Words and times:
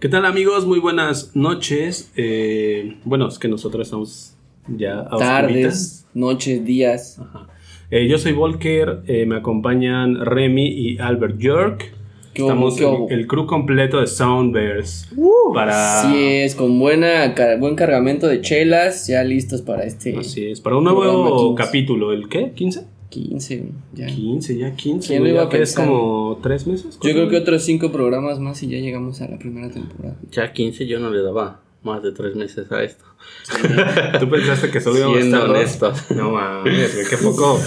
¿Qué 0.00 0.08
tal 0.08 0.24
amigos? 0.26 0.64
Muy 0.66 0.78
buenas 0.78 1.34
noches. 1.34 2.12
Eh, 2.16 2.96
bueno, 3.04 3.28
es 3.28 3.38
que 3.38 3.48
nosotros 3.48 3.86
estamos 3.88 4.34
ya 4.68 5.00
a 5.00 5.16
Tardes, 5.16 6.06
noches, 6.14 6.64
días. 6.64 7.18
Ajá. 7.18 7.48
Eh, 7.90 8.06
yo 8.06 8.18
soy 8.18 8.32
Volker, 8.32 9.00
eh, 9.06 9.26
me 9.26 9.36
acompañan 9.36 10.24
Remy 10.24 10.66
y 10.68 10.98
Albert 10.98 11.38
York. 11.38 11.92
¿Qué 12.34 12.42
Estamos 12.42 12.80
hubo? 12.80 13.08
el, 13.10 13.26
crew 13.26 13.46
completo 13.46 13.98
de 13.98 14.06
Soundbears. 14.06 15.08
para 15.52 16.00
Así 16.02 16.16
es, 16.16 16.54
con 16.54 16.78
buena, 16.78 17.34
ca- 17.34 17.56
buen 17.56 17.74
cargamento 17.74 18.28
de 18.28 18.40
chelas, 18.40 19.08
ya 19.08 19.24
listos 19.24 19.62
para 19.62 19.82
este 19.84 20.16
Así 20.16 20.46
es, 20.46 20.60
para 20.60 20.76
un 20.76 20.84
nuevo 20.84 21.56
15. 21.56 21.64
capítulo. 21.64 22.12
¿El 22.12 22.28
qué? 22.28 22.52
¿15? 22.54 22.84
15. 23.10 23.72
Ya. 23.94 24.06
15, 24.06 24.58
ya 24.58 24.74
15. 24.74 25.08
¿Quién 25.08 25.22
lo 25.24 25.30
iba 25.30 25.42
a 25.44 25.48
que 25.48 25.62
es 25.62 25.74
como 25.74 26.38
tres 26.42 26.66
meses. 26.66 26.98
Yo 27.02 27.12
creo 27.12 27.28
que 27.28 27.36
otros 27.38 27.62
cinco 27.64 27.90
programas 27.92 28.38
más 28.38 28.62
y 28.62 28.68
ya 28.68 28.78
llegamos 28.78 29.20
a 29.20 29.28
la 29.28 29.38
primera 29.38 29.70
temporada. 29.70 30.16
Ya 30.30 30.52
15 30.52 30.86
yo 30.86 31.00
no 31.00 31.10
le 31.10 31.22
daba 31.22 31.62
más 31.82 32.02
de 32.02 32.10
3 32.12 32.34
meses 32.34 32.70
a 32.72 32.82
esto. 32.82 33.04
Tú 34.20 34.28
pensaste 34.28 34.70
que 34.70 34.80
solo 34.80 34.98
íbamos 34.98 35.16
a 35.16 35.20
Siendo 35.20 35.36
estar 35.36 35.48
dos? 35.48 35.58
honestos. 35.58 36.16
No 36.16 36.30
mames, 36.32 36.94
güey, 36.94 37.06
qué 37.08 37.16
poco, 37.16 37.58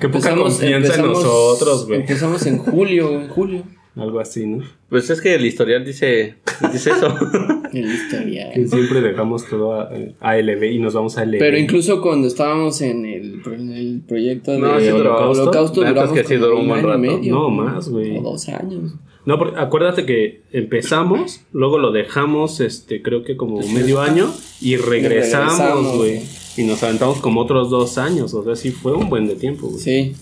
qué 0.00 0.08
poca 0.08 0.30
Empezamos- 0.30 0.42
confianza 0.54 0.94
en 0.94 1.06
nosotros, 1.06 1.86
güey. 1.86 2.00
Empezamos 2.00 2.46
en 2.46 2.58
julio, 2.58 3.20
en 3.20 3.28
julio. 3.28 3.62
Algo 3.96 4.20
así, 4.20 4.46
¿no? 4.46 4.62
Pues 4.90 5.08
es 5.08 5.20
que 5.22 5.34
el 5.34 5.46
historial 5.46 5.84
dice, 5.84 6.34
dice 6.72 6.90
eso. 6.90 7.14
En 7.72 7.88
la 7.88 7.94
historia. 7.94 8.52
Que 8.54 8.66
siempre 8.68 9.00
dejamos 9.02 9.44
todo 9.46 9.74
a, 9.74 9.90
a 10.20 10.30
ALB 10.30 10.62
y 10.64 10.78
nos 10.78 10.94
vamos 10.94 11.18
a 11.18 11.22
ALB. 11.22 11.38
Pero 11.38 11.58
incluso 11.58 12.00
cuando 12.00 12.26
estábamos 12.28 12.80
en 12.80 13.04
el, 13.04 13.42
en 13.44 13.72
el 13.72 14.02
proyecto 14.06 14.52
de 14.52 14.58
No, 14.58 14.80
sí. 14.80 14.88
Holocausto, 14.88 15.80
duramos 15.84 16.12
que 16.12 16.24
sí 16.24 16.36
duró 16.36 16.58
un 16.60 16.68
buen 16.68 16.80
año 16.80 16.88
y 16.88 16.90
rato. 16.90 16.98
medio, 16.98 17.34
No, 17.34 17.50
más, 17.50 17.88
güey. 17.88 18.16
O 18.16 18.22
dos 18.22 18.48
años. 18.48 18.94
No, 19.26 19.38
porque 19.38 19.58
acuérdate 19.58 20.06
que 20.06 20.42
empezamos, 20.52 21.40
luego 21.52 21.78
lo 21.78 21.90
dejamos, 21.90 22.60
este, 22.60 23.02
creo 23.02 23.24
que 23.24 23.36
como 23.36 23.58
medio 23.58 24.00
año 24.00 24.32
y 24.60 24.76
regresamos, 24.76 25.96
güey. 25.96 26.20
Y 26.56 26.62
nos 26.62 26.82
aventamos 26.82 27.18
como 27.18 27.40
otros 27.40 27.68
dos 27.68 27.98
años, 27.98 28.32
o 28.32 28.44
sea, 28.44 28.54
sí 28.56 28.70
fue 28.70 28.92
un 28.94 29.10
buen 29.10 29.26
de 29.26 29.34
tiempo, 29.34 29.66
güey. 29.66 29.80
Sí. 29.80 30.14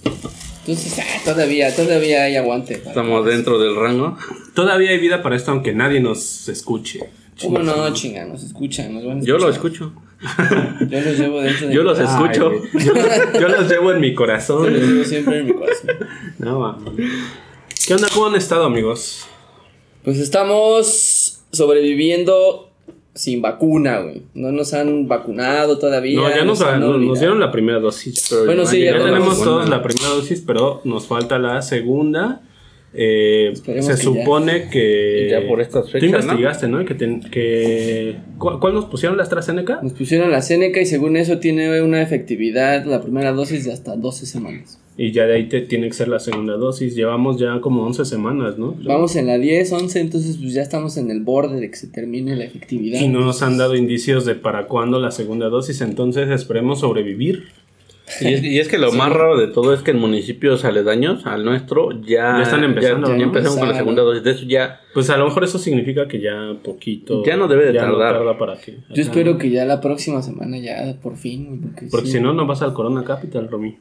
Entonces, 0.67 0.99
ah, 0.99 1.21
todavía, 1.25 1.75
todavía 1.75 2.25
hay 2.25 2.37
aguante. 2.37 2.77
para- 2.79 2.91
Estamos 2.91 3.27
dentro 3.27 3.59
del 3.59 3.77
rango. 3.77 4.17
Todavía 4.55 4.91
hay 4.91 4.99
vida 4.99 5.23
para 5.23 5.37
esto, 5.37 5.51
aunque 5.51 5.75
nadie 5.75 6.01
nos 6.01 6.49
escuche. 6.49 7.01
¿Cómo 7.43 7.59
no, 7.59 7.93
chinga? 7.93 8.25
Nos 8.25 8.45
escuchan, 8.45 8.95
nos 8.95 9.05
van 9.05 9.19
a 9.19 9.23
Yo 9.23 9.37
lo 9.37 9.51
escucho. 9.51 9.93
Yo 10.89 11.01
los 11.01 11.19
llevo 11.19 11.41
dentro 11.43 11.69
de 11.69 11.75
Yo 11.75 11.83
mi 11.83 11.89
los 11.89 11.99
corazón. 11.99 12.31
escucho. 12.31 12.53
Ay, 12.73 12.85
yo, 13.35 13.41
yo 13.41 13.49
los 13.49 13.69
llevo 13.69 13.93
en 13.93 14.01
mi 14.01 14.11
Yo 14.11 14.15
corazón. 14.17 14.73
los 14.73 14.83
llevo 14.89 15.05
siempre 15.05 15.39
en 15.41 15.47
mi 15.47 15.53
corazón. 15.53 15.91
No, 16.39 16.61
mames. 16.61 17.11
¿Qué 17.87 17.95
onda? 17.95 18.09
¿Cómo 18.15 18.27
han 18.29 18.37
estado, 18.37 18.65
amigos? 18.65 19.27
Pues 20.05 20.19
estamos 20.19 21.41
sobreviviendo 21.53 22.71
sin 23.15 23.41
vacuna, 23.41 24.01
güey. 24.01 24.23
No 24.35 24.51
nos 24.51 24.75
han 24.75 25.07
vacunado 25.07 25.79
todavía. 25.79 26.21
No, 26.21 26.29
ya 26.29 26.45
nos, 26.45 26.61
nos- 26.61 27.19
dieron 27.21 27.39
la 27.41 27.51
primera 27.53 27.79
dosis. 27.79 28.27
Pero 28.31 28.45
Bueno, 28.47 28.63
no 28.63 28.69
sí, 28.69 28.81
ya 28.81 28.99
Ya 28.99 29.05
tenemos 29.05 29.43
todos 29.43 29.69
la 29.69 29.83
primera 29.83 30.09
dosis, 30.09 30.43
pero 30.47 30.81
nos 30.85 31.07
falta 31.07 31.39
la 31.39 31.63
segunda. 31.63 32.43
Eh, 32.97 33.53
se 33.55 33.63
que 33.75 33.81
ya. 33.83 33.97
supone 33.97 34.69
que. 34.71 35.29
Ya 35.31 35.47
por 35.49 35.61
estas 35.61 35.87
Tú 35.87 35.91
fechas, 35.93 36.11
¿no? 36.11 36.17
investigaste, 36.19 36.69
¿no? 36.69 36.85
Que, 36.85 36.95
ten- 36.95 37.21
que 37.23 38.17
¿cu- 38.39 38.61
¿Cuál 38.61 38.75
nos 38.75 38.85
pusieron 38.87 39.17
la 39.17 39.25
AstraZeneca? 39.25 39.81
Nos 39.83 39.93
pusieron 39.95 40.31
la 40.31 40.43
Seneca 40.43 40.81
y 40.81 40.87
según 40.87 41.17
eso 41.17 41.39
tiene 41.39 41.83
una 41.83 42.01
efectividad, 42.03 42.85
la 42.85 43.03
primera 43.03 43.33
dosis 43.33 43.65
de 43.65 43.73
hasta 43.73 43.97
12 43.97 44.27
semanas. 44.27 44.81
Y 44.97 45.11
ya 45.11 45.27
de 45.27 45.35
ahí 45.35 45.49
te 45.49 45.61
tiene 45.63 45.89
que 45.89 45.95
ser 45.95 46.07
la 46.07 46.21
segunda 46.21 46.53
dosis. 46.55 46.95
Llevamos 46.95 47.41
ya 47.41 47.61
como 47.61 47.85
11 47.85 48.05
semanas, 48.05 48.59
¿no? 48.59 48.77
Vamos 48.85 49.17
en 49.17 49.27
la 49.27 49.39
10, 49.39 49.73
11, 49.73 49.99
entonces 49.99 50.37
pues 50.41 50.55
ya 50.55 50.63
estamos 50.63 50.97
en 50.97 51.11
el 51.11 51.21
borde 51.21 51.59
de 51.61 51.69
que 51.69 51.77
se 51.77 51.89
termine 51.89 52.37
la 52.37 52.45
efectividad. 52.45 53.01
Y 53.01 53.09
no 53.09 53.21
nos 53.21 53.43
han 53.43 53.59
dado 53.59 53.75
indicios 53.75 54.25
de 54.25 54.37
para 54.37 54.69
cuándo 54.69 55.01
la 55.01 55.11
segunda 55.11 55.49
dosis, 55.49 55.81
entonces 55.81 56.31
esperemos 56.31 56.79
sobrevivir. 56.81 57.49
Y 58.21 58.35
es, 58.35 58.43
y 58.45 58.59
es 58.59 58.69
que 58.69 58.77
lo 58.79 58.93
más 58.93 59.11
raro 59.11 59.39
de 59.39 59.47
todo 59.47 59.73
es 59.73 59.81
que 59.81 59.91
en 59.93 59.99
municipios 59.99 60.65
aledaños 60.67 61.25
al 61.27 61.43
nuestro 61.45 61.91
ya, 62.03 62.37
Ya 62.37 62.43
están 62.43 62.63
empezando, 62.63 63.07
ya, 63.09 63.13
¿no? 63.15 63.19
ya 63.19 63.25
empezamos 63.25 63.59
con 63.59 63.69
la 63.69 63.75
segunda 63.77 64.03
dosis. 64.03 64.23
De 64.23 64.31
eso 64.33 64.45
ya. 64.47 64.81
Pues 64.93 65.09
a 65.09 65.17
lo 65.17 65.25
mejor 65.25 65.45
eso 65.45 65.59
significa 65.59 66.07
que 66.07 66.21
ya 66.21 66.55
poquito. 66.63 67.25
Ya 67.25 67.37
no 67.39 67.49
debe 67.49 67.65
de 67.67 67.73
ya 67.73 67.87
no 67.87 67.93
tardar. 67.97 68.19
tarda 68.19 68.39
para 68.39 68.57
que. 68.61 68.73
Yo 68.73 68.79
Ajá. 68.93 69.01
espero 69.01 69.39
que 69.39 69.49
ya 69.51 69.65
la 69.65 69.81
próxima 69.81 70.21
semana 70.21 70.59
ya 70.59 70.97
por 71.03 71.17
fin, 71.17 71.61
porque, 71.63 71.87
Porque 71.91 72.07
sí. 72.07 72.13
si 72.13 72.21
no, 72.21 72.35
no 72.35 72.47
vas 72.47 72.61
al 72.61 72.75
Corona 72.75 73.05
Capital, 73.05 73.49
Romy. 73.49 73.79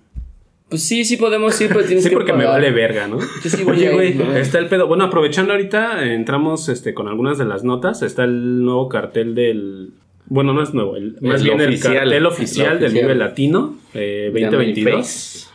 Pues 0.69 0.81
sí, 0.83 1.03
sí 1.05 1.17
podemos 1.17 1.59
ir, 1.61 1.67
pero 1.67 1.83
tienes 1.83 2.03
Sí, 2.03 2.09
que 2.09 2.15
porque 2.15 2.33
me 2.33 2.45
vale 2.45 2.71
verga, 2.71 3.07
¿no? 3.07 3.19
Yo 3.19 3.49
sí 3.49 3.63
voy 3.63 3.75
Oye, 3.75 3.91
güey, 3.93 4.13
¿no? 4.15 4.35
está 4.37 4.57
el 4.57 4.67
pedo. 4.69 4.87
Bueno, 4.87 5.03
aprovechando 5.03 5.51
ahorita, 5.51 6.11
entramos 6.13 6.67
este, 6.69 6.93
con 6.95 7.07
algunas 7.09 7.37
de 7.37 7.45
las 7.45 7.63
notas. 7.63 8.01
Está 8.01 8.23
el 8.23 8.63
nuevo 8.63 8.87
cartel 8.89 9.35
del. 9.35 9.91
Bueno, 10.27 10.53
no 10.53 10.63
es 10.63 10.73
nuevo, 10.73 10.95
el, 10.95 11.17
más 11.21 11.41
El 11.41 11.47
bien 11.47 11.61
el 11.61 11.69
oficial. 11.69 11.93
cartel 11.95 12.25
oficial 12.25 12.73
El 12.73 12.79
del. 12.79 12.93
Vive 12.93 13.15
Latino 13.15 13.77
eh, 13.93 14.31
ya 14.33 14.49
no 14.51 14.59
hay 14.59 14.67
2022. 14.73 14.95
face. 15.05 15.47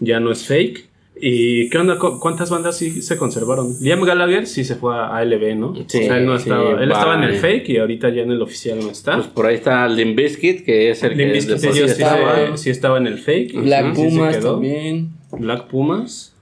Ya 0.00 0.20
no 0.20 0.30
es 0.30 0.44
fake. 0.46 0.88
¿Y 1.22 1.68
qué 1.68 1.76
onda? 1.76 1.98
¿Cu- 1.98 2.18
¿Cuántas 2.18 2.48
bandas 2.50 2.78
sí 2.78 3.02
se 3.02 3.18
conservaron? 3.18 3.74
Liam 3.82 4.00
Gallagher 4.02 4.46
sí 4.46 4.64
se 4.64 4.74
fue 4.76 4.94
a 4.96 5.16
ALB, 5.16 5.54
¿no? 5.54 5.74
Sí, 5.86 5.98
o 5.98 6.02
sea, 6.04 6.16
él 6.18 6.24
no 6.24 6.38
sí, 6.38 6.44
estaba. 6.44 6.82
Él 6.82 6.90
estaba 6.90 7.14
en 7.16 7.24
el 7.24 7.34
fake 7.34 7.68
y 7.68 7.76
ahorita 7.78 8.08
ya 8.08 8.22
en 8.22 8.30
el 8.30 8.40
oficial 8.40 8.78
no 8.80 8.90
está. 8.90 9.16
Pues 9.16 9.26
por 9.28 9.44
ahí 9.46 9.56
está 9.56 9.86
Limp 9.88 10.16
Bizkit, 10.16 10.64
que 10.64 10.90
es 10.90 11.02
el 11.02 11.10
Limp 11.18 11.28
que 11.28 11.32
Bizkit 11.34 11.58
sí, 11.58 11.66
sí 11.68 11.72
sí 11.74 11.80
estaba. 11.84 12.56
se- 12.56 12.56
sí 12.56 12.70
estaba 12.70 12.96
en 12.98 13.06
el 13.06 13.18
fake. 13.18 13.54
Black 13.60 13.94
sí 13.94 14.02
Pumas 14.02 14.36
quedó. 14.38 14.52
también. 14.52 15.10
Black 15.32 15.66
Pumas. 15.68 16.34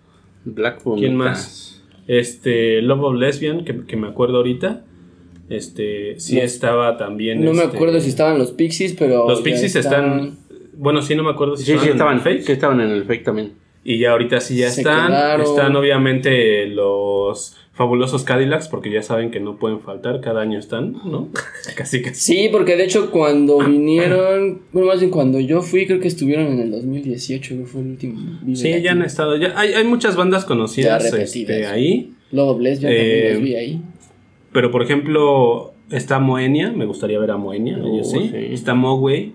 Black 0.45 0.81
Pumas. 0.83 1.01
¿Quién 1.01 1.17
más? 1.17 1.83
Este, 2.07 2.81
Love 2.83 3.03
of 3.03 3.15
Lesbian, 3.17 3.65
que, 3.65 3.85
que 3.85 3.97
me 3.97 4.07
acuerdo 4.07 4.37
ahorita. 4.37 4.85
Este, 5.49 6.19
sí 6.21 6.37
No. 6.37 6.43
estaba 6.43 6.97
también. 6.97 7.43
No 7.45 7.53
me 7.53 7.65
este, 7.65 7.77
acuerdo 7.77 8.01
si 8.01 8.09
estaban 8.11 8.39
los 8.39 8.53
Pixies, 8.53 8.95
pero. 8.99 9.29
Los 9.29 9.41
Pixies 9.43 9.77
están. 9.77 10.37
Bueno, 10.75 11.03
sí, 11.03 11.15
no 11.15 11.25
me 11.25 11.31
acuerdo 11.31 11.57
si 11.57 11.65
Sí, 11.65 11.73
sí, 11.73 11.89
estaban, 11.89 11.93
estaban 11.93 12.13
en 12.13 12.19
el 12.19 12.23
fake. 12.25 12.47
Sí, 12.47 12.53
estaban 12.53 12.81
en 12.81 12.91
el 12.91 13.05
fake 13.05 13.25
también. 13.25 13.53
Y 13.85 13.99
ya 13.99 14.11
ahorita 14.13 14.41
sí 14.41 14.57
ya 14.57 14.71
Se 14.71 14.83
están. 14.83 15.09
quedaron. 15.09 15.47
Están 15.47 15.75
obviamente 15.77 16.67
los 16.67 17.57
fabulosos 17.73 18.25
Cadillacs, 18.25 18.67
porque 18.69 18.91
ya 18.91 19.03
saben 19.03 19.31
que 19.31 19.39
no 19.41 19.57
pueden 19.57 19.81
faltar, 19.81 20.21
cada 20.21 20.41
año 20.43 20.59
están, 20.59 20.93
¿no? 21.05 21.29
casi 21.77 22.03
casi. 22.03 22.21
Sí, 22.35 22.49
porque 22.51 22.77
de 22.77 22.85
hecho 22.85 23.11
cuando 23.13 23.59
vinieron, 23.67 24.63
bueno, 24.73 24.89
más 24.89 24.99
bien 24.99 25.11
cuando 25.11 25.39
yo 25.41 25.63
fui, 25.63 25.87
creo 25.87 26.01
que 26.01 26.09
estuvieron 26.09 26.49
en 26.49 26.61
el 26.61 26.71
2018, 26.73 27.57
que 27.57 27.65
fue 27.67 27.81
el 27.81 27.87
último. 27.89 28.41
Sí, 28.55 28.83
ya 28.83 28.93
han 28.93 29.03
estado. 29.03 29.37
Ya, 29.37 29.59
hay, 29.59 29.73
hay 29.75 29.85
muchas 29.85 30.17
bandas 30.17 30.45
conocidas 30.45 31.05
este, 31.13 31.67
ahí. 31.67 32.13
Luego 32.33 32.57
Bless, 32.57 32.81
yo 32.81 32.89
Eh, 32.89 32.95
también 32.97 33.35
los 33.35 33.43
vi 33.43 33.55
ahí. 33.55 33.83
Pero 34.53 34.71
por 34.71 34.83
ejemplo, 34.83 35.73
está 35.91 36.19
Moenia, 36.19 36.71
me 36.73 36.87
gustaría 36.87 37.19
ver 37.19 37.31
a 37.31 37.37
Moenia, 37.37 37.79
Oh, 37.83 38.03
sí. 38.05 38.31
sí. 38.33 38.37
Está 38.53 38.75
Mogwai. 38.75 39.33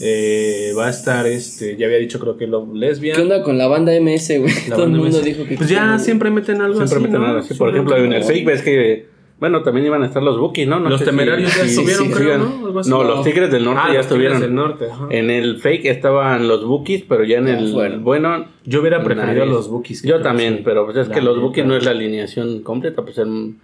eh, 0.00 0.72
va 0.78 0.86
a 0.86 0.90
estar 0.90 1.26
este, 1.26 1.76
ya 1.76 1.86
había 1.86 1.98
dicho 1.98 2.18
creo 2.20 2.36
que 2.36 2.46
Love 2.46 2.72
Lesbian. 2.74 3.16
¿Qué 3.16 3.22
onda 3.22 3.42
con 3.42 3.58
la 3.58 3.66
banda 3.66 3.92
MS, 4.00 4.38
güey? 4.38 4.52
La 4.68 4.76
Todo 4.76 4.84
el 4.86 4.92
banda 4.92 4.98
mundo 4.98 5.18
MS. 5.18 5.24
dijo 5.24 5.44
que. 5.44 5.56
Pues 5.56 5.68
ya 5.68 5.98
siempre 5.98 6.30
meten 6.30 6.60
algo 6.60 6.76
Siempre 6.76 6.96
así. 6.98 7.04
meten 7.06 7.20
¿no? 7.20 7.26
algo 7.26 7.38
así. 7.40 7.54
Por 7.54 7.70
ejemplo, 7.70 7.96
en 7.96 8.12
el 8.12 8.22
fake 8.24 8.44
ves 8.46 8.62
que. 8.62 9.18
Bueno, 9.40 9.62
también 9.62 9.86
iban 9.86 10.02
a 10.02 10.06
estar 10.06 10.20
los 10.20 10.36
Bookies, 10.36 10.66
¿no? 10.66 10.80
no 10.80 10.88
Los 10.90 10.98
si- 10.98 11.06
temerarios 11.06 11.56
ya 11.56 11.62
estuvieron, 11.62 12.10
creo, 12.10 12.34
sigan- 12.34 12.38
¿no? 12.40 12.72
No, 12.72 12.82
No. 12.82 13.02
los 13.04 13.24
Tigres 13.24 13.52
del 13.52 13.64
Norte 13.64 13.80
Ah, 13.84 13.88
ya 13.90 13.94
los 13.98 14.06
estuvieron. 14.06 14.40
del 14.40 14.52
Norte, 14.52 14.86
ajá. 14.90 15.06
En 15.10 15.30
el 15.30 15.58
fake 15.58 15.86
estaban 15.86 16.48
los 16.48 16.64
Bookies, 16.64 17.04
pero 17.08 17.22
ya 17.22 17.38
en 17.38 17.46
Ya 17.46 17.56
el. 17.58 18.00
Bueno. 18.00 18.46
Yo 18.64 18.80
hubiera 18.80 19.00
preferido 19.04 19.44
a 19.44 19.46
los 19.46 19.68
Bookies. 19.70 20.02
Yo 20.02 20.20
también, 20.22 20.56
sí. 20.56 20.62
pero 20.64 20.84
pues 20.86 20.96
es 20.96 21.08
La 21.08 21.14
que 21.14 21.22
los. 21.22 21.40
Bookies 21.40 21.64
no 21.66 21.76
es 21.76 21.84
la 21.84 21.92
alineación 21.92 22.62
completa, 22.62 23.02
pues 23.02 23.16
el- 23.18 23.54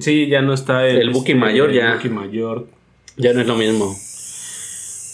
Sí, 0.00 0.28
ya 0.28 0.42
no 0.42 0.52
está 0.54 0.86
el. 0.86 0.96
El 0.98 1.10
Buki 1.10 1.32
este, 1.32 1.34
mayor 1.40 1.72
ya. 1.72 1.88
el 1.92 1.96
Buki 1.96 2.08
mayor. 2.08 2.66
ya 3.16 3.32
no 3.32 3.40
es 3.40 3.46
lo 3.46 3.54
mismo. 3.56 3.94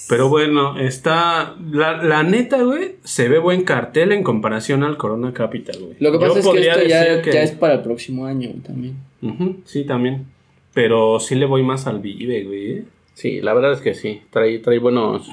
Pero 0.08 0.28
bueno, 0.28 0.78
está. 0.78 1.54
La, 1.70 2.02
la 2.02 2.22
neta, 2.22 2.62
güey, 2.62 2.96
se 3.04 3.28
ve 3.28 3.38
buen 3.38 3.62
cartel 3.64 4.12
en 4.12 4.22
comparación 4.22 4.82
al 4.82 4.96
Corona 4.96 5.32
Capital, 5.32 5.76
güey. 5.80 5.96
Lo 6.00 6.10
que 6.12 6.18
Yo 6.18 6.20
pasa 6.34 6.38
es 6.40 6.48
que 6.48 6.60
esto 6.68 6.82
ya, 6.86 7.04
decir 7.04 7.22
que- 7.22 7.32
ya 7.32 7.42
es 7.42 7.52
para 7.52 7.74
el 7.74 7.80
próximo 7.82 8.26
año 8.26 8.50
también. 8.66 8.96
Sí, 9.64 9.84
también. 9.84 10.26
Pero 10.74 11.20
sí 11.20 11.34
le 11.34 11.46
voy 11.46 11.62
más 11.62 11.86
al 11.86 12.00
Vive, 12.00 12.44
güey. 12.44 12.84
Sí, 13.14 13.40
la 13.40 13.54
verdad 13.54 13.72
es 13.72 13.80
que 13.80 13.94
sí. 13.94 14.22
Trae, 14.30 14.58
trae 14.58 14.78
buenos. 14.78 15.28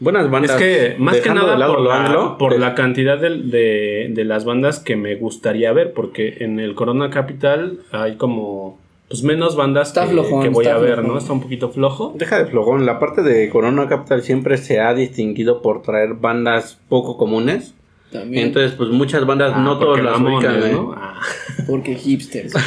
Buenas 0.00 0.24
Es 0.26 0.30
bandas. 0.30 0.56
que 0.56 0.96
más 0.98 1.16
que 1.20 1.30
nada 1.30 1.56
lado 1.56 1.74
por, 1.76 1.82
la, 1.84 2.04
anglo, 2.06 2.38
por 2.38 2.52
de- 2.52 2.58
la 2.58 2.74
cantidad 2.74 3.18
de, 3.18 3.30
de, 3.42 4.08
de 4.10 4.24
las 4.24 4.44
bandas 4.44 4.80
que 4.80 4.96
me 4.96 5.14
gustaría 5.14 5.72
ver, 5.72 5.92
porque 5.92 6.38
en 6.40 6.58
el 6.60 6.74
Corona 6.74 7.10
Capital 7.10 7.78
hay 7.92 8.16
como 8.16 8.78
pues 9.08 9.22
menos 9.22 9.54
bandas 9.54 9.88
Está 9.88 10.06
que, 10.06 10.12
flojón, 10.12 10.42
que 10.42 10.48
voy 10.48 10.64
está 10.64 10.76
a 10.76 10.80
ver, 10.80 10.94
flojón. 10.94 11.12
¿no? 11.12 11.18
Está 11.18 11.32
un 11.32 11.40
poquito 11.42 11.68
flojo. 11.70 12.12
Deja 12.16 12.38
de 12.38 12.46
flojón. 12.46 12.84
La 12.86 12.98
parte 12.98 13.22
de 13.22 13.48
Corona 13.50 13.86
Capital 13.86 14.22
siempre 14.22 14.56
se 14.56 14.80
ha 14.80 14.92
distinguido 14.94 15.62
por 15.62 15.82
traer 15.82 16.14
bandas 16.14 16.80
poco 16.88 17.16
comunes. 17.16 17.74
También. 18.10 18.46
Entonces, 18.46 18.72
pues 18.72 18.90
muchas 18.90 19.24
bandas 19.26 19.52
Ah, 19.54 19.60
no 19.60 19.78
todos 19.78 20.00
las 20.02 20.18
ubican, 20.20 20.62
¿eh? 20.62 20.72
¿no? 20.72 20.94
Ah. 20.96 21.20
porque 21.68 21.94
hipsters. 21.94 22.54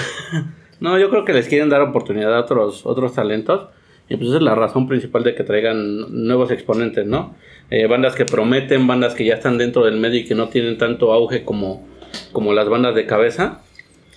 No, 0.79 0.99
yo 0.99 1.09
creo 1.09 1.25
que 1.25 1.33
les 1.33 1.47
quieren 1.47 1.69
dar 1.69 1.81
oportunidad 1.81 2.35
a 2.35 2.41
otros, 2.41 2.85
otros 2.85 3.13
talentos. 3.15 3.67
Y 4.09 4.15
pues 4.15 4.29
esa 4.29 4.37
es 4.37 4.43
la 4.43 4.55
razón 4.55 4.87
principal 4.87 5.23
de 5.23 5.35
que 5.35 5.43
traigan 5.43 6.25
nuevos 6.27 6.49
exponentes, 6.51 7.05
¿no? 7.05 7.35
Eh, 7.69 7.87
bandas 7.87 8.15
que 8.15 8.23
prometen, 8.25 8.87
bandas 8.87 9.13
que 9.13 9.25
ya 9.25 9.33
están 9.35 9.57
dentro 9.57 9.83
del 9.83 9.97
medio 9.97 10.19
y 10.21 10.25
que 10.25 10.35
no 10.35 10.47
tienen 10.47 10.77
tanto 10.77 11.11
auge 11.11 11.43
como, 11.43 11.85
como 12.31 12.53
las 12.53 12.69
bandas 12.69 12.95
de 12.95 13.05
cabeza. 13.05 13.59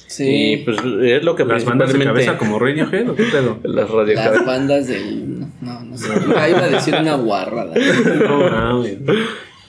Sí. 0.07 0.53
Y 0.53 0.57
pues 0.59 0.77
es 0.79 1.23
lo 1.25 1.35
que 1.37 1.45
Las 1.45 1.65
bandas 1.65 1.89
de 1.89 1.95
principalmente- 1.95 2.27
cabeza 2.27 2.37
como 2.39 2.59
Radiohead 2.59 3.09
o 3.11 3.15
qué 3.17 3.25
pedo. 3.25 3.59
Las 3.65 3.89
radio 3.91 4.15
Las 4.15 4.45
bandas 4.47 4.87
del. 4.89 5.41
No, 5.61 5.81
no 5.85 5.97
sé. 5.97 6.13
Ahí 6.37 6.51
iba 6.53 6.65
a 6.65 6.69
decir 6.69 6.95
una 7.01 7.15
guarrada. 7.17 7.75
No 8.29 8.39
mames. 8.51 8.99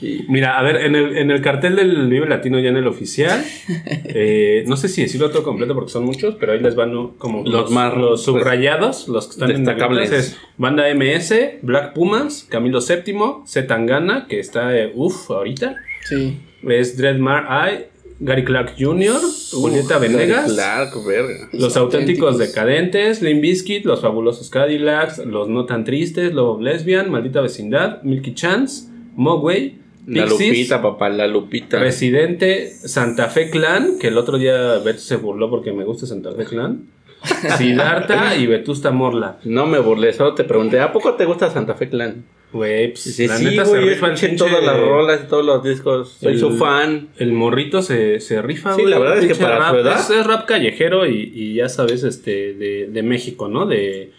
Y 0.01 0.25
Mira, 0.27 0.57
a 0.57 0.63
ver, 0.63 0.77
en 0.77 0.95
el, 0.95 1.17
en 1.17 1.29
el 1.31 1.41
cartel 1.41 1.75
del 1.75 2.09
Vive 2.09 2.27
Latino 2.27 2.59
ya 2.59 2.69
en 2.69 2.77
el 2.77 2.87
oficial, 2.87 3.43
eh, 4.05 4.63
no 4.67 4.75
sé 4.77 4.87
si 4.87 5.01
decirlo 5.03 5.29
todo 5.29 5.43
completo 5.43 5.73
porque 5.75 5.91
son 5.91 6.05
muchos, 6.05 6.35
pero 6.39 6.53
ahí 6.53 6.59
les 6.59 6.75
van 6.75 7.09
como 7.17 7.43
Los 7.45 7.69
más, 7.71 7.95
los 7.95 8.09
pues, 8.09 8.21
subrayados, 8.21 9.07
los 9.07 9.27
que 9.27 9.31
están 9.33 9.51
en 9.51 9.63
destacables. 9.63 10.09
negritas, 10.09 10.31
es 10.33 10.37
Banda 10.57 10.85
MS, 10.93 11.59
Black 11.61 11.93
Pumas, 11.93 12.45
Camilo 12.49 12.79
VII, 12.79 13.15
Z 13.45 13.67
Tangana, 13.67 14.25
que 14.27 14.39
está, 14.39 14.75
eh, 14.77 14.91
uff, 14.95 15.29
ahorita, 15.29 15.75
Sí. 16.09 16.37
es 16.67 16.97
Dreadmar 16.97 17.45
Eye, 17.69 17.87
Gary 18.19 18.43
Clark 18.43 18.73
Jr., 18.77 19.19
Julieta 19.51 19.97
Venegas, 19.97 20.51
Clark, 20.53 20.93
verga. 21.07 21.49
Los 21.53 21.75
auténticos 21.77 22.37
decadentes, 22.37 23.21
Limp 23.21 23.41
Bizkit, 23.41 23.85
Los 23.85 24.01
fabulosos 24.01 24.49
Cadillacs, 24.49 25.19
Los 25.25 25.47
no 25.47 25.65
tan 25.65 25.83
tristes, 25.85 26.33
Lobo 26.33 26.61
Lesbian, 26.61 27.09
Maldita 27.09 27.41
Vecindad, 27.41 28.03
Milky 28.03 28.33
Chance, 28.35 28.89
Mogwai, 29.15 29.80
La 30.07 30.25
Pixies, 30.25 30.49
Lupita, 30.49 30.81
papá, 30.81 31.09
la 31.09 31.27
Lupita. 31.27 31.79
Residente, 31.79 32.71
Santa 32.71 33.27
Fe 33.29 33.49
Clan, 33.49 33.99
que 33.99 34.07
el 34.07 34.17
otro 34.17 34.37
día 34.37 34.79
Beto 34.79 34.99
se 34.99 35.15
burló 35.17 35.49
porque 35.49 35.71
me 35.73 35.83
gusta 35.83 36.05
Santa 36.05 36.31
Fe 36.33 36.45
Clan, 36.45 36.85
Siddhartha 37.57 38.35
y 38.35 38.47
Vetusta 38.47 38.91
Morla. 38.91 39.37
No 39.43 39.65
me 39.67 39.79
burlé, 39.79 40.13
solo 40.13 40.33
te 40.33 40.43
pregunté, 40.43 40.79
¿a 40.79 40.91
poco 40.91 41.13
te 41.15 41.25
gusta 41.25 41.49
Santa 41.49 41.75
Fe 41.75 41.89
Clan? 41.89 42.23
Güey, 42.51 42.89
pues, 42.89 42.99
Sí, 43.03 43.27
la 43.27 43.37
sí, 43.37 43.45
neta 43.45 43.63
se 43.63 43.71
güey, 43.71 43.89
rifa 43.89 44.07
el 44.07 44.13
escuché 44.13 44.33
pinche- 44.33 44.37
todas 44.49 44.63
las 44.65 44.77
rolas 44.77 45.21
y 45.23 45.27
todos 45.29 45.45
los 45.45 45.63
discos. 45.63 46.17
Soy 46.19 46.33
el- 46.33 46.39
su 46.39 46.51
fan. 46.57 47.07
El 47.17 47.31
morrito 47.31 47.81
se, 47.81 48.19
se 48.19 48.41
rifa, 48.41 48.75
Sí, 48.75 48.83
la 48.85 48.99
verdad 48.99 49.19
es 49.19 49.27
que 49.27 49.35
para 49.41 49.57
rap, 49.57 49.69
su 49.71 49.77
edad- 49.79 49.99
Es, 49.99 50.09
es 50.09 50.25
rap 50.27 50.45
callejero 50.45 51.05
y, 51.07 51.31
y 51.33 51.53
ya 51.53 51.69
sabes, 51.69 52.03
este, 52.03 52.53
de, 52.53 52.87
de 52.91 53.03
México, 53.03 53.47
¿no? 53.47 53.65
De, 53.65 54.11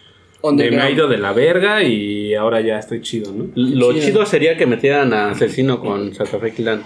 me 0.51 0.81
ha 0.81 0.89
ido 0.91 1.07
de 1.07 1.17
la 1.17 1.31
verga 1.33 1.81
y 1.83 2.33
ahora 2.35 2.61
ya 2.61 2.77
estoy 2.79 3.01
chido, 3.01 3.31
¿no? 3.31 3.45
Lo 3.55 3.93
chido. 3.93 4.05
chido 4.05 4.25
sería 4.25 4.57
que 4.57 4.65
metieran 4.65 5.13
a 5.13 5.31
Asesino 5.31 5.79
con 5.79 6.13
Santa 6.13 6.39
Fe 6.39 6.51
Clan. 6.51 6.83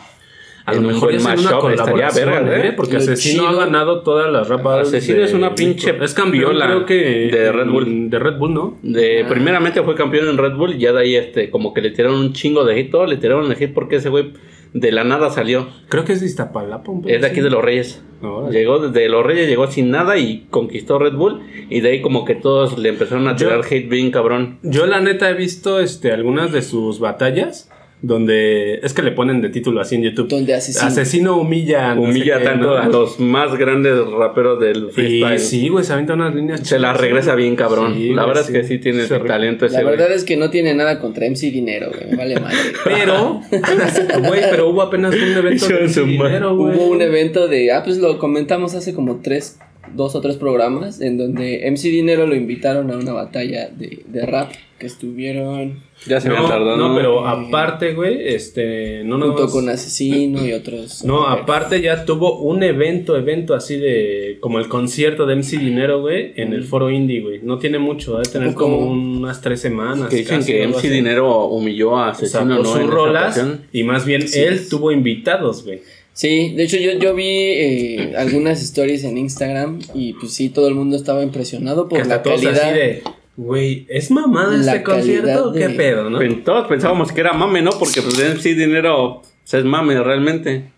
A 0.66 0.74
lo 0.74 0.82
mejor 0.82 1.14
una 1.14 1.24
mashup 1.24 1.70
estaría 1.70 2.10
verga, 2.10 2.58
¿eh? 2.58 2.68
¿eh? 2.68 2.74
Porque 2.76 2.98
Asesino 2.98 3.44
chido- 3.44 3.48
ha 3.62 3.66
ganado 3.66 4.02
todas 4.02 4.30
las 4.30 4.50
rap 4.50 4.64
battles 4.64 4.90
Asesino 4.90 5.20
de 5.20 5.24
es 5.24 5.34
una 5.34 5.56
pinche 5.56 5.96
Es 6.02 6.14
campeón, 6.14 6.52
viola 6.52 6.66
creo 6.66 6.86
que... 6.86 7.30
de 7.32 7.52
Red 7.54 7.68
Bull. 7.68 8.10
De 8.10 8.20
Red 8.20 8.38
Bull, 8.38 8.54
¿no? 8.54 8.78
De, 8.84 9.22
Ah. 9.24 9.28
Primeramente 9.30 9.82
fue 9.82 9.96
campeón 9.96 10.28
en 10.28 10.38
Red 10.38 10.56
Bull 10.56 10.74
y 10.76 10.80
ya 10.80 10.92
de 10.92 11.00
ahí 11.02 11.16
este, 11.16 11.50
como 11.50 11.74
que 11.74 11.82
le 11.82 11.92
tiraron 11.92 12.20
un 12.20 12.34
chingo 12.34 12.66
de 12.66 12.76
hit, 12.76 12.92
todo 12.92 13.06
le 13.06 13.16
tiraron 13.16 13.50
el 13.50 13.56
hit 13.56 13.74
porque 13.74 13.96
ese 13.96 14.10
güey 14.10 14.34
de 14.74 14.92
la 14.92 15.04
nada 15.04 15.30
salió. 15.30 15.68
Creo 15.90 16.06
que 16.06 16.14
es 16.14 16.20
de 16.22 16.28
Iztapalapa. 16.28 16.92
un 16.92 17.10
Es 17.10 17.22
de 17.22 17.28
aquí 17.28 17.42
de 17.42 17.50
los 17.50 17.64
Reyes. 17.64 18.04
Llegó 18.52 18.80
desde 18.80 19.08
los 19.10 19.26
Reyes, 19.26 19.48
llegó 19.48 19.68
sin 19.68 19.92
nada 19.92 20.18
y 20.18 20.48
conquistó 20.50 20.98
Red 21.00 21.14
Bull. 21.14 21.42
Y 21.70 21.82
de 21.82 21.90
ahí 21.92 22.02
como 22.02 22.26
que 22.26 22.36
todos 22.36 22.78
le 22.78 22.90
empezaron 22.90 23.28
a 23.28 23.36
Yo- 23.36 23.48
tirar 23.48 23.62
hate 23.66 23.88
bien 23.90 24.10
cabrón. 24.12 24.58
Yo 24.64 24.86
la 24.88 25.00
neta 25.02 25.30
he 25.30 25.34
visto 25.36 25.80
este, 25.80 26.12
algunas 26.12 26.52
de 26.52 26.62
sus 26.64 27.00
batallas 27.00 27.70
donde 28.02 28.76
es 28.84 28.94
que 28.94 29.02
le 29.02 29.12
ponen 29.12 29.42
de 29.42 29.50
título 29.50 29.82
así 29.82 29.96
en 29.96 30.04
YouTube. 30.04 30.28
Donde 30.28 30.54
asesino. 30.54 30.86
Asesino 30.88 31.38
humilla. 31.38 31.96
no 31.96 32.04
Humilla 32.04 32.38
qué, 32.38 32.46
tanto 32.46 32.68
¿no? 32.68 32.78
a 32.78 32.88
los 32.88 33.20
más 33.20 33.56
grandes 33.58 33.98
raperos 34.08 34.60
del 34.60 34.90
Y 34.90 34.92
freestyle. 34.92 35.40
sí, 35.40 35.70
güey, 35.70 35.84
se 35.84 35.94
avienta 35.94 36.14
unas 36.14 36.36
líneas. 36.36 36.62
Se 36.62 36.78
la 36.78 36.90
chidas, 36.90 37.02
regresa 37.02 37.36
bien 37.36 37.56
cabrón. 37.56 37.96
Sí, 37.96 38.14
la 38.14 38.26
verdad 38.26 38.46
sí. 38.46 38.54
es 38.54 38.62
que 38.62 38.68
sí 38.68 38.78
tiene 38.80 39.06
Se 39.06 39.16
ese 39.16 39.26
talento 39.26 39.66
ese 39.66 39.82
La 39.82 39.90
verdad 39.90 40.12
es 40.12 40.24
que 40.24 40.38
no 40.38 40.52
tiene 40.52 40.76
nada 40.76 41.00
contra 41.00 41.28
MC 41.28 41.52
Dinero, 41.52 41.90
güey. 41.92 42.16
Vale 42.16 42.40
madre. 42.40 42.58
Pero, 42.84 43.42
güey, 44.28 44.42
pero 44.52 44.70
hubo 44.70 44.82
apenas 44.82 45.14
un 45.16 45.22
evento 45.38 45.68
de 45.68 45.88
dinero, 46.06 46.56
güey. 46.56 46.76
Hubo 46.76 46.88
un 46.88 47.02
evento 47.02 47.48
de. 47.48 47.72
Ah, 47.72 47.84
pues 47.84 47.98
lo 47.98 48.20
comentamos 48.20 48.76
hace 48.76 48.94
como 48.94 49.22
tres, 49.22 49.58
dos 49.96 50.16
o 50.16 50.22
tres 50.22 50.36
programas. 50.38 51.02
En 51.02 51.18
donde 51.18 51.70
MC 51.70 51.90
Dinero 51.90 52.26
lo 52.28 52.36
invitaron 52.36 52.92
a 52.92 52.98
una 52.98 53.14
batalla 53.14 53.70
de, 53.70 54.04
de 54.08 54.26
rap. 54.26 54.52
Que 54.78 54.86
estuvieron 54.86 55.80
Ya 56.06 56.22
se 56.22 56.30
me 56.30 56.36
No, 56.36 56.48
tardó. 56.48 56.78
no, 56.78 56.96
pero 56.96 57.28
aparte, 57.28 57.96
güey, 57.96 58.28
este, 58.28 59.04
no 59.04 59.18
nos... 59.18 59.30
junto 59.30 59.50
con 59.52 59.70
Asesino 59.70 60.46
y 60.46 60.54
otros. 60.54 61.04
No, 61.04 61.28
aparte 61.28 61.82
ya 61.82 62.06
tuvo 62.06 62.42
un 62.42 62.62
evento, 62.62 63.18
evento 63.18 63.56
así 63.56 63.76
de, 63.78 64.38
como 64.40 64.60
el 64.60 64.68
concierto 64.68 65.26
de 65.26 65.36
MC 65.36 65.58
Dinero, 65.58 66.02
güey, 66.02 66.32
en 66.36 66.54
el 66.54 66.64
foro 66.64 66.92
indie, 66.92 67.22
güey. 67.22 67.40
No 67.42 67.58
tiene 67.58 67.80
mucho, 67.80 68.18
debe 68.20 68.30
tener 68.30 68.54
¿Cómo? 68.54 68.78
como 68.78 68.92
unas 68.92 69.42
tres 69.42 69.62
semanas. 69.62 70.10
Que 70.10 70.18
dicen 70.18 70.38
casi, 70.42 70.52
que 70.52 70.68
MC 70.68 70.78
así. 70.78 70.90
Dinero 70.90 71.46
humilló 71.48 71.98
a 71.98 72.10
Asesino, 72.10 72.40
Sacó 72.42 72.62
¿no? 72.62 72.64
sus 72.66 72.80
En 72.82 72.88
rolas 72.88 73.46
y 73.74 73.84
más 73.84 74.06
bien 74.06 74.28
Sí. 74.28 74.40
él 74.42 74.70
tuvo 74.70 74.92
invitados, 74.92 75.66
güey. 75.66 75.80
Sí, 76.18 76.54
de 76.56 76.64
hecho 76.64 76.78
yo, 76.78 76.94
yo 76.94 77.14
vi 77.14 77.28
eh, 77.30 78.14
algunas 78.18 78.60
stories 78.64 79.04
en 79.04 79.20
Instagram 79.20 79.78
y 79.94 80.14
pues 80.14 80.34
sí, 80.34 80.50
todo 80.50 80.68
el 80.68 80.74
mundo 80.74 80.96
estaba 80.96 81.22
impresionado 81.22 81.88
por 81.88 82.02
Que 82.02 82.08
la 82.08 82.24
calidad. 82.24 82.74
de, 82.74 83.04
güey, 83.36 83.86
¿es 83.88 84.10
mamada 84.10 84.58
La 84.58 84.72
este 84.74 84.84
concierto? 84.84 85.50
o 85.50 85.54
¿Qué 85.54 85.70
pedo, 85.70 86.10
no? 86.10 86.18
Pen- 86.18 86.44
Todos 86.44 86.68
pensábamos 86.68 87.12
que 87.12 87.22
era 87.22 87.34
mame, 87.34 87.62
¿no? 87.62 87.70
Porque 87.78 88.02
pues 88.02 88.18
MC 88.18 88.56
Dinero 88.56 89.22
pues, 89.44 89.54
es 89.54 89.64
mame 89.64 90.02
realmente. 90.02 90.72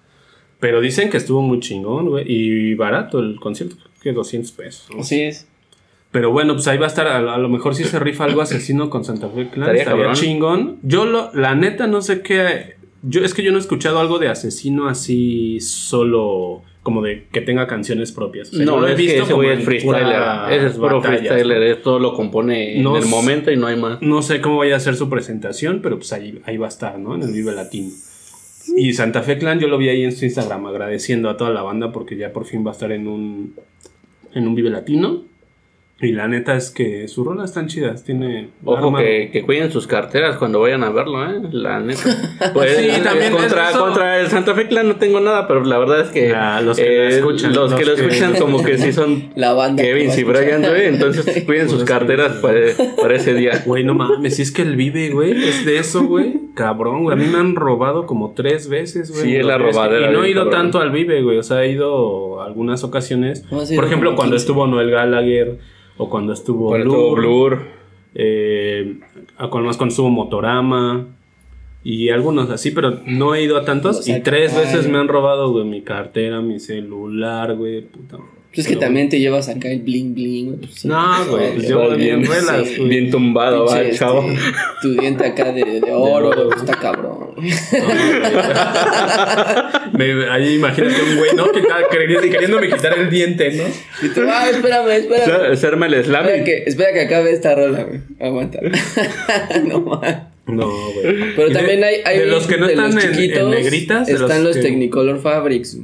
Pero 0.59 0.81
dicen 0.81 1.09
que 1.09 1.15
estuvo 1.15 1.41
muy 1.41 1.61
chingón, 1.61 2.09
güey, 2.09 2.25
y 2.27 2.73
barato 2.75 3.19
el 3.19 3.39
concierto, 3.39 3.77
que 4.03 4.11
200 4.11 4.51
pesos. 4.51 4.87
¿no? 4.93 4.99
Así 5.03 5.21
es. 5.21 5.47
Pero 6.11 6.33
bueno, 6.33 6.55
pues 6.55 6.67
ahí 6.67 6.77
va 6.77 6.87
a 6.87 6.89
estar. 6.89 7.07
A, 7.07 7.37
lo 7.37 7.47
mejor 7.47 7.75
si 7.75 7.85
se 7.85 7.97
rifa 7.97 8.25
algo 8.25 8.41
asesino 8.41 8.89
con 8.89 9.05
Santa 9.05 9.29
Fe 9.29 9.47
Clan. 9.51 9.73
Estaría 9.73 9.83
Estaría, 9.83 10.11
chingón. 10.11 10.79
Yo, 10.83 11.05
lo, 11.05 11.31
la 11.33 11.55
neta, 11.55 11.87
no 11.87 12.01
sé 12.01 12.21
qué. 12.23 12.75
Yo, 13.01 13.23
es 13.23 13.33
que 13.33 13.43
yo 13.43 13.51
no 13.51 13.57
he 13.57 13.61
escuchado 13.61 13.99
algo 13.99 14.19
de 14.19 14.27
asesino 14.27 14.87
así 14.87 15.59
solo. 15.59 16.63
Como 16.83 17.01
de 17.01 17.27
que 17.31 17.41
tenga 17.41 17.67
canciones 17.67 18.11
propias. 18.11 18.49
O 18.49 18.51
sea, 18.51 18.65
yo 18.65 18.65
no, 18.65 18.79
lo 18.79 18.87
he 18.87 18.91
es 18.91 18.95
que 18.97 19.03
visto 19.03 19.23
ese 19.23 19.31
como 19.31 19.43
es 19.43 19.63
freestyler. 19.63 20.21
Ese 20.51 20.67
es 20.67 20.73
puro 20.73 21.01
freestyler. 21.01 21.63
es 21.63 21.81
todo 21.81 21.99
lo 21.99 22.13
compone 22.13 22.81
No 22.81 22.97
en 22.97 23.03
el 23.03 23.09
momento 23.09 23.51
y 23.51 23.57
no 23.57 23.67
hay 23.67 23.75
más. 23.75 24.01
No 24.01 24.21
sé 24.21 24.41
cómo 24.41 24.57
vaya 24.57 24.77
a 24.77 24.79
ser 24.79 24.95
su 24.95 25.09
presentación, 25.09 25.81
pero 25.83 25.97
pues 25.97 26.13
ahí, 26.13 26.41
ahí 26.45 26.57
va 26.57 26.67
a 26.67 26.69
estar, 26.69 26.97
¿no? 26.97 27.15
En 27.15 27.23
el 27.23 27.31
Vive 27.31 27.51
Latino. 27.51 27.91
Y 28.75 28.93
Santa 28.93 29.21
Fe 29.21 29.37
Clan 29.37 29.59
yo 29.59 29.67
lo 29.67 29.77
vi 29.77 29.89
ahí 29.89 30.03
en 30.03 30.11
su 30.11 30.25
Instagram 30.25 30.65
agradeciendo 30.65 31.29
a 31.29 31.37
toda 31.37 31.51
la 31.51 31.61
banda 31.61 31.91
porque 31.91 32.17
ya 32.17 32.31
por 32.31 32.45
fin 32.45 32.65
va 32.65 32.71
a 32.71 32.73
estar 32.73 32.91
en 32.91 33.07
un, 33.07 33.55
en 34.33 34.47
un 34.47 34.55
Vive 34.55 34.69
Latino. 34.69 35.23
Y 36.01 36.13
la 36.13 36.29
neta 36.29 36.55
es 36.55 36.71
que 36.71 37.09
sus 37.09 37.25
rolas 37.25 37.49
están 37.49 37.67
chidas. 37.67 38.05
Tiene. 38.05 38.51
Ojo 38.63 38.95
que, 38.95 39.29
que 39.33 39.41
cuiden 39.43 39.69
sus 39.69 39.85
carteras 39.85 40.37
cuando 40.37 40.61
vayan 40.61 40.81
a 40.85 40.91
verlo, 40.91 41.29
¿eh? 41.29 41.41
La 41.51 41.81
neta. 41.81 42.01
Pues 42.53 42.77
Sí, 42.77 43.01
también 43.03 43.33
contra, 43.33 43.65
es 43.65 43.75
eso. 43.75 43.79
contra 43.85 44.19
el 44.21 44.27
Santa 44.27 44.55
Fe 44.55 44.67
Clan 44.69 44.87
no 44.87 44.95
tengo 44.95 45.19
nada, 45.19 45.45
pero 45.47 45.61
la 45.65 45.77
verdad 45.77 45.99
es 45.99 46.07
que 46.09 46.33
Ah, 46.33 46.61
los 46.61 46.77
que 46.77 46.85
lo 46.97 47.03
escuchan, 47.09 47.53
los 47.53 47.73
que 47.73 47.83
los 47.85 47.99
lo 47.99 48.07
que- 48.07 48.13
escuchan 48.15 48.35
como 48.39 48.63
que 48.63 48.77
sí 48.77 48.93
son 48.93 49.31
La 49.35 49.51
banda. 49.51 49.83
Kevin 49.83 50.09
y. 50.17 50.23
Brian, 50.23 50.61
güey. 50.61 50.85
Entonces 50.85 51.43
cuiden 51.45 51.67
sus 51.69 51.83
carteras 51.83 52.37
para, 52.37 52.59
para 53.01 53.15
ese 53.15 53.33
día. 53.33 53.63
Güey, 53.65 53.83
no 53.83 53.93
mames, 53.93 54.37
si 54.37 54.43
es 54.43 54.51
que 54.53 54.61
el 54.61 54.77
Vive, 54.77 55.09
güey, 55.09 55.31
es 55.31 55.65
de 55.65 55.79
eso, 55.79 56.03
güey. 56.05 56.33
Cabrón, 56.55 57.03
güey. 57.03 57.17
A 57.17 57.19
mí 57.21 57.25
me 57.29 57.39
han 57.39 57.55
robado 57.55 58.05
como 58.05 58.31
tres 58.33 58.69
veces, 58.69 59.11
güey. 59.11 59.23
Sí, 59.23 59.35
es 59.35 59.45
la 59.45 59.57
robadera 59.57 60.09
Y 60.09 60.13
no 60.13 60.23
he 60.23 60.31
ido 60.31 60.43
cabrón. 60.45 60.61
tanto 60.61 60.79
al 60.79 60.91
Vive, 60.91 61.21
güey. 61.23 61.37
O 61.37 61.43
sea, 61.43 61.63
he 61.65 61.71
ido 61.73 62.41
algunas 62.41 62.85
ocasiones. 62.85 63.41
Por 63.49 63.83
ejemplo, 63.85 64.15
cuando 64.15 64.35
15. 64.35 64.43
estuvo 64.45 64.65
Noel 64.65 64.91
Gallagher 64.91 65.57
o 65.99 66.09
cuando 66.09 66.33
estuvo 66.33 66.71
Blur. 66.71 67.19
Blur. 67.19 67.59
eh, 68.15 68.97
cuando 69.37 69.67
más 69.67 69.77
cuando 69.77 69.91
estuvo 69.93 70.09
Motorama. 70.09 71.05
Y 71.83 72.09
algunos 72.09 72.49
así, 72.49 72.71
pero 72.71 72.99
no 73.05 73.35
he 73.35 73.43
ido 73.43 73.55
a 73.57 73.63
tantos. 73.65 73.97
Los 73.97 74.07
y 74.09 74.19
tres 74.21 74.51
Arcade. 74.53 74.65
veces 74.75 74.89
me 74.91 74.97
han 74.97 75.07
robado, 75.07 75.51
güey, 75.51 75.63
mi 75.65 75.81
cartera, 75.81 76.41
mi 76.41 76.59
celular, 76.59 77.55
güey. 77.55 77.81
Puta. 77.83 78.17
Pues 78.17 78.59
es 78.59 78.67
que 78.67 78.73
Pero- 78.73 78.87
también 78.87 79.07
te 79.09 79.19
llevas 79.19 79.47
acá 79.47 79.69
el 79.71 79.81
bling 79.83 80.13
bling. 80.15 80.57
pues. 80.57 80.83
No, 80.83 81.25
güey, 81.29 81.51
pues 81.53 81.63
Sí, 81.67 81.69
yo 81.69 81.95
bien 81.95 82.21
sí. 82.21 82.27
ruelas, 82.27 82.77
güey. 82.77 82.89
Bien 82.89 83.11
tumbado, 83.11 83.65
va, 83.65 83.79
el 83.79 83.95
chavo. 83.97 84.23
este, 84.23 84.41
tu 84.81 84.93
diente 84.99 85.25
acá 85.25 85.51
de, 85.53 85.79
de 85.79 85.91
oro, 85.93 86.29
oro. 86.29 86.49
está 86.55 86.73
cabrón. 86.73 87.35
Me- 89.97 90.29
ahí 90.29 90.55
imagínate 90.55 90.95
un 91.01 91.17
güey, 91.17 91.35
¿no? 91.35 91.51
Que 91.51 91.59
está 91.59 91.75
queriendo, 91.91 92.21
queriéndome 92.21 92.69
quitar 92.69 92.97
el 92.97 93.09
diente, 93.09 93.51
¿no? 93.51 93.63
Y 94.05 94.09
tú, 94.09 94.21
ah, 94.27 94.49
espérame, 94.49 94.89
espérame. 94.89 95.25
Ser- 95.25 95.57
Serme 95.57 95.87
el 95.87 96.03
slam. 96.03 96.25
Espera 96.25 96.43
que, 96.43 96.63
espera 96.65 96.93
que 96.93 97.01
acabe 97.01 97.31
esta 97.31 97.55
rola, 97.55 97.83
güey. 97.83 97.99
Aguanta. 98.19 98.59
no 99.67 99.81
mames. 99.81 100.15
No, 100.47 100.67
güey. 100.93 101.35
Pero 101.35 101.51
también 101.51 101.79
de- 101.81 101.85
hay, 101.85 101.95
hay 102.05 102.19
de 102.19 102.25
los 102.25 102.47
que 102.47 102.57
no 102.57 102.65
de 102.65 102.73
están 102.73 102.95
los 102.95 103.03
en, 103.03 103.09
en 103.11 103.49
negritas, 103.51 104.07
de 104.07 104.13
están 104.13 104.43
los, 104.43 104.55
que, 104.55 104.61
Technicolor 104.63 105.19
Fabrics. 105.21 105.77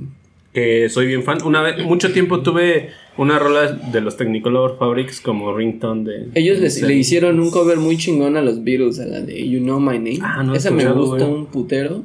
que 0.54 0.90
soy 0.90 1.06
bien 1.08 1.24
fan. 1.24 1.38
Una 1.44 1.62
vez, 1.62 1.78
mucho 1.84 2.12
tiempo 2.14 2.42
tuve 2.42 2.90
una 3.18 3.38
rola 3.40 3.72
de 3.72 4.02
los 4.02 4.18
Technicolor 4.18 4.78
Fabrics 4.80 5.22
como 5.22 5.56
ringtone 5.56 6.04
de. 6.10 6.26
Ellos 6.34 6.60
les- 6.60 6.82
le 6.82 6.94
hicieron 6.96 7.40
un 7.40 7.52
cover 7.52 7.78
muy 7.78 7.98
chingón 7.98 8.38
a 8.38 8.42
los 8.42 8.64
Beatles, 8.64 9.00
a 9.00 9.06
la 9.06 9.22
de 9.22 9.48
You 9.48 9.60
Know 9.60 9.80
My 9.80 9.98
Name. 10.00 10.20
Ah, 10.24 10.42
no 10.44 10.56
Esa 10.56 10.72
me 10.72 10.84
güey. 10.86 11.22
un 11.22 11.46
putero. 11.46 12.04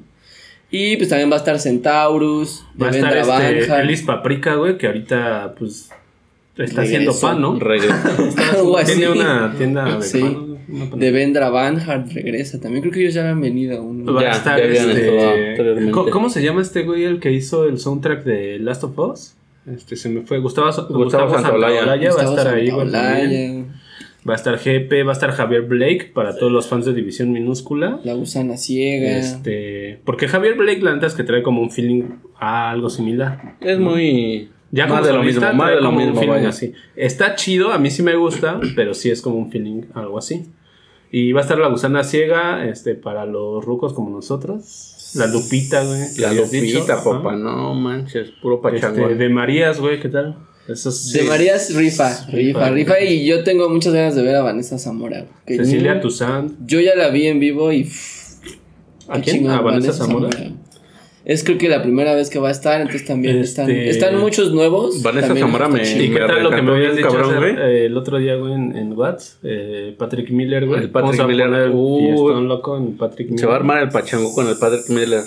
Y 0.70 0.96
pues 0.96 1.08
también 1.08 1.30
va 1.30 1.34
a 1.34 1.38
estar 1.38 1.58
Centaurus, 1.58 2.64
Va 2.80 2.88
a 2.88 2.90
estar 2.90 3.16
este. 3.16 3.80
Elis 3.80 4.02
Paprika, 4.02 4.54
güey, 4.54 4.78
que 4.78 4.86
ahorita, 4.86 5.54
pues. 5.58 5.90
Está 6.56 6.82
haciendo 6.82 7.12
pan, 7.18 7.40
¿no? 7.40 7.58
Así. 8.78 8.92
Tiene 8.96 9.08
una 9.10 9.54
tienda 9.56 9.96
de 9.96 10.02
Sí. 10.02 10.20
pan. 10.20 10.34
pan- 10.90 11.00
Devendra 11.00 11.48
Banhart 11.48 12.12
regresa. 12.12 12.60
También 12.60 12.82
creo 12.82 12.92
que 12.92 13.00
ellos 13.00 13.14
ya 13.14 13.22
habían 13.22 13.40
venido 13.40 13.78
a 13.78 13.80
un... 13.80 14.06
Va 14.06 14.20
Ya, 14.20 14.28
a 14.32 14.36
estar 14.36 14.58
ya 14.58 14.64
este. 14.92 15.90
¿cómo, 15.90 16.10
cómo 16.10 16.28
se 16.30 16.42
llama 16.42 16.60
este 16.62 16.82
güey 16.82 17.04
el 17.04 17.18
que 17.18 17.32
hizo 17.32 17.64
el 17.64 17.78
soundtrack 17.78 18.24
de 18.24 18.58
Last 18.58 18.84
of 18.84 18.98
Us? 18.98 19.34
Este 19.66 19.96
se 19.96 20.08
me 20.10 20.20
fue. 20.22 20.38
Gustavo, 20.38 20.66
Gustavo 20.68 20.94
Gustavo 21.04 21.34
Santaolalla. 21.34 21.86
Va 21.86 21.92
a 22.22 22.24
estar 22.24 22.48
ahí, 22.54 22.70
güey. 22.70 23.64
Va 24.28 24.34
a 24.34 24.36
estar 24.36 24.58
GP, 24.58 25.06
va 25.06 25.10
a 25.10 25.14
estar 25.14 25.30
Javier 25.32 25.62
Blake 25.62 26.10
para 26.12 26.36
todos 26.36 26.52
los 26.52 26.68
fans 26.68 26.84
de 26.84 26.92
División 26.92 27.32
Minúscula. 27.32 28.00
La 28.04 28.12
gusana 28.12 28.58
ciega. 28.58 29.16
Este, 29.16 30.00
porque 30.04 30.28
Javier 30.28 30.56
Blake, 30.56 30.82
la 30.82 30.94
neta 30.94 31.06
es 31.06 31.14
que 31.14 31.24
trae 31.24 31.42
como 31.42 31.62
un 31.62 31.70
feeling 31.70 32.02
a 32.38 32.70
algo 32.70 32.90
similar. 32.90 33.56
Es 33.60 33.78
muy. 33.78 34.50
Ya 34.72 34.86
más 34.86 35.00
como 35.00 35.06
de 35.06 35.12
lo 35.14 35.22
mismo, 35.24 35.52
más 35.54 35.70
de 35.70 35.80
lo 35.80 35.88
un 35.88 35.96
mismo, 35.96 36.20
feeling 36.20 36.46
así. 36.46 36.74
Está 36.96 37.34
chido, 37.34 37.72
a 37.72 37.78
mí 37.78 37.90
sí 37.90 38.02
me 38.02 38.14
gusta, 38.14 38.60
pero 38.76 38.92
sí 38.94 39.10
es 39.10 39.22
como 39.22 39.36
un 39.36 39.50
feeling 39.50 39.84
algo 39.94 40.18
así. 40.18 40.44
Y 41.10 41.32
va 41.32 41.40
a 41.40 41.42
estar 41.42 41.58
la 41.58 41.68
gusana 41.68 42.04
ciega, 42.04 42.66
este, 42.66 42.94
para 42.94 43.24
los 43.26 43.64
rucos 43.64 43.94
como 43.94 44.10
nosotros. 44.10 45.12
La 45.16 45.26
Lupita, 45.26 45.82
güey. 45.82 46.00
La 46.18 46.32
Lupita, 46.32 47.02
papá, 47.02 47.34
no 47.34 47.74
manches, 47.74 48.30
puro 48.42 48.60
Este, 48.64 48.80
pachangón. 48.86 49.18
de 49.18 49.28
Marías, 49.28 49.80
güey, 49.80 49.98
¿qué 49.98 50.08
tal? 50.08 50.36
Esos, 50.68 51.12
De 51.12 51.22
Marías 51.24 51.74
rifa, 51.74 52.08
rifa, 52.30 52.68
rifa. 52.68 52.70
rifa. 52.70 53.00
Y 53.00 53.26
yo 53.26 53.42
tengo 53.42 53.68
muchas 53.68 53.92
ganas 53.92 54.14
de 54.14 54.22
ver 54.22 54.36
a 54.36 54.42
Vanessa 54.42 54.78
Zamora. 54.78 55.26
que 55.46 55.56
Cecilia 55.56 55.94
yo- 55.94 56.00
Toussaint. 56.02 56.52
Yo 56.66 56.80
ya 56.80 56.94
la 56.94 57.08
vi 57.08 57.26
en 57.26 57.40
vivo 57.40 57.72
y. 57.72 57.84
pff, 57.84 58.34
¿A 59.08 59.20
quién? 59.20 59.36
chingón, 59.38 59.52
¿A 59.52 59.60
Vanessa 59.60 59.92
Zamora? 59.92 60.28
Es 61.24 61.44
creo 61.44 61.58
que 61.58 61.68
la 61.68 61.82
primera 61.82 62.14
vez 62.14 62.30
que 62.30 62.38
va 62.38 62.48
a 62.48 62.50
estar, 62.50 62.80
entonces 62.80 63.06
también 63.06 63.36
están, 63.38 63.68
Este- 63.70 63.90
están 63.90 64.18
muchos 64.18 64.52
nuevos. 64.52 65.02
Vanessa 65.02 65.34
Zamora 65.36 65.68
me-. 65.68 65.82
¿Y 65.82 66.10
qué 66.12 66.18
tal 66.18 66.42
lo 66.42 66.50
que 66.50 66.62
me 66.62 66.70
habías 66.72 66.96
dicho 66.96 67.08
cabrón, 67.08 67.30
hace- 67.36 67.38
güey. 67.38 67.56
eh, 67.56 67.86
el 67.86 67.96
otro 67.96 68.18
día, 68.18 68.36
güey, 68.36 68.54
en, 68.54 68.76
en 68.76 68.92
Whats? 68.96 69.38
Eh, 69.42 69.94
Patrick 69.98 70.30
Miller, 70.30 70.66
güey. 70.66 70.80
El 70.82 70.90
Patrick 70.90 71.18
Vamos 71.18 71.28
Miller. 71.28 71.68
loco 72.44 72.76
en 72.78 72.96
Patrick 72.96 73.26
Miller. 73.28 73.40
Se 73.40 73.46
va 73.46 73.52
a 73.54 73.56
armar 73.56 73.82
el 73.82 73.88
pachango 73.90 74.32
con 74.34 74.46
el 74.48 74.56
Patrick 74.56 74.88
Miller. 74.88 75.22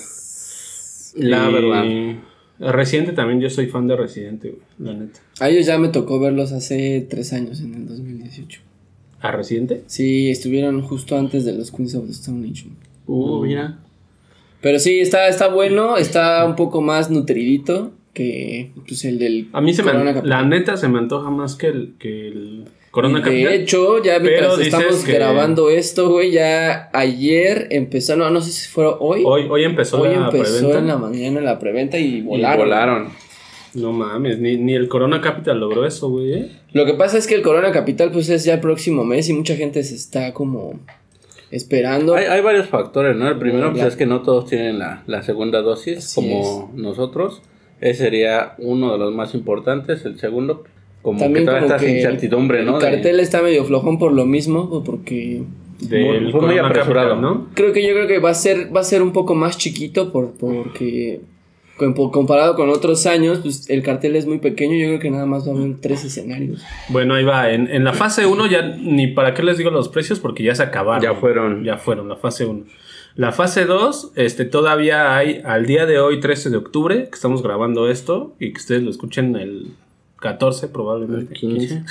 La 1.16 1.50
Y 1.50 1.54
verdad. 1.54 1.84
Residente 2.60 3.14
también, 3.14 3.42
yo 3.42 3.50
soy 3.50 3.68
fan 3.68 3.88
de 3.88 3.96
Residente, 3.96 4.50
güey, 4.50 4.62
la 4.80 4.94
neta. 4.94 5.20
A 5.40 5.50
ellos 5.50 5.66
ya 5.66 5.78
me 5.78 5.90
tocó 5.90 6.20
verlos 6.20 6.52
hace 6.52 7.06
tres 7.10 7.34
años, 7.34 7.62
en 7.62 7.74
el 7.74 7.88
2018. 7.88 8.62
¿A 9.22 9.32
Residente? 9.32 9.84
Sí, 9.88 10.30
estuvieron 10.30 10.82
justo 10.82 11.18
antes 11.18 11.46
de 11.46 11.54
los 11.54 11.72
Queens 11.72 11.96
of 11.96 12.06
the 12.06 12.12
Stone 12.12 12.48
Age. 12.48 12.68
Uh, 13.08 13.44
mira. 13.44 13.80
Pero 14.62 14.80
sí, 14.80 15.00
está, 15.00 15.28
está 15.28 15.48
bueno, 15.48 15.98
está 15.98 16.46
un 16.46 16.56
poco 16.56 16.82
más 16.82 17.10
nutridito 17.10 17.92
que 18.14 18.72
pues, 18.88 19.04
el 19.06 19.20
del 19.20 19.50
A 19.52 19.62
mí 19.62 19.74
se 19.74 19.84
me, 19.84 19.92
la 20.24 20.44
neta 20.46 20.78
se 20.78 20.88
me 20.88 21.00
antoja 21.00 21.30
más 21.32 21.56
que 21.56 21.68
el, 21.68 21.96
que 22.00 22.28
el 22.28 22.66
Corona 22.94 23.18
Y 23.20 23.22
Capital. 23.24 23.50
De 23.52 23.56
hecho, 23.56 24.04
ya 24.04 24.20
mientras 24.20 24.60
estamos 24.60 25.04
que- 25.04 25.14
grabando 25.14 25.72
esto, 25.72 26.10
güey, 26.10 26.30
ya 26.30 26.92
ayer 26.94 27.66
empezó, 27.72 28.16
no, 28.16 28.30
no 28.30 28.40
sé 28.40 28.52
si 28.52 28.70
fue 28.70 28.86
hoy. 29.00 29.24
hoy, 29.26 29.48
hoy 29.50 29.64
empezó 29.64 30.00
Hoy 30.00 30.10
la 30.10 30.26
empezó 30.28 30.58
preventa. 30.60 30.78
en 30.78 30.88
la 30.88 30.98
mañana 30.98 31.42
la 31.42 31.58
preventa 31.58 31.98
y 31.98 32.18
Y 32.18 32.22
volaron. 32.22 32.60
volaron. 32.60 33.08
No 33.74 33.92
mames, 33.94 34.38
ni, 34.38 34.58
ni 34.58 34.76
el 34.76 34.88
Corona 34.88 35.22
Capital 35.22 35.60
logró 35.60 35.88
eso, 35.88 36.08
güey. 36.08 36.34
¿eh? 36.34 36.52
Lo 36.74 36.86
que 36.86 36.94
pasa 36.94 37.18
es 37.18 37.26
que 37.26 37.34
el 37.34 37.42
Corona 37.42 37.72
Capital 37.72 38.12
pues 38.12 38.30
es 38.30 38.44
ya 38.44 38.54
el 38.54 38.60
próximo 38.60 39.04
mes 39.04 39.28
y 39.28 39.34
mucha 39.34 39.56
gente 39.56 39.84
se 39.84 39.96
está 39.96 40.32
como 40.32 40.80
esperando. 41.50 42.14
Hay, 42.14 42.26
hay 42.26 42.42
varios 42.42 42.68
factores, 42.68 43.16
¿no? 43.16 43.28
El 43.28 43.40
primero 43.40 43.72
pues, 43.72 43.84
es 43.86 43.96
que 43.96 44.06
no 44.06 44.22
todos 44.22 44.46
tienen 44.46 44.78
la, 44.78 45.02
la 45.08 45.24
segunda 45.24 45.64
dosis 45.64 45.98
Así 45.98 46.16
como 46.16 46.72
nosotros. 46.76 47.42
Ese 47.82 48.04
sería 48.04 48.54
uno 48.60 48.92
de 48.94 49.00
los 49.00 49.14
más 49.16 49.34
importantes. 49.34 50.06
El 50.06 50.20
segundo, 50.20 50.64
como 51.04 51.20
También 51.20 51.46
que 51.46 51.52
todavía 51.52 51.68
como 51.68 51.80
que 51.80 51.86
sin 51.88 51.96
incertidumbre, 51.98 52.60
el 52.62 52.66
¿no? 52.66 52.80
De- 52.80 52.86
cartel 52.92 53.20
está 53.20 53.44
medio 53.44 53.64
flojón 53.66 54.00
por 54.00 54.12
lo 54.14 54.26
mismo, 54.26 54.62
o 54.62 54.84
porque 54.84 55.44
Del 55.82 56.32
Fue 56.32 56.42
muy 56.42 56.58
apresurado. 56.58 57.16
¿no? 57.18 57.50
creo 57.54 57.72
que 57.74 57.86
yo 57.86 57.94
creo 57.94 58.08
que 58.08 58.18
va 58.20 58.32
a 58.32 58.34
ser 58.34 58.76
va 58.76 58.80
a 58.80 58.84
ser 58.84 59.04
un 59.04 59.12
poco 59.14 59.36
más 59.36 59.58
chiquito 59.60 60.12
por 60.12 60.32
porque 60.32 61.22
comparado 62.12 62.56
con 62.56 62.70
otros 62.70 63.06
años, 63.06 63.40
pues 63.40 63.70
el 63.70 63.82
cartel 63.84 64.16
es 64.16 64.26
muy 64.26 64.38
pequeño, 64.38 64.76
yo 64.78 64.88
creo 64.88 65.00
que 65.00 65.10
nada 65.12 65.26
más 65.26 65.48
va 65.48 65.54
a 65.54 65.56
haber 65.56 65.76
tres 65.82 66.06
escenarios. 66.06 66.64
Bueno, 66.90 67.16
ahí 67.16 67.24
va. 67.24 67.52
En, 67.52 67.68
en 67.68 67.84
la 67.84 67.94
fase 67.94 68.26
1 68.26 68.46
ya 68.48 68.62
ni 68.80 69.08
para 69.08 69.34
qué 69.34 69.44
les 69.44 69.58
digo 69.58 69.72
los 69.72 69.90
precios 69.90 70.20
porque 70.20 70.44
ya 70.44 70.56
se 70.56 70.64
acabaron. 70.64 71.02
Ya 71.04 71.14
fueron. 71.16 71.64
Ya 71.64 71.78
fueron, 71.78 72.08
la 72.10 72.16
fase 72.16 72.46
1. 72.46 72.64
La 73.16 73.32
fase 73.32 73.66
2, 73.66 74.14
este, 74.16 74.46
todavía 74.46 75.16
hay 75.16 75.42
al 75.46 75.66
día 75.66 75.86
de 75.86 76.00
hoy, 76.00 76.20
13 76.20 76.50
de 76.50 76.58
octubre, 76.58 77.04
que 77.10 77.16
estamos 77.16 77.44
grabando 77.44 77.90
esto 77.90 78.36
y 78.40 78.54
que 78.54 78.58
ustedes 78.60 78.82
lo 78.84 78.90
escuchen 78.90 79.36
el 79.36 79.68
14 80.24 80.70
probablemente. 80.70 81.34
El 81.34 81.40
15. 81.40 81.84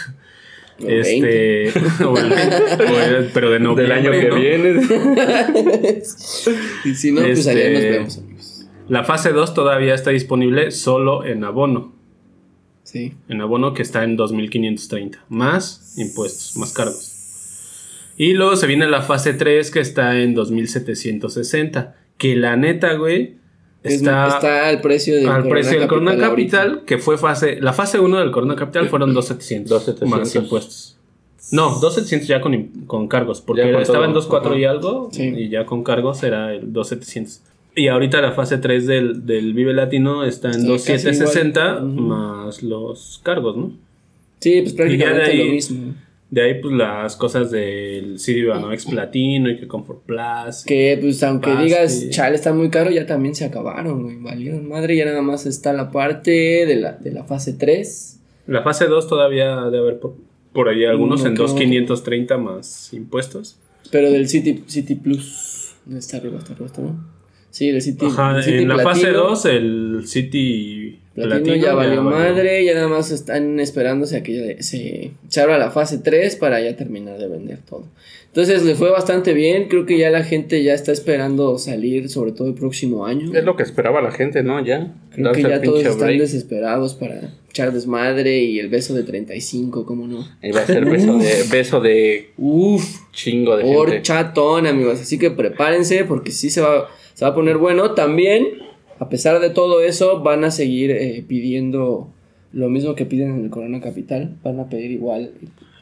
O 0.80 0.86
20. 0.86 1.66
Este, 1.68 1.78
o 2.04 2.16
el 2.16 2.30
20, 2.30 2.84
o 2.84 3.00
el- 3.00 3.30
pero 3.34 3.50
de 3.50 3.60
noviembre. 3.60 3.82
del 3.82 3.92
año 3.92 4.10
que 4.10 4.28
¿no? 4.28 4.36
viene. 4.36 4.80
Y 6.84 6.94
si 6.94 7.12
no, 7.12 7.20
pues 7.22 7.46
allá 7.46 7.70
nos 7.70 7.78
Este, 7.78 7.90
vemos, 7.90 8.18
amigos. 8.18 8.66
La 8.88 9.04
fase 9.04 9.30
2 9.32 9.54
todavía 9.54 9.94
está 9.94 10.10
disponible 10.10 10.70
solo 10.70 11.24
en 11.24 11.44
abono. 11.44 11.94
Sí. 12.82 13.14
En 13.28 13.40
abono 13.40 13.74
que 13.74 13.82
está 13.82 14.02
en 14.04 14.16
2.530. 14.18 15.18
Más 15.28 15.94
impuestos, 15.98 16.56
más 16.56 16.72
cargos. 16.72 17.10
Y 18.16 18.32
luego 18.34 18.56
se 18.56 18.66
viene 18.66 18.86
la 18.88 19.02
fase 19.02 19.34
3 19.34 19.70
que 19.70 19.80
está 19.80 20.18
en 20.20 20.34
2.760. 20.34 21.94
Que 22.18 22.34
la 22.36 22.56
neta, 22.56 22.94
güey, 22.94 23.36
está, 23.82 24.28
está 24.28 24.68
al 24.68 24.80
precio 24.80 25.16
del 25.16 25.28
al 25.28 25.48
precio 25.48 25.78
del 25.78 25.88
Corona 25.88 26.12
ahorita. 26.12 26.28
Capital. 26.30 26.82
Que 26.86 26.98
fue 26.98 27.18
fase... 27.18 27.60
La 27.60 27.72
fase 27.72 27.98
1 27.98 28.18
del 28.20 28.30
Corona 28.30 28.56
Capital 28.56 28.88
fueron 28.88 29.14
2.700. 29.14 29.64
2,700. 29.64 30.08
Más 30.08 30.34
impuestos. 30.34 30.96
No, 31.50 31.70
2.700 31.80 32.20
ya 32.26 32.40
con, 32.40 32.66
con 32.86 33.08
cargos. 33.08 33.40
Porque 33.40 33.70
con 33.72 33.82
estaba 33.82 34.06
todo. 34.06 34.40
en 34.40 34.52
2.4 34.54 34.58
y 34.60 34.64
algo. 34.64 35.08
Sí. 35.12 35.22
Y 35.36 35.48
ya 35.48 35.66
con 35.66 35.82
cargos 35.84 36.22
era 36.22 36.54
el 36.54 36.72
2.700. 36.72 37.40
Y 37.74 37.88
ahorita 37.88 38.20
la 38.20 38.32
fase 38.32 38.58
3 38.58 38.86
del, 38.86 39.26
del 39.26 39.54
Vive 39.54 39.72
Latino 39.72 40.24
está 40.24 40.48
en 40.52 40.66
casi 40.68 40.92
2.760 40.92 41.48
igual. 41.48 41.84
Ujú. 41.84 42.00
más 42.02 42.62
los 42.62 43.20
cargos, 43.22 43.56
¿no? 43.56 43.72
Sí, 44.40 44.60
pues 44.62 44.72
Y 44.72 44.76
ya 44.76 44.76
de 44.76 45.14
prácticamente 45.14 45.30
ahí- 45.30 45.38
lo 45.46 45.52
mismo. 45.52 45.94
De 46.32 46.40
ahí, 46.40 46.62
pues 46.62 46.74
las 46.74 47.14
cosas 47.16 47.50
del 47.50 48.18
CD 48.18 48.46
Banamex 48.46 48.86
Platino 48.86 49.50
y 49.50 49.58
que 49.58 49.68
Comfort 49.68 50.00
Plus. 50.06 50.64
Que 50.64 50.96
pues 50.98 51.22
aunque 51.24 51.54
digas, 51.56 52.08
chale, 52.08 52.36
está 52.36 52.54
muy 52.54 52.70
caro, 52.70 52.90
ya 52.90 53.04
también 53.04 53.34
se 53.34 53.44
acabaron, 53.44 54.02
güey. 54.02 54.16
Valieron 54.16 54.66
madre, 54.66 54.96
ya 54.96 55.04
nada 55.04 55.20
más 55.20 55.44
está 55.44 55.74
la 55.74 55.90
parte 55.90 56.30
de 56.30 56.76
la, 56.76 56.92
de 56.92 57.12
la 57.12 57.24
fase 57.24 57.52
3. 57.52 58.18
La 58.46 58.62
fase 58.62 58.86
2 58.86 59.08
todavía 59.08 59.56
debe 59.66 59.80
haber 59.80 60.00
por, 60.00 60.14
por 60.54 60.70
ahí 60.70 60.86
algunos 60.86 61.20
No, 61.20 61.28
en 61.28 61.34
creo. 61.34 61.48
2.530 61.48 62.38
más 62.38 62.94
impuestos. 62.94 63.58
Pero 63.90 64.10
del 64.10 64.26
City, 64.26 64.64
City 64.68 64.94
Plus. 64.94 65.74
¿Dónde 65.84 66.00
está 66.00 66.16
arriba? 66.16 66.38
¿Está 66.38 66.52
arriba? 66.54 66.66
¿Está 66.66 66.80
arriba? 66.80 66.96
Sí, 67.52 67.70
del 67.70 67.80
City. 67.82 68.06
Ajá, 68.06 68.38
el 68.38 68.42
City 68.42 68.62
en 68.62 68.68
la 68.68 68.78
fase 68.78 69.02
Platino. 69.02 69.28
2 69.28 69.44
el 69.44 70.02
City 70.06 70.98
Platino, 71.14 71.36
Platino, 71.36 71.56
ya 71.64 71.74
valió 71.74 72.02
madre, 72.02 72.64
ya 72.64 72.74
nada 72.74 72.88
más 72.88 73.10
están 73.10 73.60
esperándose 73.60 74.16
a 74.16 74.22
que 74.22 74.56
ya 74.56 74.62
se, 74.62 75.12
se 75.28 75.40
abra 75.40 75.58
la 75.58 75.70
fase 75.70 75.98
3 75.98 76.36
para 76.36 76.60
ya 76.60 76.74
terminar 76.74 77.18
de 77.18 77.28
vender 77.28 77.58
todo. 77.58 77.84
Entonces 78.28 78.64
le 78.64 78.74
fue 78.74 78.90
bastante 78.90 79.34
bien, 79.34 79.68
creo 79.68 79.84
que 79.84 79.98
ya 79.98 80.08
la 80.10 80.24
gente 80.24 80.62
ya 80.62 80.72
está 80.72 80.90
esperando 80.90 81.58
salir, 81.58 82.08
sobre 82.08 82.32
todo 82.32 82.48
el 82.48 82.54
próximo 82.54 83.04
año. 83.04 83.30
Es 83.34 83.44
lo 83.44 83.56
que 83.56 83.62
esperaba 83.62 84.00
la 84.00 84.10
gente, 84.10 84.42
¿no? 84.42 84.64
Ya. 84.64 84.94
Creo 85.10 85.26
Darse 85.26 85.42
que 85.42 85.48
ya 85.50 85.56
el 85.56 85.60
todos 85.60 85.84
están 85.84 86.16
desesperados 86.16 86.94
para 86.94 87.34
echar 87.50 87.74
desmadre 87.74 88.38
y 88.38 88.58
el 88.58 88.70
beso 88.70 88.94
de 88.94 89.02
35, 89.02 89.84
¿cómo 89.84 90.06
no? 90.06 90.26
Y 90.42 90.50
va 90.50 90.62
a 90.62 90.66
ser 90.66 90.86
beso 90.86 91.18
de, 91.18 91.44
beso 91.50 91.80
de 91.82 92.30
Uf, 92.38 93.00
chingo 93.12 93.58
de 93.58 93.64
gente. 93.64 93.76
horchatón, 93.76 94.66
amigos. 94.66 94.98
Así 94.98 95.18
que 95.18 95.30
prepárense 95.30 96.06
porque 96.06 96.30
sí 96.30 96.48
se 96.48 96.62
va, 96.62 96.88
se 97.22 97.26
va 97.26 97.30
a 97.30 97.34
poner 97.36 97.56
bueno. 97.56 97.92
También, 97.92 98.48
a 98.98 99.08
pesar 99.08 99.38
de 99.38 99.50
todo 99.50 99.80
eso, 99.80 100.22
van 100.24 100.42
a 100.42 100.50
seguir 100.50 100.90
eh, 100.90 101.24
pidiendo 101.26 102.08
lo 102.52 102.68
mismo 102.68 102.96
que 102.96 103.06
piden 103.06 103.30
en 103.30 103.44
el 103.44 103.50
Corona 103.50 103.80
Capital. 103.80 104.34
Van 104.42 104.58
a 104.58 104.68
pedir 104.68 104.90
igual 104.90 105.30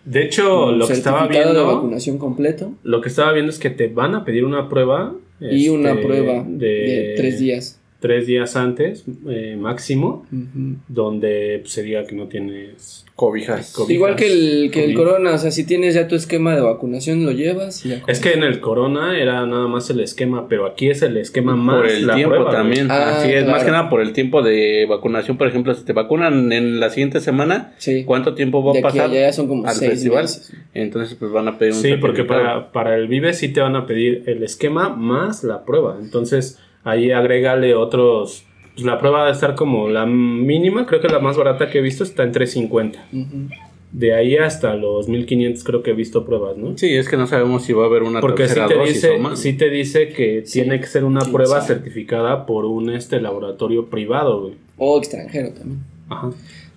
De 0.04 0.22
hecho, 0.22 0.70
lo 0.70 0.86
que 0.86 0.92
estaba 0.92 1.20
certificado 1.20 1.54
de 1.54 1.60
viendo, 1.60 1.74
vacunación 1.74 2.18
completo 2.18 2.72
lo 2.82 3.00
que 3.00 3.08
estaba 3.08 3.32
viendo 3.32 3.50
es 3.50 3.58
que 3.58 3.70
te 3.70 3.88
van 3.88 4.14
a 4.14 4.26
pedir 4.26 4.44
una 4.44 4.68
prueba 4.68 5.14
y 5.40 5.70
una 5.70 5.92
este, 5.92 6.02
prueba 6.02 6.44
de, 6.46 7.14
tres 7.16 7.40
días. 7.40 7.79
Tres 8.00 8.26
días 8.26 8.56
antes 8.56 9.04
eh, 9.28 9.56
máximo, 9.58 10.26
Ujú. 10.32 10.76
donde 10.88 11.58
pues, 11.60 11.72
se 11.72 11.82
diga 11.82 12.04
que 12.04 12.14
no 12.16 12.26
tienes 12.28 13.04
Cobijas. 13.14 13.74
COVID. 13.74 13.92
Igual 13.94 14.16
que 14.16 14.32
el, 14.32 14.70
que 14.70 14.82
el. 14.86 14.94
Corona, 14.94 15.34
o 15.34 15.38
sea, 15.38 15.50
si 15.50 15.64
tienes 15.64 15.94
ya 15.94 16.08
tu 16.08 16.14
esquema 16.14 16.54
de 16.54 16.62
vacunación, 16.62 17.22
lo 17.26 17.32
llevas 17.32 17.84
y 17.84 17.90
ya 17.90 18.02
Es 18.06 18.18
que 18.18 18.32
en 18.32 18.42
el 18.42 18.60
Corona 18.60 19.18
era 19.20 19.44
nada 19.44 19.68
más 19.68 19.90
el 19.90 20.00
esquema, 20.00 20.48
pero 20.48 20.64
aquí 20.66 20.88
es 20.88 21.02
el 21.02 21.18
esquema 21.18 21.54
más 21.54 21.76
Por 21.76 21.86
el 21.90 22.06
la 22.06 22.14
tiempo 22.14 22.36
prueba, 22.36 22.50
también. 22.50 22.90
Ah, 22.90 23.18
Así 23.18 23.30
es, 23.30 23.46
más 23.46 23.62
que 23.62 23.70
nada 23.70 23.90
por 23.90 24.00
el 24.00 24.14
tiempo 24.14 24.40
de 24.40 24.86
vacunación. 24.88 25.36
Por 25.36 25.48
ejemplo, 25.48 25.74
si 25.74 25.84
te 25.84 25.92
vacunan 25.92 26.50
en 26.52 26.80
la 26.80 26.88
siguiente 26.88 27.20
semana, 27.20 27.74
Sí. 27.76 28.04
¿cuánto 28.04 28.34
tiempo 28.34 28.64
va 28.64 28.72
De 28.72 28.78
a 28.78 28.80
a 28.80 28.84
pasar 28.84 29.10
allá 29.10 29.30
son 29.34 29.48
como 29.48 29.66
al 29.66 29.74
seis 29.74 29.90
festival? 29.90 30.22
meses. 30.22 30.52
Entonces, 30.72 31.14
pues 31.20 31.30
van 31.30 31.46
a 31.48 31.58
pedir 31.58 31.74
un 31.74 31.80
Sí, 31.80 31.92
porque 32.00 32.24
para, 32.24 32.72
para 32.72 32.96
el 32.96 33.06
Vive 33.06 33.34
sí 33.34 33.48
te 33.52 33.60
van 33.60 33.76
a 33.76 33.84
pedir 33.86 34.22
el 34.28 34.42
esquema 34.42 34.88
más 34.88 35.44
la 35.44 35.66
prueba. 35.66 35.98
Entonces, 36.00 36.58
ahí 36.84 37.10
agrégale 37.10 37.74
otros. 37.74 38.44
Pues 38.74 38.86
la 38.86 38.98
prueba 38.98 39.26
a 39.26 39.30
estar 39.30 39.54
como 39.54 39.88
la 39.88 40.06
mínima, 40.06 40.86
creo 40.86 41.00
que 41.00 41.08
la 41.08 41.18
más 41.18 41.36
barata 41.36 41.70
que 41.70 41.78
he 41.78 41.82
visto 41.82 42.04
está 42.04 42.22
en 42.22 42.32
350. 42.32 42.98
Ujú. 43.12 43.48
De 43.92 44.14
ahí 44.14 44.36
hasta 44.36 44.76
los 44.76 45.08
1500 45.08 45.64
creo 45.64 45.82
que 45.82 45.90
he 45.90 45.94
visto 45.94 46.24
pruebas, 46.24 46.56
¿no? 46.56 46.78
Sí, 46.78 46.94
es 46.94 47.08
que 47.08 47.16
no 47.16 47.26
sabemos 47.26 47.64
si 47.64 47.72
va 47.72 47.82
a 47.82 47.86
haber 47.86 48.04
una 48.04 48.20
Porque 48.20 48.44
sí 48.46 48.54
tercera 48.54 48.68
te, 48.68 48.74
dosis 48.76 48.94
dice, 48.94 49.10
o 49.10 49.18
más. 49.18 49.40
sí 49.40 49.52
te 49.54 49.68
dice 49.68 50.08
que 50.10 50.42
Sí. 50.46 50.60
tiene 50.62 50.80
que 50.80 50.86
ser 50.86 51.02
una 51.04 51.20
¿Quién 51.22 51.32
prueba 51.32 51.60
certificada 51.60 52.46
por 52.46 52.64
un 52.66 52.90
este 52.90 53.20
laboratorio 53.20 53.86
privado, 53.90 54.42
güey. 54.42 54.54
O 54.78 54.96
extranjero 54.98 55.52
también. 55.52 55.80
Ajá. 56.08 56.30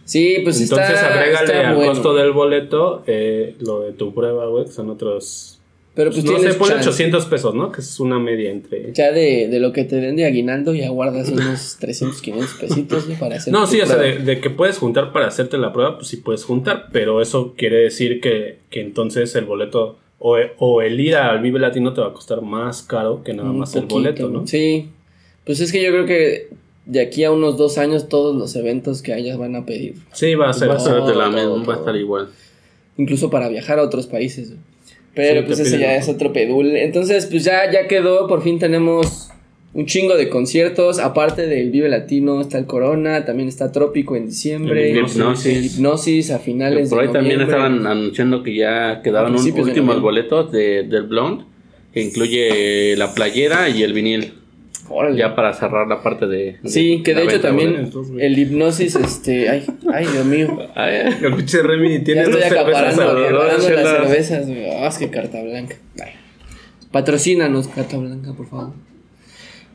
Sí, 0.05 0.39
pues 0.43 0.59
Entonces 0.59 0.95
está, 0.95 1.07
agrégale 1.13 1.45
está 1.53 1.69
al 1.69 1.75
bueno. 1.75 1.91
costo 1.91 2.13
del 2.15 2.31
boleto 2.31 3.03
eh, 3.05 3.55
lo 3.59 3.81
de 3.81 3.93
tu 3.93 4.11
prueba, 4.13 4.47
güey, 4.47 4.65
que 4.65 4.71
son 4.71 4.89
otros. 4.89 5.52
Pero 5.95 6.09
pues 6.09 6.23
no 6.25 6.39
sé, 6.39 6.53
ponle 6.55 6.73
chance. 6.75 6.89
800 6.89 7.25
pesos, 7.27 7.53
¿no? 7.53 7.71
Que 7.71 7.81
es 7.81 7.99
una 7.99 8.17
media 8.17 8.49
entre. 8.49 8.91
Ya 8.93 9.11
de, 9.11 9.47
de 9.47 9.59
lo 9.59 9.71
que 9.71 9.83
te 9.83 9.97
den 9.97 10.15
de 10.15 10.25
aguinaldo 10.25 10.73
ya 10.73 10.89
guardas 10.89 11.29
unos 11.29 11.77
300, 11.79 12.19
500 12.19 12.53
pesitos 12.55 13.07
¿no? 13.07 13.19
para 13.19 13.35
hacer 13.35 13.53
No, 13.53 13.67
sí, 13.67 13.79
o 13.79 13.85
sea, 13.85 13.97
prueba. 13.97 14.17
de, 14.17 14.23
de 14.23 14.41
que 14.41 14.49
puedes 14.49 14.79
juntar 14.79 15.11
para 15.13 15.27
hacerte 15.27 15.57
la 15.59 15.71
prueba, 15.71 15.97
pues 15.97 16.07
sí 16.07 16.17
puedes 16.17 16.43
juntar, 16.45 16.87
pero 16.91 17.21
eso 17.21 17.53
quiere 17.55 17.77
decir 17.77 18.21
que, 18.21 18.57
que 18.71 18.81
entonces 18.81 19.35
el 19.35 19.45
boleto 19.45 19.99
o, 20.17 20.37
o 20.57 20.81
el 20.81 20.99
ir 20.99 21.15
al 21.15 21.41
Vive 21.41 21.59
Latino 21.59 21.93
te 21.93 22.01
va 22.01 22.07
a 22.07 22.13
costar 22.13 22.41
más 22.41 22.81
caro 22.81 23.21
que 23.23 23.33
nada 23.35 23.51
Un 23.51 23.59
más 23.59 23.75
el 23.75 23.85
boleto, 23.85 24.29
¿no? 24.29 24.47
Sí. 24.47 24.89
Pues 25.45 25.59
es 25.59 25.71
que 25.71 25.83
yo 25.83 25.89
creo 25.91 26.05
que 26.07 26.47
de 26.85 27.01
aquí 27.01 27.23
a 27.23 27.31
unos 27.31 27.57
dos 27.57 27.77
años 27.77 28.09
todos 28.09 28.35
los 28.35 28.55
eventos 28.55 29.01
que 29.03 29.13
haya 29.13 29.37
van 29.37 29.55
a 29.55 29.65
pedir. 29.65 29.95
Sí, 30.13 30.33
va 30.33 30.49
a 30.49 30.53
ser. 30.53 30.69
Va 30.69 30.75
a 30.75 30.79
ser 30.79 30.93
de 30.93 31.13
la 31.13 31.25
todo, 31.25 31.31
misma, 31.31 31.41
todo. 31.43 31.65
va 31.65 31.73
a 31.75 31.77
estar 31.77 31.95
igual. 31.97 32.29
Incluso 32.97 33.29
para 33.29 33.47
viajar 33.49 33.77
a 33.79 33.83
otros 33.83 34.07
países. 34.07 34.53
Pero 35.15 35.41
Sí, 35.41 35.45
pues 35.47 35.59
ese 35.59 35.77
ya 35.79 35.95
es 35.95 36.09
otro 36.09 36.33
pedul. 36.33 36.75
Entonces 36.75 37.25
pues 37.27 37.43
ya, 37.43 37.71
ya 37.71 37.87
quedó. 37.87 38.27
Por 38.27 38.41
fin 38.41 38.57
tenemos 38.59 39.29
un 39.73 39.85
chingo 39.85 40.15
de 40.17 40.29
conciertos. 40.29 40.97
Aparte 40.99 41.45
del 41.47 41.69
Vive 41.71 41.87
Latino 41.89 42.41
está 42.41 42.57
el 42.57 42.65
Corona. 42.65 43.23
También 43.25 43.47
está 43.49 43.71
Trópico 43.71 44.15
en 44.15 44.25
diciembre. 44.27 44.91
El 44.91 44.97
Hipnosis. 45.05 45.45
El 45.57 45.65
Hipnosis 45.65 46.31
a 46.31 46.39
finales 46.39 46.89
Por 46.89 46.99
de 47.01 47.07
ahí 47.07 47.13
también 47.13 47.41
estaban 47.41 47.85
anunciando 47.85 48.41
que 48.43 48.55
ya 48.55 49.01
quedaban 49.03 49.27
A 49.27 49.29
un- 49.29 49.35
principios 49.35 49.65
de 49.67 49.71
últimos 49.71 50.01
boletos 50.01 50.51
de, 50.51 50.83
del 50.83 51.03
Blonde, 51.03 51.43
que 51.93 52.01
incluye 52.01 52.95
la 52.97 53.13
playera 53.13 53.69
y 53.69 53.83
el 53.83 53.93
vinil, 53.93 54.33
Órale. 54.89 55.17
ya 55.17 55.33
para 55.35 55.53
cerrar 55.53 55.87
la 55.87 56.01
parte 56.03 56.27
de... 56.27 56.57
Sí, 56.65 57.01
que 57.03 57.13
la 57.13 57.21
de 57.21 57.25
hecho 57.27 57.41
también 57.41 57.89
el 58.19 58.37
hipnosis, 58.39 58.95
este, 58.95 59.49
ay, 59.49 59.65
ay, 59.93 60.05
Dios 60.11 60.25
mío. 60.25 60.57
Ay, 60.75 61.15
El 61.21 61.35
pinche 61.35 61.61
Remy 61.63 61.99
Ya 61.99 62.03
tiene 62.03 62.21
estoy 62.23 62.33
dos 62.41 62.43
cervezas 62.43 62.61
acaparando, 62.67 63.01
alrededor. 63.09 63.41
acaparando 63.49 63.67
chelas. 63.67 63.83
las 63.83 63.93
cervezas. 63.93 64.47
Ah, 64.81 64.87
es 64.87 64.97
que 64.97 65.09
carta 65.09 65.41
blanca. 65.41 65.75
Ay. 66.03 66.11
Patrocínanos, 66.91 67.67
carta 67.69 67.97
blanca, 67.97 68.33
por 68.33 68.47
favor. 68.49 68.73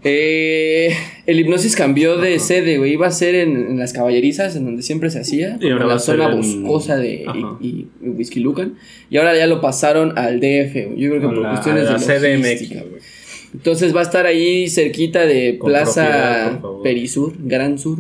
Eh, 0.05 0.95
el 1.27 1.41
hipnosis 1.41 1.75
cambió 1.75 2.17
de 2.19 2.39
sede, 2.39 2.79
güey. 2.79 2.93
Iba 2.93 3.09
a 3.09 3.11
ser 3.11 3.35
en, 3.35 3.57
en 3.57 3.79
las 3.79 3.93
caballerizas, 3.93 4.55
en 4.55 4.65
donde 4.65 4.83
siempre 4.83 5.11
se 5.11 5.19
hacía. 5.21 5.59
Y 5.61 5.71
ahora 5.71 5.83
en 5.83 5.89
va 5.89 5.93
la 5.95 5.95
a 5.95 5.99
ser 5.99 6.17
zona 6.19 6.31
en- 6.33 6.63
boscosa 6.63 6.97
de 6.97 7.25
Ajá. 7.27 7.57
y, 7.61 7.89
y 8.01 8.09
Whisky 8.11 8.39
Lucan. 8.41 8.75
Y 9.11 9.17
ahora 9.17 9.37
ya 9.37 9.47
lo 9.49 9.61
pasaron 9.61 10.17
al 10.17 10.39
DF, 10.39 10.73
güey. 10.91 11.01
Yo 11.01 11.11
creo 11.11 11.21
que 11.23 11.27
por 11.27 11.39
la- 11.39 11.51
cuestiones 11.51 11.89
a 11.89 11.93
la 11.95 11.99
de 11.99 12.05
CDMX, 12.05 12.45
logística, 12.45 12.81
güey. 12.83 13.03
Entonces 13.55 13.95
va 13.95 14.01
a 14.01 14.03
estar 14.05 14.27
ahí 14.27 14.69
cerquita 14.69 15.25
de 15.27 15.59
Con 15.59 15.71
Plaza. 15.71 16.61
Perisur, 16.83 17.35
Gran 17.39 17.79
Sur. 17.79 17.99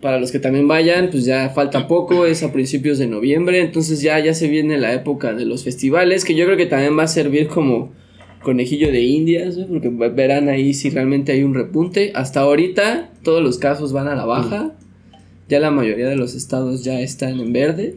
Para 0.00 0.18
los 0.18 0.32
que 0.32 0.40
también 0.40 0.66
vayan, 0.66 1.10
pues 1.10 1.24
ya 1.24 1.50
falta 1.50 1.86
poco, 1.86 2.26
es 2.26 2.42
a 2.42 2.52
principios 2.52 2.98
de 2.98 3.06
noviembre, 3.06 3.60
entonces 3.60 4.02
ya, 4.02 4.18
ya 4.18 4.34
se 4.34 4.48
viene 4.48 4.76
la 4.76 4.92
época 4.92 5.32
de 5.32 5.44
los 5.44 5.62
festivales, 5.62 6.24
que 6.24 6.34
yo 6.34 6.44
creo 6.44 6.56
que 6.56 6.66
también 6.66 6.98
va 6.98 7.04
a 7.04 7.08
servir 7.08 7.46
como 7.46 7.92
conejillo 8.42 8.90
de 8.90 9.00
indias, 9.02 9.56
¿no? 9.56 9.68
porque 9.68 9.90
ve- 9.90 10.08
verán 10.08 10.48
ahí 10.48 10.74
si 10.74 10.90
realmente 10.90 11.30
hay 11.30 11.44
un 11.44 11.54
repunte. 11.54 12.10
Hasta 12.16 12.40
ahorita 12.40 13.10
todos 13.22 13.44
los 13.44 13.58
casos 13.58 13.92
van 13.92 14.08
a 14.08 14.16
la 14.16 14.24
baja, 14.24 14.72
ya 15.48 15.60
la 15.60 15.70
mayoría 15.70 16.08
de 16.08 16.16
los 16.16 16.34
estados 16.34 16.82
ya 16.82 17.00
están 17.00 17.38
en 17.38 17.52
verde. 17.52 17.94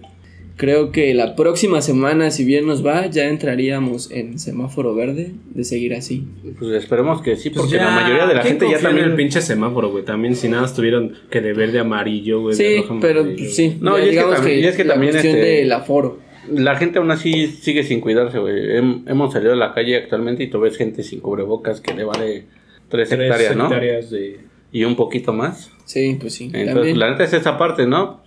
Creo 0.58 0.92
que 0.94 1.14
la 1.14 1.36
próxima 1.36 1.82
semana, 1.82 2.32
si 2.32 2.46
bien 2.46 2.66
nos 2.66 2.86
va, 2.86 3.08
ya 3.08 3.26
entraríamos 3.28 4.10
en 4.10 4.40
semáforo 4.40 4.96
verde 4.96 5.32
de 5.54 5.64
seguir 5.66 5.94
así. 5.94 6.26
Pues 6.58 6.72
esperemos 6.72 7.22
que 7.22 7.36
sí, 7.36 7.50
Pues 7.50 7.64
porque 7.64 7.76
ya, 7.76 7.84
la 7.86 7.92
mayoría 7.92 8.26
de 8.26 8.36
la 8.36 8.42
¿quién 8.42 8.54
gente 8.54 8.66
ya 8.68 8.72
confía 8.74 8.78
en 8.78 8.84
también... 8.96 9.10
el 9.10 9.16
pinche 9.18 9.42
semáforo, 9.42 9.92
güey. 9.92 10.06
También 10.06 10.36
si 10.38 10.48
nada 10.48 10.66
estuvieron 10.66 11.14
que 11.30 11.42
de 11.42 11.52
verde 11.52 11.80
amarillo, 11.80 12.40
güey. 12.42 12.56
de 12.56 12.64
Sí, 12.64 12.82
rojo 12.84 13.00
pero 13.02 13.20
amarillo, 13.22 13.38
pues, 13.38 13.56
sí. 13.56 13.78
No, 13.82 13.98
ya 13.98 14.06
y 14.06 14.10
es 14.10 14.16
que 14.16 14.22
también- 14.34 14.60
y 14.60 14.64
es 14.64 14.76
que 14.78 14.84
la 14.86 14.94
también, 14.94 15.12
cuestión 15.12 15.36
este, 15.36 15.46
del 15.50 15.72
aforo. 15.74 16.20
La 16.50 16.76
gente 16.78 17.00
aún 17.00 17.12
así 17.12 17.48
sigue 17.48 17.84
sin 17.84 18.00
cuidarse, 18.00 18.40
güey. 18.40 18.56
Hem- 18.56 19.04
hemos 19.10 19.34
salido 19.34 19.52
a 19.54 19.56
la 19.58 19.74
calle 19.74 19.98
actualmente 19.98 20.44
y 20.44 20.48
tú 20.50 20.60
ves 20.62 20.78
gente 20.78 21.04
sin 21.04 21.20
cubrebocas 21.20 21.82
que 21.82 21.94
le 21.94 22.04
vale 22.06 22.46
tres, 22.88 23.10
Tres 23.10 23.12
hectáreas, 23.12 23.56
¿no? 23.58 23.66
hectáreas 23.66 24.10
de... 24.10 24.40
Y 24.72 24.84
un 24.86 24.96
poquito 24.96 25.34
más. 25.34 25.72
Sí, 25.86 26.18
pues 26.20 26.34
sí. 26.36 26.46
Entonces, 26.46 26.74
también. 26.74 27.00
la 27.00 27.10
neta 27.12 27.24
es 27.24 27.34
esa 27.34 27.58
parte, 27.58 27.88
¿no? 27.88 28.24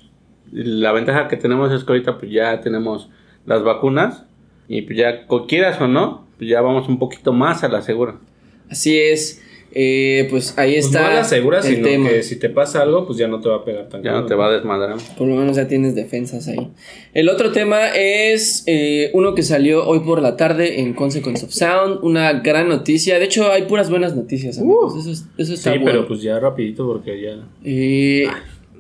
La 0.53 0.93
ventaja 0.93 1.29
que 1.29 1.37
tenemos 1.37 1.73
es 1.73 1.85
que 1.85 1.93
ahorita 1.93 2.19
pues 2.19 2.31
ya 2.33 2.61
tenemos 2.61 3.09
las 3.47 3.63
vacunas 3.63 4.25
y 4.69 4.83
pues 4.83 4.99
ya, 4.99 5.27
quieras 5.49 5.81
o 5.81 5.89
no, 5.89 6.27
pues 6.39 6.51
ya 6.51 6.61
vamos 6.61 6.89
un 6.89 6.99
poquito 6.99 7.33
más 7.33 7.65
a 7.65 7.69
la 7.69 7.83
segura. 7.83 8.17
Así 8.71 8.99
es. 8.99 9.43
Eh, 9.73 10.27
pues 10.31 10.57
ahí 10.57 10.73
Pues 10.75 10.87
está 10.87 11.01
no 11.03 11.07
a 11.09 11.15
la 11.15 11.25
segura, 11.25 11.59
el 11.59 11.65
sino 11.65 11.87
tema. 11.87 12.09
que 12.09 12.23
si 12.23 12.37
te 12.37 12.49
pasa 12.49 12.81
algo, 12.83 13.07
pues 13.07 13.19
ya 13.19 13.29
no 13.29 13.39
te 13.41 13.51
va 13.51 13.57
a 13.57 13.65
pegar 13.67 13.87
tan 13.91 14.03
Ya 14.03 14.13
no 14.13 14.25
te 14.25 14.35
va 14.35 14.47
a 14.47 14.51
desmadrar. 14.53 14.97
Por 15.19 15.29
lo 15.29 15.37
menos 15.37 15.57
ya 15.57 15.69
tienes 15.69 15.95
defensas 15.95 16.49
ahí. 16.49 16.71
El 17.13 17.29
otro 17.29 17.53
tema 17.53 17.89
es 17.95 18.65
eh, 18.67 19.11
uno 19.13 19.35
que 19.35 19.43
salió 19.43 19.87
hoy 19.87 20.01
por 20.01 20.23
la 20.23 20.37
tarde 20.39 20.81
en 20.81 20.95
Consequence 20.95 21.45
of 21.45 21.53
Sound. 21.53 21.99
Una 22.03 22.33
gran 22.41 22.69
noticia. 22.71 23.19
De 23.19 23.27
hecho, 23.27 23.53
hay 23.53 23.63
puras 23.63 23.91
buenas 23.91 24.17
noticias, 24.17 24.59
amigos. 24.59 24.97
eso, 25.01 25.11
es- 25.11 25.27
eso 25.37 25.49
Sí, 25.49 25.55
está 25.55 25.71
bueno. 25.73 25.85
pero 25.85 26.09
pues 26.09 26.23
ya 26.23 26.41
rapidito 26.41 26.87
porque 26.87 27.21
ya... 27.21 27.37
Eh, 27.63 28.27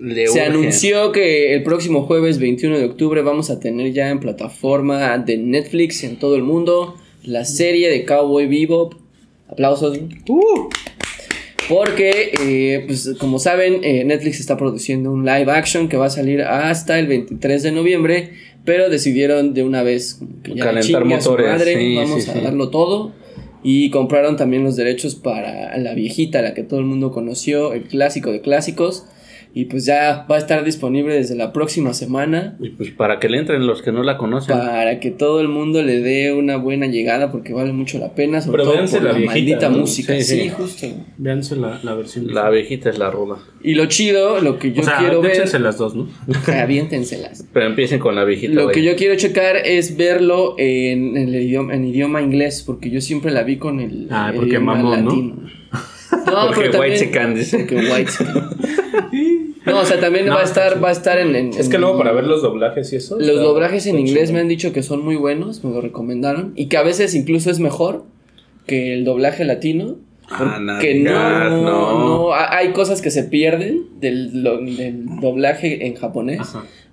Le 0.00 0.28
se 0.28 0.42
anunció 0.42 1.12
que 1.12 1.54
el 1.54 1.62
próximo 1.62 2.02
jueves 2.02 2.38
21 2.38 2.78
de 2.78 2.84
octubre 2.84 3.22
vamos 3.22 3.50
a 3.50 3.58
tener 3.58 3.92
ya 3.92 4.10
en 4.10 4.20
plataforma 4.20 5.18
de 5.18 5.36
Netflix 5.38 6.04
en 6.04 6.16
todo 6.16 6.36
el 6.36 6.42
mundo 6.42 6.94
la 7.24 7.44
serie 7.44 7.90
de 7.90 8.04
Cowboy 8.04 8.46
Bebop. 8.46 8.94
Aplausos. 9.48 9.98
Uh, 10.28 10.68
Porque, 11.68 12.32
eh, 12.40 12.84
pues 12.86 13.14
como 13.18 13.38
saben, 13.38 13.82
eh, 13.82 14.04
Netflix 14.04 14.40
está 14.40 14.56
produciendo 14.56 15.10
un 15.10 15.24
live 15.24 15.50
action 15.50 15.88
que 15.88 15.96
va 15.96 16.06
a 16.06 16.10
salir 16.10 16.42
hasta 16.42 16.98
el 16.98 17.06
23 17.06 17.62
de 17.62 17.72
noviembre, 17.72 18.30
pero 18.64 18.88
decidieron 18.88 19.54
de 19.54 19.64
una 19.64 19.82
vez 19.82 20.20
que 20.42 20.54
ya 20.54 20.64
Calentar 20.64 21.02
chingue 21.02 21.14
a 21.14 21.20
su 21.20 21.30
motores, 21.30 21.52
madre, 21.52 21.78
sí, 21.78 21.96
vamos 21.96 22.24
sí, 22.24 22.30
a 22.30 22.32
sí. 22.34 22.40
darlo 22.40 22.70
todo. 22.70 23.12
Y 23.62 23.90
compraron 23.90 24.36
también 24.36 24.64
los 24.64 24.76
derechos 24.76 25.14
para 25.16 25.76
la 25.78 25.92
viejita, 25.94 26.40
la 26.42 26.54
que 26.54 26.62
todo 26.62 26.78
el 26.78 26.86
mundo 26.86 27.10
conoció, 27.10 27.72
el 27.72 27.82
clásico 27.82 28.30
de 28.30 28.40
clásicos. 28.40 29.04
Y 29.54 29.64
pues 29.64 29.86
ya 29.86 30.24
va 30.30 30.36
a 30.36 30.38
estar 30.38 30.62
disponible 30.64 31.14
desde 31.14 31.34
la 31.34 31.52
próxima 31.52 31.92
semana 31.94 32.56
y 32.60 32.68
pues 32.68 32.90
para 32.90 33.18
que 33.18 33.28
le 33.28 33.38
entren 33.38 33.66
los 33.66 33.82
que 33.82 33.90
no 33.90 34.02
la 34.04 34.16
conocen. 34.16 34.56
para 34.56 35.00
que 35.00 35.10
todo 35.10 35.40
el 35.40 35.48
mundo 35.48 35.82
le 35.82 36.00
dé 36.00 36.32
una 36.32 36.56
buena 36.58 36.86
llegada 36.86 37.32
porque 37.32 37.52
vale 37.54 37.72
mucho 37.72 37.98
la 37.98 38.14
pena, 38.14 38.40
sobre 38.40 38.58
Pero 38.58 38.64
todo 38.64 38.74
véanse 38.74 38.96
por 38.98 39.06
la 39.06 39.12
la, 39.12 39.18
viejita, 39.18 39.34
maldita 39.34 39.68
¿no? 39.70 39.78
música. 39.78 40.14
Sí, 40.14 40.22
Sí, 40.22 40.40
sí. 40.42 40.48
justo. 40.50 40.86
Véanse 41.16 41.56
la, 41.56 41.80
la 41.82 41.94
versión. 41.94 42.32
La 42.32 42.50
viejita 42.50 42.90
es 42.90 42.98
la 42.98 43.10
ruda. 43.10 43.38
Y 43.62 43.74
lo 43.74 43.86
chido, 43.86 44.40
lo 44.40 44.58
que 44.58 44.72
yo 44.72 44.82
o 44.82 44.84
sea, 44.84 44.98
quiero 44.98 45.20
ver, 45.22 45.60
las 45.60 45.78
dos, 45.78 45.94
¿no? 45.96 46.08
aviéntenselas. 46.46 47.44
Pero 47.52 47.66
empiecen 47.66 47.98
con 47.98 48.14
la 48.14 48.24
viejita. 48.24 48.52
Lo 48.54 48.68
que 48.68 48.84
yo 48.84 48.94
quiero 48.96 49.16
checar 49.16 49.56
es 49.56 49.96
verlo 49.96 50.54
en, 50.58 51.16
en 51.16 51.28
el 51.28 51.42
idioma, 51.42 51.74
en 51.74 51.84
idioma 51.86 52.22
inglés, 52.22 52.62
porque 52.64 52.90
yo 52.90 53.00
siempre 53.00 53.32
la 53.32 53.42
vi 53.42 53.56
con 53.56 53.80
el, 53.80 54.06
Ah, 54.10 54.28
el 54.32 54.36
porque 54.36 54.58
mamón, 54.60 55.04
¿no? 55.04 55.10
latino. 55.10 55.36
No, 56.26 56.46
Porque 56.46 56.60
pero 56.60 56.72
también- 56.72 56.92
white 56.92 57.34
dice. 57.38 57.58
Porque 57.58 57.76
white 57.76 58.10
chican. 58.10 58.50
No, 59.68 59.80
o 59.80 59.84
sea, 59.84 60.00
también 60.00 60.26
No, 60.26 60.34
va 60.34 60.40
a 60.42 60.44
sí. 60.44 60.50
estar, 60.50 60.82
va 60.82 60.88
a 60.88 60.92
estar 60.92 61.18
en, 61.18 61.34
en- 61.36 61.48
Es 61.54 61.68
que 61.68 61.76
en- 61.76 61.82
luego 61.82 61.98
para 61.98 62.12
ver 62.12 62.26
los 62.26 62.42
doblajes 62.42 62.92
y 62.92 62.96
eso. 62.96 63.16
Los 63.18 63.28
está- 63.28 63.40
doblajes 63.42 63.86
en 63.86 63.98
inglés 63.98 64.24
chido. 64.24 64.34
me 64.34 64.40
han 64.40 64.48
dicho 64.48 64.72
que 64.72 64.82
son 64.82 65.04
muy 65.04 65.16
buenos, 65.16 65.62
me 65.64 65.70
lo 65.72 65.80
recomendaron. 65.80 66.52
Y 66.56 66.66
que 66.66 66.76
a 66.76 66.82
veces 66.82 67.14
incluso 67.14 67.50
es 67.50 67.60
mejor 67.60 68.04
que 68.66 68.92
el 68.94 69.04
doblaje 69.04 69.44
latino. 69.44 69.96
Ah, 70.30 70.78
Que 70.80 70.96
no, 70.96 71.48
no. 71.50 71.98
no, 71.98 72.32
ha- 72.34 72.54
hay 72.56 72.72
cosas 72.72 73.00
que 73.00 73.10
se 73.10 73.24
pierden 73.24 73.84
del, 73.98 74.42
doblaje 75.22 75.86
en 75.86 75.94
japonés 75.94 76.40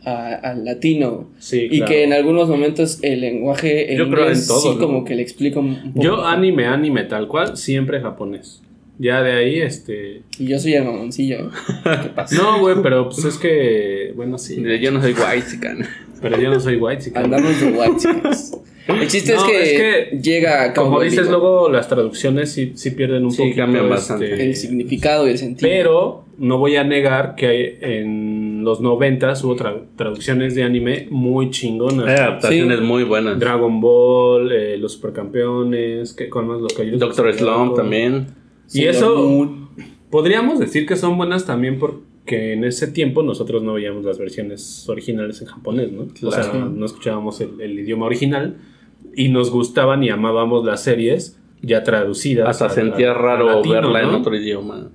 al 0.05 0.63
latino. 0.63 1.27
Sí, 1.39 1.67
Y 1.69 1.77
claro. 1.79 1.91
que 1.91 2.03
en 2.03 2.13
algunos 2.13 2.47
momentos 2.47 2.99
el 3.01 3.21
lenguaje 3.21 3.91
en 3.91 3.97
Yo 3.97 4.09
creo 4.09 4.21
inglés 4.25 4.41
en 4.43 4.47
todo, 4.47 4.61
sí 4.61 4.69
¿no? 4.75 4.79
como 4.79 5.03
que 5.03 5.15
le 5.15 5.21
explico 5.23 5.59
un 5.59 5.75
poco. 5.93 6.01
Yo 6.01 6.23
anime, 6.25 6.65
anime 6.65 7.03
tal 7.03 7.27
cual, 7.27 7.57
siempre 7.57 7.99
japonés. 7.99 8.61
Ya 8.97 9.21
de 9.21 9.33
ahí, 9.33 9.59
este... 9.59 10.21
Y 10.39 10.47
yo 10.47 10.57
soy 10.59 10.73
el 10.75 10.85
mamoncillo. 10.85 11.49
¿Qué 11.83 12.09
pasa? 12.15 12.35
No, 12.35 12.59
güey, 12.59 12.75
pero 12.81 13.09
pues 13.09 13.25
es 13.25 13.37
que... 13.37 14.13
Bueno, 14.15 14.37
sí. 14.37 14.63
Yo 14.81 14.91
no 14.91 15.01
soy 15.01 15.13
white 15.13 15.45
chican. 15.51 15.79
Pero 16.21 16.39
yo 16.39 16.49
no 16.49 16.59
soy 16.59 16.77
white, 16.77 17.01
sí, 17.01 17.11
Andamos 17.13 17.59
de 17.59 17.67
white 17.71 17.95
chicas. 17.97 18.57
El 18.87 19.07
chiste 19.07 19.33
No, 19.33 19.39
es, 19.39 19.43
que 19.49 19.61
es 19.63 19.71
que, 20.11 20.17
llega 20.19 20.63
a 20.65 20.73
Como 20.73 21.01
dices, 21.01 21.27
luego 21.27 21.69
las 21.69 21.87
traducciones 21.89 22.51
sí, 22.51 22.73
sí 22.75 22.91
pierden 22.91 23.25
un 23.25 23.31
Sí, 23.31 23.39
poquito. 23.39 23.57
cambian 23.57 23.83
este, 23.85 23.89
bastante. 23.95 24.43
el 24.45 24.55
significado 24.55 25.27
y 25.27 25.31
el 25.31 25.37
sentido. 25.39 25.67
Pero 25.69 26.25
no 26.37 26.59
voy 26.59 26.75
a 26.75 26.83
negar 26.83 27.33
que 27.35 27.47
hay- 27.47 27.77
en 27.81 28.63
los 28.63 28.81
noventas 28.81 29.43
hubo 29.43 29.55
tra- 29.57 29.83
traducciones 29.95 30.53
de 30.55 30.63
anime 30.63 31.07
muy 31.09 31.49
chingonas. 31.49 32.07
Adaptaciones 32.07 32.77
Sí. 32.79 32.85
muy 32.85 33.03
buenas. 33.03 33.39
Dragon 33.39 33.81
Ball, 33.81 34.51
eh, 34.51 34.77
los 34.77 34.93
supercampeones, 34.93 36.13
que 36.13 36.29
con 36.29 36.47
más 36.47 36.61
los 36.61 36.73
Doctor 36.99 37.33
Slump 37.33 37.75
también. 37.75 38.27
Y 38.67 38.83
Sailor 38.83 38.95
eso 38.95 39.15
Moon. 39.15 39.69
podríamos 40.09 40.59
decir 40.59 40.85
que 40.85 40.95
son 40.95 41.17
buenas 41.17 41.45
también 41.45 41.79
porque 41.79 42.53
en 42.53 42.63
ese 42.63 42.87
tiempo 42.87 43.23
nosotros 43.23 43.63
no 43.63 43.73
veíamos 43.73 44.03
las 44.03 44.17
versiones 44.17 44.87
originales 44.89 45.41
en 45.41 45.47
japonés, 45.47 45.91
¿no? 45.91 46.07
O 46.27 46.31
sea, 46.31 46.53
no 46.53 46.85
escuchábamos 46.85 47.41
el, 47.41 47.59
el 47.61 47.79
idioma 47.79 48.05
original 48.05 48.57
y 49.15 49.29
nos 49.29 49.51
gustaban 49.51 50.03
y 50.03 50.09
amábamos 50.09 50.65
las 50.65 50.83
series 50.83 51.37
ya 51.61 51.83
traducidas. 51.83 52.47
Hasta 52.49 52.69
sentía 52.69 53.13
raro 53.13 53.57
latino, 53.57 53.73
verla 53.73 54.01
en 54.01 54.09
otro 54.09 54.35
idioma. 54.35 54.89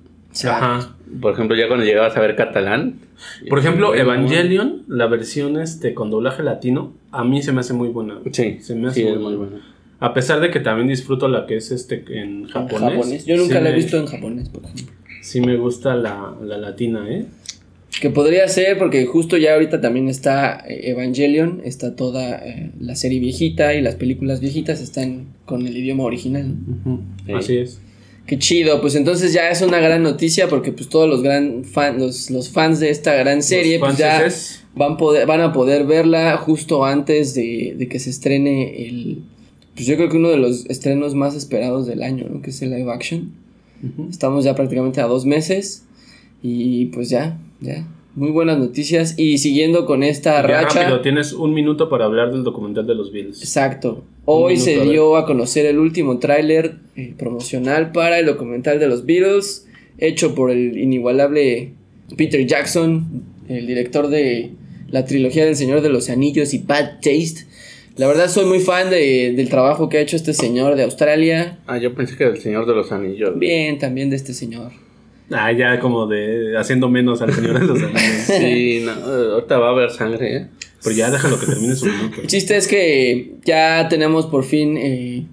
Ajá. 0.45 0.95
Por 1.19 1.33
ejemplo, 1.33 1.57
ya 1.57 1.67
cuando 1.67 1.85
llegabas 1.85 2.15
a 2.15 2.21
ver 2.21 2.35
catalán. 2.35 2.99
Por 3.49 3.59
ejemplo, 3.59 3.93
Evangelion, 3.93 4.83
la 4.87 5.07
versión 5.07 5.59
este 5.59 5.93
con 5.93 6.09
doblaje 6.09 6.41
latino, 6.43 6.93
a 7.11 7.23
mí 7.23 7.41
se 7.41 7.51
me 7.51 7.59
hace 7.59 7.73
muy 7.73 7.89
buena. 7.89 8.19
Sí, 8.31 8.59
se 8.61 8.75
me 8.75 8.87
hace 8.87 9.01
sí, 9.01 9.05
muy 9.05 9.13
es 9.13 9.19
muy 9.19 9.35
buena. 9.35 9.61
A 10.01 10.13
pesar 10.13 10.41
de 10.41 10.49
que 10.51 10.59
también 10.59 10.87
disfruto 10.89 11.27
la 11.29 11.45
que 11.45 11.55
es 11.57 11.71
este 11.71 12.03
en 12.09 12.17
En 12.43 12.47
japonés. 12.47 12.91
japonés. 12.95 13.25
Yo 13.25 13.37
nunca 13.37 13.57
sí 13.59 13.63
la 13.63 13.69
he 13.69 13.71
me- 13.71 13.77
visto 13.77 13.97
en 13.97 14.05
japonés, 14.07 14.49
por 14.49 14.63
ejemplo. 14.65 14.85
Sí 15.21 15.39
me 15.39 15.55
gusta 15.55 15.95
la, 15.95 16.35
la 16.43 16.57
latina, 16.57 17.05
¿eh? 17.09 17.25
Que 17.99 18.09
podría 18.09 18.47
ser, 18.47 18.77
porque 18.79 19.05
justo 19.05 19.37
ya 19.37 19.53
ahorita 19.53 19.79
también 19.79 20.07
está 20.07 20.63
eh, 20.67 20.89
Evangelion, 20.91 21.61
está 21.65 21.95
toda 21.95 22.37
eh, 22.37 22.71
la 22.79 22.95
serie 22.95 23.19
viejita 23.19 23.73
y 23.75 23.81
las 23.81 23.95
películas 23.95 24.39
viejitas 24.39 24.81
están 24.81 25.27
con 25.45 25.67
el 25.67 25.77
idioma 25.77 26.03
original. 26.03 26.55
Sí. 27.27 27.33
Así 27.33 27.57
es. 27.57 27.79
Qué 28.25 28.39
chido, 28.39 28.79
pues 28.81 28.95
entonces 28.95 29.33
ya 29.33 29.49
es 29.49 29.61
una 29.61 29.79
gran 29.79 30.03
noticia 30.03 30.47
porque 30.47 30.71
pues 30.71 30.87
todos 30.89 31.07
los 31.09 31.21
gran 31.21 31.63
fan, 31.65 31.99
los, 31.99 32.31
los 32.31 32.49
fans 32.49 32.79
de 32.79 32.89
esta 32.89 33.13
gran 33.15 33.43
serie 33.43 33.77
pues 33.77 33.97
ya 33.97 34.25
van, 34.73 34.95
poder, 34.97 35.27
van 35.27 35.41
a 35.41 35.51
poder 35.51 35.85
verla 35.85 36.37
justo 36.37 36.85
antes 36.85 37.33
de, 37.35 37.75
de 37.77 37.87
que 37.89 37.99
se 37.99 38.09
estrene 38.09 38.87
el, 38.87 39.19
pues 39.75 39.85
yo 39.87 39.95
creo 39.95 40.09
que 40.09 40.17
uno 40.17 40.29
de 40.29 40.37
los 40.37 40.65
estrenos 40.67 41.15
más 41.15 41.35
esperados 41.35 41.85
del 41.87 42.03
año, 42.03 42.25
¿no? 42.29 42.41
Que 42.41 42.49
es 42.49 42.61
el 42.61 42.71
live 42.71 42.91
action. 42.91 43.31
ujú. 43.83 44.07
Estamos 44.09 44.43
ya 44.43 44.55
prácticamente 44.55 45.01
a 45.01 45.05
dos 45.07 45.25
meses 45.25 45.85
y 46.43 46.85
pues 46.87 47.09
ya, 47.09 47.37
ya, 47.59 47.87
muy 48.15 48.31
buenas 48.31 48.57
noticias 48.57 49.17
y 49.17 49.37
siguiendo 49.37 49.85
con 49.85 50.03
esta 50.03 50.41
Ya 50.41 50.47
racha. 50.63 50.81
rápido, 50.81 51.01
tienes 51.01 51.31
un 51.33 51.53
minuto 51.53 51.89
para 51.89 52.05
hablar 52.05 52.31
del 52.31 52.43
documental 52.43 52.85
de 52.85 52.95
los 52.95 53.11
Beatles. 53.11 53.39
Exacto. 53.41 54.03
Hoy 54.25 54.57
se 54.57 54.81
a 54.81 54.83
dio 54.83 55.15
a 55.15 55.25
conocer 55.25 55.65
el 55.65 55.79
último 55.79 56.19
tráiler 56.19 56.77
eh, 56.95 57.13
promocional 57.17 57.91
para 57.91 58.19
el 58.19 58.25
documental 58.25 58.79
de 58.79 58.87
los 58.87 59.05
Beatles, 59.05 59.65
hecho 59.97 60.35
por 60.35 60.51
el 60.51 60.77
inigualable 60.77 61.71
Peter 62.17 62.45
Jackson, 62.45 63.23
el 63.47 63.65
director 63.67 64.09
de 64.09 64.51
la 64.89 65.05
trilogía 65.05 65.45
del 65.45 65.55
Señor 65.55 65.81
de 65.81 65.89
los 65.89 66.09
Anillos 66.09 66.53
y 66.53 66.59
Bad 66.59 66.95
Taste. 67.01 67.45
La 68.01 68.07
verdad 68.07 68.29
soy 68.29 68.45
muy 68.45 68.59
fan 68.61 68.89
de- 68.89 69.31
del 69.35 69.47
trabajo 69.47 69.87
que 69.87 69.99
ha 69.99 70.01
hecho 70.01 70.15
este 70.15 70.33
señor 70.33 70.75
de 70.75 70.81
Australia. 70.81 71.59
Ah, 71.67 71.77
yo 71.77 71.93
pensé 71.93 72.17
que 72.17 72.23
era 72.23 72.33
el 72.33 72.41
Señor 72.41 72.65
de 72.65 72.73
los 72.73 72.91
Anillos. 72.91 73.37
Bien, 73.37 73.77
también 73.77 74.09
de 74.09 74.15
este 74.15 74.33
señor. 74.33 74.71
Ah, 75.29 75.51
ya 75.51 75.79
como 75.79 76.07
de 76.07 76.57
haciendo 76.57 76.89
menos 76.89 77.21
al 77.21 77.31
Señor 77.31 77.59
de 77.59 77.67
los 77.67 77.77
Anillos. 77.79 78.01
Sí, 78.25 78.81
no, 78.83 78.91
ahorita 78.93 79.59
va 79.59 79.67
a 79.67 79.71
haber 79.73 79.91
sangre, 79.91 80.35
¿eh? 80.35 80.47
Pero 80.83 80.95
ya 80.95 81.11
déjalo 81.11 81.39
que 81.39 81.45
termine 81.45 81.75
su 81.75 81.85
minuto. 81.85 82.21
El 82.21 82.25
chiste 82.27 82.57
es 82.57 82.67
que 82.67 83.35
ya 83.45 83.87
tenemos 83.87 84.25
por 84.25 84.45
fin 84.45 84.77
eh, 84.79 85.27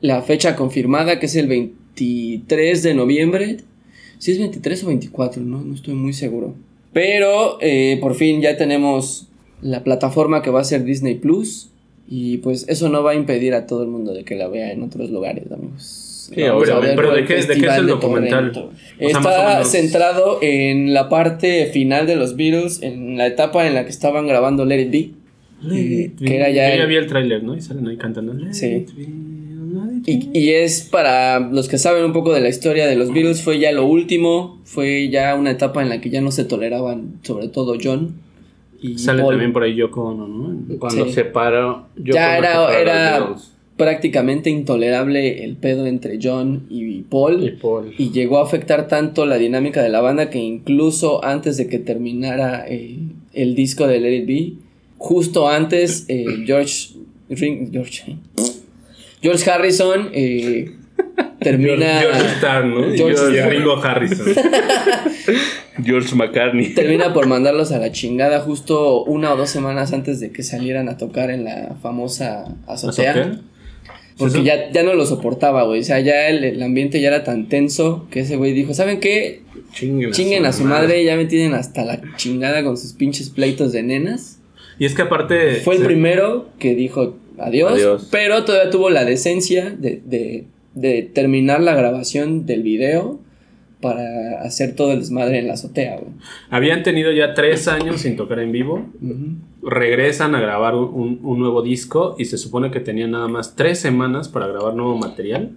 la 0.00 0.22
fecha 0.22 0.56
confirmada, 0.56 1.20
que 1.20 1.26
es 1.26 1.36
el 1.36 1.46
23 1.46 2.82
de 2.82 2.94
noviembre. 2.94 3.58
Si 4.16 4.32
es 4.32 4.38
23 4.38 4.82
o 4.84 4.86
24, 4.86 5.42
no, 5.42 5.60
no 5.60 5.74
estoy 5.74 5.92
muy 5.92 6.14
seguro. 6.14 6.54
Pero 6.94 7.58
eh, 7.60 7.98
por 8.00 8.14
fin 8.14 8.40
ya 8.40 8.56
tenemos 8.56 9.28
la 9.60 9.84
plataforma 9.84 10.40
que 10.40 10.48
va 10.48 10.62
a 10.62 10.64
ser 10.64 10.84
Disney 10.84 11.16
Plus. 11.16 11.68
Y 12.06 12.38
pues 12.38 12.66
eso 12.68 12.88
no 12.88 13.02
va 13.02 13.12
a 13.12 13.14
impedir 13.14 13.54
a 13.54 13.66
todo 13.66 13.82
el 13.82 13.88
mundo 13.88 14.12
de 14.12 14.24
que 14.24 14.34
la 14.36 14.48
vea 14.48 14.72
en 14.72 14.82
otros 14.82 15.10
lugares, 15.10 15.50
amigos. 15.50 15.82
Sí, 16.28 16.34
pero- 16.36 16.80
¿de 17.14 17.24
qué- 17.24 17.34
de 17.42 17.60
qué 17.60 17.66
es 17.66 17.76
el 17.76 17.86
documental? 17.86 18.50
O 18.50 18.54
sea, 18.54 18.70
Está 18.98 19.48
menos- 19.54 19.68
centrado 19.70 20.38
en 20.42 20.94
la 20.94 21.08
parte 21.08 21.66
final 21.66 22.06
de 22.06 22.16
los 22.16 22.36
Beatles, 22.36 22.82
en 22.82 23.16
la 23.18 23.26
etapa 23.26 23.66
en 23.66 23.74
la 23.74 23.84
que 23.84 23.90
estaban 23.90 24.26
grabando 24.26 24.64
Let 24.64 24.82
It 24.82 24.90
Be. 24.90 25.10
Eh, 25.74 26.12
que 26.18 26.36
era 26.36 26.50
ya 26.50 26.68
Yo 26.70 26.76
ya 26.76 26.82
el- 26.82 26.88
vi 26.88 26.96
el 26.96 27.06
tráiler, 27.06 27.42
¿no? 27.42 27.56
Y 27.56 27.60
salen 27.62 27.86
ahí 27.88 27.96
cantando. 27.96 28.34
Let 28.34 28.52
Sí. 28.52 28.66
it 28.66 28.94
be, 28.94 29.02
let 29.02 29.96
it 29.96 30.08
Y, 30.34 30.38
y 30.38 30.50
es 30.50 30.82
para 30.82 31.40
los 31.40 31.68
que 31.68 31.78
saben 31.78 32.04
un 32.04 32.12
poco 32.12 32.32
de 32.34 32.40
la 32.40 32.48
historia 32.50 32.86
de 32.86 32.96
los 32.96 33.12
Beatles, 33.12 33.40
fue 33.42 33.58
ya 33.58 33.72
lo 33.72 33.86
último, 33.86 34.60
fue 34.64 35.08
ya 35.08 35.34
una 35.34 35.50
etapa 35.50 35.82
en 35.82 35.88
la 35.88 36.00
que 36.02 36.10
ya 36.10 36.20
no 36.20 36.30
se 36.32 36.44
toleraban, 36.44 37.14
sobre 37.22 37.48
todo 37.48 37.76
John 37.82 38.14
y 38.86 38.98
Sale 38.98 39.22
Paul. 39.22 39.32
también 39.34 39.52
por 39.52 39.62
ahí 39.62 39.74
Yoko 39.74 40.02
Ono, 40.08 40.28
¿no? 40.28 40.78
Cuando 40.78 41.06
Sí. 41.06 41.12
separó. 41.12 41.86
yo 41.96 42.14
Ya 42.14 42.38
cuando 42.38 42.70
era- 42.70 42.80
era- 43.16 43.34
prácticamente 43.76 44.50
intolerable 44.50 45.42
el 45.44 45.56
pedo 45.56 45.86
entre 45.86 46.18
John 46.22 46.66
y 46.70 47.02
Paul. 47.02 47.42
y 47.44 47.50
Paul. 47.52 47.92
Y 47.98 48.10
llegó 48.12 48.38
a 48.38 48.42
afectar 48.44 48.86
tanto 48.86 49.26
la 49.26 49.36
dinámica 49.36 49.82
de 49.82 49.88
la 49.88 50.00
banda 50.00 50.30
que 50.30 50.38
incluso 50.38 51.24
antes 51.24 51.56
de 51.56 51.66
que 51.66 51.78
terminara 51.80 52.66
eh, 52.68 52.98
el 53.32 53.54
disco 53.56 53.86
de 53.88 53.98
Let 53.98 54.16
It 54.18 54.26
Be, 54.28 54.52
justo 54.98 55.48
antes 55.48 56.04
eh, 56.08 56.24
George, 56.46 56.90
Ring- 57.30 57.70
George. 57.72 58.16
George 59.22 59.50
Harrison 59.50 60.08
eh, 60.12 60.70
termina, 61.44 62.00
George, 62.00 62.18
George 62.18 62.34
Starr, 62.36 62.64
¿no? 62.66 62.80
George 62.94 63.32
y 63.32 63.36
Starr. 63.36 63.50
Ringo 63.50 63.76
Harrison. 63.82 64.26
George 65.84 66.14
McCartney. 66.14 66.74
termina 66.74 67.12
por 67.12 67.26
mandarlos 67.26 67.70
a 67.72 67.78
la 67.78 67.92
chingada 67.92 68.40
justo 68.40 69.04
una 69.04 69.32
o 69.32 69.36
dos 69.36 69.50
semanas 69.50 69.92
antes 69.92 70.20
de 70.20 70.30
que 70.32 70.42
salieran 70.42 70.88
a 70.88 70.96
tocar 70.96 71.30
en 71.30 71.44
la 71.44 71.76
famosa 71.82 72.56
azotea. 72.66 73.10
¿Azotea? 73.12 73.40
Porque 74.16 74.44
ya, 74.44 74.70
ya 74.70 74.84
no 74.84 74.94
lo 74.94 75.06
soportaba, 75.06 75.64
güey. 75.64 75.80
O 75.80 75.84
sea, 75.84 75.98
ya 76.00 76.28
el, 76.28 76.44
el 76.44 76.62
ambiente 76.62 77.00
ya 77.00 77.08
era 77.08 77.24
tan 77.24 77.48
tenso 77.48 78.06
que 78.10 78.20
ese 78.20 78.36
güey 78.36 78.52
dijo, 78.52 78.72
¿saben 78.72 79.00
qué? 79.00 79.42
Chinguen, 79.72 80.12
Chinguen 80.12 80.46
a 80.46 80.52
su 80.52 80.64
madre, 80.64 81.04
ya 81.04 81.16
me 81.16 81.24
tienen 81.24 81.54
hasta 81.54 81.84
la 81.84 82.00
chingada 82.16 82.62
con 82.62 82.76
sus 82.76 82.92
pinches 82.92 83.30
pleitos 83.30 83.72
de 83.72 83.82
nenas. 83.82 84.38
Y 84.78 84.84
es 84.84 84.94
que 84.94 85.02
aparte. 85.02 85.56
Fue 85.56 85.76
el 85.76 85.82
primero 85.82 86.48
que 86.60 86.76
dijo 86.76 87.16
adiós, 87.38 87.72
Adiós. 87.72 88.08
pero 88.10 88.44
todavía 88.44 88.70
tuvo 88.70 88.90
la 88.90 89.04
decencia 89.04 89.70
de, 89.70 90.00
de, 90.04 90.44
de 90.74 91.02
terminar 91.02 91.60
la 91.60 91.74
grabación 91.74 92.46
del 92.46 92.62
video 92.62 93.20
para 93.80 94.40
hacer 94.42 94.74
todo 94.74 94.92
el 94.92 95.00
desmadre 95.00 95.38
en 95.38 95.46
la 95.48 95.54
azotea, 95.54 95.96
güey. 95.98 96.12
Habían 96.50 96.82
tenido 96.82 97.12
ya 97.12 97.34
tres 97.34 97.68
años 97.68 98.00
sin 98.00 98.16
tocar 98.16 98.38
en 98.40 98.50
vivo. 98.50 98.86
Regresan 99.62 100.34
a 100.34 100.40
grabar 100.40 100.74
un, 100.74 101.20
un- 101.22 101.38
nuevo 101.38 101.62
disco 101.62 102.16
y 102.18 102.24
se 102.26 102.38
supone 102.38 102.70
que 102.70 102.80
tenían 102.80 103.10
nada 103.12 103.28
más 103.28 103.56
tres 103.56 103.78
semanas 103.78 104.28
para 104.28 104.46
grabar 104.46 104.74
nuevo 104.74 104.96
material. 104.96 105.52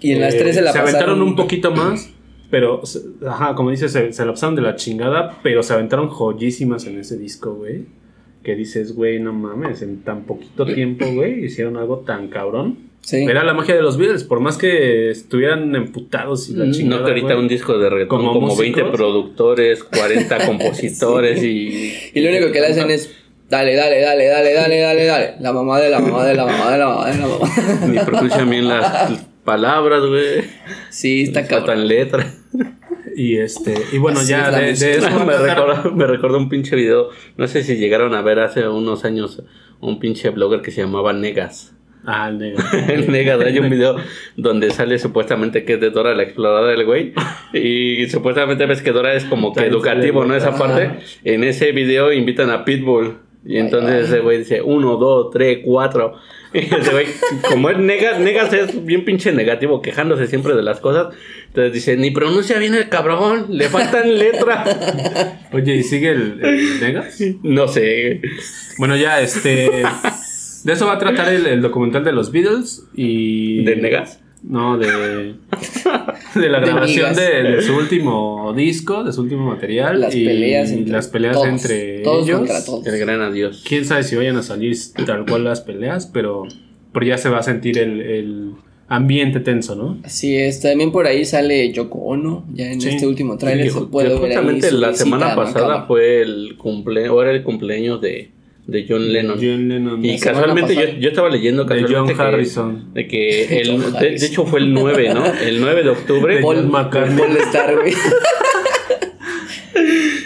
Y 0.00 0.12
en 0.12 0.20
las 0.20 0.34
Eh, 0.34 0.38
tres 0.38 0.54
se 0.56 0.62
la 0.62 0.72
se 0.72 0.78
pasaron. 0.80 0.96
aventaron 0.96 1.22
un 1.22 1.36
poquito 1.36 1.70
más, 1.72 2.10
pero, 2.50 2.82
ajá, 3.28 3.54
como 3.54 3.70
dices, 3.70 3.92
se, 3.92 4.12
se 4.12 4.24
la 4.24 4.32
pasaron 4.32 4.54
de 4.56 4.62
la 4.62 4.74
chingada, 4.76 5.38
pero 5.42 5.62
se 5.62 5.72
aventaron 5.72 6.08
joyísimas 6.08 6.86
en 6.86 6.98
ese 6.98 7.16
disco, 7.18 7.54
güey. 7.54 7.84
Que 8.42 8.56
dices, 8.56 8.94
güey, 8.96 9.20
no 9.20 9.32
mames, 9.32 9.82
en 9.82 10.02
tan 10.02 10.22
poquito 10.24 10.64
tiempo, 10.66 11.06
güey, 11.14 11.44
hicieron 11.44 11.76
algo 11.76 11.98
tan 12.00 12.26
cabrón. 12.28 12.90
Sí. 13.02 13.24
Era 13.24 13.42
la 13.42 13.52
magia 13.52 13.74
de 13.74 13.82
los 13.82 13.96
Beatles, 13.98 14.22
por 14.24 14.38
más 14.40 14.56
que 14.56 15.10
estuvieran 15.10 15.74
emputados 15.74 16.48
y 16.48 16.54
la 16.54 16.64
Mm, 16.66 16.70
chingada. 16.72 17.00
No, 17.00 17.04
que 17.06 17.10
ahorita 17.10 17.26
güey. 17.34 17.38
un 17.40 17.48
disco 17.48 17.76
de 17.78 17.90
reggaetón 17.90 18.18
Como 18.18 18.32
como, 18.32 18.46
músicos. 18.48 18.76
20 18.76 18.96
productores, 18.96 19.82
40 19.84 20.38
compositores 20.46 21.42
y... 21.42 21.92
Y 22.14 22.20
lo 22.20 22.30
único 22.30 22.52
que 22.52 22.60
le 22.60 22.66
hacen 22.68 22.90
es. 22.90 23.12
Dale, 23.50 23.74
dale, 23.74 24.00
dale, 24.00 24.26
dale, 24.26 24.54
dale, 24.54 24.78
dale, 24.80 25.04
dale. 25.04 25.34
La 25.40 25.52
mamá 25.52 25.78
de 25.80 25.90
la 25.90 25.98
mamá 26.00 26.24
de 26.24 26.34
la 26.34 26.46
mamá 26.46 26.70
de 26.72 26.78
la 26.78 26.86
mamá 26.86 27.10
de 27.10 27.18
la 27.18 27.26
mamá. 27.26 27.86
Ni 27.88 27.98
pronuncian 27.98 28.48
bien 28.48 28.68
las 28.68 29.26
palabras, 29.44 30.02
güey. 30.06 30.44
Sí, 30.90 31.24
está 31.24 31.40
Les 31.40 31.48
cabrón. 31.50 31.66
faltan 31.66 31.88
letras. 31.88 32.38
Y 33.14 33.36
este, 33.36 33.74
y 33.92 33.98
bueno, 33.98 34.20
Así 34.20 34.30
ya 34.30 34.48
es 34.64 34.80
de, 34.80 34.86
de 34.86 34.92
eso. 34.98 35.24
me, 35.26 35.36
recordó, 35.36 35.92
me 35.92 36.06
recordó 36.06 36.38
un 36.38 36.48
pinche 36.48 36.76
video. 36.76 37.10
No 37.36 37.46
sé 37.46 37.62
si 37.62 37.76
llegaron 37.76 38.14
a 38.14 38.22
ver 38.22 38.38
hace 38.38 38.66
unos 38.68 39.04
años 39.04 39.42
un 39.80 39.98
pinche 39.98 40.30
blogger 40.30 40.62
que 40.62 40.70
se 40.70 40.80
llamaba 40.80 41.12
Negas. 41.12 41.74
Ah, 42.04 42.28
el 42.28 42.38
negro. 42.38 42.64
El 42.88 43.10
Negas, 43.12 43.40
hay 43.40 43.58
un 43.58 43.70
video 43.70 43.96
donde 44.36 44.70
sale 44.70 44.98
supuestamente 44.98 45.64
que 45.64 45.74
es 45.74 45.80
de 45.80 45.90
Dora 45.90 46.14
la 46.14 46.24
exploradora 46.24 46.68
del 46.68 46.84
güey. 46.84 47.12
Y 47.52 48.08
supuestamente 48.08 48.66
ves 48.66 48.82
que 48.82 48.92
Dora 48.92 49.14
es 49.14 49.24
como 49.24 49.52
que 49.52 49.66
educativo, 49.66 50.24
¿no? 50.24 50.34
Esa 50.34 50.56
parte. 50.56 50.90
En 51.22 51.44
ese 51.44 51.72
video 51.72 52.12
invitan 52.12 52.50
a 52.50 52.64
Pitbull. 52.64 53.18
Y 53.44 53.58
entonces 53.58 53.90
ay. 53.92 54.04
ese 54.04 54.20
güey 54.20 54.38
dice 54.38 54.62
uno, 54.62 54.96
dos, 54.96 55.30
tres, 55.30 55.60
cuatro. 55.64 56.14
Y 56.54 56.58
ese 56.58 56.90
güey, 56.90 57.06
como 57.48 57.70
es 57.70 57.78
Negas, 57.78 58.20
Negas 58.20 58.52
es 58.52 58.84
bien 58.84 59.06
pinche 59.06 59.32
negativo, 59.32 59.80
quejándose 59.80 60.26
siempre 60.26 60.54
de 60.54 60.62
las 60.62 60.80
cosas. 60.80 61.14
Entonces 61.46 61.72
dice, 61.72 61.96
ni 61.96 62.10
pronuncia 62.10 62.58
bien 62.58 62.74
el 62.74 62.90
cabrón, 62.90 63.46
le 63.48 63.70
faltan 63.70 64.18
letras. 64.18 64.68
Oye, 65.52 65.76
¿y 65.76 65.82
sigue 65.82 66.10
el, 66.10 66.44
el 66.44 66.80
Negas? 66.80 67.18
No 67.42 67.68
sé. 67.68 68.20
Bueno, 68.76 68.96
ya, 68.96 69.20
este. 69.22 69.82
De 70.64 70.72
eso 70.72 70.86
va 70.86 70.94
a 70.94 70.98
tratar 70.98 71.32
el, 71.32 71.46
el 71.46 71.60
documental 71.62 72.04
de 72.04 72.12
los 72.12 72.30
Beatles 72.32 72.84
y. 72.94 73.64
¿De 73.64 73.76
Negas? 73.76 74.20
No, 74.42 74.76
de. 74.78 75.34
De 76.34 76.48
la 76.48 76.60
grabación 76.60 77.14
de, 77.14 77.42
de 77.42 77.62
su 77.62 77.76
último 77.76 78.52
disco, 78.56 79.04
de 79.04 79.12
su 79.12 79.20
último 79.22 79.46
material. 79.50 80.00
Las 80.00 80.14
y 80.14 80.24
peleas 80.24 80.70
entre 80.72 80.92
las 80.92 81.08
peleas 81.08 81.34
todos, 81.34 81.46
entre 81.48 82.00
todos 82.00 82.26
ellos. 82.26 82.38
contra 82.38 82.64
todos. 82.64 82.86
El 82.86 82.98
gran 82.98 83.20
adiós. 83.20 83.62
Quién 83.68 83.84
sabe 83.84 84.02
si 84.02 84.16
vayan 84.16 84.36
a 84.36 84.42
salir 84.42 84.76
tal 85.06 85.26
cual 85.26 85.44
las 85.44 85.60
peleas, 85.60 86.06
pero, 86.06 86.44
pero 86.92 87.06
ya 87.06 87.18
se 87.18 87.28
va 87.28 87.38
a 87.38 87.42
sentir 87.42 87.78
el, 87.78 88.00
el 88.00 88.50
ambiente 88.88 89.40
tenso, 89.40 89.74
¿no? 89.76 89.98
Así 90.04 90.34
es, 90.36 90.60
también 90.60 90.90
por 90.90 91.06
ahí 91.06 91.24
sale 91.24 91.70
Yoko 91.72 91.98
Ono, 91.98 92.44
ya 92.52 92.70
en 92.72 92.80
Sí. 92.80 92.88
este 92.90 93.06
último 93.06 93.36
tráiler 93.38 93.70
Sí, 93.70 93.78
se 93.78 93.84
puede 93.86 94.08
ver 94.08 94.16
ahí 94.18 94.20
justamente 94.36 94.70
su 94.70 94.78
la 94.78 94.94
semana 94.94 95.36
pasada 95.36 95.84
fue 95.86 96.20
el 96.22 96.56
cumpleaños, 96.58 97.12
o 97.14 97.22
era 97.22 97.30
el 97.32 97.42
cumpleaños 97.42 98.00
de, 98.00 98.30
de 98.66 98.86
John 98.88 99.12
Lennon. 99.12 99.36
John 99.40 99.68
Lennon. 99.68 100.04
Y 100.04 100.18
casualmente 100.18 100.74
yo, 100.74 100.82
yo 101.00 101.08
estaba 101.08 101.28
leyendo 101.28 101.64
De 101.64 101.68
casualmente 101.68 102.14
John 102.14 102.16
que- 102.16 102.22
Harrison. 102.36 102.94
de 102.94 103.08
que 103.08 103.60
el, 103.60 103.68
John 103.70 103.92
de, 104.00 104.10
de 104.10 104.26
hecho 104.26 104.46
fue 104.46 104.60
el 104.60 104.72
9, 104.72 105.12
¿no? 105.14 105.24
El 105.26 105.60
9 105.60 105.82
de 105.82 105.90
octubre. 105.90 106.36
De 106.36 106.42
Paul 106.42 106.66
McCartney. 106.68 107.18
Paul 107.18 107.36
Star, 107.38 107.74
güey. 107.76 107.92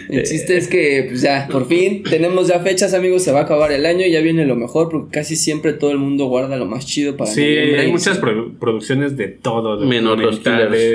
El 0.09 0.23
chiste 0.23 0.57
es 0.57 0.69
que, 0.69 1.05
pues 1.09 1.21
ya, 1.23 1.49
por 1.51 1.67
fin 1.67 2.03
tenemos 2.05 2.47
ya 2.49 2.61
fechas, 2.61 2.95
amigos. 2.95 3.23
Se 3.25 3.33
va 3.33 3.41
a 3.41 3.43
acabar 3.43 3.73
el 3.73 3.85
año 3.87 4.07
y 4.07 4.13
ya 4.13 4.21
viene 4.21 4.47
lo 4.47 4.55
mejor, 4.55 4.89
porque 4.89 5.11
casi 5.11 5.35
siempre 5.37 5.73
todo 5.73 5.91
el 5.91 5.99
mundo 5.99 6.27
guarda 6.27 6.57
lo 6.57 6.65
más 6.65 6.87
chido 6.87 7.17
para 7.17 7.31
Sí, 7.31 7.43
hay 7.43 7.91
muchas 7.91 8.21
produ- 8.21 8.57
producciones 8.59 9.17
de 9.17 9.29
todo. 9.29 9.77
De 9.79 9.87
Menos 9.87 10.19
los 10.19 10.41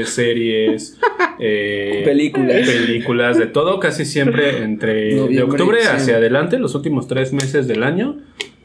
series, 0.09 0.97
eh, 1.41 2.01
Películas. 2.05 2.69
películas, 2.69 3.37
de 3.37 3.47
todo, 3.47 3.79
casi 3.79 4.05
siempre 4.05 4.57
entre 4.63 5.15
de 5.27 5.41
octubre 5.43 5.79
hacia 5.83 6.17
adelante, 6.17 6.59
los 6.59 6.75
últimos 6.75 7.07
tres 7.07 7.33
meses 7.33 7.67
del 7.67 7.83
año, 7.83 8.17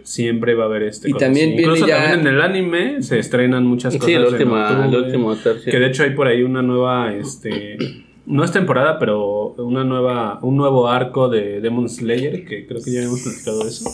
siempre 0.03 0.55
va 0.55 0.65
a 0.65 0.67
haber 0.67 0.83
este. 0.85 1.09
Y 1.09 1.13
cosas 1.13 1.27
también 1.27 1.49
viene 1.51 1.63
Incluso 1.63 1.87
ya- 1.87 1.97
también 2.11 2.21
en 2.29 2.35
el 2.35 2.41
anime 2.41 3.03
se 3.03 3.19
estrenan 3.19 3.67
muchas 3.67 3.95
cosas. 3.95 4.07
Sí, 4.07 4.13
el 4.15 4.25
último, 4.25 4.57
el 4.57 4.63
octubre, 4.63 4.99
último 4.99 5.35
tercio. 5.37 5.73
Que 5.73 5.79
de 5.79 5.87
hecho 5.89 6.03
hay 6.05 6.11
por 6.11 6.29
ahí 6.29 6.43
una 6.43 6.63
nueva, 6.63 7.13
este, 7.15 7.77
no 8.27 8.45
es 8.45 8.53
temporada, 8.53 8.99
pero 8.99 9.55
una 9.59 9.83
nueva, 9.85 10.39
un 10.43 10.57
nuevo 10.57 10.89
arco 10.89 11.29
de 11.29 11.61
Demon 11.61 11.89
Slayer, 11.89 12.45
que 12.45 12.67
creo 12.67 12.81
que 12.83 12.93
ya 12.93 13.03
hemos 13.03 13.21
platicado 13.23 13.67
eso. 13.67 13.91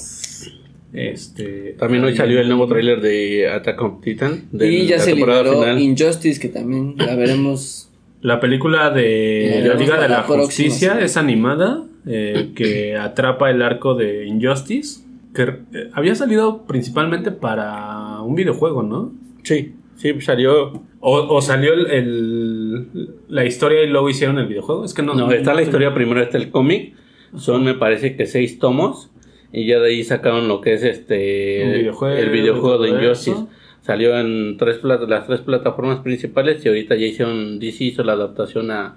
Este, 0.93 1.75
También 1.79 2.05
hoy 2.05 2.15
salió 2.15 2.39
el 2.41 2.49
nuevo 2.49 2.67
tráiler 2.67 3.01
de 3.01 3.49
Attack 3.49 3.81
on 3.81 4.01
Titan. 4.03 4.49
de 4.53 4.71
Y 4.71 4.87
ya 4.87 4.97
la 4.97 5.03
se 5.03 5.11
temporada 5.13 5.43
liberó 5.45 5.61
final. 5.63 5.81
Injustice, 5.81 6.39
que 6.39 6.49
también 6.49 6.95
la 6.99 7.15
veremos. 7.15 7.89
La 8.23 8.41
película 8.41 8.91
de 8.91 9.61
La 9.65 9.75
la 9.75 9.75
Liga 9.75 10.01
de 10.01 10.09
la 10.09 10.25
próxima 10.27 10.45
Justicia 10.45 11.01
es 11.01 11.17
animada, 11.17 11.85
eh, 12.07 12.53
que 12.55 12.97
atrapa 12.97 13.51
el 13.51 13.61
arco 13.63 13.95
de 13.95 14.27
Injustice, 14.27 15.03
que 15.35 15.43
eh, 15.43 15.91
había 15.93 16.15
salido 16.15 16.65
principalmente 16.67 17.31
para 17.33 18.21
un 18.23 18.35
videojuego, 18.35 18.83
¿no? 18.83 19.13
Sí, 19.43 19.75
sí, 19.97 20.21
salió. 20.21 20.83
O, 21.01 21.17
o 21.35 21.43
salió 21.43 21.73
el, 21.75 21.87
el- 21.91 22.87
la 23.29 23.45
historia 23.45 23.83
y 23.83 23.89
luego 23.89 24.09
hicieron 24.09 24.39
el 24.39 24.47
videojuego. 24.47 24.85
Es 24.85 24.95
que 24.95 25.03
no. 25.03 25.15
No, 25.15 25.31
está 25.33 25.53
la 25.55 25.63
historia 25.63 25.93
primero, 25.93 26.21
está 26.23 26.39
el 26.39 26.51
cómic. 26.51 26.95
Son, 27.37 27.65
me 27.65 27.75
parece 27.75 28.15
que 28.15 28.27
seis 28.27 28.59
tomos. 28.59 29.11
Y 29.53 29.67
ya 29.67 29.81
de 29.81 29.89
ahí 29.91 30.05
sacaron 30.05 30.49
lo 30.49 30.61
que 30.61 30.75
es 30.75 30.83
este. 30.83 31.63
Un 31.67 31.73
videojuego, 31.73 32.17
el 32.17 32.31
videojuego 32.31 32.79
de 32.83 32.89
Injustice. 32.91 33.31
eso. 33.33 33.49
Salió 33.83 34.17
en 34.19 34.57
tres 34.57 34.81
las 34.83 35.27
tres 35.27 35.41
plataformas 35.41 36.01
principales. 36.01 36.65
Y 36.65 36.69
ahorita 36.69 36.95
ya 36.95 37.07
hicieron. 37.07 37.59
DC 37.59 37.85
hizo 37.85 38.05
la 38.05 38.13
adaptación 38.13 38.71
a, 38.71 38.97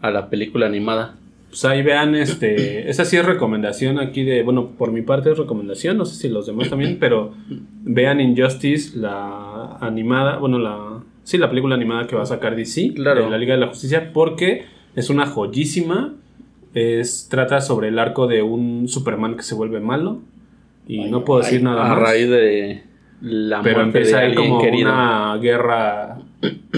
a 0.00 0.10
la 0.10 0.30
película 0.30 0.66
animada. 0.66 1.16
Pues 1.48 1.64
ahí 1.64 1.82
vean, 1.82 2.14
este, 2.14 2.88
esa 2.90 3.04
sí 3.04 3.16
es 3.16 3.24
recomendación 3.24 3.98
aquí 3.98 4.22
de, 4.22 4.42
bueno, 4.42 4.70
por 4.78 4.92
mi 4.92 5.02
parte 5.02 5.32
es 5.32 5.38
recomendación, 5.38 5.98
no 5.98 6.04
sé 6.04 6.14
si 6.14 6.28
los 6.28 6.46
demás 6.46 6.70
también, 6.70 6.98
pero 7.00 7.34
vean 7.82 8.20
Injustice, 8.20 8.96
la 8.96 9.76
animada, 9.80 10.38
bueno, 10.38 10.60
la, 10.60 11.02
sí, 11.24 11.38
la 11.38 11.48
película 11.50 11.74
animada 11.74 12.06
que 12.06 12.14
va 12.14 12.22
a 12.22 12.26
sacar 12.26 12.54
DC, 12.54 12.94
Claro. 12.94 13.24
de 13.24 13.30
la 13.30 13.36
Liga 13.38 13.54
de 13.54 13.60
la 13.60 13.66
Justicia, 13.66 14.12
porque 14.12 14.64
es 14.94 15.10
una 15.10 15.26
joyísima, 15.26 16.14
es, 16.72 17.26
trata 17.28 17.60
sobre 17.60 17.88
el 17.88 17.98
arco 17.98 18.28
de 18.28 18.42
un 18.42 18.86
Superman 18.86 19.36
que 19.36 19.42
se 19.42 19.56
vuelve 19.56 19.80
malo, 19.80 20.20
y 20.86 21.06
no 21.10 21.24
puedo 21.24 21.40
decir 21.40 21.64
nada 21.64 21.84
a 21.84 21.88
más. 21.96 21.98
raíz 21.98 22.28
de 22.30 22.84
la 23.20 23.62
Pero 23.62 23.80
muerte 23.80 23.98
empieza 23.98 24.18
de 24.18 24.26
ahí 24.26 24.34
como 24.34 24.60
querido. 24.60 24.90
una 24.90 25.36
guerra 25.36 26.18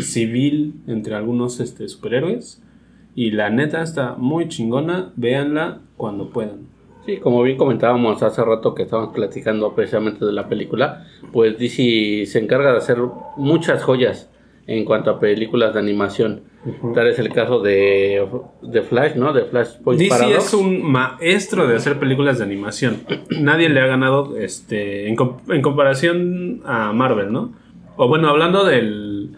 civil 0.01 0.75
entre 0.87 1.15
algunos 1.15 1.61
este, 1.61 1.89
superhéroes. 1.89 2.63
Y 3.15 3.31
la 3.31 3.51
neta 3.51 3.83
está 3.83 4.15
muy 4.17 4.49
chingona. 4.49 5.13
Véanla 5.17 5.81
cuando 5.97 6.31
puedan. 6.31 6.73
Sí, 7.05 7.17
como 7.17 7.43
bien 7.43 7.57
comentábamos 7.57 8.23
hace 8.23 8.45
rato 8.45 8.75
que 8.75 8.85
estábamos 8.85 9.13
platicando 9.13 9.75
precisamente 9.75 10.25
de 10.25 10.33
la 10.33 10.49
película, 10.49 11.05
pues 11.33 11.59
DC 11.59 12.27
se 12.27 12.39
encarga 12.39 12.71
de 12.71 12.79
hacer 12.79 12.99
muchas 13.37 13.83
joyas 13.83 14.31
en 14.69 14.85
cuanto 14.85 15.11
a 15.11 15.19
películas 15.19 15.75
de 15.75 15.81
animación. 15.81 16.43
Tal 16.95 17.09
es 17.09 17.19
el 17.19 17.29
caso 17.31 17.61
de, 17.61 18.25
de 18.63 18.83
Flash, 18.83 19.17
¿no? 19.17 19.33
De 19.33 19.45
Flashpoint 19.47 19.99
DC 20.01 20.09
Paradox. 20.11 20.45
es 20.47 20.55
un 20.55 20.83
maestro 20.83 21.67
de 21.67 21.75
hacer 21.77 21.99
películas 21.99 22.39
de 22.39 22.45
animación. 22.45 23.03
Nadie 23.31 23.69
le 23.69 23.81
ha 23.81 23.87
ganado 23.87 24.37
este 24.37 25.09
en, 25.09 25.17
com- 25.17 25.39
en 25.49 25.61
comparación 25.61 26.63
a 26.65 26.93
Marvel, 26.93 27.33
¿no? 27.33 27.53
O 27.97 28.07
bueno, 28.07 28.29
hablando 28.29 28.65
del, 28.65 29.31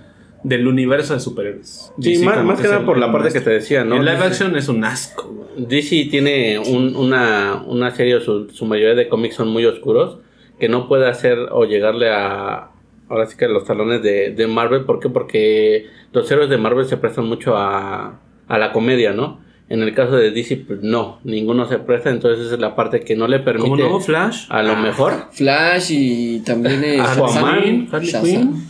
del 0.42 0.66
universo 0.68 1.14
de 1.14 1.20
superhéroes. 1.20 1.92
Sí, 1.98 2.10
DC 2.18 2.24
más, 2.26 2.60
que 2.60 2.68
nada 2.68 2.84
por 2.84 2.98
la 2.98 3.10
parte 3.10 3.32
que 3.32 3.40
te 3.40 3.50
decía, 3.50 3.84
¿no? 3.84 3.96
El 3.96 4.04
live 4.04 4.16
DC 4.16 4.26
action 4.26 4.56
es 4.56 4.68
un 4.68 4.84
asco. 4.84 5.46
DC 5.56 6.08
tiene 6.10 6.58
un- 6.58 6.94
una, 6.94 7.62
una 7.66 7.90
serie, 7.92 8.20
su, 8.20 8.50
su 8.50 8.66
mayoría 8.66 8.94
de 8.94 9.08
cómics 9.08 9.36
son 9.36 9.48
muy 9.48 9.64
oscuros, 9.64 10.18
que 10.60 10.68
no 10.68 10.88
puede 10.88 11.08
hacer 11.08 11.38
o 11.50 11.64
llegarle 11.64 12.10
a, 12.12 12.70
ahora 13.08 13.26
sí 13.26 13.36
que 13.36 13.48
los 13.48 13.64
talones 13.64 14.02
de, 14.02 14.30
de 14.30 14.46
Marvel. 14.46 14.84
¿Por 14.84 15.00
qué? 15.00 15.08
Porque 15.08 15.86
los 16.12 16.30
héroes 16.30 16.48
de 16.50 16.58
Marvel 16.58 16.86
se 16.86 16.96
prestan 16.96 17.26
mucho 17.26 17.56
a, 17.56 18.20
a 18.48 18.58
la 18.58 18.72
comedia, 18.72 19.12
¿no? 19.12 19.40
En 19.68 19.82
el 19.82 19.94
caso 19.94 20.16
de 20.16 20.30
DC, 20.30 20.64
pues 20.66 20.82
no, 20.82 21.20
ninguno 21.24 21.66
se 21.66 21.78
presta, 21.78 22.10
entonces 22.10 22.44
esa 22.46 22.54
es 22.56 22.60
la 22.60 22.76
parte 22.76 23.00
que 23.00 23.16
no 23.16 23.26
le 23.26 23.38
permite 23.40 23.70
nuevo 23.82 23.98
Flash. 23.98 24.44
a 24.50 24.62
lo 24.62 24.72
Ah, 24.72 24.76
mejor. 24.82 25.12
Flash 25.32 25.86
y 25.90 26.40
también 26.40 26.84
es 26.84 27.00
Aquaman, 27.00 27.88
Harley. 27.90 28.12
Quinn. 28.22 28.62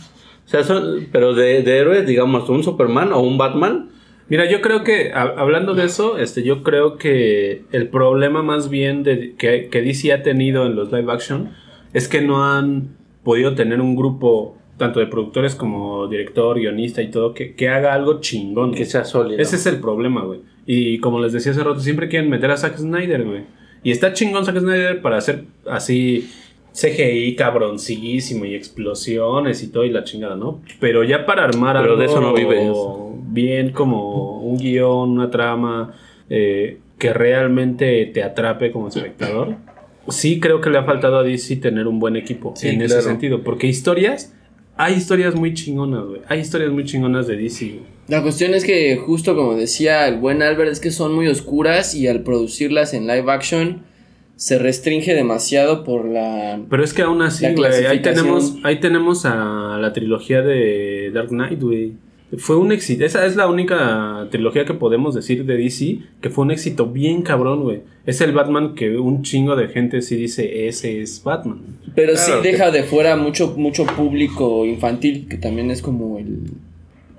O 0.45 0.47
sea, 0.47 0.63
son, 0.63 1.07
pero 1.11 1.33
de, 1.33 1.63
de 1.63 1.77
héroes, 1.79 2.07
digamos, 2.07 2.47
un 2.49 2.63
Superman 2.63 3.11
o 3.13 3.19
un 3.19 3.37
Batman, 3.37 3.89
Mira, 4.27 4.49
yo 4.49 4.59
creo 4.59 4.83
que, 4.83 5.11
a- 5.13 5.35
hablando 5.37 5.75
de 5.75 5.83
eso, 5.83 6.17
este, 6.17 6.41
yo 6.41 6.63
creo 6.63 6.97
que 6.97 7.61
el 7.71 7.89
problema 7.89 8.41
más 8.41 8.69
bien 8.69 9.03
de, 9.03 9.35
que, 9.37 9.67
que 9.69 9.83
DC 9.83 10.11
ha 10.13 10.23
tenido 10.23 10.65
en 10.65 10.75
los 10.75 10.91
live 10.91 11.11
action 11.13 11.51
es 11.93 12.07
que 12.07 12.21
no 12.21 12.43
han 12.43 12.95
podido 13.25 13.55
tener 13.55 13.81
un 13.81 13.97
grupo, 13.97 14.55
tanto 14.77 15.01
de 15.01 15.07
productores 15.07 15.55
como 15.55 16.07
director, 16.07 16.57
guionista 16.57 17.01
y 17.01 17.11
todo, 17.11 17.33
que, 17.33 17.55
que 17.55 17.67
haga 17.67 17.93
algo 17.93 18.21
chingón. 18.21 18.73
que 18.73 18.85
sea 18.85 19.03
sólido. 19.03 19.41
Ese 19.41 19.57
es 19.57 19.65
el 19.65 19.81
problema, 19.81 20.23
güey. 20.23 20.39
Y 20.65 20.99
como 20.99 21.19
les 21.19 21.33
decía 21.33 21.51
hace 21.51 21.63
rato, 21.63 21.81
siempre 21.81 22.07
quieren 22.07 22.29
meter 22.29 22.51
a 22.51 22.57
Zack 22.57 22.77
Snyder, 22.77 23.25
güey. 23.25 23.41
Y 23.83 23.91
está 23.91 24.13
chingón 24.13 24.45
Zack 24.45 24.59
Snyder 24.59 25.01
para 25.01 25.17
hacer 25.17 25.43
así 25.67 26.29
CGI 26.73 27.35
cabroncísimo 27.35 28.45
y 28.45 28.53
explosiones 28.53 29.63
y 29.63 29.71
todo 29.71 29.85
y 29.85 29.89
la 29.89 30.03
chingada, 30.03 30.35
¿no? 30.35 30.61
Pero 30.79 31.03
ya 31.03 31.25
para 31.25 31.43
armar 31.45 31.75
Pero 31.77 31.93
algo 31.93 31.97
de 31.97 32.05
eso 32.05 32.21
no 32.21 32.33
vive. 32.33 32.71
bien 33.27 33.71
como 33.71 34.39
un 34.39 34.57
guion, 34.57 35.11
una 35.11 35.29
trama 35.29 35.93
eh, 36.29 36.79
que 36.97 37.13
realmente 37.13 38.05
te 38.07 38.23
atrape 38.23 38.71
como 38.71 38.89
espectador. 38.89 39.55
Sí 40.09 40.39
creo 40.39 40.61
que 40.61 40.69
le 40.69 40.77
ha 40.77 40.83
faltado 40.83 41.17
a 41.19 41.23
DC 41.23 41.57
tener 41.57 41.87
un 41.87 41.99
buen 41.99 42.15
equipo 42.15 42.53
Sí, 42.55 42.69
en 42.69 42.81
ese 42.81 43.01
sentido, 43.01 43.43
porque 43.43 43.67
historias, 43.67 44.33
hay 44.77 44.95
historias 44.95 45.35
muy 45.35 45.53
chingonas, 45.53 46.05
güey. 46.05 46.21
Hay 46.27 46.39
historias 46.39 46.71
muy 46.71 46.85
chingonas 46.85 47.27
de 47.27 47.37
DC. 47.37 47.65
güey. 47.65 47.95
La 48.07 48.21
cuestión 48.21 48.53
es 48.53 48.63
que, 48.63 48.97
justo 48.97 49.35
como 49.35 49.55
decía 49.55 50.07
el 50.07 50.17
buen 50.19 50.41
Albert, 50.43 50.71
es 50.71 50.79
que 50.79 50.91
son 50.91 51.13
muy 51.13 51.27
oscuras 51.27 51.95
y 51.95 52.07
al 52.07 52.21
producirlas 52.21 52.93
en 52.93 53.07
live 53.07 53.31
action 53.31 53.83
se 54.35 54.59
restringe 54.59 55.13
demasiado 55.13 55.83
por 55.83 56.05
la... 56.05 56.59
Pero 56.69 56.83
es 56.83 56.93
que 56.93 57.01
aún 57.01 57.21
así, 57.21 57.47
güey, 57.53 57.85
ahí 57.85 58.01
tenemos, 58.01 58.57
ahí 58.63 58.79
tenemos 58.79 59.25
a 59.25 59.77
la 59.79 59.93
trilogía 59.93 60.41
de 60.41 61.09
Dark 61.13 61.29
Knight, 61.29 61.61
güey. 61.61 61.93
Fue 62.37 62.55
un 62.57 62.71
éxito. 62.71 63.05
Esa 63.05 63.25
es 63.25 63.35
la 63.35 63.47
única 63.47 64.27
trilogía 64.31 64.65
que 64.65 64.73
podemos 64.73 65.13
decir 65.15 65.45
de 65.45 65.57
DC 65.57 65.99
que 66.21 66.29
fue 66.29 66.43
un 66.45 66.51
éxito 66.51 66.87
bien 66.87 67.21
cabrón, 67.21 67.63
güey. 67.63 67.81
Es 68.05 68.19
el 68.21 68.31
Batman 68.33 68.73
que 68.75 68.97
un 68.97 69.21
chingo 69.23 69.55
de 69.55 69.67
gente 69.69 70.01
sí 70.01 70.15
dice, 70.15 70.67
ese 70.67 71.01
es 71.01 71.23
Batman. 71.23 71.59
Pero 71.93 72.13
Claro, 72.13 72.41
sí 72.41 72.49
deja 72.49 72.71
de 72.71 72.83
fuera 72.83 73.15
mucho, 73.15 73.53
mucho 73.57 73.85
público 73.85 74.65
infantil, 74.65 75.27
que 75.29 75.37
también 75.37 75.69
es 75.71 75.81
como 75.81 76.17
el, 76.17 76.39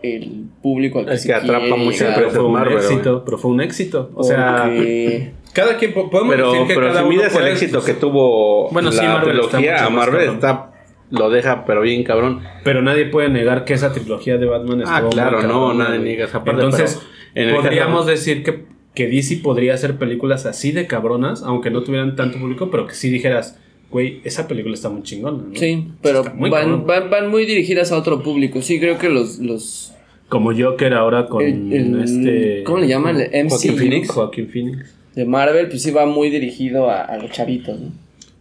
el 0.02 0.44
público 0.62 0.98
al 0.98 1.06
que 1.06 1.14
Es 1.14 1.22
se 1.22 1.28
que 1.28 1.34
atrapa 1.34 1.66
quiere 1.66 1.84
mucho 1.84 1.98
llegar, 1.98 2.14
Pero 2.18 2.30
fue 2.30 2.44
un 2.44 2.52
Marvel, 2.52 2.78
éxito, 2.78 3.22
pero 3.24 3.38
fue 3.38 3.50
un 3.52 3.60
éxito. 3.60 4.10
O 4.14 4.22
sea, 4.24 4.62
porque- 4.66 5.30
cada 5.52 5.78
quien 5.78 5.94
po- 5.94 6.10
podemos 6.10 6.34
Pero, 6.34 6.52
decir 6.52 6.66
que 6.66 6.74
pero 6.74 6.86
cada 6.88 6.98
si 7.00 7.06
uno 7.06 7.16
mides 7.16 7.34
el 7.34 7.46
éxito 7.46 7.82
que 7.82 7.94
tuvo 7.94 8.68
Bueno, 8.70 8.92
sí, 8.92 8.98
la 8.98 9.14
Marvel 9.14 9.38
está 9.40 9.56
trilogía, 9.56 9.86
a 9.86 9.90
Marvel 9.90 10.28
está, 10.30 10.72
lo 11.10 11.30
deja 11.30 11.64
pero 11.64 11.80
bien 11.82 12.02
cabrón. 12.04 12.40
Pero 12.64 12.82
nadie 12.82 13.06
puede 13.06 13.28
negar 13.28 13.64
que 13.64 13.74
esa 13.74 13.92
trilogía 13.92 14.38
de 14.38 14.46
Batman 14.46 14.82
Ah, 14.86 14.96
estuvo 14.96 15.10
claro, 15.10 15.38
muy 15.38 15.46
no, 15.46 15.74
nadie 15.74 15.98
niega 16.00 16.24
esa 16.26 16.42
parte, 16.44 16.62
Entonces, 16.62 17.00
en 17.34 17.54
podríamos 17.54 18.00
caso- 18.00 18.10
decir 18.10 18.42
que, 18.42 18.64
que 18.94 19.06
DC 19.08 19.36
podría 19.42 19.74
hacer 19.74 19.96
películas 19.96 20.46
así 20.46 20.72
de 20.72 20.86
cabronas, 20.86 21.42
aunque 21.42 21.70
no 21.70 21.82
tuvieran 21.82 22.16
tanto 22.16 22.38
público, 22.38 22.70
pero 22.70 22.86
que 22.86 22.94
sí 22.94 23.10
dijeras, 23.10 23.58
güey, 23.90 24.20
esa 24.24 24.48
película 24.48 24.74
está 24.74 24.88
muy 24.88 25.02
chingona. 25.02 25.44
¿no? 25.48 25.54
Sí, 25.54 25.88
pero 26.02 26.24
muy 26.34 26.50
van, 26.50 26.86
van, 26.86 27.08
van 27.10 27.30
muy 27.30 27.44
dirigidas 27.46 27.92
a 27.92 27.98
otro 27.98 28.22
público. 28.22 28.62
Sí, 28.62 28.80
creo 28.80 28.98
que 28.98 29.08
los... 29.08 29.38
los 29.38 29.92
Como 30.28 30.52
Joker 30.58 30.92
ahora 30.94 31.26
con 31.26 31.42
el- 31.44 31.72
el- 31.72 32.02
este. 32.02 32.62
¿Cómo 32.64 32.78
le 32.78 32.88
llaman? 32.88 33.20
El 33.20 33.44
MC 33.46 33.50
Joaquin 33.50 33.76
Phoenix. 33.78 34.08
Joaquin 34.10 34.48
Phoenix. 34.48 34.96
de 35.14 35.24
Marvel, 35.24 35.68
pues 35.68 35.82
sí 35.82 35.92
va 35.92 36.04
muy 36.04 36.30
dirigido 36.30 36.90
a, 36.90 37.02
a 37.02 37.16
los 37.18 37.30
chavitos, 37.30 37.78
¿no? 37.78 37.90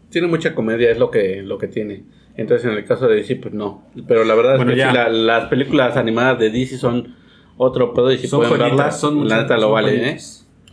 Tiene 0.10 0.28
mucha 0.28 0.56
comedia, 0.56 0.90
es 0.90 0.98
lo 0.98 1.12
que, 1.12 1.42
lo 1.44 1.58
que 1.58 1.68
tiene. 1.68 2.04
Entonces, 2.38 2.70
en 2.70 2.78
el 2.78 2.86
caso 2.86 3.08
de 3.08 3.16
DC, 3.16 3.38
pues 3.38 3.54
no. 3.54 3.84
Pero 4.08 4.24
la 4.26 4.36
verdad 4.36 4.58
Bueno, 4.58 4.72
es 4.72 4.76
que 4.76 4.80
ya. 4.82 4.90
sí, 4.92 4.96
la- 4.96 5.10
las 5.10 5.50
películas 5.50 5.96
animadas 5.98 6.38
de 6.40 6.50
DC 6.50 6.78
son 6.78 7.16
otro 7.58 7.94
pedo 7.94 8.12
y 8.12 8.18
si 8.18 8.28
son 8.28 8.40
pueden 8.42 8.58
joyitas, 8.58 8.78
verlas, 8.78 9.00
son 9.00 9.28
la 9.28 9.42
neta 9.44 9.58
lo 9.58 9.72
vale, 9.72 10.10
¿eh? 10.10 10.18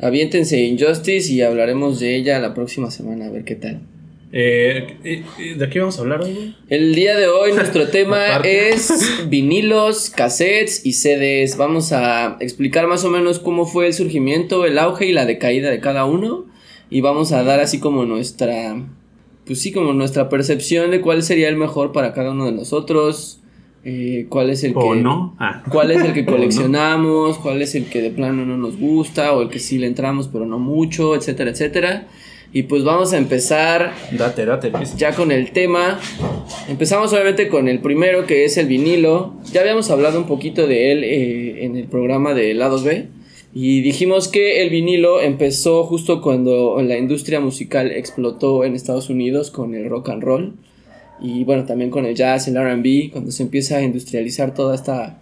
Aviéntense 0.01 0.61
Injustice 0.61 1.33
y 1.33 1.43
hablaremos 1.43 2.01
de 2.01 2.17
ella 2.17 2.41
la 2.41 2.55
próxima 2.55 2.91
semana, 2.91 3.27
a 3.27 3.31
ver 3.31 3.45
qué 3.45 3.55
tal. 3.55 3.81
Eh, 4.35 4.97
eh, 5.05 5.23
eh, 5.39 5.55
¿De 5.57 5.69
qué 5.69 5.79
vamos 5.79 5.99
a 5.99 6.01
hablar 6.01 6.23
hoy? 6.23 6.57
El 6.71 6.95
día 6.95 7.17
de 7.17 7.29
hoy 7.29 7.53
nuestro 7.53 7.87
tema 7.91 8.39
es 8.39 9.27
vinilos, 9.29 10.09
cassettes 10.11 10.85
y 10.87 10.95
CDs. 10.95 11.57
Vamos 11.59 11.93
a 11.93 12.39
explicar 12.41 12.87
más 12.89 13.05
o 13.05 13.11
menos 13.11 13.39
cómo 13.39 13.67
fue 13.67 13.87
el 13.89 13.93
surgimiento, 13.95 14.65
el 14.65 14.79
auge 14.79 15.07
y 15.07 15.13
la 15.13 15.27
decaída 15.27 15.71
de 15.71 15.81
cada 15.81 16.07
uno. 16.07 16.47
Y 16.89 17.03
vamos 17.03 17.33
a 17.33 17.45
dar 17.45 17.61
así 17.61 17.79
como 17.79 18.05
nuestra, 18.07 18.75
pues 19.47 19.61
sí, 19.61 19.73
como 19.73 19.93
nuestra 19.93 20.29
percepción 20.29 20.91
de 20.91 21.01
cuál 21.01 21.23
sería 21.23 21.49
el 21.49 21.57
mejor 21.57 21.93
para 21.93 22.13
cada 22.13 22.31
uno 22.33 22.47
de 22.47 22.53
nosotros. 22.53 23.39
eh, 23.85 24.27
cuál 24.29 24.51
es 24.51 24.63
el 24.63 24.73
¿O 24.77 24.93
que 24.93 25.01
no? 25.01 25.35
Ah. 25.41 25.65
cuál 25.71 25.91
es 25.91 26.03
el 26.05 26.13
que 26.13 26.25
coleccionamos, 26.35 27.39
cuál 27.39 27.63
es 27.63 27.75
el 27.75 27.87
que 27.87 28.01
de 28.01 28.11
plano 28.11 28.47
no 28.47 28.57
nos 28.57 28.77
gusta 28.79 29.33
o 29.33 29.43
el 29.43 29.49
que 29.49 29.59
sí 29.59 29.77
le 29.79 29.89
entramos 29.89 30.29
pero 30.29 30.47
no 30.47 30.59
mucho, 30.61 31.17
etcétera, 31.17 31.51
etcétera. 31.51 32.07
Y 32.55 32.65
pues 32.65 32.85
vamos 32.85 33.13
a 33.15 33.19
empezar 33.19 33.95
Date, 34.13 34.45
date. 34.45 34.69
empieza. 34.69 34.97
ya 34.99 35.15
con 35.15 35.33
el 35.33 35.53
tema. 35.53 35.99
Empezamos 36.69 37.11
obviamente 37.13 37.49
con 37.49 37.67
el 37.67 37.81
primero 37.81 38.27
que 38.27 38.45
es 38.45 38.57
el 38.59 38.67
vinilo. 38.67 39.35
Ya 39.53 39.63
habíamos 39.63 39.91
hablado 39.91 40.19
un 40.19 40.27
poquito 40.27 40.67
de 40.67 40.93
él 40.93 41.03
eh, 41.03 41.65
en 41.65 41.77
el 41.77 41.87
programa 41.89 42.35
de 42.35 42.53
Lados 42.55 42.85
B. 42.85 43.09
Y 43.55 43.83
dijimos 43.83 44.29
que 44.29 44.63
el 44.63 44.71
vinilo 44.71 45.21
empezó 45.21 45.85
justo 45.85 46.23
cuando 46.23 46.81
la 46.83 46.97
industria 46.97 47.39
musical 47.41 47.91
explotó 47.91 48.65
en 48.65 48.75
Estados 48.75 49.11
Unidos 49.11 49.51
con 49.51 49.75
el 49.75 49.89
rock 49.91 50.09
and 50.09 50.23
roll. 50.23 50.53
Y 51.21 51.45
bueno, 51.45 51.65
también 51.67 51.91
con 51.91 52.07
el 52.07 52.15
jazz, 52.15 52.49
el 52.49 52.55
RB, 52.57 53.11
cuando 53.13 53.31
se 53.31 53.43
empieza 53.43 53.77
a 53.77 53.83
industrializar 53.83 54.55
toda 54.55 54.75
esta 54.75 55.21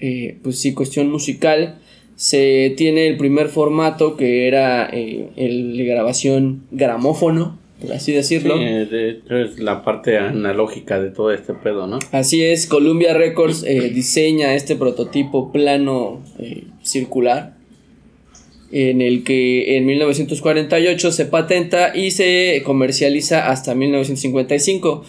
eh, 0.00 0.38
pues 0.42 0.58
sí, 0.60 0.74
cuestión 0.74 1.10
musical. 1.10 1.78
Se 2.14 2.72
tiene 2.76 3.08
el 3.08 3.16
primer 3.16 3.48
formato 3.48 4.16
que 4.16 4.46
era 4.48 4.88
eh, 4.92 5.28
el 5.36 5.76
de 5.76 5.84
grabación 5.84 6.62
gramófono, 6.70 7.58
por 7.80 7.92
así 7.92 8.12
Sí, 8.12 8.12
decirlo. 8.12 8.56
eh, 8.58 8.86
de 8.86 9.10
hecho 9.10 9.36
es 9.36 9.58
la 9.58 9.84
parte 9.84 10.16
analógica 10.16 10.98
de 11.00 11.10
todo 11.10 11.30
este 11.32 11.52
pedo, 11.52 11.86
¿no? 11.86 11.98
Así 12.12 12.42
es, 12.42 12.66
Columbia 12.66 13.12
Records 13.12 13.64
eh, 13.64 13.90
diseña 13.90 14.54
este 14.54 14.76
prototipo 14.76 15.52
plano 15.52 16.22
eh, 16.38 16.64
circular 16.82 17.55
en 18.72 19.00
el 19.00 19.24
que 19.24 19.76
en 19.76 19.86
1948 19.86 21.12
se 21.12 21.26
patenta 21.26 21.96
y 21.96 22.10
se 22.10 22.62
comercializa 22.64 23.50
hasta 23.50 23.74
1955. 23.74 25.04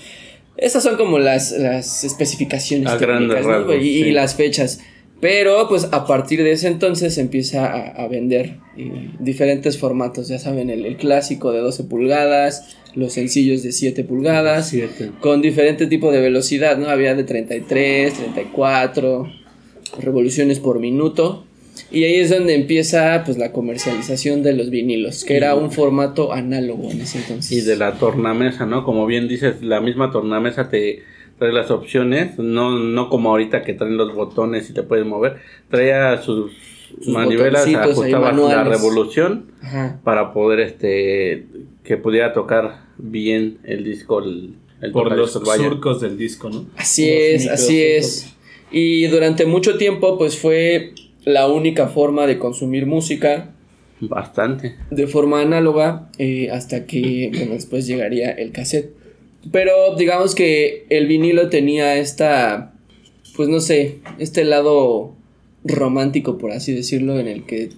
Estas 0.57 0.83
son 0.83 0.97
como 0.97 1.19
las, 1.19 1.51
las 1.51 2.03
especificaciones 2.03 2.87
A 2.89 2.97
técnicas, 2.97 3.45
¿no? 3.45 3.51
rasgos, 3.51 3.77
y, 3.81 4.11
las 4.11 4.35
fechas. 4.35 4.81
Pero 5.19 5.67
pues 5.67 5.87
a 5.91 6.05
partir 6.05 6.43
de 6.43 6.51
ese 6.51 6.67
entonces 6.67 7.15
se 7.15 7.21
empieza 7.21 7.65
a, 7.65 8.03
a 8.03 8.07
vender 8.07 8.57
eh, 8.77 9.09
diferentes 9.19 9.77
formatos, 9.77 10.27
ya 10.27 10.37
saben, 10.37 10.69
el, 10.69 10.85
el 10.85 10.97
clásico 10.97 11.51
de 11.51 11.59
12 11.59 11.85
pulgadas, 11.85 12.77
los 12.93 13.13
sencillos 13.13 13.63
de 13.63 13.71
7 13.71 14.03
pulgadas, 14.03 14.75
con 15.19 15.41
diferente 15.41 15.87
tipo 15.87 16.11
de 16.11 16.19
velocidad, 16.19 16.77
¿no? 16.77 16.89
Había 16.89 17.15
de 17.15 17.23
33, 17.23 18.13
34 18.13 19.27
revoluciones 19.99 20.59
por 20.59 20.79
minuto. 20.79 21.46
Y 21.91 22.03
ahí 22.03 22.15
es 22.15 22.29
donde 22.29 22.55
empieza 22.55 23.23
pues 23.25 23.37
la 23.37 23.51
comercialización 23.51 24.43
de 24.43 24.53
los 24.53 24.69
vinilos, 24.69 25.23
que 25.23 25.37
era 25.37 25.55
un 25.55 25.71
formato 25.71 26.33
análogo 26.33 26.89
en 26.91 27.01
ese 27.01 27.19
entonces. 27.19 27.51
Y 27.51 27.61
de 27.61 27.75
la 27.75 27.93
tornamesa, 27.93 28.65
¿no? 28.65 28.83
Como 28.83 29.05
bien 29.05 29.27
dices, 29.27 29.61
la 29.61 29.81
misma 29.81 30.11
tornamesa 30.11 30.69
te 30.69 31.03
trae 31.37 31.51
las 31.51 31.71
opciones, 31.71 32.37
no, 32.39 32.79
no 32.79 33.09
como 33.09 33.29
ahorita 33.29 33.63
que 33.63 33.73
traen 33.73 33.97
los 33.97 34.13
botones 34.15 34.69
y 34.69 34.73
te 34.73 34.83
puedes 34.83 35.05
mover, 35.05 35.37
traía 35.69 36.21
sus, 36.21 36.51
Sus 36.99 37.07
manivelas, 37.09 37.67
ajustabas 37.67 38.35
la 38.35 38.63
revolución 38.63 39.51
Ajá. 39.61 39.99
para 40.03 40.33
poder 40.33 40.61
este 40.61 41.45
que 41.83 41.97
pudiera 41.97 42.33
tocar 42.33 42.87
bien 42.97 43.59
el 43.63 43.83
disco, 43.83 44.23
el, 44.23 44.55
el 44.81 44.91
Por 44.91 45.15
los 45.15 45.33
surcos 45.33 46.01
del 46.01 46.17
disco, 46.17 46.49
¿no? 46.49 46.65
Así 46.75 47.05
Los 47.05 47.43
es, 47.43 47.47
así 47.49 47.81
es. 47.81 48.33
Y 48.71 49.07
durante 49.07 49.45
mucho 49.45 49.77
tiempo 49.77 50.17
pues 50.17 50.37
fue 50.37 50.93
la 51.27 51.47
única 51.47 51.89
forma 51.89 52.25
de 52.25 52.39
consumir 52.39 52.85
música 52.85 53.49
Bastante. 53.99 54.75
de 54.89 55.07
forma 55.07 55.41
análoga 55.41 56.09
eh, 56.17 56.49
hasta 56.51 56.85
que 56.85 57.31
bueno, 57.35 57.53
después 57.53 57.85
llegaría 57.85 58.31
el 58.31 58.53
cassette. 58.53 58.93
Pero 59.51 59.95
digamos 59.97 60.35
que 60.35 60.85
el 60.89 61.05
vinilo 61.07 61.49
tenía 61.49 61.97
esta, 61.97 62.73
pues 63.35 63.49
no 63.49 63.59
sé, 63.59 63.97
este 64.19 64.45
lado 64.45 65.15
romántico, 65.65 66.37
por 66.37 66.51
así 66.51 66.73
decirlo, 66.73 67.19
en 67.19 67.27
el 67.27 67.43
que, 67.45 67.69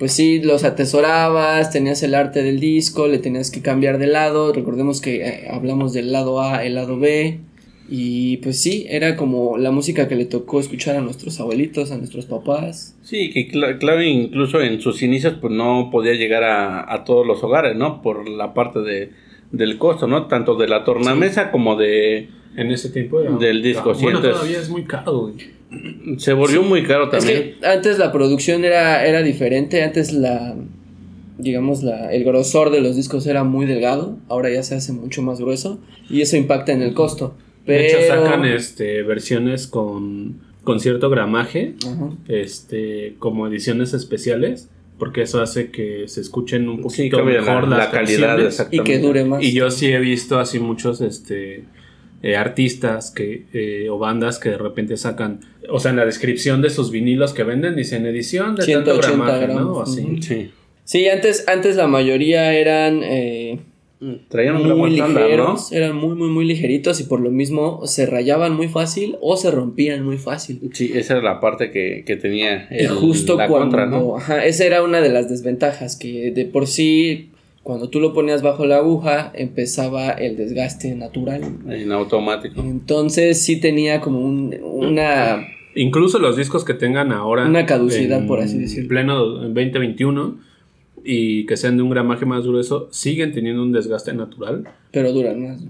pues 0.00 0.12
sí, 0.12 0.40
los 0.40 0.64
atesorabas, 0.64 1.70
tenías 1.70 2.02
el 2.02 2.14
arte 2.14 2.42
del 2.42 2.58
disco, 2.58 3.06
le 3.06 3.18
tenías 3.18 3.52
que 3.52 3.62
cambiar 3.62 3.98
de 3.98 4.08
lado. 4.08 4.52
Recordemos 4.52 5.00
que 5.00 5.24
eh, 5.24 5.48
hablamos 5.48 5.92
del 5.92 6.10
lado 6.10 6.40
A, 6.40 6.64
el 6.64 6.74
lado 6.74 6.98
B. 6.98 7.38
Y 7.88 8.38
pues 8.38 8.58
sí, 8.60 8.86
era 8.88 9.14
como 9.16 9.58
la 9.58 9.70
música 9.70 10.08
que 10.08 10.16
le 10.16 10.24
tocó 10.24 10.58
escuchar 10.58 10.96
a 10.96 11.00
nuestros 11.00 11.38
abuelitos, 11.38 11.92
a 11.92 11.98
nuestros 11.98 12.26
papás. 12.26 12.96
Sí, 13.02 13.30
que 13.30 13.48
cl- 13.48 13.78
claro, 13.78 14.02
incluso 14.02 14.60
en 14.60 14.80
sus 14.80 15.02
inicios 15.02 15.34
pues 15.40 15.52
no 15.52 15.88
podía 15.92 16.14
llegar 16.14 16.42
a, 16.42 16.92
a 16.92 17.04
todos 17.04 17.24
los 17.26 17.42
hogares, 17.44 17.76
¿no? 17.76 18.02
Por 18.02 18.28
la 18.28 18.54
parte 18.54 18.80
de, 18.80 19.10
del 19.52 19.78
costo, 19.78 20.06
¿no? 20.08 20.26
Tanto 20.26 20.56
de 20.56 20.66
la 20.68 20.82
tornamesa 20.84 21.50
como 21.52 21.76
de... 21.76 22.28
En 22.56 22.70
ese 22.72 22.88
tiempo 22.88 23.20
era. 23.20 23.30
Del 23.36 23.62
disco, 23.62 23.94
sí, 23.94 24.02
Bueno, 24.04 24.18
entonces- 24.18 24.40
todavía 24.40 24.60
es 24.60 24.68
muy 24.70 24.84
caro, 24.84 25.18
güey. 25.28 25.34
Se 26.18 26.32
volvió 26.32 26.62
muy 26.62 26.82
caro 26.84 27.04
Es 27.04 27.10
también. 27.10 27.54
que 27.60 27.66
antes 27.66 27.98
la 27.98 28.10
producción 28.12 28.64
era, 28.64 29.04
era 29.06 29.22
diferente, 29.22 29.82
antes 29.84 30.12
la, 30.12 30.56
digamos, 31.38 31.82
la, 31.82 32.12
el 32.12 32.24
grosor 32.24 32.70
de 32.70 32.80
los 32.80 32.96
discos 32.96 33.26
era 33.26 33.44
muy 33.44 33.66
delgado, 33.66 34.16
ahora 34.28 34.50
ya 34.50 34.62
se 34.62 34.74
hace 34.74 34.92
mucho 34.92 35.22
más 35.22 35.38
grueso 35.40 35.78
y 36.08 36.22
eso 36.22 36.36
impacta 36.36 36.72
en 36.72 36.82
el 36.82 36.94
costo. 36.94 37.34
Pero... 37.66 37.82
De 37.82 37.88
hecho, 37.88 37.98
sacan 38.08 38.44
este, 38.44 39.02
versiones 39.02 39.66
con, 39.66 40.40
con 40.64 40.80
cierto 40.80 41.10
gramaje, 41.10 41.74
Ajá. 41.84 42.10
este, 42.28 43.14
como 43.18 43.46
ediciones 43.48 43.92
especiales, 43.92 44.68
porque 44.98 45.22
eso 45.22 45.42
hace 45.42 45.70
que 45.70 46.08
se 46.08 46.20
escuchen 46.22 46.68
un 46.68 46.80
poquito 46.80 47.18
la, 47.18 47.24
mejor 47.24 47.68
la 47.68 47.76
las 47.78 47.88
calidad. 47.88 48.36
canciones. 48.38 48.68
Y 48.70 48.80
que 48.80 48.98
dure 48.98 49.24
más. 49.24 49.42
Y 49.42 49.52
yo 49.52 49.70
sí 49.70 49.86
he 49.92 49.98
visto 49.98 50.38
así 50.38 50.58
muchos 50.58 51.00
este, 51.02 51.64
eh, 52.22 52.36
artistas 52.36 53.10
que, 53.10 53.44
eh, 53.52 53.88
o 53.90 53.98
bandas 53.98 54.38
que 54.38 54.50
de 54.50 54.58
repente 54.58 54.96
sacan, 54.96 55.40
o 55.68 55.80
sea, 55.80 55.90
en 55.90 55.98
la 55.98 56.06
descripción 56.06 56.62
de 56.62 56.70
sus 56.70 56.90
vinilos 56.90 57.34
que 57.34 57.42
venden, 57.44 57.76
dicen 57.76 58.06
edición 58.06 58.56
de 58.56 58.64
tanto 58.66 58.94
180 58.94 59.06
gramaje, 59.06 59.46
¿no? 59.48 59.54
gramos, 59.54 59.76
O 59.76 59.82
así. 59.82 60.22
Sí. 60.22 60.50
Sí, 60.84 61.08
antes, 61.08 61.46
antes 61.48 61.74
la 61.76 61.88
mayoría 61.88 62.54
eran 62.54 63.00
eh, 63.02 63.58
Traían 64.28 64.56
un 64.56 64.76
muy 64.78 64.92
estándar, 64.94 65.22
¿no? 65.22 65.28
ligeros, 65.28 65.72
eran 65.72 65.96
muy, 65.96 66.14
muy, 66.14 66.28
muy 66.28 66.44
ligeritos 66.44 67.00
y 67.00 67.04
por 67.04 67.20
lo 67.20 67.30
mismo 67.30 67.80
se 67.86 68.04
rayaban 68.04 68.54
muy 68.54 68.68
fácil 68.68 69.16
o 69.22 69.36
se 69.38 69.50
rompían 69.50 70.04
muy 70.04 70.18
fácil. 70.18 70.60
Sí, 70.74 70.92
esa 70.94 71.14
era 71.14 71.22
la 71.22 71.40
parte 71.40 71.70
que, 71.70 72.04
que 72.06 72.16
tenía 72.16 72.68
el- 72.68 72.88
justo 72.88 73.36
la 73.36 73.48
cuando. 73.48 73.64
contra, 73.76 73.86
¿no? 73.86 74.16
Ajá, 74.16 74.44
esa 74.44 74.64
era 74.66 74.82
una 74.82 75.00
de 75.00 75.08
las 75.08 75.30
desventajas, 75.30 75.96
que 75.96 76.30
de 76.30 76.44
por 76.44 76.66
sí, 76.66 77.30
cuando 77.62 77.88
tú 77.88 77.98
lo 78.00 78.12
ponías 78.12 78.42
bajo 78.42 78.66
la 78.66 78.76
aguja, 78.76 79.32
empezaba 79.34 80.10
el 80.10 80.36
desgaste 80.36 80.94
natural. 80.94 81.40
En 81.68 81.90
automático. 81.90 82.60
Entonces 82.60 83.40
sí 83.42 83.60
tenía 83.60 84.00
como 84.02 84.20
un- 84.20 84.54
una. 84.62 85.46
Incluso 85.74 86.18
los 86.18 86.36
discos 86.36 86.64
que 86.64 86.74
tengan 86.74 87.12
ahora. 87.12 87.46
Una 87.46 87.64
caducidad, 87.66 88.20
en 88.20 88.26
por 88.26 88.40
así 88.40 88.58
decirlo. 88.58 88.88
Pleno 88.88 89.24
2021 89.24 90.38
y 91.08 91.46
que 91.46 91.56
sean 91.56 91.76
de 91.76 91.82
un 91.84 91.90
gramaje 91.90 92.26
más 92.26 92.44
grueso, 92.46 92.88
siguen 92.90 93.32
teniendo 93.32 93.62
un 93.62 93.70
desgaste 93.72 94.12
natural. 94.12 94.64
Pero 94.90 95.12
duran 95.12 95.40
más. 95.42 95.62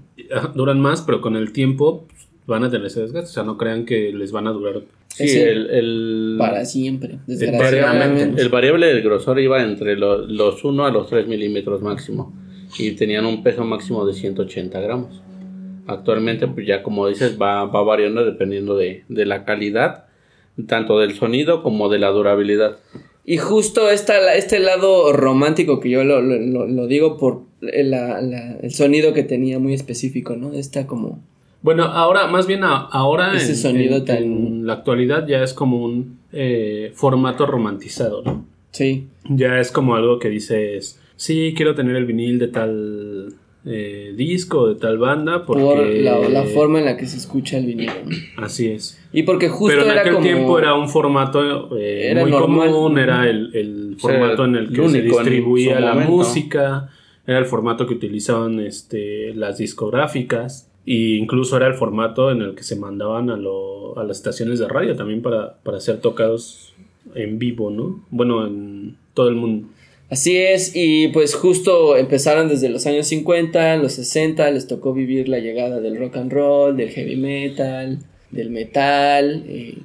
Duran 0.55 0.81
más, 0.81 1.03
pero 1.03 1.21
con 1.21 1.35
el 1.35 1.51
tiempo 1.53 2.05
pues, 2.07 2.27
van 2.47 2.63
a 2.63 2.71
tener 2.71 2.87
ese 2.87 3.01
desgaste. 3.01 3.29
O 3.29 3.33
sea, 3.33 3.43
no 3.43 3.57
crean 3.57 3.85
que 3.85 4.11
les 4.11 4.31
van 4.31 4.47
a 4.47 4.51
durar. 4.51 4.81
Sí, 5.09 5.39
el, 5.39 5.69
el, 5.71 6.35
Para 6.37 6.63
siempre, 6.65 7.17
desgraciadamente. 7.27 8.41
el 8.41 8.49
variable 8.49 8.87
del 8.87 9.01
grosor 9.01 9.39
iba 9.39 9.63
entre 9.63 9.95
lo- 9.97 10.25
los 10.27 10.63
1 10.63 10.85
a 10.85 10.91
los 10.91 11.07
3 11.09 11.27
milímetros 11.27 11.81
máximo. 11.81 12.33
Y 12.77 12.91
tenían 12.91 13.25
un 13.25 13.43
peso 13.43 13.63
máximo 13.63 14.05
de 14.05 14.13
180 14.13 14.79
gramos. 14.81 15.21
Actualmente, 15.87 16.47
pues 16.47 16.67
ya 16.67 16.83
como 16.83 17.07
dices, 17.07 17.37
va, 17.41 17.65
va 17.65 17.81
variando 17.83 18.25
dependiendo 18.25 18.75
de, 18.75 19.03
de 19.07 19.25
la 19.25 19.45
calidad, 19.45 20.05
tanto 20.67 20.99
del 20.99 21.13
sonido 21.15 21.63
como 21.63 21.87
de 21.89 21.99
la 21.99 22.09
durabilidad. 22.09 22.77
Y 23.29 23.37
justo 23.37 23.89
esta, 23.89 24.33
este 24.35 24.57
lado 24.59 25.11
romántico 25.11 25.81
que 25.81 25.89
yo 25.89 26.05
lo, 26.05 26.21
lo- 26.21 26.65
lo- 26.65 26.87
digo 26.87 27.17
por 27.17 27.41
la- 27.59 28.21
la- 28.21 28.55
el 28.61 28.71
sonido 28.73 29.13
que 29.13 29.23
tenía 29.23 29.59
muy 29.59 29.73
específico, 29.73 30.37
¿no? 30.37 30.53
Esta 30.53 30.87
como... 30.87 31.19
Bueno, 31.61 31.83
ahora, 31.83 32.27
más 32.27 32.47
bien 32.47 32.63
a- 32.63 32.85
ahora 32.89 33.35
Ese 33.35 33.51
en, 33.51 33.57
sonido 33.57 33.97
en- 33.97 34.05
tan- 34.05 34.17
en 34.23 34.65
la 34.65 34.73
actualidad 34.73 35.27
ya 35.27 35.43
es 35.43 35.53
como 35.53 35.83
un 35.83 36.19
eh, 36.31 36.91
formato 36.95 37.45
romantizado, 37.45 38.21
¿no? 38.23 38.45
Sí. 38.71 39.07
Ya 39.29 39.59
es 39.59 39.71
como 39.71 39.95
algo 39.95 40.19
que 40.19 40.29
dices, 40.29 40.97
sí, 41.17 41.53
quiero 41.55 41.75
tener 41.75 41.97
el 41.97 42.05
vinil 42.05 42.39
de 42.39 42.47
tal 42.47 43.33
eh, 43.69 44.13
disco, 44.15 44.69
de 44.69 44.75
tal 44.75 44.97
banda, 44.97 45.45
porque... 45.45 45.61
Por 45.63 45.85
la, 45.85 46.29
la 46.29 46.43
forma 46.45 46.79
en 46.79 46.85
la 46.85 46.95
que 46.95 47.05
se 47.05 47.17
escucha 47.17 47.57
el 47.57 47.65
vinilo. 47.65 47.91
Así 48.37 48.67
es. 48.67 48.97
Y 49.11 49.23
porque 49.23 49.49
justo 49.49 49.75
Pero 49.75 49.85
en 49.85 49.91
era 49.91 50.01
aquel 50.01 50.13
como... 50.13 50.25
tiempo 50.25 50.57
era 50.59 50.73
un 50.75 50.87
formato 50.89 51.77
eh, 51.77 52.11
Era 52.11 52.21
muy 52.21 52.31
normal. 52.31 52.71
común, 52.71 52.97
era 52.97 53.29
el, 53.29 53.53
el 53.53 53.97
O 53.97 53.99
sea, 54.07 54.17
formato 54.19 54.45
en 54.45 54.55
el 54.55 54.71
que 54.71 54.83
el 54.85 54.89
se 54.91 55.01
distribuía 55.01 55.79
la 55.79 55.93
momento. 55.93 56.11
música, 56.13 56.89
era 57.25 57.39
el 57.39 57.45
formato 57.45 57.85
que 57.87 57.93
utilizaban 57.95 58.59
este, 58.61 59.33
las 59.35 59.57
discográficas 59.57 60.69
e 60.85 61.17
incluso 61.19 61.57
era 61.57 61.67
el 61.67 61.73
formato 61.73 62.31
en 62.31 62.41
el 62.41 62.55
que 62.55 62.63
se 62.63 62.77
mandaban 62.77 63.29
a, 63.29 63.35
lo, 63.35 63.99
a 63.99 64.05
las 64.05 64.17
estaciones 64.17 64.59
de 64.59 64.69
radio 64.69 64.95
también 64.95 65.21
para, 65.21 65.55
para 65.63 65.81
ser 65.81 65.99
tocados 65.99 66.73
en 67.15 67.37
vivo, 67.39 67.69
¿no? 67.71 67.99
Bueno, 68.09 68.45
en 68.47 68.95
todo 69.13 69.27
el 69.27 69.35
mundo. 69.35 69.67
Así 70.09 70.37
es, 70.37 70.71
y 70.73 71.09
pues 71.09 71.35
justo 71.35 71.97
empezaron 71.97 72.47
desde 72.47 72.69
los 72.69 72.85
años 72.87 73.07
50, 73.07 73.75
los 73.77 73.93
60, 73.93 74.49
les 74.51 74.65
tocó 74.65 74.93
vivir 74.93 75.27
la 75.27 75.39
llegada 75.39 75.81
del 75.81 75.97
rock 75.97 76.15
and 76.15 76.31
roll, 76.31 76.77
del 76.77 76.89
heavy 76.91 77.17
metal, 77.17 77.99
del 78.31 78.49
metal, 78.49 79.43
eh, 79.47 79.77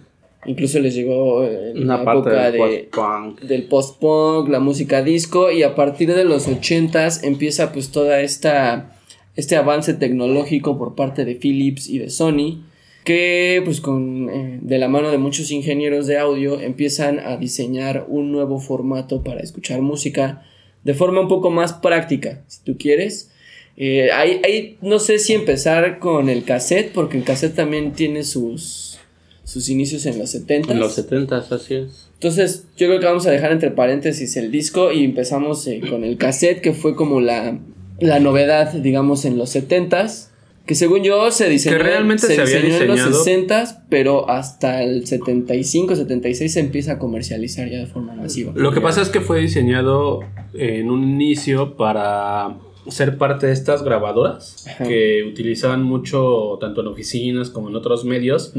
incluso 0.47 0.79
les 0.79 0.95
llegó 0.95 1.45
eh, 1.45 1.73
Una 1.75 1.99
la 1.99 2.05
parte 2.05 2.31
época 2.31 2.51
del 2.51 2.53
de, 2.53 2.59
post-punk. 2.59 3.41
del 3.41 3.64
post-punk, 3.64 4.49
la 4.49 4.61
música 4.61 5.03
disco, 5.03 5.51
y 5.51 5.64
a 5.64 5.75
partir 5.75 6.14
de 6.14 6.25
los 6.25 6.47
80s 6.47 7.25
empieza 7.25 7.73
pues 7.73 7.91
toda 7.91 8.20
esta, 8.20 8.97
este 9.35 9.57
avance 9.57 9.93
tecnológico 9.93 10.79
por 10.79 10.95
parte 10.95 11.25
de 11.25 11.35
Philips 11.35 11.89
y 11.89 11.99
de 11.99 12.11
Sony, 12.11 12.62
que 13.05 13.61
pues 13.65 13.81
con 13.81 14.31
eh, 14.31 14.59
de 14.63 14.79
la 14.79 14.89
mano 14.89 15.11
de 15.11 15.19
muchos 15.19 15.51
ingenieros 15.51 16.07
de 16.07 16.19
audio 16.19 16.61
empiezan 16.61 17.19
a 17.19 17.37
diseñar 17.37 18.07
un 18.09 18.33
nuevo 18.33 18.59
formato 18.59 19.23
para 19.23 19.41
escuchar 19.41 19.81
música 19.83 20.45
de 20.85 20.95
forma 20.95 21.21
un 21.21 21.29
poco 21.29 21.51
más 21.51 21.73
práctica, 21.75 22.43
si 22.49 22.63
tú 22.65 22.77
quieres. 22.79 23.31
Eh, 23.77 24.11
ahí, 24.13 24.41
ahí 24.45 24.79
no 24.83 24.99
sé 24.99 25.19
si 25.19 25.33
empezar 25.33 25.99
con 25.99 26.29
el 26.29 26.45
cassette, 26.45 26.93
porque 26.93 27.17
el 27.17 27.25
cassette 27.25 27.55
también 27.55 27.93
tiene 27.93 28.23
sus, 28.23 28.99
sus 29.45 29.69
inicios 29.69 30.07
en 30.07 30.19
los 30.19 30.31
70. 30.31 30.73
En 30.73 30.81
los 30.81 30.95
70, 30.95 31.39
así 31.39 31.75
es. 31.75 32.11
Entonces, 32.15 32.67
yo 32.77 32.87
creo 32.87 33.01
que 33.01 33.07
vamos 33.07 33.27
a 33.27 33.31
dejar 33.31 33.51
entre 33.51 33.71
paréntesis 33.71 34.37
el 34.37 34.53
disco 34.53 34.93
y 34.93 35.05
empezamos 35.05 35.67
eh, 35.67 35.81
con 35.89 36.05
el 36.05 36.19
cassette, 36.19 36.61
que 36.61 36.73
fue 36.73 36.95
como 36.95 37.21
la, 37.21 37.59
la 37.99 38.21
novedad, 38.21 38.73
digamos, 38.75 39.25
en 39.25 39.39
los 39.39 39.55
70s. 39.55 40.29
Que 40.67 40.75
según 40.77 41.03
yo 41.03 41.31
se 41.33 41.49
diseñó, 41.49 41.77
Que 41.77 41.83
realmente 41.83 42.27
se 42.27 42.41
había 42.41 42.61
diseñó 42.61 42.77
en 42.83 42.89
los 42.89 42.97
diseñado. 43.25 43.49
60s, 43.49 43.79
pero 43.89 44.31
hasta 44.31 44.83
el 44.83 45.07
75, 45.07 45.97
76 45.97 46.53
se 46.53 46.61
empieza 46.61 46.93
a 46.93 46.99
comercializar 46.99 47.69
ya 47.69 47.79
de 47.79 47.87
forma 47.87 48.15
masiva. 48.15 48.53
Lo 48.55 48.73
que 48.73 48.81
pasa 48.81 49.03
es 49.03 49.09
que 49.09 49.21
fue 49.21 49.41
diseñado 49.41 50.21
en 50.55 50.91
un 50.91 51.03
inicio 51.03 51.77
para 51.77 52.59
ser 52.89 53.19
parte 53.19 53.47
de 53.47 53.53
estas 53.53 53.83
grabadoras 53.83 54.67
Ajá. 54.69 54.85
que 54.85 55.25
utilizaban 55.25 55.83
mucho 55.83 56.59
tanto 56.61 56.81
en 56.81 56.89
oficinas 56.89 57.51
como 57.51 57.69
en 57.69 57.77
otros 57.77 58.05
medios 58.05 58.53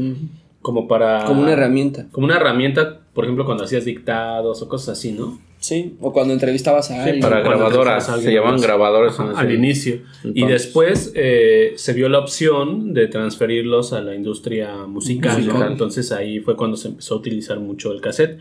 como 0.62 0.88
para 0.88 1.24
Como 1.26 1.42
una 1.42 1.52
herramienta. 1.52 2.06
como 2.10 2.24
una 2.26 2.36
herramienta 2.36 3.00
por 3.12 3.24
ejemplo 3.24 3.44
cuando 3.44 3.64
hacías 3.64 3.84
dictados 3.84 4.62
o 4.62 4.68
cosas 4.68 4.96
así 4.98 5.12
no 5.12 5.38
Sí, 5.64 5.94
o 6.02 6.12
cuando 6.12 6.34
entrevistabas 6.34 6.90
a 6.90 6.94
Sí, 6.94 7.00
alguien. 7.00 7.20
para 7.20 7.40
grabadoras. 7.40 8.04
Se 8.20 8.30
llaman 8.34 8.52
más. 8.56 8.62
grabadores. 8.62 9.18
Ajá, 9.18 9.32
al 9.40 9.50
inicio 9.50 10.00
y 10.22 10.44
después 10.44 11.10
eh, 11.14 11.72
se 11.76 11.94
vio 11.94 12.10
la 12.10 12.18
opción 12.18 12.92
de 12.92 13.06
transferirlos 13.08 13.94
a 13.94 14.02
la 14.02 14.14
industria 14.14 14.74
musical, 14.86 15.38
Musical. 15.38 15.60
¿no? 15.60 15.66
entonces 15.66 16.12
ahí 16.12 16.40
fue 16.40 16.54
cuando 16.54 16.76
se 16.76 16.88
empezó 16.88 17.14
a 17.14 17.16
utilizar 17.16 17.60
mucho 17.60 17.92
el 17.92 18.02
cassette 18.02 18.40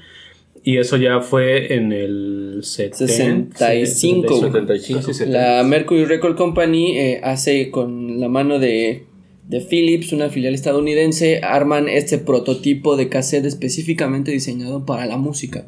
y 0.66 0.80
eso 0.80 0.98
ya 0.98 1.22
fue 1.22 1.74
en 1.76 1.94
el 1.94 2.60
70, 2.62 2.98
65. 3.08 4.40
75. 4.42 5.00
casi 5.00 5.14
70. 5.14 5.40
La 5.58 5.64
Mercury 5.64 6.04
Record 6.04 6.36
Company 6.36 6.98
eh, 6.98 7.22
hace 7.24 7.72
con 7.72 8.20
la 8.20 8.28
mano 8.28 8.60
de, 8.60 9.06
de 9.48 9.60
Philips, 9.62 10.14
una 10.14 10.30
filial 10.30 10.54
estadounidense, 10.54 11.42
arman 11.44 11.90
este 11.90 12.18
prototipo 12.18 12.96
de 12.96 13.10
cassette 13.10 13.46
específicamente 13.46 14.32
diseñado 14.32 14.86
para 14.86 15.06
la 15.06 15.18
música. 15.18 15.66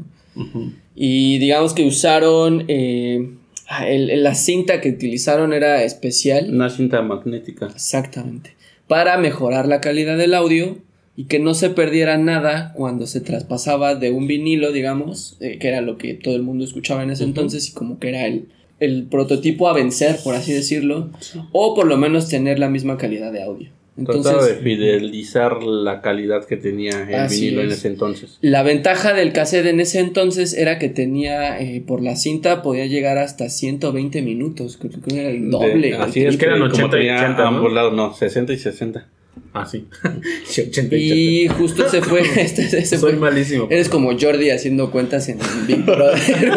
Y 0.95 1.37
digamos 1.39 1.73
que 1.73 1.85
usaron, 1.85 2.65
eh, 2.67 3.29
ah, 3.67 3.87
el- 3.87 4.09
el- 4.09 4.23
la 4.23 4.35
cinta 4.35 4.81
que 4.81 4.89
utilizaron 4.89 5.53
era 5.53 5.83
especial, 5.83 6.49
Una 6.53 6.69
cinta 6.69 7.01
magnética. 7.01 7.67
exactamente, 7.67 8.55
para 8.87 9.17
mejorar 9.17 9.67
la 9.67 9.81
calidad 9.81 10.17
del 10.17 10.33
audio 10.33 10.77
y 11.17 11.25
que 11.25 11.39
no 11.39 11.53
se 11.53 11.69
perdiera 11.69 12.17
nada 12.17 12.73
cuando 12.75 13.07
se 13.07 13.21
traspasaba 13.21 13.95
de 13.95 14.11
un 14.11 14.27
vinilo, 14.27 14.71
digamos, 14.73 15.37
eh, 15.39 15.57
que 15.59 15.67
era 15.69 15.81
lo 15.81 15.97
que 15.97 16.13
todo 16.13 16.35
el 16.35 16.43
mundo 16.43 16.65
escuchaba 16.65 17.03
en 17.03 17.11
ese 17.11 17.23
entonces 17.23 17.69
y 17.69 17.73
como 17.73 17.99
que 17.99 18.09
era 18.09 18.25
el, 18.27 18.47
el 18.79 19.03
prototipo 19.03 19.67
a 19.69 19.73
vencer, 19.73 20.17
por 20.23 20.35
así 20.35 20.51
decirlo, 20.53 21.09
o 21.51 21.73
por 21.75 21.87
lo 21.87 21.97
menos 21.97 22.27
tener 22.29 22.59
la 22.59 22.69
misma 22.69 22.97
calidad 22.97 23.31
de 23.31 23.43
audio. 23.43 23.69
Trataba 23.95 24.17
de 24.23 24.29
Entonces, 24.51 24.57
fidelizar 24.61 25.63
la 25.63 26.01
calidad 26.01 26.43
que 26.45 26.57
tenía 26.57 27.03
el 27.09 27.29
vinilo 27.29 27.61
en 27.61 27.69
es. 27.69 27.75
ese 27.77 27.87
entonces. 27.87 28.37
la 28.41 28.61
ventaja 28.61 29.13
del 29.13 29.31
cassette 29.31 29.67
en 29.67 29.79
ese 29.79 29.99
entonces 29.99 30.53
era 30.53 30.77
que 30.79 30.89
tenía, 30.89 31.57
eh, 31.61 31.79
por 31.79 32.03
la 32.03 32.17
cinta, 32.17 32.61
podía 32.61 32.87
llegar 32.87 33.17
hasta 33.17 33.47
120 33.47 34.21
minutos, 34.21 34.75
creo 34.77 34.91
que 35.01 35.17
era 35.17 35.29
el 35.29 35.49
doble. 35.49 35.91
De- 35.91 35.95
el 35.95 36.01
así 36.01 36.25
es 36.25 36.35
que 36.35 36.43
eran 36.43 36.59
como 36.59 36.71
80 36.73 36.87
y 36.97 36.99
tenía 36.99 37.15
80, 37.21 37.41
¿no? 37.43 37.47
ambos 37.47 37.71
lados, 37.71 37.93
no, 37.93 38.13
60 38.13 38.51
y 38.51 38.57
60. 38.57 39.07
Ah 39.55 39.65
sí 39.65 39.85
Sí, 40.45 40.61
80 40.61 40.95
y 40.95 41.43
Y 41.43 41.47
justo 41.47 41.89
se 41.89 42.01
fue, 42.01 42.21
este, 42.41 42.67
se 42.69 42.77
80. 42.77 42.97
fue 42.99 43.11
soy 43.11 43.19
malísimo 43.19 43.67
Eres 43.69 43.89
como 43.89 44.17
Jordi 44.19 44.49
haciendo 44.49 44.91
cuentas 44.91 45.29
en 45.29 45.39
el 45.39 45.65
Big 45.67 45.83
Brother. 45.85 46.19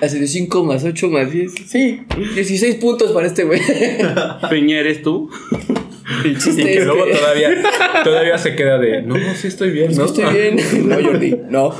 Así 0.00 0.18
de 0.18 0.26
5 0.26 0.64
más 0.64 0.84
8 0.84 1.08
más 1.08 1.32
10. 1.32 1.52
Sí, 1.66 2.00
16 2.34 2.76
puntos 2.76 3.12
para 3.12 3.26
este 3.26 3.44
güey. 3.44 3.60
Peña, 4.50 4.78
¿eres 4.78 5.02
tú? 5.02 5.30
El 6.24 6.32
y 6.32 6.38
chiste 6.38 6.62
que 6.62 6.78
es 6.78 6.84
luego 6.84 7.04
que. 7.06 7.12
todavía 7.12 7.50
todavía 8.04 8.38
se 8.38 8.54
queda 8.56 8.78
de 8.78 9.02
no 9.02 9.16
sí 9.34 9.48
estoy 9.48 9.70
bien 9.70 9.94
no 9.96 10.04
Estoy 10.04 10.24
bien. 10.32 10.56
No, 10.88 10.96
Jordi, 11.02 11.36
no. 11.48 11.74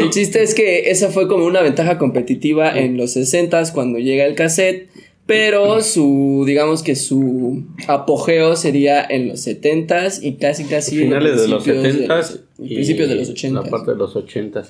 El 0.00 0.10
chiste 0.10 0.42
es 0.42 0.54
que 0.54 0.90
esa 0.90 1.10
fue 1.10 1.28
como 1.28 1.44
una 1.44 1.60
ventaja 1.60 1.98
competitiva 1.98 2.76
en 2.76 2.96
los 2.96 3.16
60s 3.16 3.72
cuando 3.72 3.98
llega 3.98 4.24
el 4.24 4.34
cassette. 4.34 4.88
Pero 5.26 5.80
su, 5.82 6.44
digamos 6.46 6.82
que 6.84 6.94
su 6.94 7.64
apogeo 7.88 8.54
sería 8.54 9.04
en 9.04 9.28
los 9.28 9.44
70s 9.46 10.20
y 10.22 10.34
casi 10.36 10.64
casi 10.64 10.96
Finales 10.98 11.40
de 11.42 11.48
los 11.48 11.64
principios 11.64 11.92
70 11.94 12.16
los- 12.16 12.40
en 12.60 12.68
principios 12.68 13.08
de 13.08 13.14
los 13.16 13.30
80s. 13.30 13.52
La 13.64 13.70
parte 13.70 13.90
de 13.90 13.96
los 13.96 14.14
80 14.16 14.62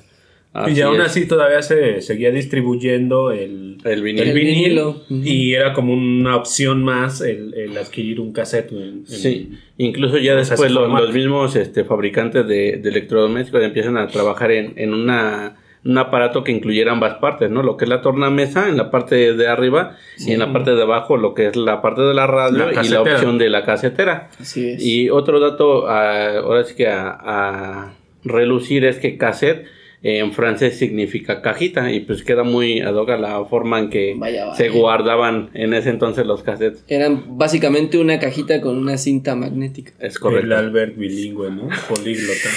y 0.75 0.81
aún 0.81 1.03
así 1.03 1.27
todavía 1.29 1.61
se 1.61 2.01
seguía 2.01 2.31
distribuyendo 2.31 3.31
el, 3.31 3.77
El 3.85 4.03
vinilo. 4.03 4.23
el 4.23 4.29
El 4.31 4.35
vinil, 4.35 4.55
vinilo. 4.65 5.03
Y 5.11 5.53
era 5.53 5.75
como 5.75 5.93
una 5.93 6.35
opción 6.37 6.83
más 6.83 7.21
el, 7.21 7.53
el 7.53 7.77
adquirir 7.77 8.21
un 8.21 8.33
cassette 8.33 8.73
en- 8.73 8.79
en- 8.79 9.07
Sí, 9.07 9.51
incluso 9.77 10.17
ya 10.17 10.35
después 10.35 10.59
ese 10.61 10.71
lo- 10.71 10.81
formato. 10.85 11.05
los 11.05 11.15
mismos 11.15 11.55
este, 11.57 11.85
fabricantes 11.85 12.49
de, 12.49 12.79
de 12.79 12.89
electrodomésticos 12.89 13.63
empiezan 13.63 13.99
a 13.99 14.09
trabajar 14.09 14.51
en, 14.53 14.73
en 14.77 14.95
una, 14.95 15.57
un 15.85 15.99
aparato 15.99 16.43
que 16.43 16.53
incluyera 16.53 16.93
ambas 16.93 17.15
partes, 17.15 17.51
¿no? 17.51 17.63
Lo 17.63 17.77
que 17.77 17.85
es 17.85 17.89
la 17.89 18.03
tornamesa 18.03 18.69
en 18.69 18.77
la 18.77 18.91
parte 18.91 19.35
de 19.35 19.47
arriba 19.49 19.97
y 20.19 20.33
en 20.33 20.41
la 20.41 20.53
parte 20.53 20.73
de 20.73 20.83
abajo 20.83 21.17
lo 21.17 21.35
que 21.35 21.47
es 21.47 21.57
la 21.57 21.81
parte 21.83 22.03
de 22.03 22.13
la 22.15 22.27
radio 22.27 22.71
La 22.73 22.85
y 22.85 22.89
la 22.89 23.03
opción 23.03 23.39
de 23.39 23.51
la 23.51 23.65
casetera. 23.65 24.31
Así 24.41 24.71
es. 24.71 24.83
Y 24.85 25.11
otro 25.11 25.39
dato, 25.41 25.89
ah, 25.89 26.39
ahora 26.39 26.65
sí 26.65 26.75
que 26.75 26.89
a, 26.89 27.17
a 27.23 27.95
relucir 28.25 28.85
es 28.85 28.99
que 28.99 29.17
cassette 29.17 29.67
en 30.03 30.33
francés 30.33 30.79
significa 30.79 31.41
cajita 31.43 31.91
y 31.91 32.01
pues 32.01 32.23
queda 32.23 32.45
muy 32.45 32.81
ad 32.81 32.95
hoc 32.95 33.11
a 33.11 33.17
la 33.17 33.45
forma 33.47 33.79
en 33.81 33.91
que 33.91 34.15
Vaya, 34.17 34.45
vaya. 34.47 34.57
se 34.57 34.69
guardaban 34.69 35.51
en 35.55 35.73
ese 35.75 35.91
entonces 35.91 36.27
los 36.27 36.43
cassettes. 36.43 36.85
Eran 36.87 37.39
básicamente 37.39 37.99
una 37.99 38.19
cajita 38.21 38.61
con 38.61 38.77
una 38.77 38.99
cinta 38.99 39.35
magnética. 39.35 39.93
Es 39.99 40.15
el 40.15 40.21
correcto. 40.21 40.55
Albert 40.57 40.97
bilingüe 40.97 41.51
no 41.51 41.69
políglota 41.89 42.49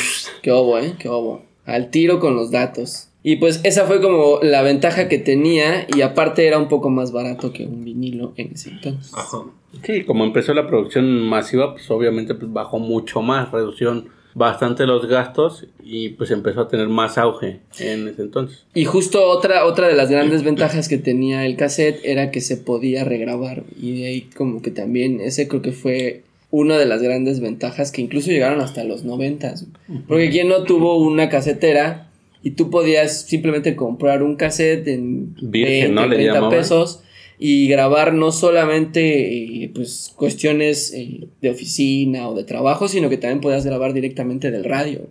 Qué 0.43 0.51
obo, 0.51 0.77
¿eh? 0.79 0.93
Qué 0.99 1.09
obo. 1.09 1.43
Al 1.65 1.89
tiro 1.91 2.19
con 2.19 2.35
los 2.35 2.51
datos. 2.51 3.08
Y 3.21 3.35
pues 3.35 3.59
esa 3.63 3.85
fue 3.85 4.01
como 4.01 4.39
la 4.41 4.61
ventaja 4.61 5.09
que 5.09 5.17
tenía 5.17 5.87
y 5.93 6.01
aparte 6.01 6.47
era 6.47 6.57
un 6.57 6.69
poco 6.69 6.89
más 6.89 7.11
barato 7.11 7.51
que 7.51 7.65
un 7.65 7.83
vinilo 7.83 8.33
en 8.37 8.53
ese 8.53 8.69
entonces. 8.69 9.11
Ajá. 9.13 9.43
Sí, 9.83 10.03
como 10.03 10.23
empezó 10.23 10.53
la 10.53 10.67
producción 10.67 11.21
masiva, 11.27 11.73
pues 11.73 11.89
obviamente 11.91 12.33
pues 12.33 12.51
bajó 12.51 12.79
mucho 12.79 13.21
más, 13.21 13.51
reducieron 13.51 14.09
bastante 14.33 14.85
los 14.85 15.07
gastos 15.07 15.65
y 15.83 16.09
pues 16.09 16.31
empezó 16.31 16.61
a 16.61 16.67
tener 16.67 16.87
más 16.87 17.17
auge 17.17 17.59
en 17.79 18.07
ese 18.07 18.21
entonces. 18.21 18.65
Y 18.73 18.85
justo 18.85 19.23
otra, 19.25 19.65
otra 19.65 19.87
de 19.87 19.95
las 19.95 20.09
grandes 20.09 20.43
ventajas 20.43 20.87
que 20.87 20.97
tenía 20.97 21.45
el 21.45 21.57
cassette 21.57 21.99
era 22.03 22.31
que 22.31 22.41
se 22.41 22.57
podía 22.57 23.03
regrabar. 23.03 23.63
Y 23.79 23.99
de 23.99 24.07
ahí 24.07 24.21
como 24.35 24.61
que 24.61 24.71
también 24.71 25.19
ese 25.19 25.47
creo 25.47 25.61
que 25.61 25.71
fue 25.71 26.23
una 26.51 26.77
de 26.77 26.85
las 26.85 27.01
grandes 27.01 27.41
ventajas 27.41 27.91
que 27.91 28.01
incluso 28.01 28.31
llegaron 28.31 28.61
hasta 28.61 28.83
los 28.83 29.03
noventas. 29.03 29.65
Porque 30.07 30.29
quien 30.29 30.47
no 30.47 30.63
tuvo 30.63 30.97
una 30.97 31.29
casetera 31.29 32.08
y 32.43 32.51
tú 32.51 32.69
podías 32.69 33.21
simplemente 33.23 33.75
comprar 33.75 34.23
un 34.23 34.35
cassette 34.35 34.87
en 34.87 35.35
Virgen, 35.41 35.89
20, 35.89 35.89
¿no? 35.93 36.07
Le 36.07 36.15
30 36.15 36.33
llamaban. 36.33 36.57
pesos 36.57 37.03
y 37.37 37.67
grabar 37.69 38.13
no 38.13 38.31
solamente 38.31 39.63
eh, 39.63 39.71
pues 39.73 40.13
cuestiones 40.15 40.93
eh, 40.93 41.27
de 41.41 41.49
oficina 41.49 42.27
o 42.29 42.35
de 42.35 42.43
trabajo, 42.43 42.87
sino 42.87 43.09
que 43.09 43.17
también 43.17 43.41
podías 43.41 43.65
grabar 43.65 43.93
directamente 43.93 44.51
del 44.51 44.63
radio. 44.63 45.07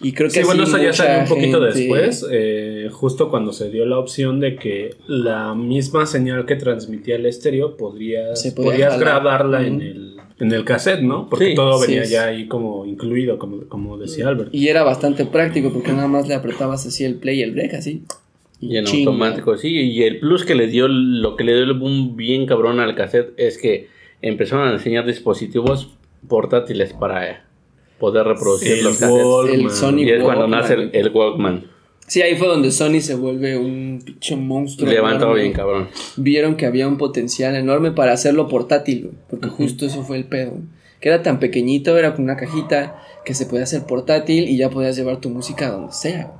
Y 0.00 0.12
creo 0.12 0.28
que 0.30 0.40
Sí, 0.40 0.44
bueno, 0.44 0.64
eso 0.64 0.78
ya 0.82 0.92
salió 0.92 1.22
un 1.22 1.28
poquito 1.28 1.60
gente- 1.60 1.78
después, 1.78 2.26
eh, 2.32 2.88
justo 2.90 3.30
cuando 3.30 3.52
se 3.52 3.70
dio 3.70 3.86
la 3.86 3.98
opción 3.98 4.40
de 4.40 4.56
que 4.56 4.90
la 5.06 5.54
misma 5.54 6.06
señal 6.06 6.44
que 6.44 6.56
transmitía 6.56 7.14
el 7.16 7.26
estéreo 7.26 7.76
podrías, 7.76 8.40
Se 8.42 8.50
podía 8.52 8.70
podías 8.72 8.92
jalar. 8.94 9.06
grabarla 9.06 9.66
en, 9.66 9.80
el, 9.80 10.11
en 10.42 10.52
el 10.52 10.64
cassette, 10.64 11.00
¿no? 11.02 11.28
Porque 11.28 11.50
Sí, 11.50 11.54
todo 11.54 11.78
sí 11.78 11.86
venía 11.86 12.02
es. 12.02 12.10
ya 12.10 12.24
ahí 12.26 12.48
como 12.48 12.84
incluido, 12.84 13.38
como, 13.38 13.62
como 13.68 13.96
decía 13.98 14.28
Albert. 14.28 14.50
Y 14.54 14.68
era 14.68 14.82
bastante 14.82 15.24
práctico 15.24 15.72
porque 15.72 15.92
nada 15.92 16.08
más 16.08 16.26
le 16.28 16.34
apretabas 16.34 16.84
así 16.86 17.04
el 17.04 17.14
play 17.16 17.38
y 17.40 17.42
el 17.42 17.52
break, 17.52 17.74
así. 17.74 18.02
Y 18.60 18.76
en 18.76 18.84
Chinga. 18.84 19.10
automático, 19.10 19.56
sí. 19.56 19.68
Y 19.70 20.02
el 20.04 20.20
plus 20.20 20.44
que 20.44 20.54
le 20.54 20.66
dio, 20.68 20.86
lo 20.88 21.36
que 21.36 21.44
le 21.44 21.52
dio 21.54 21.62
el 21.64 21.74
boom 21.74 22.16
bien 22.16 22.46
cabrón 22.46 22.78
al 22.80 22.94
cassette 22.94 23.32
es 23.36 23.58
que 23.58 23.88
empezaron 24.20 24.68
a 24.68 24.72
enseñar 24.72 25.06
dispositivos 25.06 25.90
portátiles 26.28 26.92
para 26.92 27.44
poder 27.98 28.24
reproducir 28.26 28.78
El 28.78 28.84
los 28.84 28.98
cassettes. 28.98 29.24
Walkman. 29.24 29.60
El 29.60 29.70
Sony 29.70 29.98
Y 29.98 30.10
es 30.10 30.22
cuando 30.22 30.42
Walkman. 30.42 30.60
nace 30.60 30.74
el, 30.74 30.90
el 30.92 31.08
Walkman. 31.10 31.64
Sí, 32.12 32.20
ahí 32.20 32.36
fue 32.36 32.46
donde 32.46 32.70
Sony 32.70 33.00
se 33.00 33.14
vuelve 33.14 33.56
un 33.56 34.02
pinche 34.04 34.36
monstruo. 34.36 34.92
Enorme. 34.92 35.40
bien 35.40 35.54
cabrón. 35.54 35.88
Vieron 36.18 36.56
que 36.56 36.66
había 36.66 36.86
un 36.86 36.98
potencial 36.98 37.56
enorme 37.56 37.90
para 37.90 38.12
hacerlo 38.12 38.48
portátil, 38.48 39.04
güey, 39.04 39.14
porque 39.30 39.48
justo 39.48 39.86
eso 39.86 40.02
fue 40.02 40.18
el 40.18 40.24
pedo. 40.26 40.58
Que 41.00 41.08
era 41.08 41.22
tan 41.22 41.40
pequeñito, 41.40 41.96
era 41.96 42.14
con 42.14 42.24
una 42.24 42.36
cajita 42.36 43.02
que 43.24 43.32
se 43.32 43.46
podía 43.46 43.62
hacer 43.62 43.84
portátil 43.84 44.46
y 44.46 44.58
ya 44.58 44.68
podías 44.68 44.94
llevar 44.94 45.22
tu 45.22 45.30
música 45.30 45.70
donde 45.70 45.94
sea. 45.94 46.30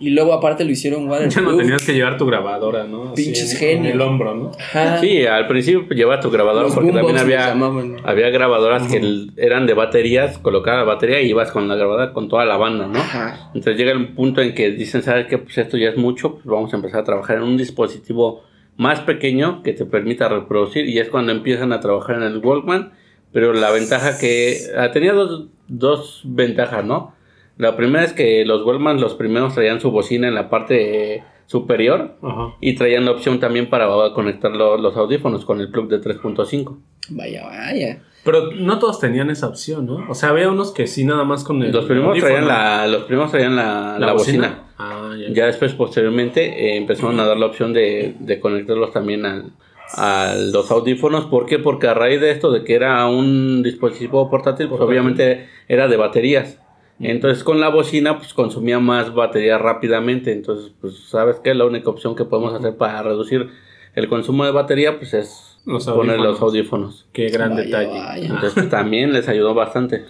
Y 0.00 0.10
luego 0.10 0.32
aparte 0.32 0.64
lo 0.64 0.70
hicieron 0.70 1.04
Ya 1.06 1.10
waterproof. 1.10 1.46
no 1.52 1.56
tenías 1.56 1.84
que 1.84 1.94
llevar 1.94 2.16
tu 2.18 2.26
grabadora, 2.26 2.84
¿no? 2.84 3.12
Así 3.12 3.24
Pinches 3.24 3.52
en- 3.52 3.58
genio. 3.58 3.90
En 3.90 3.94
el 3.96 4.00
hombro, 4.00 4.34
¿no? 4.34 4.50
Ajá. 4.58 4.98
Sí, 5.00 5.24
al 5.26 5.46
principio 5.46 5.86
lleva 5.94 6.20
tu 6.20 6.30
grabadora 6.30 6.64
Los 6.64 6.74
porque 6.74 6.92
también 6.92 7.18
había, 7.18 7.48
llamaban. 7.48 7.96
había 8.04 8.30
grabadoras 8.30 8.86
que 8.88 9.26
eran 9.36 9.66
de 9.66 9.74
baterías, 9.74 10.38
colocaba 10.38 10.78
la 10.78 10.84
batería 10.84 11.20
y 11.20 11.30
ibas 11.30 11.50
con 11.52 11.68
la 11.68 11.76
grabadora 11.76 12.12
con 12.12 12.28
toda 12.28 12.44
la 12.44 12.56
banda, 12.56 12.86
¿no? 12.86 12.98
Ajá. 12.98 13.50
Entonces 13.54 13.76
llega 13.76 13.92
el 13.92 14.08
punto 14.14 14.40
en 14.42 14.54
que 14.54 14.70
dicen, 14.72 15.02
¿sabes 15.02 15.26
qué? 15.26 15.38
Pues 15.38 15.56
esto 15.58 15.76
ya 15.76 15.90
es 15.90 15.96
mucho, 15.96 16.34
pues 16.34 16.46
vamos 16.46 16.72
a 16.72 16.76
empezar 16.76 17.00
a 17.00 17.04
trabajar 17.04 17.36
en 17.36 17.44
un 17.44 17.56
dispositivo 17.56 18.42
más 18.76 19.00
pequeño 19.00 19.62
que 19.62 19.72
te 19.72 19.84
permita 19.86 20.28
reproducir 20.28 20.88
y 20.88 20.98
es 20.98 21.08
cuando 21.08 21.30
empiezan 21.30 21.72
a 21.72 21.78
trabajar 21.78 22.16
en 22.16 22.24
el 22.24 22.38
Walkman, 22.38 22.92
pero 23.32 23.52
la 23.52 23.70
ventaja 23.70 24.18
que 24.18 24.56
ah, 24.76 24.90
tenía 24.90 25.12
dos, 25.12 25.44
dos 25.68 26.22
ventajas, 26.24 26.84
¿no? 26.84 27.13
La 27.56 27.76
primera 27.76 28.04
es 28.04 28.12
que 28.12 28.44
los 28.44 28.64
Walkman 28.66 29.00
los 29.00 29.14
primeros 29.14 29.54
traían 29.54 29.80
su 29.80 29.90
bocina 29.90 30.26
en 30.28 30.34
la 30.34 30.50
parte 30.50 31.22
superior 31.46 32.16
Ajá. 32.22 32.54
y 32.60 32.74
traían 32.74 33.04
la 33.04 33.12
opción 33.12 33.38
también 33.38 33.68
para 33.68 33.86
conectar 34.14 34.50
lo- 34.50 34.76
los 34.78 34.96
audífonos 34.96 35.44
con 35.44 35.60
el 35.60 35.70
plug 35.70 35.88
de 35.88 36.00
3.5. 36.00 36.78
Vaya, 37.10 37.44
vaya. 37.46 38.02
Pero 38.24 38.50
no 38.52 38.78
todos 38.78 38.98
tenían 38.98 39.28
esa 39.28 39.46
opción, 39.48 39.84
¿no? 39.84 40.06
O 40.08 40.14
sea, 40.14 40.30
había 40.30 40.48
unos 40.50 40.72
que 40.72 40.86
sí, 40.86 41.04
nada 41.04 41.24
más 41.24 41.44
con 41.44 41.62
el. 41.62 41.70
Los 41.72 41.84
primeros 41.84 42.18
traían 42.18 42.48
la, 42.48 42.86
los 42.88 43.02
primeros 43.04 43.30
traían 43.30 43.54
la, 43.54 43.98
la 43.98 44.12
bocina. 44.14 44.62
Ah, 44.78 45.12
ya. 45.18 45.28
Ya 45.34 45.46
después, 45.46 45.74
posteriormente, 45.74 46.42
eh, 46.72 46.76
empezaron 46.78 47.20
a 47.20 47.26
dar 47.26 47.36
la 47.36 47.44
opción 47.46 47.74
de, 47.74 48.14
de 48.18 48.40
conectarlos 48.40 48.92
también 48.92 49.26
al- 49.26 49.52
a 49.96 50.34
los 50.50 50.70
audífonos. 50.70 51.26
¿Por 51.26 51.44
qué? 51.44 51.58
Porque 51.58 51.86
a 51.86 51.92
raíz 51.92 52.18
de 52.22 52.30
esto, 52.30 52.50
de 52.50 52.64
que 52.64 52.74
era 52.74 53.06
un 53.06 53.62
dispositivo 53.62 54.30
portátil, 54.30 54.68
pues 54.68 54.78
Portátil. 54.78 54.98
obviamente 55.00 55.46
era 55.68 55.86
de 55.86 55.96
baterías. 55.98 56.58
Entonces 57.00 57.42
con 57.44 57.60
la 57.60 57.68
bocina 57.68 58.18
pues 58.18 58.32
consumía 58.34 58.78
más 58.78 59.12
batería 59.14 59.58
rápidamente. 59.58 60.32
Entonces 60.32 60.72
pues 60.80 60.94
sabes 61.10 61.36
que 61.42 61.54
la 61.54 61.64
única 61.64 61.90
opción 61.90 62.14
que 62.16 62.24
podemos 62.24 62.54
hacer 62.54 62.76
para 62.76 63.02
reducir 63.02 63.48
el 63.94 64.08
consumo 64.08 64.44
de 64.44 64.52
batería 64.52 64.98
pues 64.98 65.12
es 65.14 65.58
Los 65.66 65.86
poner 65.86 66.18
los 66.20 66.40
audífonos. 66.40 67.06
Qué 67.12 67.28
gran 67.28 67.50
Vaya, 67.54 67.64
detalle. 67.64 67.88
vaya. 68.00 68.26
Entonces 68.26 68.68
también 68.70 69.12
les 69.12 69.28
ayudó 69.28 69.54
bastante. 69.54 70.04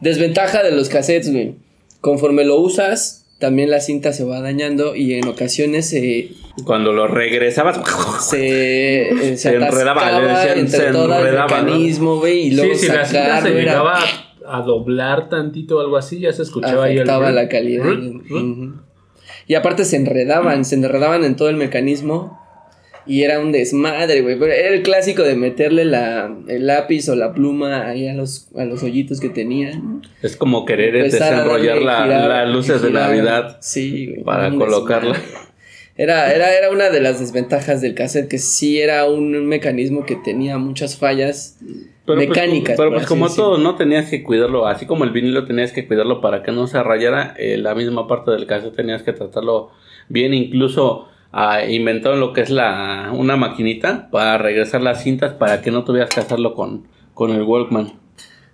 Desventaja 0.00 0.62
de 0.62 0.72
los 0.72 0.88
cassettes, 0.88 1.30
güey. 1.32 1.54
Conforme 2.00 2.44
lo 2.44 2.56
usas, 2.56 3.26
también 3.38 3.70
la 3.70 3.80
cinta 3.80 4.12
se 4.12 4.24
va 4.24 4.40
dañando 4.40 4.94
y 4.96 5.14
en 5.14 5.26
ocasiones 5.28 5.88
se 5.88 6.30
Cuando 6.64 6.92
lo 6.92 7.06
regresabas 7.08 7.80
se, 8.22 9.08
eh, 9.10 9.36
se, 9.36 9.36
Se 9.36 9.54
enredaba, 9.54 10.00
atascaba 10.02 10.20
le 10.20 10.28
decían, 10.28 10.58
entre 10.58 10.78
se 10.78 10.92
todo 10.92 11.04
enredaba, 11.16 11.28
el 11.28 11.34
¿no? 11.62 11.72
mecanismo, 11.72 12.16
güey, 12.18 12.38
y 12.46 12.50
luego 12.52 12.74
sí, 12.74 12.80
si 12.80 12.86
la 12.88 13.04
cinta 13.04 13.40
se 13.42 13.48
era- 13.48 13.58
llegaba 13.58 13.98
a, 14.56 14.62
doblar 14.62 15.28
tantito 15.28 15.78
o 15.78 15.80
algo 15.80 15.96
así, 15.96 16.20
ya 16.20 16.32
se 16.32 16.42
escuchaba 16.42 16.84
ahí 16.84 16.92
el. 16.94 17.00
afectaba 17.00 17.30
la 17.32 17.48
calidad. 17.48 17.86
Y 19.46 19.54
aparte 19.54 19.84
se 19.84 19.96
enredaban, 19.96 20.64
se 20.64 20.74
enredaban 20.76 21.24
en 21.24 21.36
todo 21.36 21.48
el 21.48 21.56
mecanismo 21.56 22.38
y 23.06 23.22
era 23.22 23.40
un 23.40 23.50
desmadre, 23.50 24.20
güey. 24.22 24.38
Pero 24.38 24.52
Era 24.52 24.68
el 24.68 24.82
clásico 24.82 25.22
de 25.22 25.34
meterle 25.34 25.84
la, 25.84 26.32
el 26.48 26.66
lápiz 26.66 27.08
o 27.08 27.16
la 27.16 27.32
pluma 27.34 27.86
ahí 27.88 28.06
a 28.08 28.14
los, 28.14 28.48
a 28.56 28.64
los 28.64 28.82
hoyitos 28.82 29.20
que 29.20 29.28
tenían. 29.28 30.02
es 30.22 30.36
como 30.36 30.64
querer 30.64 30.92
desenrollar 31.02 31.74
darle, 31.80 31.84
la- 31.84 32.04
girar, 32.04 32.28
las 32.46 32.54
luces 32.54 32.82
de. 32.82 32.90
Navidad. 32.90 33.58
Sí, 33.60 34.06
güey. 34.06 34.22
para 34.22 34.48
un 34.48 34.58
colocarla. 34.58 35.14
desmadre. 35.14 35.42
Era, 35.94 36.32
era, 36.32 36.54
era 36.56 36.70
una 36.70 36.88
de 36.88 37.00
las 37.00 37.20
desventajas 37.20 37.80
del 37.82 37.94
cassette, 37.94 38.28
que 38.28 38.38
sí 38.38 38.80
era 38.80 39.04
un 39.06 39.46
mecanismo 39.46 40.06
que 40.06 40.16
tenía 40.16 40.56
muchas 40.56 40.96
fallas 40.96 41.58
Pero 42.04 42.16
pues, 42.18 42.28
mecánicas. 42.28 42.76
pero 42.76 42.90
por 42.90 42.98
pues 42.98 43.06
como 43.08 43.26
decirlo. 43.26 43.44
todo, 43.50 43.58
¿no? 43.58 43.76
Tenías 43.76 44.10
que 44.10 44.22
cuidarlo, 44.22 44.66
así 44.66 44.86
como 44.86 45.04
el 45.04 45.10
vinilo 45.10 45.44
tenías 45.44 45.72
que 45.72 45.86
cuidarlo 45.86 46.20
para 46.20 46.42
que 46.42 46.50
no 46.52 46.66
se 46.66 46.82
rayara, 46.82 47.34
eh, 47.38 47.56
la 47.58 47.74
misma 47.74 48.08
parte 48.08 48.30
del 48.32 48.46
cassette 48.46 48.74
tenías 48.74 49.02
que 49.02 49.12
tratarlo 49.12 49.70
bien, 50.08 50.34
incluso 50.34 51.08
ah, 51.30 51.64
inventaron 51.64 52.18
lo 52.18 52.32
que 52.32 52.40
es 52.40 52.50
la 52.50 53.10
una 53.14 53.36
maquinita 53.36 54.08
para 54.10 54.36
regresar 54.38 54.82
las 54.82 55.02
cintas 55.02 55.32
para 55.34 55.62
que 55.62 55.70
no 55.70 55.84
tuvieras 55.84 56.10
que 56.10 56.20
hacerlo 56.20 56.54
con, 56.54 56.88
con 57.14 57.30
el 57.30 57.42
Walkman. 57.42 57.92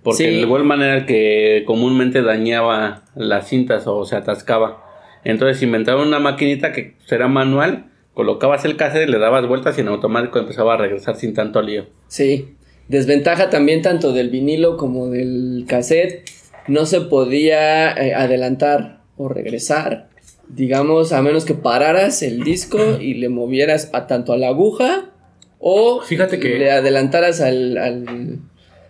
Porque 0.02 0.18
Sí. 0.18 0.40
el 0.40 0.46
Walkman 0.46 0.82
era 0.82 0.96
el 0.98 1.06
que 1.06 1.64
comúnmente 1.66 2.22
dañaba 2.22 3.02
las 3.16 3.48
cintas 3.48 3.86
o 3.86 4.04
se 4.04 4.14
atascaba. 4.16 4.84
Entonces 5.24 5.62
inventaron 5.62 6.06
una 6.06 6.20
maquinita 6.20 6.72
que 6.72 6.96
era 7.10 7.28
manual, 7.28 7.86
colocabas 8.14 8.64
el 8.64 8.76
cassette, 8.76 9.08
le 9.08 9.18
dabas 9.18 9.46
vueltas 9.46 9.76
y 9.78 9.80
en 9.80 9.88
automático 9.88 10.38
empezaba 10.38 10.74
a 10.74 10.76
regresar 10.76 11.16
sin 11.16 11.34
tanto 11.34 11.62
lío. 11.62 11.86
Sí. 12.08 12.54
Desventaja 12.88 13.50
también 13.50 13.82
tanto 13.82 14.12
del 14.12 14.30
vinilo 14.30 14.76
como 14.76 15.08
del 15.08 15.64
cassette. 15.68 16.28
No 16.66 16.86
se 16.86 17.00
podía 17.02 17.92
eh, 17.92 18.14
adelantar 18.14 19.00
o 19.16 19.28
regresar. 19.28 20.08
Digamos, 20.48 21.12
a 21.12 21.20
menos 21.22 21.44
que 21.44 21.54
pararas 21.54 22.22
el 22.22 22.42
disco 22.42 22.78
y 23.00 23.14
le 23.14 23.28
movieras 23.28 23.90
a 23.92 24.06
tanto 24.06 24.32
a 24.32 24.38
la 24.38 24.48
aguja 24.48 25.10
o 25.58 26.00
Fíjate 26.00 26.38
que- 26.38 26.58
le 26.58 26.70
adelantaras 26.70 27.40
al, 27.42 27.76
al, 27.76 28.38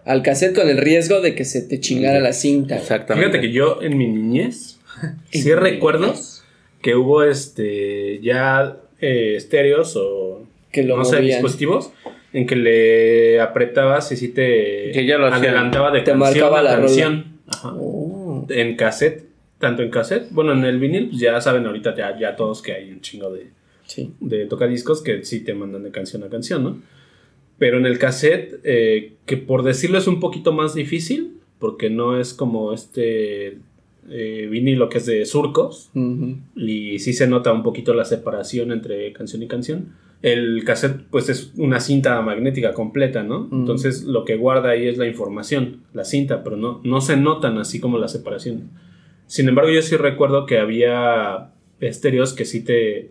al 0.05 0.23
cassette 0.23 0.55
con 0.55 0.69
el 0.69 0.79
riesgo 0.79 1.21
de 1.21 1.35
que 1.35 1.45
se 1.45 1.63
te 1.63 1.81
chingara 1.81 2.21
la 2.21 2.33
cinta. 2.33 2.77
Exactamente. 2.77 3.29
Fíjate 3.31 3.47
que 3.49 3.53
yo 3.53 3.79
en 3.83 3.99
mi 3.99 4.07
niñez 4.07 4.79
sí 5.33 5.53
recuerdo 5.55 6.15
que 6.83 6.95
hubo 6.95 7.25
este 7.25 8.21
ya 8.21 8.77
eh, 9.01 9.35
estéreos 9.37 9.97
o 9.97 10.43
Que 10.71 10.85
lo 10.85 10.97
no 10.99 11.05
sé, 11.05 11.21
dispositivos 11.21 11.91
en 12.33 12.47
que 12.47 12.57
le 12.57 13.41
apretabas 13.41 14.13
y 14.13 14.17
sí 14.17 14.29
te 14.29 14.91
Que 14.93 15.07
ya 15.07 15.19
lo 15.19 15.27
adelantaba 15.27 15.91
de 15.91 16.01
Te 16.01 16.13
canción 16.13 16.19
marcaba 16.19 16.61
a 16.61 16.63
la 16.63 16.77
canción. 16.77 17.25
Ajá. 17.47 17.75
Oh. 17.79 18.47
En 18.51 18.77
cassette, 18.77 19.25
tanto 19.59 19.83
en 19.83 19.91
cassette, 19.91 20.29
bueno, 20.31 20.53
en 20.53 20.65
el 20.65 20.79
vinil, 20.79 21.09
pues 21.09 21.21
ya 21.21 21.41
saben 21.41 21.67
ahorita 21.67 21.95
ya, 21.97 22.19
ya 22.19 22.37
todos 22.37 22.63
que 22.63 22.73
hay 22.73 22.91
un 22.91 23.01
chingo 23.01 23.33
de, 23.33 23.47
Sí. 23.87 24.13
de 24.21 24.47
tocadiscos 24.47 25.03
que 25.03 25.25
sí 25.25 25.41
te 25.41 25.55
mandan 25.55 25.83
de 25.83 25.91
canción 25.91 26.23
a 26.23 26.29
canción, 26.29 26.63
¿no? 26.63 26.79
Pero 27.59 27.79
en 27.79 27.87
el 27.87 27.99
cassette, 27.99 28.61
eh, 28.65 29.15
que 29.27 29.37
por 29.37 29.63
decirlo 29.65 29.99
es 29.99 30.07
un 30.07 30.21
poquito 30.21 30.53
más 30.53 30.75
difícil, 30.75 31.39
porque 31.59 31.91
no 31.91 32.21
es 32.21 32.35
como 32.35 32.73
este 32.73 33.59
eh, 34.11 34.49
vinilo 34.51 34.89
que 34.89 34.99
es 34.99 35.07
de 35.07 35.27
surcos, 35.27 35.91
y 36.57 36.99
sí 37.01 37.13
se 37.13 37.27
nota 37.27 37.53
un 37.53 37.63
poquito 37.63 37.95
la 37.95 38.05
separación 38.05 38.71
entre 38.73 39.13
canción 39.13 39.43
y 39.43 39.49
canción. 39.49 39.93
El 40.21 40.65
cassette, 40.65 41.03
pues 41.11 41.29
es 41.29 41.53
una 41.57 41.79
cinta 41.79 42.21
magnética 42.23 42.75
completa, 42.75 43.23
¿no? 43.23 43.49
Mm. 43.51 43.61
Entonces 43.61 44.03
lo 44.05 44.25
que 44.25 44.37
guarda 44.37 44.71
ahí 44.71 44.89
es 44.89 44.99
la 44.99 45.07
información, 45.07 45.83
la 45.95 46.05
cinta, 46.05 46.43
pero 46.43 46.57
no, 46.57 46.81
no 46.83 47.01
se 47.01 47.17
notan 47.17 47.59
así 47.59 47.79
como 47.79 47.99
la 47.99 48.09
separación. 48.09 48.71
Sin 49.27 49.49
embargo, 49.49 49.71
yo 49.71 49.81
sí 49.83 49.97
recuerdo 49.97 50.45
que 50.47 50.59
había 50.59 51.51
estéreos 51.81 52.33
que 52.33 52.45
sí 52.45 52.65
te. 52.65 53.11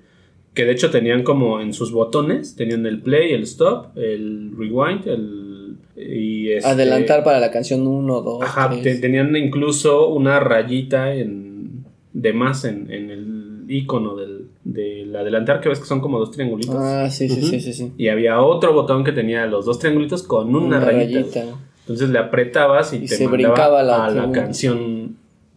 que 0.53 0.65
de 0.65 0.71
hecho 0.73 0.89
tenían 0.91 1.23
como 1.23 1.61
en 1.61 1.71
sus 1.71 1.91
botones, 1.93 2.55
tenían 2.57 2.85
el 2.85 3.01
play, 3.01 3.31
el 3.31 3.43
stop, 3.43 3.95
el 3.97 4.51
rewind, 4.57 5.07
el. 5.07 5.77
y 5.95 6.51
este- 6.51 6.67
Adelantar 6.69 7.23
para 7.23 7.39
la 7.39 7.51
canción 7.51 7.87
1, 7.87 8.21
2, 8.21 8.41
Ajá, 8.43 8.69
te- 8.81 8.95
tenían 8.97 9.33
incluso 9.37 10.09
una 10.09 10.39
rayita 10.41 11.13
en, 11.13 11.85
de 12.11 12.33
más 12.33 12.65
en, 12.65 12.91
en 12.91 13.11
el 13.11 13.63
icono 13.69 14.15
del, 14.15 14.26
del 15.17 15.27
adelantar, 15.35 15.59
que 15.61 15.69
ves 15.69 15.79
que 15.79 15.85
son 15.85 16.01
como 16.01 16.19
dos 16.19 16.31
triangulitos. 16.31 16.75
Ah, 16.77 17.09
sí, 17.09 17.27
sí, 17.29 17.39
Ujú. 17.39 17.47
sí, 17.49 17.59
sí, 17.59 17.73
sí. 17.73 17.91
Y 17.97 18.09
había 18.09 18.41
otro 18.41 18.73
botón 18.73 19.03
que 19.03 19.11
tenía 19.11 19.45
los 19.45 19.65
dos 19.65 19.79
triangulitos 19.79 20.23
con 20.23 20.55
una, 20.55 20.79
rayita. 20.79 21.43
Entonces 21.81 22.09
le 22.09 22.19
apretabas 22.19 22.93
y, 22.93 22.97
Y 22.97 22.99
te 23.01 23.07
se 23.15 23.27
mandaba 23.27 23.53
brincaba 23.53 23.83
la 23.83 24.05
a 24.05 24.09
la 24.09 24.31
canción 24.31 25.15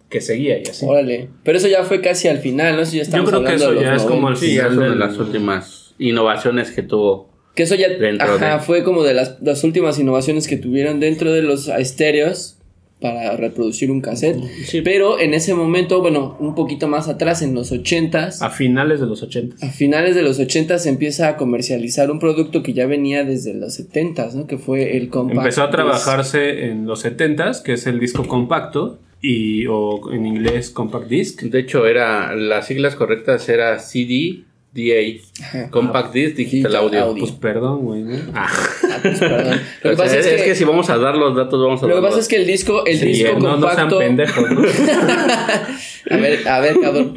que 0.08 0.20
seguía 0.20 0.58
y 0.58 0.62
así. 0.68 0.86
Órale. 0.86 1.28
Pero 1.44 1.58
eso 1.58 1.68
ya 1.68 1.82
fue 1.84 2.00
casi 2.00 2.28
al 2.28 2.38
final, 2.38 2.76
¿no? 2.76 2.82
Eso 2.82 2.96
ya 2.96 3.02
estamos 3.02 3.28
creo 3.30 3.44
que 3.44 3.54
eso 3.54 3.74
ya 3.80 3.94
es 3.94 4.02
como 4.02 4.28
el 4.28 4.34
90. 4.34 4.40
Sí, 4.40 4.54
ya 4.54 4.68
final 4.68 4.90
de 4.90 4.96
las 4.96 5.18
últimas 5.18 5.94
innovaciones 5.98 6.70
que 6.70 6.82
tuvo. 6.82 7.28
Que 7.54 7.64
eso 7.64 7.74
ya 7.74 7.88
ajá, 8.20 8.54
de- 8.54 8.60
fue 8.60 8.84
como 8.84 9.02
de 9.02 9.14
las, 9.14 9.38
las 9.42 9.64
últimas 9.64 9.98
innovaciones 9.98 10.46
que 10.46 10.56
tuvieron 10.56 11.00
dentro 11.00 11.32
de 11.32 11.42
los 11.42 11.68
estéreos 11.68 12.56
para 13.00 13.36
reproducir 13.36 13.90
un 13.90 14.00
cassette. 14.00 14.38
Sí. 14.64 14.82
Pero 14.82 15.18
en 15.18 15.34
ese 15.34 15.54
momento, 15.54 16.00
bueno, 16.00 16.36
un 16.38 16.54
poquito 16.54 16.86
más 16.86 17.08
atrás, 17.08 17.42
en 17.42 17.54
los 17.54 17.72
80s, 17.72 18.42
A 18.42 18.50
finales 18.50 19.00
de 19.00 19.06
los 19.06 19.22
80. 19.22 19.66
a 19.66 19.70
finales 19.70 20.14
de 20.14 20.22
los 20.22 20.38
80 20.38 20.78
se 20.78 20.88
empieza 20.88 21.28
a 21.28 21.36
comercializar 21.36 22.10
un 22.10 22.18
producto 22.18 22.62
que 22.62 22.72
ya 22.72 22.86
venía 22.86 23.24
desde 23.24 23.54
los 23.54 23.80
70s, 23.80 24.34
¿no? 24.34 24.46
Que 24.46 24.58
fue 24.58 24.96
el 24.96 25.08
compact. 25.08 25.38
Empezó 25.38 25.62
a 25.62 25.66
disc. 25.66 25.76
trabajarse 25.76 26.66
en 26.66 26.86
los 26.86 27.04
70s, 27.04 27.62
que 27.62 27.72
es 27.72 27.86
el 27.86 27.98
disco 27.98 28.26
compacto, 28.28 28.98
y, 29.22 29.66
o 29.66 30.12
en 30.12 30.26
inglés 30.26 30.70
compact 30.70 31.08
disc. 31.08 31.42
De 31.42 31.58
hecho, 31.60 31.86
era 31.86 32.34
las 32.34 32.66
siglas 32.66 32.96
correctas 32.96 33.48
era 33.48 33.78
CD 33.78 34.44
DA. 34.72 35.68
Compact 35.70 36.12
Disc 36.14 36.36
Digital, 36.36 36.70
Digital 36.70 36.76
Audio. 36.76 37.02
Audio. 37.04 37.20
Pues 37.24 37.32
perdón, 37.32 37.80
güey. 37.82 38.02
¿no? 38.02 38.16
Ah, 38.34 38.48
Ah, 38.92 38.98
pues, 39.02 39.18
perdón. 39.18 39.60
Lo 39.82 39.90
que 39.90 39.96
pasa 39.96 40.18
es, 40.18 40.26
es 40.26 40.32
es 40.34 40.42
que, 40.42 40.54
si 40.54 40.64
vamos 40.64 40.90
a 40.90 40.96
dar 40.98 41.16
los 41.16 41.34
datos, 41.36 41.60
vamos 41.62 41.82
a 41.82 41.86
lo 41.86 41.96
que 41.96 42.02
pasa 42.02 42.18
es 42.20 42.28
que 42.28 42.36
el 42.36 42.46
disco, 42.46 42.84
el 42.86 42.98
sí, 42.98 43.06
disco 43.06 43.38
no, 43.40 43.56
no 43.56 43.66
sean 43.72 43.88
compacto. 43.88 43.98
pendejos, 43.98 44.50
¿no? 44.50 44.60
a 46.10 46.16
ver, 46.16 46.48
a 46.48 46.60
ver, 46.60 46.80
cabrón. 46.80 47.14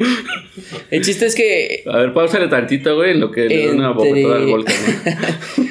El 0.90 1.02
chiste 1.04 1.26
es 1.26 1.34
que 1.34 1.82
A 1.86 1.98
ver, 1.98 2.12
pausale 2.12 2.48
tantito, 2.48 2.94
güey, 2.96 3.12
en 3.12 3.20
lo 3.20 3.30
que 3.30 3.48
le 3.48 3.66
da 3.66 3.72
una 3.72 3.90
Entre- 3.90 4.08
bofetada 4.10 4.36
al 4.36 4.46
volcán. 4.46 4.76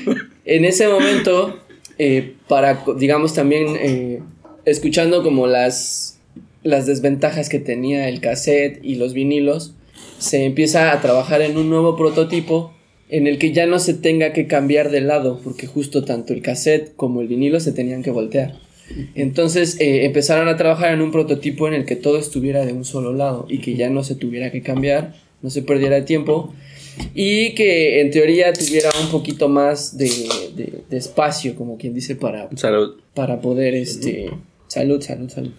¿no? 0.06 0.16
en 0.46 0.66
ese 0.66 0.88
momento, 0.88 1.60
eh, 1.98 2.34
para, 2.48 2.84
digamos, 2.98 3.34
también 3.34 3.76
eh, 3.80 4.20
escuchando 4.66 5.24
como 5.24 5.48
las, 5.48 6.20
las 6.64 6.86
desventajas 6.86 7.50
que 7.50 7.60
tenía 7.60 8.08
el 8.10 8.20
cassette 8.22 8.80
y 8.84 8.96
los 8.96 9.14
vinilos, 9.14 9.74
se 10.24 10.46
empieza 10.46 10.92
a 10.92 11.02
trabajar 11.02 11.42
en 11.42 11.58
un 11.58 11.70
nuevo 11.70 11.96
prototipo 11.96 12.72
en 13.10 13.28
el 13.28 13.38
que 13.38 13.52
ya 13.52 13.66
no 13.68 13.78
se 13.80 13.94
tenga 13.94 14.34
que 14.34 14.48
cambiar 14.48 14.90
de 14.90 15.02
lado, 15.02 15.40
porque 15.44 15.68
justo 15.68 16.04
tanto 16.04 16.34
el 16.34 16.42
cassette 16.42 16.96
como 16.96 17.22
el 17.22 17.28
vinilo 17.28 17.60
se 17.60 17.72
tenían 17.72 18.02
que 18.02 18.10
voltear. 18.12 18.56
Entonces 19.16 19.78
eh, 19.80 20.06
empezaron 20.06 20.48
a 20.48 20.58
trabajar 20.58 20.94
en 20.94 21.02
un 21.02 21.12
prototipo 21.12 21.68
en 21.68 21.74
el 21.74 21.86
que 21.86 21.96
todo 21.96 22.18
estuviera 22.18 22.66
de 22.66 22.74
un 22.74 22.86
solo 22.86 23.14
lado 23.14 23.46
y 23.50 23.60
que 23.60 23.76
ya 23.76 23.90
no 23.90 24.04
se 24.04 24.16
tuviera 24.16 24.52
que 24.52 24.62
cambiar, 24.62 25.14
no 25.42 25.50
se 25.50 25.62
perdiera 25.62 26.06
tiempo 26.06 26.54
y 27.16 27.54
que 27.56 28.02
en 28.02 28.12
teoría 28.12 28.54
tuviera 28.54 28.90
un 29.04 29.10
poquito 29.10 29.50
más 29.50 29.98
de, 29.98 30.10
de- 30.56 30.84
de 30.90 30.98
espacio, 30.98 31.56
como 31.56 31.78
quien 31.78 31.94
dice, 31.94 32.16
para, 32.16 32.50
Salud. 32.56 32.96
para 33.14 33.42
poder, 33.42 33.74
este... 33.76 34.30
Salud, 34.74 35.00
salud, 35.02 35.30
salud. 35.30 35.52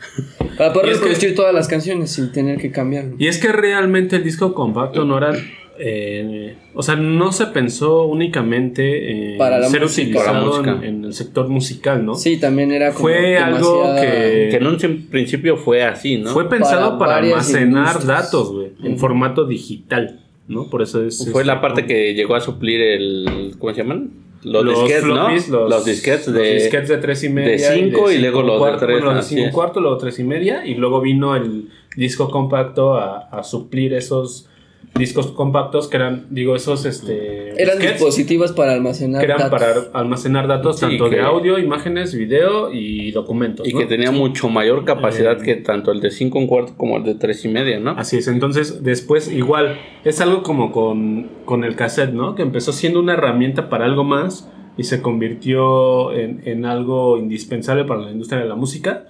Para 0.59 0.73
poder 0.73 0.89
que- 0.89 0.95
reproducir 0.97 1.35
todas 1.37 1.55
las 1.55 1.69
canciones 1.69 2.11
sin 2.11 2.33
tener 2.33 2.59
que 2.59 2.73
cambiarlo. 2.73 3.15
Y 3.19 3.29
es 3.29 3.39
que 3.39 3.53
realmente 3.53 4.17
el 4.17 4.25
disco 4.25 4.53
compacto 4.55 5.05
no 5.05 5.19
era. 5.19 5.33
eh, 5.79 6.57
o 6.75 6.83
sea, 6.83 6.95
no 6.97 7.33
se 7.33 7.47
pensó 7.47 8.05
únicamente 8.05 9.33
en 9.33 9.39
Para 9.39 9.59
la 9.59 9.69
ser 9.69 9.83
música. 9.83 10.03
utilizado 10.09 10.27
Para 10.27 10.41
la 10.41 10.47
música. 10.73 10.87
en, 10.89 10.95
en 10.97 11.05
el 11.05 11.12
sector 11.15 11.49
musical, 11.49 12.05
¿no? 12.05 12.15
Sí, 12.15 12.39
también 12.39 12.71
era 12.73 12.89
como 12.93 13.01
Fue 13.09 13.37
algo 13.39 13.95
que, 13.97 14.49
Que 14.51 14.57
en 14.57 14.67
un 14.67 14.77
principio 15.11 15.57
fue 15.57 15.83
así, 15.85 16.19
¿no? 16.19 16.31
fue 16.31 16.49
pensado 16.49 16.99
Para 16.99 17.17
almacenar 17.19 17.87
industrias. 17.95 18.07
datos, 18.07 18.53
güey, 18.53 18.69
en 18.85 18.99
formato 18.99 19.45
digital, 19.47 20.21
¿no? 20.49 20.69
Por 20.71 20.83
eso 20.83 21.05
es. 21.05 21.29
Fue 21.33 21.43
es- 21.43 21.47
la 21.47 21.61
parte 21.61 21.87
que 21.87 22.15
llegó 22.15 22.35
a 22.37 22.41
suplir 22.41 22.81
el. 22.81 23.55
¿Cómo 23.59 23.73
se 23.75 23.79
llaman? 23.83 24.11
Los, 24.45 24.64
los 24.64 24.78
floppies, 24.78 25.49
¿no? 25.49 25.61
los, 25.61 25.70
Los, 25.70 25.84
disquetes 25.84 26.26
los 26.28 26.36
de. 26.36 26.55
disquetes 26.55 26.88
de 26.88 26.99
tres 26.99 27.24
y 27.24 27.28
media. 27.30 27.70
de 27.70 27.78
cinco 27.80 28.11
y 28.11 28.18
luego 28.18 28.40
cinco 28.40 28.47
los 28.47 28.55
de 28.55 28.59
cuarto, 28.61 28.86
tres, 28.86 28.97
bueno, 29.01 29.12
de 29.14 29.20
así 29.20 29.34
cinco 29.36 29.49
es. 29.49 29.55
cuarto, 29.55 29.80
luego 29.80 29.97
tres 29.99 30.18
y 30.18 30.24
media. 30.24 30.66
Y 30.66 30.74
luego 30.74 31.01
vino 31.01 31.34
el 31.34 31.70
disco 31.97 32.30
compacto 32.30 32.95
a, 32.95 33.28
a 33.30 33.42
suplir 33.42 33.95
esos 33.95 34.49
discos 34.97 35.28
compactos 35.28 35.88
que 35.88 35.97
eran, 35.97 36.26
digo, 36.30 36.55
esos 36.55 36.84
este. 36.84 37.61
Eran 37.61 37.78
dispositivos 37.78 38.53
para 38.53 38.72
almacenar 38.72 39.20
que 39.20 39.26
eran 39.26 39.51
datos. 39.51 39.86
para 39.86 39.99
almacenar 39.99 40.47
datos 40.47 40.76
Sí, 40.76 40.82
tanto 40.82 41.09
de 41.09 41.20
audio, 41.20 41.59
imágenes, 41.59 42.14
video 42.14 42.72
y 42.72 43.11
documentos. 43.11 43.66
Y 43.66 43.72
¿no? 43.72 43.80
que 43.80 43.86
tenía 43.86 44.12
mucho 44.12 44.49
mayor 44.49 44.84
capacidad 44.84 45.40
Eh, 45.40 45.45
que 45.45 45.57
tanto 45.57 45.90
el 45.90 46.01
de 46.01 46.11
5 46.11 46.38
un 46.38 46.47
cuarto 46.47 46.74
como 46.76 46.97
el 46.97 47.05
de 47.05 47.14
3 47.16 47.45
y 47.45 47.49
media, 47.49 47.80
¿no? 47.80 47.92
Así 47.92 48.18
es, 48.18 48.28
entonces 48.28 48.82
después 48.82 49.30
igual 49.30 49.78
es 50.05 50.20
algo 50.20 50.42
como 50.42 50.70
con, 50.70 51.28
con 51.45 51.64
el 51.64 51.74
cassette, 51.74 52.12
¿no? 52.12 52.34
Que 52.34 52.42
empezó 52.42 52.72
siendo 52.72 53.01
una 53.01 53.14
herramienta 53.14 53.68
para 53.68 53.86
algo 53.86 54.05
más 54.05 54.49
y 54.76 54.84
se 54.84 55.03
convirtió 55.03 56.12
en, 56.12 56.42
en 56.45 56.66
algo 56.66 57.18
indispensable 57.18 57.84
para 57.84 58.03
la 58.03 58.12
industria 58.12 58.40
de 58.40 58.49
la 58.49 58.55
música. 58.55 59.07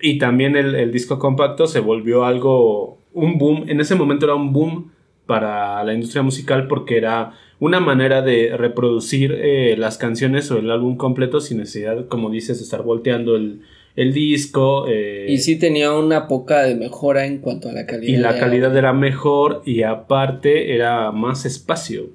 Y 0.00 0.18
también 0.18 0.56
el, 0.56 0.74
el 0.74 0.92
disco 0.92 1.18
compacto 1.18 1.66
se 1.66 1.80
volvió 1.80 2.24
algo, 2.24 2.98
un 3.12 3.38
boom, 3.38 3.64
en 3.68 3.80
ese 3.80 3.94
momento 3.94 4.26
era 4.26 4.34
un 4.34 4.52
boom 4.52 4.92
para 5.26 5.82
la 5.84 5.94
industria 5.94 6.22
musical 6.22 6.66
porque 6.66 6.96
era 6.96 7.32
una 7.60 7.78
manera 7.80 8.22
de 8.22 8.56
reproducir 8.56 9.32
eh, 9.40 9.76
las 9.78 9.98
canciones 9.98 10.50
o 10.50 10.58
el 10.58 10.70
álbum 10.70 10.96
completo 10.96 11.40
sin 11.40 11.58
necesidad, 11.58 12.06
como 12.08 12.30
dices, 12.30 12.58
de 12.58 12.64
estar 12.64 12.82
volteando 12.82 13.36
el, 13.36 13.60
el 13.96 14.12
disco. 14.14 14.86
eh, 14.88 15.26
Y 15.28 15.38
sí 15.38 15.56
tenía 15.58 15.92
una 15.92 16.26
poca 16.26 16.62
de 16.62 16.74
mejora 16.74 17.26
en 17.26 17.38
cuanto 17.38 17.68
a 17.68 17.72
la 17.72 17.86
calidad. 17.86 18.12
y 18.12 18.16
la 18.16 18.38
calidad 18.38 18.74
era 18.76 18.92
mejor 18.92 19.62
y 19.66 19.82
aparte 19.82 20.74
era 20.74 21.12
más 21.12 21.44
espacio. 21.44 22.08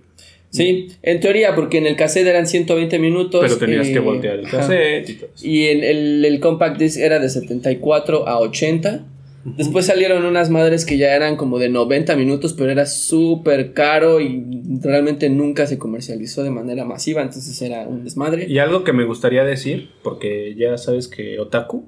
Sí, 0.49 0.87
en 1.03 1.19
teoría, 1.19 1.53
porque 1.53 1.79
en 1.79 1.85
el 1.85 1.97
cassette 1.97 2.27
eran 2.27 2.47
120 2.47 2.97
minutos. 2.97 3.41
Pero 3.43 3.57
tenías 3.57 3.87
eh, 3.89 3.93
que 3.93 3.99
voltear 3.99 4.39
el 4.39 4.45
ajá. 4.45 4.59
cassette 4.59 5.09
y 5.09 5.13
todo 5.15 5.29
eso. 5.35 5.45
Y 5.45 5.65
el, 5.65 5.83
el, 5.83 6.23
el 6.25 6.39
compact 6.39 6.77
disc 6.79 6.97
era 6.97 7.19
de 7.19 7.27
74 7.27 8.25
a 8.27 8.39
80. 8.39 9.03
Después 9.45 9.85
salieron 9.85 10.25
unas 10.25 10.49
madres 10.49 10.85
que 10.85 10.97
ya 10.97 11.15
eran 11.15 11.35
como 11.37 11.59
de 11.59 11.69
90 11.69 12.15
minutos, 12.15 12.53
pero 12.53 12.71
era 12.71 12.85
súper 12.87 13.73
caro 13.73 14.19
y 14.19 14.43
realmente 14.81 15.29
nunca 15.29 15.67
se 15.67 15.77
comercializó 15.77 16.43
de 16.43 16.49
manera 16.49 16.83
masiva, 16.83 17.21
entonces 17.21 17.61
era 17.61 17.87
un 17.87 18.03
desmadre. 18.03 18.47
Y 18.49 18.57
algo 18.57 18.83
que 18.83 18.91
me 18.91 19.05
gustaría 19.05 19.43
decir, 19.45 19.91
porque 20.03 20.55
ya 20.57 20.77
sabes 20.79 21.07
que 21.07 21.39
otaku, 21.39 21.85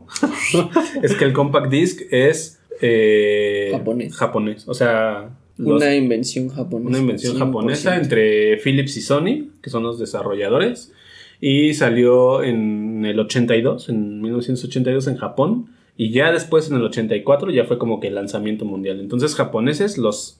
es 1.01 1.15
que 1.15 1.25
el 1.25 1.33
compact 1.33 1.71
disc 1.71 2.01
es 2.11 2.59
eh, 2.79 3.69
Japonés. 3.71 4.15
japonés. 4.15 4.67
O 4.67 4.75
sea, 4.75 5.31
los- 5.57 5.81
Una 5.81 5.95
invención 5.95 6.49
japonesa. 6.49 6.89
una 6.89 6.99
invención 6.99 7.35
100%. 7.35 7.39
japonesa 7.39 7.97
entre 7.97 8.57
Philips 8.57 8.97
y 8.97 9.01
Sony, 9.01 9.49
que 9.63 9.71
son 9.71 9.81
los 9.81 9.97
desarrolladores. 9.97 10.93
Y 11.41 11.73
salió 11.73 12.43
en 12.43 13.03
el 13.05 13.19
82, 13.19 13.89
en 13.89 14.21
1982 14.21 15.07
en 15.07 15.17
Japón. 15.17 15.67
Y 15.97 16.11
ya 16.11 16.31
después, 16.31 16.69
en 16.69 16.77
el 16.77 16.83
84, 16.83 17.51
ya 17.51 17.65
fue 17.65 17.77
como 17.79 17.99
que 17.99 18.07
el 18.07 18.15
lanzamiento 18.15 18.65
mundial. 18.65 18.99
Entonces, 18.99 19.33
japoneses 19.35 19.97
los 19.97 20.39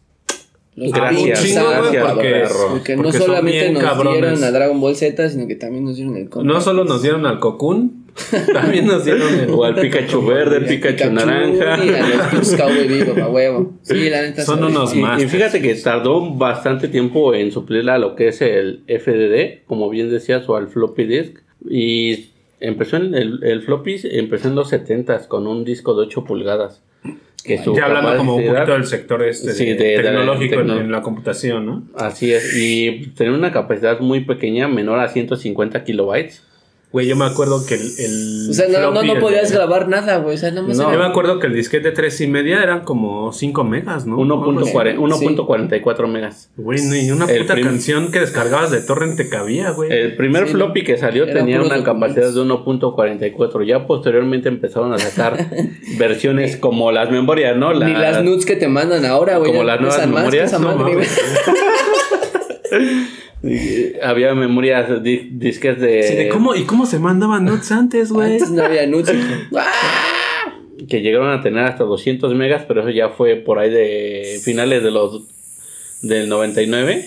Los 0.76 0.92
Gracias, 0.92 1.44
gracias. 1.56 2.54
Porque 2.70 2.96
no 2.96 3.04
Porque 3.04 3.18
solamente 3.18 3.72
nos 3.72 3.84
cabrones. 3.84 4.22
dieron 4.22 4.44
a 4.44 4.52
Dragon 4.52 4.80
Ball 4.80 4.96
Z, 4.96 5.30
sino 5.30 5.48
que 5.48 5.56
también 5.56 5.86
nos 5.86 5.96
dieron 5.96 6.16
el 6.16 6.30
compact 6.30 6.54
No 6.54 6.62
solo 6.62 6.86
nos 6.86 7.02
dieron 7.02 7.26
al 7.26 7.40
Cocoon, 7.40 8.06
también 8.54 8.86
nos 8.86 9.04
dieron 9.04 9.34
el, 9.40 9.50
O 9.50 9.64
al 9.64 9.74
Pikachu 9.74 10.24
verde, 10.24 10.58
el 10.58 10.66
Y 10.66 10.68
Pikachu, 10.78 11.08
Y 11.08 11.14
naranja. 11.14 11.74
a 11.74 12.34
los 12.36 12.52
Cowboy 12.56 12.88
Vivo, 12.88 13.14
a 13.24 13.28
huevo. 13.30 13.74
Sí, 13.82 14.10
la 14.12 14.22
neta. 14.22 14.44
Son 14.44 14.64
unos 14.64 14.94
más. 14.96 15.22
Y 15.24 15.28
fíjate 15.28 15.60
que 15.62 15.74
tardó 15.76 16.36
bastante 16.36 16.88
tiempo 16.88 17.34
en 17.34 17.52
suplirle 17.52 17.92
a 17.94 17.98
lo 17.98 18.16
que 18.16 18.28
es 18.28 18.42
el 18.42 18.84
FDD, 18.88 19.66
como 19.66 19.90
bien 19.90 20.12
decías, 20.12 20.48
o 20.48 20.56
al 20.56 20.68
floppy 20.68 21.06
disk. 21.06 21.40
Y 21.68 22.30
empezó 22.60 22.98
en 22.98 23.14
el, 23.16 23.44
el 23.44 23.62
floppy 23.62 24.00
empezó 24.12 24.48
en 24.48 24.56
los 24.56 24.72
70s 24.72 25.28
con 25.28 25.48
un 25.48 25.64
disco 25.64 25.96
de 25.96 26.06
8 26.08 26.24
pulgadas. 26.24 26.82
Que 27.44 27.64
su 27.64 27.74
ya 27.76 27.86
hablando 27.86 28.18
como 28.18 28.36
un 28.36 28.46
poquito 28.46 28.74
del 28.74 28.86
sector 28.86 29.24
este 29.24 29.54
Sí, 29.54 29.66
de- 29.66 29.76
de- 29.76 29.84
de- 29.98 30.04
tecnológico 30.04 30.56
en- 30.60 30.68
tecno- 30.68 30.80
en, 30.82 30.92
la 30.92 31.02
computación, 31.02 31.66
¿no? 31.66 31.84
Así 31.96 32.34
es, 32.34 32.58
y 32.58 33.08
tenía 33.16 33.32
una 33.34 33.52
capacidad 33.52 34.00
muy 34.02 34.22
pequeña, 34.26 34.68
menor 34.68 35.00
a 35.00 35.08
150 35.08 35.84
kilobytes. 35.84 36.44
Güey, 36.90 37.06
yo 37.06 37.18
me 37.18 37.26
acuerdo 37.26 37.66
que 37.66 37.76
el. 37.76 37.82
el 38.00 38.48
O 38.50 38.54
sea, 38.54 38.68
no, 38.70 38.92
no, 38.94 39.04
no 39.04 39.14
el- 39.14 39.20
podías 39.20 39.52
grabar 39.52 39.90
nada, 39.90 40.18
güey. 40.20 40.36
O 40.36 40.38
sea, 40.38 40.52
nada 40.52 40.66
más 40.66 40.78
No, 40.78 40.90
Yo 40.92 40.98
me 40.98 41.06
acuerdo 41.06 41.38
que 41.40 41.48
el 41.48 41.54
disquete 41.54 41.90
de 41.90 41.92
3 41.94 42.22
y 42.22 42.28
media 42.28 42.64
eran 42.64 42.86
como 42.86 43.34
5 43.34 43.64
megas, 43.66 44.06
¿no? 44.06 44.22
Algo 44.22 44.62
así. 44.62 44.72
1.40 44.74 45.18
Sí. 45.18 45.26
1.44 45.26 46.08
megas. 46.08 46.50
Güey, 46.56 46.80
ni 46.84 47.12
una 47.12 47.26
El 47.26 47.42
puta 47.42 47.56
prim- 47.56 47.66
canción 47.68 48.10
que 48.12 48.22
descargabas 48.22 48.72
de 48.72 48.80
torrent 48.82 49.18
te 49.18 49.28
cabía, 49.28 49.72
güey. 49.72 49.92
El 49.92 50.16
primer 50.16 50.48
Sí, 50.48 50.54
floppy 50.54 50.86
que 50.86 50.98
salió 50.98 51.26
tenía 51.26 51.62
una 51.62 51.84
capacidad 51.84 52.32
de 52.34 52.40
1.44. 52.40 53.66
Ya 53.68 53.86
posteriormente 53.86 54.48
empezaron 54.48 54.94
a 54.94 54.98
sacar 54.98 55.38
versiones 56.00 56.56
como 56.56 56.94
las 56.94 57.12
memorias, 57.12 57.58
¿no? 57.58 57.74
Ni 57.74 57.92
las 57.94 58.24
nudes 58.24 58.46
que 58.46 58.56
te 58.56 58.70
mandan 58.70 59.04
ahora, 59.06 59.38
güey. 59.40 59.52
Como 59.52 59.64
las 59.66 59.82
nuevas 59.82 60.00
más 60.00 60.08
memorias, 60.08 60.54
esa 60.54 60.60
no 60.60 60.74
madre, 60.74 61.02
Había 64.04 64.34
memorias 64.34 65.02
di- 65.04 65.30
disques 65.34 65.80
de, 65.80 66.04
Sí, 66.04 66.16
de 66.16 66.30
cómo, 66.30 66.56
¿Y 66.56 66.64
cómo 66.64 66.86
se 66.86 67.00
mandaban 67.00 67.46
notes 67.46 67.72
antes, 67.72 68.12
güey. 68.12 68.34
Antes 68.34 68.52
no 68.52 68.64
había. 68.64 68.82
¡Ah! 69.56 69.66
que 70.90 71.02
llegaron 71.02 71.30
a 71.32 71.42
tener 71.42 71.64
hasta 71.66 71.84
200 71.84 72.34
megas, 72.36 72.64
pero 72.68 72.82
eso 72.82 72.90
ya 72.90 73.10
fue 73.10 73.36
por 73.36 73.60
ahí 73.60 73.70
de 73.70 74.40
finales 74.44 74.84
de 74.84 74.92
los 74.92 75.28
del 76.02 76.30
99. 76.30 77.06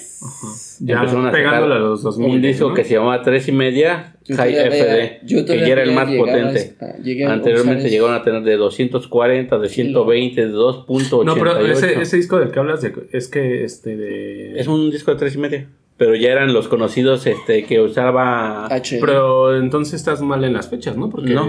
Ya 0.81 0.97
Empezaron 0.97 1.27
a 1.29 1.31
pegándole 1.31 1.75
a 1.75 1.77
sacar 1.77 1.81
los 1.81 2.03
2000. 2.03 2.31
un 2.31 2.43
disco 2.43 2.69
¿no? 2.69 2.75
que 2.75 2.85
se 2.85 2.95
llamaba 2.95 3.23
3 3.23 3.49
y 3.49 3.53
media 3.53 4.17
High 4.29 4.55
FD, 4.71 5.47
que 5.47 5.59
ya 5.61 5.67
era 5.69 5.83
el 5.83 5.93
más 5.93 6.11
potente. 6.15 6.75
a- 6.81 7.29
a 7.31 7.33
Anteriormente 7.33 7.89
llegaron 7.89 8.15
a 8.15 8.23
tener 8.23 8.43
de 8.43 8.57
240, 8.57 9.59
de 9.59 9.69
120, 9.69 10.47
de 10.47 10.53
2.88. 10.53 11.25
No, 11.25 11.35
pero 11.35 11.59
ese, 11.67 12.01
ese 12.01 12.17
disco 12.19 12.39
del 12.39 12.51
que 12.51 12.59
hablas 12.59 12.83
de, 12.83 12.93
es 13.13 13.29
que 13.29 13.65
este 13.65 13.97
de. 13.97 14.61
Es 14.61 14.67
un 14.67 14.91
disco 14.91 15.11
de 15.13 15.19
3 15.19 15.35
y 15.35 15.39
media. 15.39 15.67
Pero 16.01 16.15
ya 16.15 16.33
eran 16.33 16.55
los 16.55 16.67
conocidos 16.67 17.27
este 17.27 17.65
que 17.65 17.79
usaba 17.79 18.65
H. 18.75 18.97
Pero 19.03 19.55
entonces 19.59 19.93
estás 20.01 20.23
mal 20.23 20.43
en 20.45 20.55
las 20.55 20.71
fechas, 20.71 20.97
¿no? 20.97 21.11
Porque 21.11 21.35
No. 21.35 21.47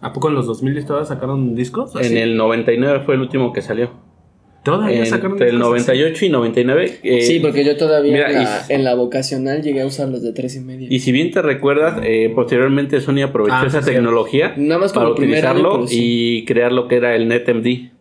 ¿a 0.00 0.12
poco 0.12 0.28
en 0.28 0.34
los 0.34 0.44
2000 0.46 0.84
todavía 0.84 1.06
sacaron 1.06 1.54
discos? 1.54 1.94
en 1.94 2.16
el 2.16 2.36
99 2.36 3.02
fue 3.06 3.14
el 3.14 3.20
último 3.20 3.52
que 3.52 3.62
salió. 3.62 3.90
Todavía 4.64 5.06
sacaron 5.06 5.32
Entre 5.32 5.50
el 5.50 5.56
discos 5.58 5.74
así? 5.74 5.86
98 5.86 6.24
y 6.24 6.28
99. 6.30 6.98
eh, 7.04 7.22
Sí, 7.22 7.38
porque 7.38 7.64
yo 7.64 7.76
todavía 7.76 8.12
mira, 8.12 8.28
en, 8.30 8.42
la, 8.44 8.64
y- 8.68 8.72
en 8.72 8.82
la 8.84 8.94
vocacional 8.96 9.62
llegué 9.62 9.82
a 9.82 9.86
usar 9.86 10.08
los 10.08 10.20
de 10.24 10.32
tres 10.32 10.56
y 10.56 10.60
media. 10.60 10.88
Y 10.90 10.98
si 10.98 11.12
bien 11.12 11.30
te 11.30 11.40
recuerdas, 11.40 12.00
eh, 12.02 12.32
posteriormente 12.34 13.00
Sony 13.00 13.22
aprovechó 13.22 13.54
Ah, 13.56 13.64
esa 13.68 13.82
sí, 13.82 13.92
tecnología 13.92 14.54
Nada 14.56 14.80
más 14.80 14.92
como 14.92 15.06
para 15.06 15.14
año, 15.14 15.22
utilizarlo 15.24 15.86
sí. 15.86 16.40
y 16.40 16.44
crear 16.44 16.72
lo 16.72 16.88
que 16.88 16.96
era 16.96 17.14
el 17.14 17.28
NetMD. 17.28 17.91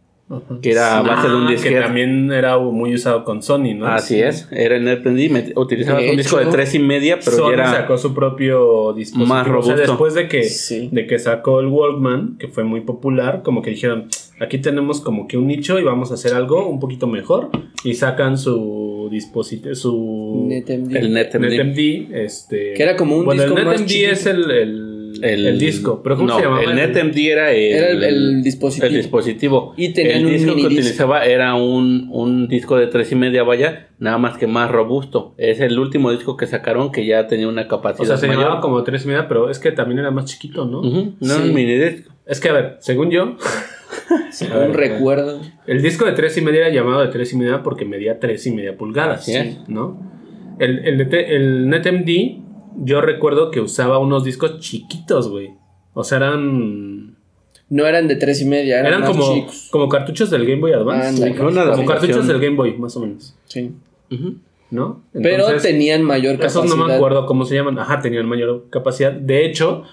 Que 0.62 0.72
era 0.72 0.98
a 0.98 1.02
base 1.02 1.28
de 1.28 1.36
un 1.36 1.44
Ah, 1.44 1.48
que 1.48 1.54
disquete. 1.54 1.80
también 1.82 2.32
era 2.32 2.58
muy 2.58 2.94
usado 2.94 3.24
con 3.24 3.42
Sony, 3.42 3.74
¿no? 3.76 3.88
Así 3.88 4.20
es, 4.22 4.48
era 4.52 4.78
en 4.78 4.86
NetMD, 4.86 5.16
De 5.18 5.54
un 5.56 5.68
disco 5.68 6.38
de 6.38 6.44
hecho, 6.44 6.50
tres 6.52 6.74
y 6.76 6.80
media, 6.80 7.20
pero 7.24 7.38
Sony 7.38 7.48
ya 7.50 7.54
era 7.54 7.72
sacó 7.72 7.98
su 7.98 8.14
propio 8.14 8.94
dispositivo. 8.94 9.26
más 9.34 9.42
O 9.42 9.44
sea, 9.46 9.54
robusto. 9.54 9.76
después 9.76 10.14
de 10.14 10.28
que, 10.28 10.44
Sí. 10.44 10.90
de 10.92 11.08
que 11.08 11.20
sacó 11.20 11.60
el 11.60 11.68
Walkman, 11.68 12.38
que 12.38 12.48
fue 12.48 12.64
muy 12.64 12.82
popular, 12.82 13.42
como 13.44 13.62
que 13.62 13.72
dijeron, 13.72 14.08
aquí 14.40 14.58
tenemos 14.58 15.02
como 15.02 15.28
que 15.28 15.38
un 15.38 15.48
nicho 15.48 15.80
y 15.80 15.84
vamos 15.84 16.12
a 16.12 16.16
hacer 16.16 16.34
algo 16.34 16.68
un 16.68 16.80
poquito 16.80 17.08
mejor. 17.08 17.50
Y 17.84 17.96
sacan 17.96 18.38
su 18.38 19.08
dispositivo, 19.12 19.74
su 19.74 20.46
NetMD. 20.48 20.96
el 20.96 21.14
NetMD. 21.14 21.42
NetMD, 21.50 22.16
este... 22.16 22.74
Que 22.74 22.84
era 22.84 22.96
como 22.96 23.18
un 23.18 23.26
bueno, 23.26 23.42
disco 23.44 23.58
el 23.58 23.66
NetMD 23.66 23.92
es 24.12 24.26
el, 24.28 24.52
el, 24.52 24.91
el 25.24 25.60
disco, 25.60 26.02
pero 26.04 26.16
¿cómo 26.16 26.28
no, 26.30 26.36
se 26.38 26.44
llamaba? 26.44 26.64
El 26.64 26.76
NetMD 26.76 27.18
era 27.18 27.52
el, 27.52 27.74
Era 27.74 27.90
el- 27.90 28.04
el 28.04 28.44
dispositivo. 28.44 28.88
el 28.88 28.94
dispositivo. 28.96 29.74
Y 29.78 29.90
tenían 29.94 30.20
el 30.20 30.26
un 30.26 30.32
disco 30.34 30.56
que 30.56 30.62
utilizaba 30.66 31.26
era 31.26 31.56
un, 31.56 32.08
un 32.12 32.48
disco 32.48 32.78
de 32.78 32.88
tres 32.88 33.12
y 33.12 33.16
media 33.16 33.44
vaya, 33.44 33.88
nada 34.00 34.18
más 34.18 34.38
que 34.38 34.48
más 34.48 34.70
robusto. 34.72 35.34
Es 35.38 35.60
el 35.60 35.78
último 35.80 36.12
disco 36.12 36.38
que 36.38 36.48
sacaron 36.48 36.92
que 36.92 37.06
ya 37.06 37.28
tenía 37.28 37.48
una 37.48 37.68
capacidad 37.68 38.04
O 38.04 38.06
sea, 38.06 38.18
se 38.18 38.28
mayor. 38.28 38.44
llamaba 38.44 38.62
como 38.62 38.84
tres 38.84 39.06
y 39.06 39.08
media, 39.08 39.28
pero 39.28 39.50
es 39.50 39.60
que 39.60 39.72
también 39.72 40.00
era 40.00 40.12
más 40.12 40.26
chiquito, 40.26 40.66
¿no? 40.66 40.82
No 40.82 41.36
Sí. 41.36 41.42
un 41.44 41.54
minidisc. 41.54 42.08
Es 42.26 42.40
que, 42.40 42.50
a 42.50 42.54
ver, 42.54 42.78
según 42.80 43.10
yo, 43.12 43.36
Según 44.32 44.72
ver, 44.72 44.72
recuerdo. 44.92 45.42
El 45.68 45.82
disco 45.82 46.06
de 46.06 46.14
3 46.14 46.38
y 46.38 46.42
media 46.42 46.62
era 46.62 46.70
llamado 46.70 47.02
de 47.02 47.08
3 47.10 47.34
y 47.34 47.38
media 47.38 47.62
porque 47.64 47.86
medía 47.86 48.20
3 48.20 48.48
y 48.48 48.52
media 48.52 48.78
pulgadas. 48.78 49.22
Así 49.22 49.36
es. 49.36 49.58
¿No? 49.68 50.00
El, 50.60 50.80
el, 50.86 51.02
el 51.14 51.70
NetMD, 51.70 52.51
yo 52.78 53.02
recuerdo 53.02 53.52
que 53.52 53.60
usaba 53.60 54.00
unos 54.00 54.24
discos 54.24 54.60
chiquitos, 54.60 55.30
güey. 55.30 55.52
O 55.94 56.04
sea, 56.04 56.18
eran. 56.18 57.16
No 57.70 57.86
eran 57.86 58.08
de 58.08 58.16
tres 58.18 58.42
y 58.42 58.46
media, 58.46 58.80
eran, 58.80 58.88
Eran 58.88 59.02
más 59.02 59.10
como, 59.12 59.34
chicos. 59.34 59.70
como 59.72 59.88
cartuchos 59.90 60.30
del 60.30 60.46
Game 60.46 60.60
Boy 60.60 60.74
Advance. 60.74 61.36
Como 61.36 61.86
cartuchos 61.86 62.28
del 62.28 62.40
Game 62.40 62.56
Boy, 62.58 62.78
más 62.78 62.96
o 62.98 63.02
menos. 63.02 63.36
Sí. 63.46 63.72
¿No? 64.70 65.04
Pero 65.14 65.46
tenían 65.62 66.04
mayor 66.04 66.38
capacidad. 66.38 66.66
Esos 66.66 66.78
no 66.78 66.86
me 66.86 66.94
acuerdo 66.94 67.26
cómo 67.26 67.46
se 67.46 67.56
llaman. 67.56 67.78
Ajá, 67.80 68.00
tenían 68.02 68.26
mayor 68.26 68.66
capacidad. 68.70 69.12
De 69.12 69.46
hecho, 69.46 69.84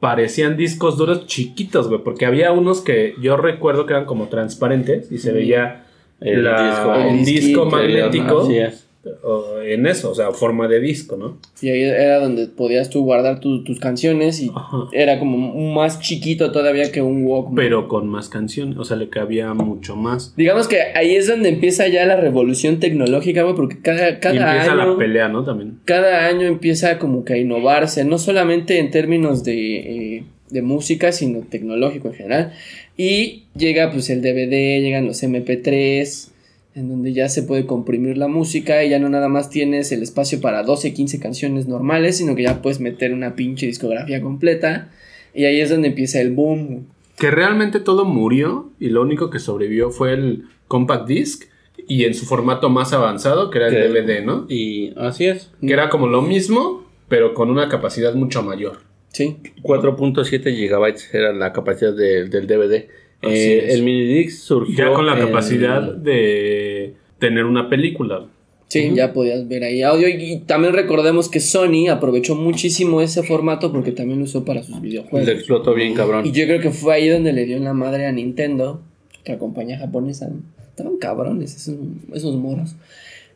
parecían 0.00 0.56
discos 0.56 0.96
duros 0.96 1.26
chiquitos, 1.26 1.88
güey. 1.88 2.02
Porque 2.02 2.24
había 2.26 2.52
unos 2.52 2.80
que 2.80 3.14
yo 3.20 3.36
recuerdo 3.36 3.86
que 3.86 3.92
eran 3.94 4.04
como 4.06 4.28
transparentes 4.28 5.10
y 5.12 5.18
se 5.18 5.32
veía 5.32 5.86
El 6.20 6.44
la- 6.44 6.62
disco. 6.70 6.94
el 6.94 7.18
El 7.18 7.24
disco 7.24 7.64
magnético 7.66 8.40
Así 8.40 8.58
es. 8.58 8.87
O 9.22 9.60
en 9.62 9.86
eso, 9.86 10.10
o 10.10 10.14
sea, 10.14 10.30
forma 10.32 10.68
de 10.68 10.80
disco, 10.80 11.16
¿no? 11.16 11.38
Y 11.60 11.68
ahí 11.70 11.82
era 11.82 12.20
donde 12.20 12.46
podías 12.46 12.90
tú 12.90 13.04
guardar 13.04 13.40
tu- 13.40 13.64
tus 13.64 13.80
canciones 13.80 14.40
y 14.40 14.50
Ajá. 14.54 14.76
era 14.92 15.18
como 15.18 15.36
más 15.74 16.00
chiquito 16.00 16.52
todavía 16.52 16.90
que 16.92 17.02
un 17.02 17.24
Walkman. 17.26 17.54
Pero 17.56 17.88
con 17.88 18.08
más 18.08 18.28
canciones, 18.28 18.76
o 18.78 18.84
sea, 18.84 18.96
le 18.96 19.08
cabía 19.08 19.52
mucho 19.54 19.96
más. 19.96 20.34
Digamos 20.36 20.68
que 20.68 20.80
ahí 20.94 21.14
es 21.16 21.26
donde 21.26 21.48
empieza 21.48 21.88
ya 21.88 22.06
la 22.06 22.16
revolución 22.16 22.80
tecnológica, 22.80 23.42
güey, 23.42 23.54
porque 23.54 23.80
cada, 23.80 24.20
cada 24.20 24.34
empieza 24.52 24.72
año... 24.72 24.92
la 24.92 24.98
pelea, 24.98 25.28
¿no? 25.28 25.44
También. 25.44 25.78
cada 25.84 26.26
año 26.26 26.46
empieza 26.46 26.98
como 26.98 27.24
que 27.24 27.34
a 27.34 27.36
innovarse, 27.38 28.04
no 28.04 28.18
solamente 28.18 28.78
en 28.78 28.90
términos 28.90 29.44
de, 29.44 30.16
eh, 30.16 30.24
de 30.50 30.62
música, 30.62 31.12
sino 31.12 31.40
tecnológico 31.40 32.08
en 32.08 32.14
general. 32.14 32.52
Y 32.96 33.44
llega 33.56 33.92
pues 33.92 34.10
el 34.10 34.22
DVD, 34.22 34.80
llegan 34.80 35.06
los 35.06 35.22
MP3, 35.22 36.30
en 36.74 36.88
donde 36.88 37.12
ya 37.12 37.28
se 37.28 37.42
puede 37.42 37.66
comprimir 37.66 38.16
la 38.18 38.28
música 38.28 38.84
y 38.84 38.90
ya 38.90 38.98
no 38.98 39.08
nada 39.08 39.28
más 39.28 39.50
tienes 39.50 39.90
el 39.92 40.02
espacio 40.02 40.40
para 40.40 40.62
12, 40.62 40.94
15 40.94 41.18
canciones 41.18 41.66
normales, 41.66 42.18
sino 42.18 42.34
que 42.36 42.44
ya 42.44 42.62
puedes 42.62 42.78
meter 42.80 43.12
una 43.12 43.34
pinche 43.34 43.66
discografía 43.66 44.20
completa. 44.20 44.90
Y 45.34 45.44
ahí 45.44 45.60
es 45.60 45.70
donde 45.70 45.88
empieza 45.88 46.20
el 46.20 46.32
boom. 46.32 46.86
Que 47.18 47.30
realmente 47.30 47.80
todo 47.80 48.04
murió 48.04 48.70
y 48.78 48.90
lo 48.90 49.02
único 49.02 49.28
que 49.30 49.38
sobrevivió 49.40 49.90
fue 49.90 50.12
el 50.12 50.44
compact 50.68 51.08
disc 51.08 51.44
y 51.88 52.04
en 52.04 52.14
su 52.14 52.26
formato 52.26 52.68
más 52.70 52.92
avanzado, 52.92 53.50
que 53.50 53.58
era 53.58 53.68
el 53.68 53.74
Que- 53.74 53.88
DVD, 53.88 54.24
¿no? 54.24 54.46
Y 54.48 54.92
así 54.96 55.26
es. 55.26 55.50
Que 55.60 55.72
era 55.72 55.88
como 55.88 56.06
lo 56.06 56.22
mismo, 56.22 56.86
pero 57.08 57.34
con 57.34 57.50
una 57.50 57.68
capacidad 57.68 58.14
mucho 58.14 58.42
mayor. 58.42 58.80
Sí. 59.10 59.38
4.7 59.62 60.54
gigabytes 60.54 61.12
era 61.14 61.32
la 61.32 61.52
capacidad 61.52 61.94
de- 61.94 62.28
del 62.28 62.46
DVD. 62.46 62.88
Eh, 63.22 63.68
el 63.70 63.82
minidisc 63.82 64.38
surgió 64.38 64.76
Ya 64.76 64.92
con 64.92 65.06
la 65.06 65.18
capacidad 65.18 65.82
de 65.94 66.94
tener 67.18 67.44
una 67.44 67.68
película. 67.68 68.26
Sí, 68.68 68.92
ya 68.94 69.14
podías 69.14 69.48
ver 69.48 69.64
ahí 69.64 69.82
audio. 69.82 70.08
Y, 70.08 70.32
y 70.32 70.38
también 70.40 70.74
recordemos 70.74 71.28
que 71.28 71.40
Sony 71.40 71.88
aprovechó 71.90 72.34
muchísimo 72.34 73.00
ese 73.00 73.22
formato 73.22 73.72
porque 73.72 73.92
también 73.92 74.18
lo 74.18 74.26
usó 74.26 74.44
para 74.44 74.62
sus 74.62 74.80
videojuegos. 74.80 75.26
Le 75.26 75.34
explotó 75.34 75.74
bien 75.74 75.94
cabrón. 75.94 76.26
Y 76.26 76.32
yo 76.32 76.44
creo 76.46 76.60
que 76.60 76.70
fue 76.70 76.94
ahí 76.94 77.08
donde 77.08 77.32
le 77.32 77.46
dio 77.46 77.56
en 77.56 77.64
la 77.64 77.72
madre 77.72 78.06
a 78.06 78.12
Nintendo, 78.12 78.82
otra 79.20 79.38
compañía 79.38 79.78
japonesa. 79.78 80.30
Estaban 80.68 80.98
cabrones 80.98 81.56
esos, 81.56 81.76
esos 82.12 82.36
moros. 82.36 82.76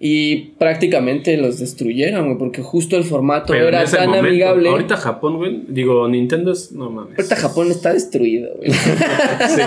Y 0.05 0.55
prácticamente 0.59 1.37
los 1.37 1.61
destruyeron, 1.61 2.25
güey, 2.27 2.37
porque 2.37 2.61
justo 2.61 2.97
el 2.97 3.05
formato 3.05 3.53
Pero 3.53 3.69
era 3.69 3.85
tan 3.85 4.07
momento, 4.07 4.27
amigable. 4.27 4.69
Ahorita 4.69 4.97
Japón, 4.97 5.37
güey, 5.37 5.63
digo, 5.69 6.09
Nintendo 6.09 6.51
es, 6.51 6.73
no 6.73 6.91
mames. 6.91 7.17
Ahorita 7.17 7.37
Japón 7.37 7.71
está 7.71 7.93
destruido, 7.93 8.53
güey. 8.57 8.73
Sí. 9.49 9.63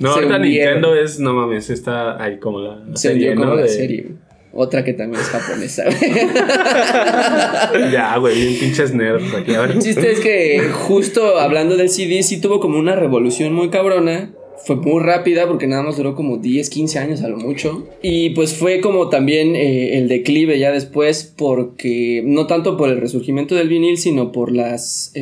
No, 0.00 0.12
Se 0.12 0.18
ahorita 0.20 0.36
hundieron. 0.36 0.74
Nintendo 0.74 0.94
es, 1.02 1.18
no 1.18 1.32
mames, 1.32 1.70
está 1.70 2.22
ahí 2.22 2.38
como 2.38 2.60
la 2.60 2.84
Se 2.94 3.08
serie, 3.08 3.30
hundió 3.30 3.40
como 3.40 3.54
¿no? 3.54 3.56
la 3.56 3.62
De- 3.62 3.68
serie. 3.68 4.06
Otra 4.52 4.84
que 4.84 4.92
también 4.92 5.22
es 5.22 5.28
japonesa. 5.28 5.84
Ya, 7.92 8.16
güey, 8.18 8.34
bien 8.40 8.58
pinches 8.60 8.94
nerds 8.94 9.34
aquí. 9.34 9.52
El 9.52 9.78
chiste 9.78 10.10
es 10.12 10.20
que 10.20 10.68
justo 10.72 11.38
hablando 11.38 11.76
del 11.76 11.88
CD 11.90 12.22
sí 12.22 12.40
tuvo 12.40 12.60
como 12.60 12.78
una 12.78 12.94
revolución 12.96 13.52
muy 13.54 13.70
cabrona. 13.70 14.30
Fue 14.66 14.76
muy 14.76 15.02
rápida 15.02 15.46
porque 15.46 15.66
nada 15.66 15.82
más 15.82 15.96
duró 15.96 16.14
como 16.14 16.36
10, 16.38 16.68
15 16.68 16.98
años 16.98 17.22
a 17.22 17.28
lo 17.28 17.36
mucho. 17.38 17.86
Y 18.02 18.30
pues 18.30 18.54
fue 18.54 18.80
como 18.80 19.08
también 19.08 19.54
eh, 19.56 19.96
el 19.98 20.08
declive 20.08 20.58
ya 20.58 20.72
después 20.72 21.32
porque 21.36 22.22
no 22.24 22.46
tanto 22.46 22.76
por 22.76 22.90
el 22.90 23.00
resurgimiento 23.00 23.54
del 23.54 23.68
vinil, 23.68 23.96
sino 23.98 24.32
por 24.32 24.52
los 24.52 25.12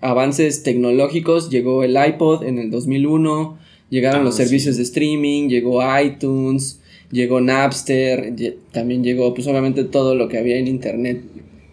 avances 0.00 0.62
tecnológicos. 0.62 1.50
Llegó 1.50 1.84
el 1.84 1.96
iPod 1.96 2.44
en 2.44 2.58
el 2.58 2.70
2001, 2.70 3.58
llegaron 3.90 4.22
Ah, 4.22 4.24
los 4.24 4.36
sí. 4.36 4.42
servicios 4.44 4.76
de 4.76 4.82
streaming, 4.84 5.48
llegó 5.48 5.80
iTunes, 6.00 6.80
llegó 7.12 7.40
Napster, 7.40 8.34
también 8.72 9.04
llegó 9.04 9.34
pues 9.34 9.46
obviamente 9.46 9.84
todo 9.84 10.14
lo 10.14 10.28
que 10.28 10.38
había 10.38 10.56
en 10.56 10.66
internet. 10.66 11.20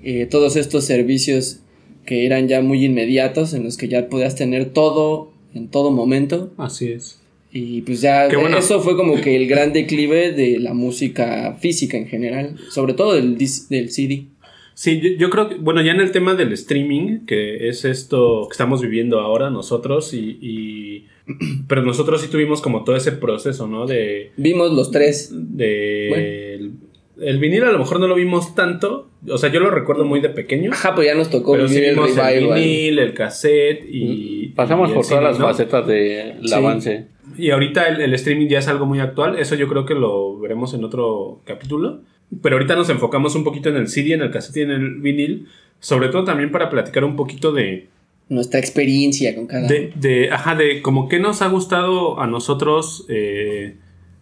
Eh, 0.04 0.28
todos 0.30 0.56
estos 0.56 0.86
servicios 0.86 1.60
que 2.06 2.26
eran 2.28 2.48
ya 2.48 2.62
muy 2.62 2.86
inmediatos, 2.86 3.54
en 3.56 3.64
los 3.64 3.78
que 3.78 3.88
ya 3.88 4.10
podías 4.10 4.36
tener 4.36 4.66
todo 4.66 5.32
en 5.56 5.70
todo 5.70 5.90
momento. 5.92 6.52
Así 6.58 6.92
es. 6.92 7.20
Y 7.52 7.82
pues 7.84 8.02
ya 8.02 8.28
Qué 8.28 8.36
bueno. 8.36 8.58
eso 8.58 8.82
fue 8.82 8.96
como 8.98 9.16
que 9.22 9.36
el 9.38 9.48
gran 9.48 9.72
declive 9.74 10.34
de 10.34 10.60
la 10.60 10.74
música 10.74 11.58
física 11.60 11.98
en 11.98 12.08
general, 12.08 12.58
sobre 12.70 12.94
todo 12.94 13.14
del, 13.14 13.38
del 13.38 13.90
CD. 13.92 14.26
Sí, 14.74 15.00
yo, 15.00 15.10
yo 15.18 15.30
creo 15.30 15.48
que, 15.48 15.56
bueno, 15.56 15.82
ya 15.82 15.94
en 15.94 16.02
el 16.02 16.12
tema 16.12 16.36
del 16.36 16.52
streaming, 16.52 17.26
que 17.26 17.70
es 17.70 17.86
esto 17.86 18.48
que 18.50 18.52
estamos 18.52 18.82
viviendo 18.82 19.22
ahora 19.22 19.50
nosotros, 19.50 20.14
y, 20.14 20.38
y- 20.42 21.06
pero 21.70 21.82
nosotros 21.82 22.22
sí 22.22 22.28
tuvimos 22.30 22.62
como 22.62 22.84
todo 22.84 22.98
ese 22.98 23.14
proceso, 23.14 23.68
¿no? 23.68 23.88
De, 23.88 24.32
Vimos 24.36 24.74
los 24.74 24.92
tres. 24.92 25.30
de 25.32 26.08
Bueno. 26.10 26.74
El, 27.22 27.40
vinil 27.40 27.64
a 27.64 27.72
lo 27.72 27.80
mejor 27.80 28.00
no 28.00 28.08
lo 28.08 28.16
vimos 28.16 28.56
tanto, 28.56 29.10
o 29.30 29.38
sea, 29.38 29.52
yo 29.52 29.60
lo 29.60 29.72
recuerdo 29.72 30.06
muy 30.06 30.20
de 30.22 30.30
pequeño, 30.30 30.72
Ajá, 30.72 30.94
pues 30.96 31.08
ya 31.08 31.16
nos 31.16 31.30
tocó 31.30 31.54
pero 31.54 31.68
vivir 31.68 31.84
el 31.86 31.96
vimos 31.96 32.10
el 32.12 32.16
revival. 32.18 32.60
vinil, 32.60 33.00
el 33.00 33.14
cassette 33.14 33.86
y... 33.90 34.48
Pasamos 34.56 34.90
y 34.90 34.92
el 34.92 34.96
por 34.98 35.08
todas 35.08 35.24
las 35.24 35.40
¿no? 35.40 35.46
facetas 35.48 35.88
del 35.88 36.48
Sí. 36.48 36.54
avance. 36.54 37.08
Y 37.38 37.50
ahorita 37.52 37.88
el, 37.88 38.02
el 38.02 38.14
streaming 38.14 38.48
ya 38.48 38.60
es 38.60 38.68
algo 38.68 38.86
muy 38.86 39.00
actual, 39.00 39.38
eso 39.40 39.56
yo 39.56 39.68
creo 39.68 39.86
que 39.86 39.94
lo 39.96 40.40
veremos 40.40 40.74
en 40.74 40.84
otro 40.84 41.42
capítulo. 41.46 42.02
Pero 42.42 42.56
ahorita 42.56 42.76
nos 42.76 42.90
enfocamos 42.90 43.36
un 43.36 43.44
poquito 43.44 43.70
en 43.70 43.76
el 43.76 43.88
CD, 43.88 44.14
en 44.14 44.22
el 44.22 44.32
cassette 44.32 44.58
y 44.58 44.62
en 44.62 44.72
el 44.72 44.96
vinil, 44.96 45.48
sobre 45.80 46.10
todo 46.10 46.24
también 46.24 46.52
para 46.52 46.70
platicar 46.70 47.04
un 47.04 47.16
poquito 47.16 47.52
de, 47.52 47.88
Nuestra 48.30 48.60
experiencia 48.60 49.36
con 49.36 49.46
cada 49.46 49.68
de, 49.68 49.92
de, 49.96 50.32
ajá, 50.32 50.56
de 50.56 50.82
como 50.82 51.08
que 51.08 51.20
nos 51.20 51.44
ha 51.44 51.48
gustado 51.48 52.20
a 52.20 52.26
nosotros 52.26 53.06
eh, 53.10 53.76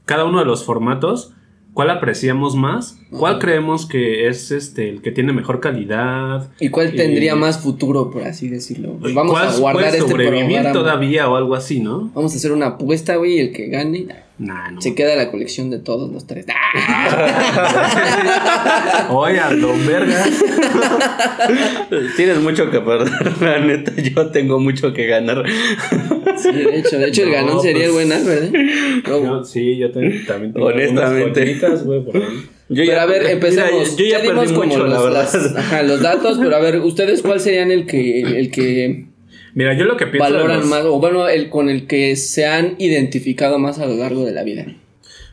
cada 0.06 0.26
uno 0.26 0.40
de 0.40 0.46
los 0.46 0.66
formatos, 0.66 1.32
cuál 1.74 1.90
apreciamos 1.90 2.56
más, 2.56 2.98
cuál 3.10 3.40
creemos 3.40 3.86
que 3.86 4.28
es 4.28 4.52
este 4.52 4.90
el 4.90 5.02
que 5.02 5.12
tiene 5.12 5.34
mejor 5.34 5.60
calidad, 5.60 6.50
¿Y 6.60 6.70
cuál 6.70 6.96
tendría 6.96 7.34
Y- 7.34 7.38
más 7.38 7.60
futuro, 7.60 8.12
por 8.12 8.24
así 8.24 8.48
decirlo? 8.50 8.98
Pues 9.00 9.14
vamos 9.14 9.40
a 9.40 9.58
guardar 9.60 9.84
puede 9.86 9.98
este 9.98 10.10
sobrevivir 10.12 10.46
programa. 10.62 10.72
todavía 10.72 11.30
o 11.30 11.36
algo 11.36 11.56
así, 11.56 11.80
¿no? 11.80 12.12
Vamos 12.14 12.34
a 12.34 12.38
hacer 12.38 12.52
una 12.52 12.68
apuesta, 12.68 13.16
güey, 13.16 13.40
el 13.40 13.52
que 13.54 13.68
gane 13.68 14.08
Nah, 14.40 14.72
no. 14.72 14.82
se 14.82 14.96
queda 14.96 15.16
la 15.16 15.30
colección 15.30 15.70
de 15.70 15.78
todos 15.78 16.12
los 16.12 16.26
tres. 16.26 16.48
Oye, 19.10 19.40
don 19.62 19.88
verga. 19.88 20.26
Tienes 22.16 22.40
mucho 22.40 22.70
que 22.72 22.80
perder, 22.80 23.12
la 23.42 23.60
neta. 23.60 23.92
Yo 24.02 24.28
tengo 24.32 24.60
mucho 24.60 24.94
que 24.94 25.06
ganar. 25.08 25.44
Sí, 26.38 26.52
de 26.52 26.80
hecho, 26.80 26.98
de 26.98 27.08
hecho 27.10 27.24
el 27.24 27.30
No, 27.30 27.36
ganón 27.36 27.62
sería 27.62 27.86
el 27.86 27.92
pues- 27.92 28.08
buen 28.08 28.12
Albert, 28.12 28.56
¿eh? 28.56 29.02
No, 29.08 29.24
Yo- 29.24 29.44
sí, 29.44 29.78
yo 29.78 29.92
te- 29.92 30.20
también 30.26 30.54
tengo 30.54 30.68
Honestamente. 30.68 31.60
güey, 31.86 32.04
por 32.04 32.18
ahí. 32.18 32.24
Yo 32.70 32.84
pero 32.88 33.02
a 33.02 33.06
ver, 33.06 33.22
mira, 33.22 33.32
empecemos. 33.34 33.98
yo 33.98 34.06
ya, 34.06 34.20
dimos 34.20 34.46
perdí 34.46 34.54
como 34.56 34.66
mucho, 34.68 34.80
los, 34.80 34.90
la 34.90 35.02
verdad. 35.02 35.30
las- 35.34 35.56
ajá, 35.58 35.84
los 35.84 36.02
datos, 36.02 36.40
pero 36.42 36.56
a 36.56 36.60
ver, 36.60 36.80
¿ustedes 36.80 37.22
cuál 37.22 37.40
serían 37.40 37.72
el 37.72 37.86
que, 37.86 38.22
el 38.22 38.50
que 38.52 39.08
Mira, 39.56 39.74
yo 39.74 39.86
lo 39.86 39.98
que 39.98 40.08
pienso. 40.08 40.32
valoran 40.32 40.60
los- 40.62 40.68
más, 40.70 40.84
o 40.86 41.00
bueno, 41.00 41.28
el 41.28 41.50
con 41.50 41.70
el 41.70 41.86
que 41.88 42.16
se 42.16 42.46
han 42.46 42.76
identificado 42.80 43.60
más 43.60 43.80
a 43.80 43.86
lo 43.86 43.96
largo 43.96 44.26
de 44.26 44.32
la 44.32 44.44
vida. 44.44 44.66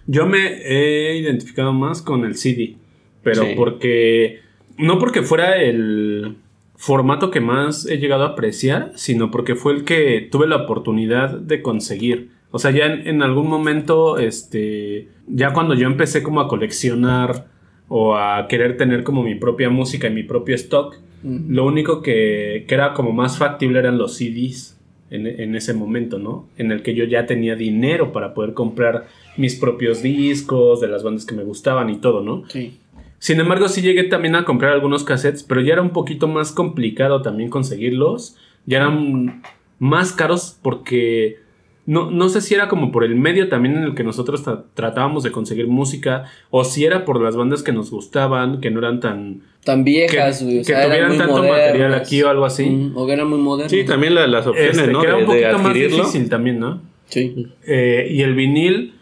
Yo 0.06 0.26
me 0.26 0.58
he 0.64 1.16
identificado 1.16 1.72
más 1.72 2.02
con 2.02 2.24
el 2.24 2.34
CD, 2.36 2.76
pero 3.22 3.42
Sí. 3.44 3.52
porque 3.56 4.40
no 4.76 4.98
porque 4.98 5.22
fuera 5.22 5.56
el 5.62 6.36
formato 6.76 7.30
que 7.30 7.40
más 7.40 7.86
he 7.86 7.98
llegado 7.98 8.24
a 8.24 8.28
apreciar, 8.28 8.92
sino 8.94 9.30
porque 9.30 9.54
fue 9.54 9.74
el 9.74 9.84
que 9.84 10.28
tuve 10.30 10.46
la 10.46 10.56
oportunidad 10.56 11.38
de 11.38 11.60
conseguir. 11.62 12.30
O 12.50 12.58
sea, 12.58 12.70
ya 12.72 12.86
en, 12.86 13.06
en 13.06 13.22
algún 13.22 13.46
momento, 13.48 14.18
este, 14.18 15.08
ya 15.28 15.52
cuando 15.52 15.74
yo 15.74 15.86
empecé 15.86 16.22
como 16.22 16.40
a 16.40 16.48
coleccionar 16.48 17.46
o 17.88 18.16
a 18.16 18.46
querer 18.48 18.76
tener 18.76 19.02
como 19.04 19.22
mi 19.22 19.34
propia 19.34 19.68
música 19.68 20.08
y 20.08 20.12
mi 20.14 20.22
propio 20.22 20.54
stock, 20.56 20.96
Lo 21.22 21.66
único 21.66 22.02
que, 22.02 22.64
que 22.66 22.74
era 22.74 22.94
como 22.94 23.12
más 23.12 23.38
factible 23.38 23.78
eran 23.78 23.98
los 23.98 24.16
CDs 24.16 24.78
en, 25.10 25.26
en 25.26 25.54
ese 25.54 25.74
momento, 25.74 26.18
¿no? 26.18 26.48
En 26.56 26.72
el 26.72 26.82
que 26.82 26.94
yo 26.94 27.04
ya 27.04 27.26
tenía 27.26 27.56
dinero 27.56 28.12
para 28.12 28.32
poder 28.32 28.54
comprar 28.54 29.06
mis 29.36 29.54
propios 29.54 30.02
discos 30.02 30.80
de 30.80 30.88
las 30.88 31.02
bandas 31.02 31.26
que 31.26 31.34
me 31.34 31.44
gustaban 31.44 31.90
y 31.90 31.96
todo, 31.96 32.22
¿no? 32.22 32.44
Sí. 32.48 32.78
Sin 33.18 33.38
embargo, 33.38 33.68
sí 33.68 33.82
llegué 33.82 34.04
también 34.04 34.34
a 34.34 34.46
comprar 34.46 34.72
algunos 34.72 35.04
cassettes, 35.04 35.42
pero 35.42 35.60
ya 35.60 35.74
era 35.74 35.82
un 35.82 35.90
poquito 35.90 36.26
más 36.26 36.52
complicado 36.52 37.20
también 37.20 37.50
conseguirlos. 37.50 38.36
Ya 38.64 38.78
eran 38.78 39.42
más 39.78 40.12
caros 40.12 40.58
porque 40.62 41.38
no, 41.86 42.10
no 42.10 42.28
sé 42.28 42.40
si 42.40 42.54
era 42.54 42.68
como 42.68 42.92
por 42.92 43.04
el 43.04 43.14
medio 43.16 43.48
también 43.48 43.76
en 43.76 43.82
el 43.84 43.94
que 43.94 44.04
nosotros 44.04 44.44
tra- 44.46 44.64
tratábamos 44.74 45.22
de 45.24 45.32
conseguir 45.32 45.66
música 45.66 46.24
o 46.50 46.64
si 46.64 46.84
era 46.84 47.04
por 47.04 47.20
las 47.20 47.36
bandas 47.36 47.62
que 47.62 47.72
nos 47.72 47.90
gustaban, 47.90 48.60
que 48.60 48.70
no 48.70 48.78
eran 48.80 49.00
tan... 49.00 49.40
Tan 49.64 49.84
que, 49.84 49.90
viejas, 49.90 50.42
güey. 50.42 50.56
o 50.56 50.60
que 50.60 50.64
sea, 50.64 50.78
eran 50.78 50.88
tuvieran 50.90 51.08
muy 51.08 51.18
tanto 51.18 51.36
modernas. 51.38 51.66
material 51.66 51.94
aquí 51.94 52.22
o 52.22 52.28
algo 52.28 52.44
así. 52.44 52.66
Mm, 52.66 52.92
o 52.96 53.06
que 53.06 53.12
eran 53.12 53.28
muy 53.28 53.38
modernas. 53.38 53.70
Sí, 53.72 53.84
también 53.84 54.14
la- 54.14 54.26
las 54.26 54.46
opciones, 54.46 54.76
Este, 54.78 54.92
¿no? 54.92 55.00
que 55.00 55.06
era 55.06 55.16
un 55.16 55.20
de 55.22 55.26
poquito 55.26 55.58
más 55.58 55.74
difícil 55.74 56.28
también, 56.28 56.60
¿no? 56.60 56.80
Sí. 57.06 57.46
Eh, 57.66 58.08
y 58.10 58.22
el 58.22 58.34
vinil, 58.34 58.94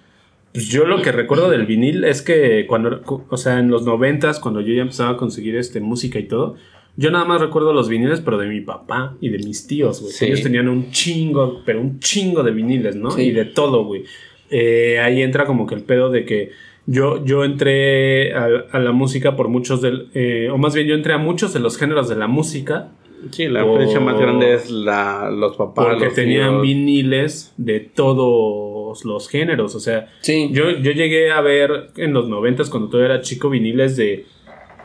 pues 0.52 0.66
yo 0.68 0.86
lo 0.86 1.02
que 1.02 1.12
recuerdo 1.12 1.50
del 1.50 1.66
vinil 1.66 2.04
es 2.04 2.22
que 2.22 2.64
cuando, 2.66 3.02
o 3.28 3.36
sea, 3.36 3.58
en 3.58 3.70
los 3.70 3.84
noventas, 3.84 4.40
cuando 4.40 4.60
yo 4.62 4.72
ya 4.72 4.82
empezaba 4.82 5.10
a 5.10 5.16
conseguir 5.18 5.56
este, 5.56 5.80
música 5.80 6.18
y 6.18 6.24
todo, 6.26 6.56
yo 6.98 7.10
nada 7.10 7.24
más 7.24 7.40
recuerdo 7.40 7.72
los 7.72 7.88
viniles, 7.88 8.20
pero 8.20 8.36
de 8.36 8.46
mi 8.48 8.60
papá 8.60 9.16
y 9.20 9.30
de 9.30 9.38
mis 9.38 9.66
tíos, 9.66 10.00
güey. 10.02 10.12
Sí. 10.12 10.26
Ellos 10.26 10.42
tenían 10.42 10.68
un 10.68 10.90
chingo, 10.90 11.62
pero 11.64 11.80
un 11.80 12.00
chingo 12.00 12.42
de 12.42 12.50
viniles, 12.50 12.96
¿no? 12.96 13.10
Sí. 13.12 13.22
Y 13.22 13.30
de 13.30 13.44
todo, 13.46 13.84
güey. 13.84 14.02
Eh, 14.50 14.98
ahí 14.98 15.22
entra 15.22 15.46
como 15.46 15.66
que 15.66 15.74
el 15.74 15.82
pedo 15.82 16.10
de 16.10 16.24
que 16.24 16.50
yo, 16.86 17.24
yo 17.24 17.44
entré 17.44 18.34
a, 18.34 18.46
a 18.72 18.78
la 18.78 18.92
música 18.92 19.36
por 19.36 19.48
muchos 19.48 19.80
del, 19.80 20.08
eh, 20.14 20.48
o 20.52 20.58
más 20.58 20.74
bien 20.74 20.86
yo 20.86 20.94
entré 20.94 21.12
a 21.12 21.18
muchos 21.18 21.52
de 21.54 21.60
los 21.60 21.76
géneros 21.78 22.08
de 22.08 22.16
la 22.16 22.26
música 22.26 22.90
Sí, 23.32 23.48
la 23.48 23.62
influencia 23.64 23.98
más 23.98 24.16
grande 24.18 24.54
es 24.54 24.70
la, 24.70 25.28
los 25.28 25.56
papás. 25.56 25.86
porque 25.86 26.04
los 26.06 26.14
tenían 26.14 26.50
tíos. 26.50 26.62
viniles 26.62 27.52
de 27.56 27.80
todos 27.80 29.04
los 29.04 29.28
géneros, 29.28 29.74
o 29.74 29.80
sea, 29.80 30.08
Sí. 30.20 30.48
yo, 30.52 30.70
yo 30.70 30.92
llegué 30.92 31.30
a 31.30 31.40
ver 31.40 31.90
en 31.96 32.12
los 32.12 32.28
noventas 32.28 32.70
cuando 32.70 32.88
todavía 32.88 33.14
era 33.16 33.22
chico 33.22 33.50
viniles 33.50 33.96
de, 33.96 34.24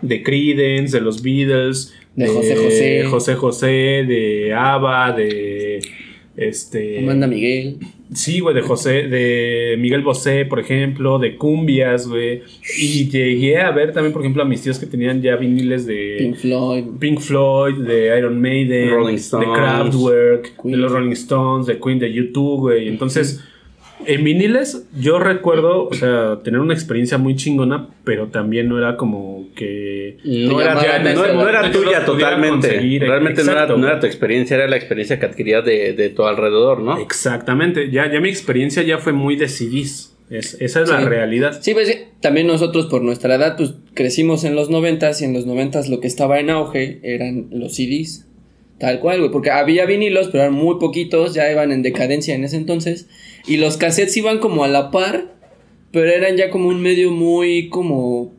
de 0.01 0.23
Creedence, 0.23 0.97
de 0.97 1.03
los 1.03 1.21
Beatles, 1.21 1.93
De 2.15 2.27
José 2.27 2.55
José. 2.55 3.03
José 3.05 3.35
José, 3.35 3.67
de 4.07 4.53
ABBA, 4.53 5.11
de 5.13 5.79
este 6.35 6.99
Amanda 6.99 7.27
Miguel. 7.27 7.77
Sí, 8.13 8.39
güey, 8.39 8.53
de 8.55 8.61
José, 8.61 9.07
de 9.07 9.75
Miguel 9.79 10.01
Bosé, 10.01 10.45
por 10.45 10.59
ejemplo, 10.59 11.17
de 11.19 11.35
cumbias, 11.35 12.07
güey. 12.07 12.41
Y 12.77 13.09
llegué 13.09 13.59
a 13.59 13.71
ver 13.71 13.91
también, 13.91 14.13
por 14.13 14.21
ejemplo, 14.21 14.43
a 14.43 14.45
mis 14.45 14.61
tíos 14.61 14.77
que 14.77 14.85
tenían 14.85 15.21
ya 15.21 15.35
viniles 15.35 15.85
de 15.85 16.17
Pink 16.19 16.35
Floyd. 16.35 16.83
Pink 16.99 17.19
Floyd, 17.19 17.75
de 17.75 18.17
Iron 18.17 18.39
Maiden, 18.39 18.89
Rolling 18.89 19.15
de. 19.15 19.45
Kraftwerk, 19.53 20.61
Queen. 20.61 20.71
de 20.73 20.77
los 20.77 20.91
Rolling 20.91 21.11
Stones, 21.13 21.67
de 21.67 21.79
Queen, 21.79 21.99
de 21.99 22.13
YouTube, 22.13 22.59
güey. 22.59 22.87
Entonces, 22.87 23.43
en 24.05 24.23
viniles, 24.23 24.87
yo 24.99 25.19
recuerdo, 25.19 25.87
o 25.87 25.93
sea, 25.93 26.41
tener 26.43 26.59
una 26.59 26.73
experiencia 26.73 27.17
muy 27.17 27.35
chingona, 27.35 27.89
pero 28.03 28.27
también 28.27 28.69
no 28.69 28.77
era 28.77 28.97
como 28.97 29.47
que. 29.55 29.92
No 30.23 30.61
era, 30.61 30.73
no- 30.73 31.47
era 31.49 31.71
tuya 31.71 32.05
totalmente. 32.05 32.67
Realmente 32.99 33.43
no 33.43 33.51
era, 33.51 33.61
exacto. 33.61 33.77
no 33.77 33.87
era 33.87 33.99
tu 33.99 34.05
experiencia, 34.05 34.55
era 34.55 34.67
la 34.67 34.75
experiencia 34.77 35.19
que 35.19 35.25
adquirías 35.25 35.63
de, 35.65 35.93
de 35.93 36.09
tu 36.09 36.23
alrededor, 36.25 36.79
¿no? 36.81 36.97
Exactamente, 36.99 37.89
ya, 37.91 38.11
ya 38.11 38.19
mi 38.19 38.29
experiencia 38.29 38.83
ya 38.83 38.97
fue 38.97 39.13
muy 39.13 39.35
de 39.35 39.47
CDs. 39.47 40.09
Es, 40.29 40.57
esa 40.61 40.81
es 40.81 40.89
la 40.89 41.01
realidad. 41.01 41.59
Sí, 41.61 41.73
pues 41.73 41.95
también 42.21 42.47
nosotros 42.47 42.87
por 42.87 43.03
nuestra 43.03 43.35
edad, 43.35 43.55
pues 43.57 43.73
crecimos 43.93 44.43
en 44.45 44.55
los 44.55 44.69
noventas 44.69 45.21
y 45.21 45.25
en 45.25 45.33
los 45.33 45.45
noventas 45.45 45.89
lo 45.89 45.99
que 45.99 46.07
estaba 46.07 46.39
en 46.39 46.49
auge 46.49 46.99
eran 47.03 47.47
los 47.51 47.75
CDs. 47.75 48.25
Tal 48.79 48.99
cual, 48.99 49.19
güey, 49.19 49.31
porque 49.31 49.51
había 49.51 49.85
vinilos, 49.85 50.29
pero 50.31 50.43
eran 50.45 50.53
muy 50.55 50.79
poquitos, 50.79 51.33
ya 51.35 51.51
iban 51.51 51.71
en 51.71 51.83
decadencia 51.83 52.33
en 52.35 52.43
ese 52.43 52.57
entonces. 52.57 53.07
Y 53.47 53.57
los 53.57 53.77
cassettes 53.77 54.17
iban 54.17 54.39
como 54.39 54.63
a 54.63 54.67
la 54.67 54.89
par, 54.91 55.25
pero 55.91 56.09
eran 56.09 56.35
ya 56.37 56.49
como 56.49 56.69
un 56.69 56.81
medio 56.81 57.11
muy 57.11 57.69
como 57.69 58.32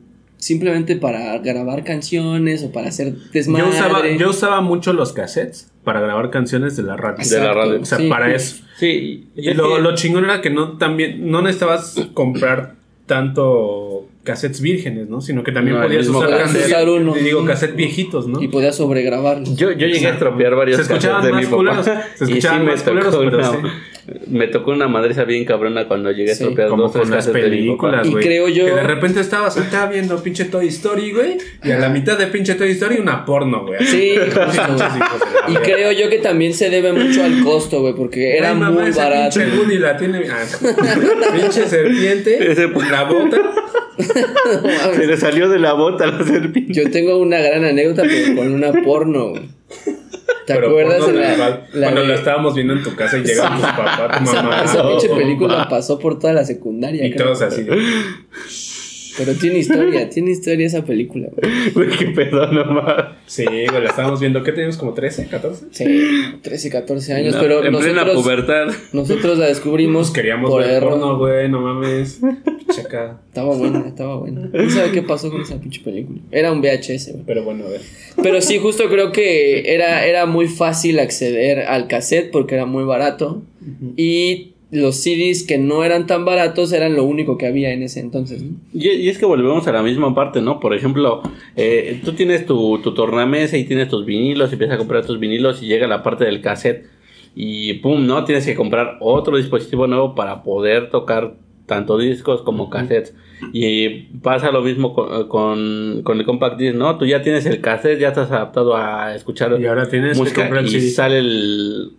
simplemente 0.45 0.95
para 0.95 1.37
grabar 1.39 1.83
canciones 1.83 2.63
o 2.63 2.71
para 2.71 2.89
hacer 2.89 3.15
desmadre. 3.33 3.65
Yo 3.65 3.71
usaba, 3.71 4.07
yo 4.07 4.29
usaba 4.29 4.61
mucho 4.61 4.93
los 4.93 5.11
cassettes 5.11 5.71
para 5.83 6.01
grabar 6.01 6.29
canciones 6.29 6.77
de 6.77 6.83
la 6.83 6.95
radio. 6.97 7.27
De 7.27 7.39
la 7.39 7.53
radio. 7.53 7.81
O 7.81 7.85
sea, 7.85 7.97
sí. 7.97 8.07
para 8.09 8.33
eso. 8.33 8.57
Sí, 8.77 9.29
Y 9.37 9.53
lo, 9.53 9.79
lo 9.79 9.95
chingón 9.95 10.25
era 10.25 10.41
que 10.41 10.49
no 10.49 10.77
también 10.77 11.31
no 11.31 11.41
necesitabas 11.41 11.95
comprar 12.13 12.75
tanto 13.05 14.05
cassettes 14.23 14.59
vírgenes, 14.59 15.07
¿no? 15.07 15.21
Sino 15.21 15.43
que 15.43 15.51
también 15.53 15.77
No, 15.77 15.83
podías 15.83 16.07
usar 16.09 16.29
cassette. 16.29 16.41
cassettes, 16.43 16.67
Usar 16.67 16.89
uno. 16.89 17.13
digo, 17.13 17.45
cassettes 17.45 17.75
viejitos, 17.77 18.27
¿no? 18.27 18.41
Y 18.41 18.49
podía 18.49 18.73
sobregrabarlos. 18.73 19.55
Yo, 19.55 19.71
yo 19.71 19.87
llegué 19.87 20.07
a 20.07 20.11
estropear 20.11 20.55
varios 20.55 20.77
Se 20.77 20.81
escuchaban 20.83 21.21
cassettes 21.21 21.25
de 21.25 21.31
más 21.31 21.41
mi 21.41 21.45
papá. 21.45 21.55
culeros, 21.57 21.85
se 21.85 21.93
y 22.23 22.27
sí 22.27 22.33
escuchaban 22.33 22.65
más 22.65 22.83
culeros, 22.83 23.15
pero 23.15 23.51
sí. 23.51 23.57
Me 24.27 24.47
tocó 24.47 24.71
una 24.71 24.87
madriza 24.87 25.23
bien 25.23 25.45
cabrona 25.45 25.87
cuando 25.87 26.11
llegué 26.11 26.31
a 26.31 26.35
Sí. 26.35 26.43
estropear 26.43 26.69
Como 26.69 26.83
dos 26.83 26.91
con 26.91 27.09
las 27.09 27.27
películas, 27.27 28.07
Y 28.07 28.11
güey. 28.11 28.23
creo 28.23 28.47
yo- 28.49 28.65
Que 28.65 28.71
de 28.73 28.83
repente 28.83 29.19
estabas 29.19 29.57
acá 29.57 29.87
viendo 29.87 30.21
pinche 30.21 30.45
Toy 30.45 30.67
Story, 30.67 31.11
güey. 31.11 31.37
Y 31.63 31.71
a 31.71 31.79
la 31.79 31.89
mitad 31.89 32.17
de 32.17 32.27
pinche 32.27 32.53
Toy 32.55 32.71
Story 32.71 32.97
una 32.99 33.25
porno, 33.25 33.65
güey. 33.65 33.83
Sí, 33.85 34.13
Y 35.47 35.55
creo 35.55 35.91
yo 35.91 36.09
que 36.09 36.19
también 36.19 36.53
se 36.53 36.69
debe 36.69 36.93
mucho 36.93 37.23
al 37.23 37.43
costo, 37.43 37.81
güey, 37.81 37.93
porque 37.95 38.37
era 38.37 38.49
Ay, 38.51 38.55
mamá, 38.57 38.81
muy 38.81 38.89
ese 38.89 38.99
barato. 38.99 39.39
Pinche 39.39 39.57
Woody 39.57 39.77
la 39.79 39.97
tiene. 39.97 40.21
ah, 40.29 40.43
pinche 41.33 41.67
serpiente. 41.67 42.37
Ese- 42.51 42.69
La 42.89 43.03
bota. 43.05 43.37
Se 44.95 45.07
le 45.07 45.17
salió 45.17 45.49
de 45.49 45.57
la 45.59 45.73
bota 45.73 46.05
la 46.05 46.23
serpiente. 46.23 46.73
Yo 46.73 46.91
tengo 46.91 47.17
una 47.17 47.39
gran 47.39 47.63
anécdota, 47.63 48.03
pero 48.03 48.35
con 48.35 48.53
una 48.53 48.71
porno, 48.83 49.29
güey. 49.29 49.43
¿Te 50.45 50.53
Pero 50.53 50.67
acuerdas 50.69 50.99
porno 50.99 51.19
de 51.19 51.37
la, 51.37 51.49
la 51.73 51.81
cuando 51.81 52.01
de- 52.01 52.07
la 52.07 52.15
estábamos 52.15 52.53
viendo 52.55 52.73
en 52.73 52.83
tu 52.83 52.95
casa 52.95 53.17
y 53.17 53.23
llegaron 53.23 53.53
tus 53.59 53.65
papás, 53.67 54.17
tu 54.19 54.23
esa, 54.31 54.43
mamá. 54.43 54.63
esa 54.63 54.87
pinche 54.87 55.07
No, 55.09 55.15
película 55.15 55.57
ma. 55.57 55.69
pasó 55.69 55.97
por 55.99 56.19
toda 56.19 56.33
la 56.33 56.45
secundaria. 56.45 57.05
Y 57.05 57.11
creo. 57.11 57.25
todos 57.33 57.41
así. 57.41 57.65
Pero 59.17 59.33
tiene 59.33 59.59
historia, 59.59 60.09
tiene 60.13 60.31
historia 60.31 60.67
esa 60.67 60.83
película, 60.83 61.27
güey. 61.31 61.51
Güey, 61.73 61.89
qué 61.97 62.07
pedo 62.07 62.51
nomás. 62.51 63.13
Sí, 63.25 63.45
güey, 63.45 63.67
la 63.83 63.89
estábamos 63.89 64.19
viendo. 64.19 64.43
¿Qué 64.43 64.51
teníamos? 64.51 64.77
¿Como 64.77 64.93
13, 64.93 65.27
14? 65.27 65.65
Sí, 65.71 65.85
13, 66.41 66.69
14 66.69 67.13
años, 67.13 67.35
No, 67.35 67.41
pero 67.41 67.63
en 67.65 67.75
plena 67.75 68.01
nosotros, 68.03 68.23
pubertad. 68.23 68.67
nosotros 68.93 69.37
la 69.37 69.47
descubrimos 69.47 70.07
Pues 70.07 70.15
queríamos 70.15 70.49
por 70.49 70.61
ver 70.63 70.71
error. 70.71 70.91
porno, 70.91 71.17
güey, 71.17 71.49
no 71.49 71.61
mames. 71.61 72.19
Checa. 72.73 73.21
Estaba 73.27 73.55
buena, 73.55 73.85
estaba 73.87 74.17
buena. 74.17 74.49
No 74.51 74.69
sabe 74.69 74.91
qué 74.91 75.01
pasó 75.01 75.29
con 75.31 75.41
esa 75.41 75.59
pinche 75.59 75.81
película. 75.81 76.19
Era 76.31 76.51
un 76.51 76.61
VHS, 76.61 77.11
güey. 77.13 77.23
Pero 77.25 77.43
bueno, 77.43 77.65
a 77.65 77.69
ver. 77.69 77.81
Pero 78.21 78.41
sí, 78.41 78.57
justo 78.59 78.89
creo 78.89 79.11
que 79.11 79.73
era, 79.73 80.05
era 80.05 80.25
muy 80.25 80.47
fácil 80.47 80.99
acceder 80.99 81.59
al 81.59 81.87
cassette 81.87 82.31
porque 82.31 82.55
era 82.55 82.65
muy 82.65 82.83
barato. 82.83 83.43
Y 83.97 84.54
los 84.75 84.97
CDs 84.97 85.43
que 85.43 85.57
no 85.57 85.83
eran 85.83 86.05
tan 86.05 86.25
baratos 86.25 86.71
eran 86.73 86.95
lo 86.95 87.03
único 87.03 87.37
que 87.37 87.47
había 87.47 87.71
en 87.71 87.83
ese 87.83 87.99
entonces. 87.99 88.43
¿no? 88.43 88.57
Y, 88.73 88.89
y 88.89 89.09
es 89.09 89.17
que 89.17 89.25
volvemos 89.25 89.67
a 89.67 89.71
la 89.71 89.81
misma 89.81 90.13
parte, 90.13 90.41
¿no? 90.41 90.59
Por 90.59 90.75
ejemplo, 90.75 91.21
eh, 91.55 92.01
tú 92.03 92.13
tienes 92.13 92.45
tu, 92.45 92.79
tu 92.79 92.93
tornamesa 92.93 93.57
y 93.57 93.63
tienes 93.63 93.89
tus 93.89 94.05
vinilos, 94.05 94.51
y 94.51 94.53
empiezas 94.53 94.75
a 94.75 94.77
comprar 94.77 95.05
tus 95.05 95.19
vinilos 95.19 95.63
y 95.63 95.67
llega 95.67 95.87
la 95.87 96.03
parte 96.03 96.25
del 96.25 96.41
cassette 96.41 96.85
y 97.35 97.73
pum, 97.75 98.05
¿no? 98.05 98.23
Tienes 98.23 98.45
que 98.45 98.55
comprar 98.55 98.97
otro 99.01 99.37
dispositivo 99.37 99.87
nuevo 99.87 100.15
para 100.15 100.43
poder 100.43 100.89
tocar 100.89 101.35
tanto 101.65 101.97
discos 101.97 102.41
como 102.41 102.69
cassettes. 102.69 103.13
Y 103.51 103.89
pasa 104.21 104.51
lo 104.51 104.61
mismo 104.61 104.93
con, 104.93 105.27
con, 105.27 106.01
con 106.03 106.19
el 106.19 106.25
compact 106.25 106.57
disc, 106.57 106.75
¿no? 106.75 106.97
Tú 106.97 107.05
ya 107.05 107.21
tienes 107.21 107.45
el 107.45 107.59
cassette, 107.59 107.99
ya 107.99 108.09
estás 108.09 108.31
adaptado 108.31 108.77
a 108.77 109.13
escuchar 109.15 109.59
Y 109.59 109.65
ahora 109.65 109.89
tienes 109.89 110.13
que 110.13 110.19
música 110.19 110.41
comprar 110.43 110.63
el 110.63 110.69
y 110.69 110.79
CD. 110.79 110.89
sale 110.91 111.19
el, 111.19 111.91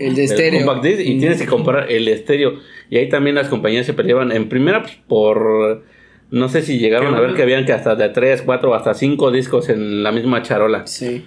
El 0.00 0.14
de 0.14 0.24
el 0.24 0.30
estéreo. 0.30 0.66
compact 0.66 0.84
disc 0.84 1.00
y 1.00 1.18
tienes 1.18 1.40
que 1.40 1.46
comprar 1.46 1.90
el 1.90 2.08
estéreo. 2.08 2.54
Y 2.90 2.98
ahí 2.98 3.08
también 3.08 3.36
las 3.36 3.48
compañías 3.48 3.86
se 3.86 3.94
peleaban. 3.94 4.32
En 4.32 4.48
primera, 4.48 4.82
pues, 4.82 4.98
por. 5.08 5.84
No 6.30 6.48
sé 6.48 6.62
si 6.62 6.78
llegaron 6.78 7.12
¿Qué 7.12 7.18
a 7.18 7.20
ver 7.20 7.34
que 7.34 7.42
habían 7.42 7.66
que 7.66 7.72
hasta 7.74 7.94
de 7.94 8.08
3, 8.08 8.40
4, 8.42 8.74
hasta 8.74 8.94
5 8.94 9.30
discos 9.30 9.68
en 9.68 10.02
la 10.02 10.12
misma 10.12 10.40
charola. 10.42 10.86
Sí. 10.86 11.26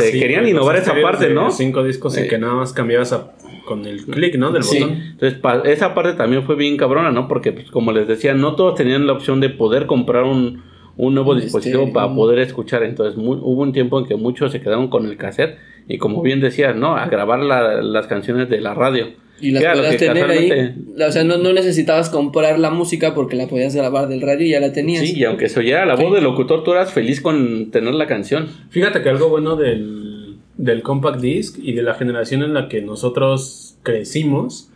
Este, 0.00 0.18
querían 0.18 0.48
innovar 0.48 0.76
esa 0.76 0.94
parte, 1.02 1.28
de 1.28 1.34
¿no? 1.34 1.50
Cinco 1.50 1.84
discos 1.84 2.16
y 2.16 2.26
que 2.26 2.38
nada 2.38 2.54
más 2.54 2.72
cambiabas 2.72 3.12
a- 3.12 3.32
con 3.66 3.84
el 3.84 4.06
clic, 4.06 4.36
¿no? 4.36 4.50
Del 4.50 4.62
Sí. 4.62 4.80
botón. 4.80 4.96
Entonces, 5.10 5.38
pa- 5.38 5.60
esa 5.66 5.92
parte 5.94 6.14
también 6.14 6.42
fue 6.44 6.54
bien 6.56 6.78
cabrona, 6.78 7.10
¿no? 7.10 7.28
Porque, 7.28 7.52
pues, 7.52 7.70
como 7.70 7.92
les 7.92 8.08
decía, 8.08 8.32
no 8.32 8.54
todos 8.56 8.74
tenían 8.76 9.06
la 9.06 9.12
opción 9.12 9.40
de 9.40 9.50
poder 9.50 9.84
comprar 9.84 10.24
un, 10.24 10.62
un 10.96 11.14
nuevo 11.14 11.34
dispositivo 11.34 11.92
para 11.92 12.14
poder 12.14 12.38
escuchar. 12.38 12.82
Entonces 12.84 13.18
mu- 13.18 13.34
hubo 13.42 13.60
un 13.60 13.74
tiempo 13.74 13.98
en 13.98 14.06
que 14.06 14.16
muchos 14.16 14.50
se 14.52 14.62
quedaron 14.62 14.88
con 14.88 15.04
el 15.04 15.18
cassette 15.18 15.58
y 15.88 15.98
como 15.98 16.22
bien 16.22 16.40
decías, 16.40 16.76
¿no? 16.76 16.96
A 16.96 17.06
grabar 17.06 17.40
la- 17.40 17.82
las 17.82 18.06
canciones 18.06 18.48
de 18.48 18.60
la 18.60 18.74
radio. 18.74 19.08
Y 19.40 19.52
las 19.52 19.62
podías 19.64 19.96
tener 19.98 20.28
ahí. 20.30 20.74
O 21.06 21.12
sea, 21.12 21.22
no, 21.22 21.38
no 21.38 21.52
necesitabas 21.52 22.10
comprar 22.10 22.58
la 22.58 22.70
música 22.70 23.14
porque 23.14 23.36
la 23.36 23.46
podías 23.46 23.74
grabar 23.74 24.08
del 24.08 24.20
radio 24.20 24.46
y 24.46 24.50
ya 24.50 24.60
la 24.60 24.72
tenías. 24.72 25.06
Sí, 25.06 25.16
y 25.16 25.24
aunque 25.24 25.48
se 25.48 25.60
oyera 25.60 25.86
la 25.86 25.94
voz 25.94 26.12
del 26.12 26.24
locutor, 26.24 26.64
tú 26.64 26.72
eras 26.72 26.92
feliz 26.92 27.20
con 27.20 27.70
tener 27.70 27.94
la 27.94 28.06
canción. 28.08 28.48
Fíjate 28.70 29.00
que 29.00 29.08
algo 29.08 29.28
bueno 29.28 29.54
del, 29.54 30.38
del 30.56 30.82
compact 30.82 31.20
disc 31.20 31.56
y 31.62 31.72
de 31.72 31.82
la 31.84 31.94
generación 31.94 32.42
en 32.42 32.52
la 32.52 32.68
que 32.68 32.82
nosotros 32.82 33.76
crecimos 33.84 34.70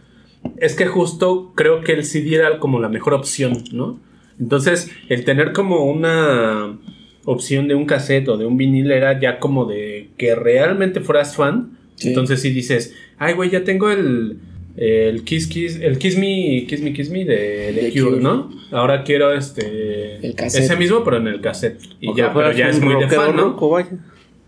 es 0.58 0.76
que 0.76 0.86
justo 0.86 1.52
creo 1.56 1.80
que 1.82 1.92
el 1.92 2.04
CD 2.04 2.36
era 2.36 2.58
como 2.60 2.78
la 2.80 2.88
mejor 2.88 3.14
opción, 3.14 3.64
¿no? 3.72 3.98
Entonces, 4.40 4.90
el 5.08 5.24
tener 5.24 5.52
como 5.52 5.84
una 5.84 6.78
opción 7.24 7.68
de 7.68 7.74
un 7.74 7.86
cassette 7.86 8.28
o 8.28 8.36
de 8.36 8.46
un 8.46 8.56
vinil 8.56 8.90
era 8.90 9.18
ya 9.20 9.38
como 9.38 9.64
de 9.64 10.08
que 10.16 10.34
realmente 10.34 11.00
fueras 11.00 11.36
fan. 11.36 11.78
Sí. 11.96 12.08
Entonces, 12.08 12.40
si 12.40 12.50
dices, 12.50 12.94
ay, 13.18 13.34
güey, 13.34 13.50
ya 13.50 13.64
tengo 13.64 13.90
el, 13.90 14.38
el 14.76 15.24
Kiss 15.24 15.46
Kiss, 15.46 15.78
el 15.80 15.98
Kiss 15.98 16.16
Me, 16.16 16.66
Kiss 16.68 16.80
Me, 16.80 16.92
Kiss 16.92 17.10
Me 17.10 17.24
de, 17.24 17.72
de 17.72 17.72
De 17.72 17.92
Cure, 17.92 18.04
Cure. 18.04 18.22
¿no? 18.22 18.50
Ahora 18.70 19.04
quiero 19.04 19.32
este. 19.34 20.24
El 20.26 20.34
cassette. 20.34 20.64
Ese 20.64 20.76
mismo, 20.76 21.04
pero 21.04 21.18
en 21.18 21.28
el 21.28 21.40
cassette. 21.40 21.80
Y 22.00 22.14
ya, 22.16 22.32
pero 22.32 22.52
ya 22.52 22.68
es 22.68 22.80
muy 22.80 22.98
de 22.98 23.08
fan, 23.08 23.36
¿no? 23.36 23.54
vaya. 23.68 23.90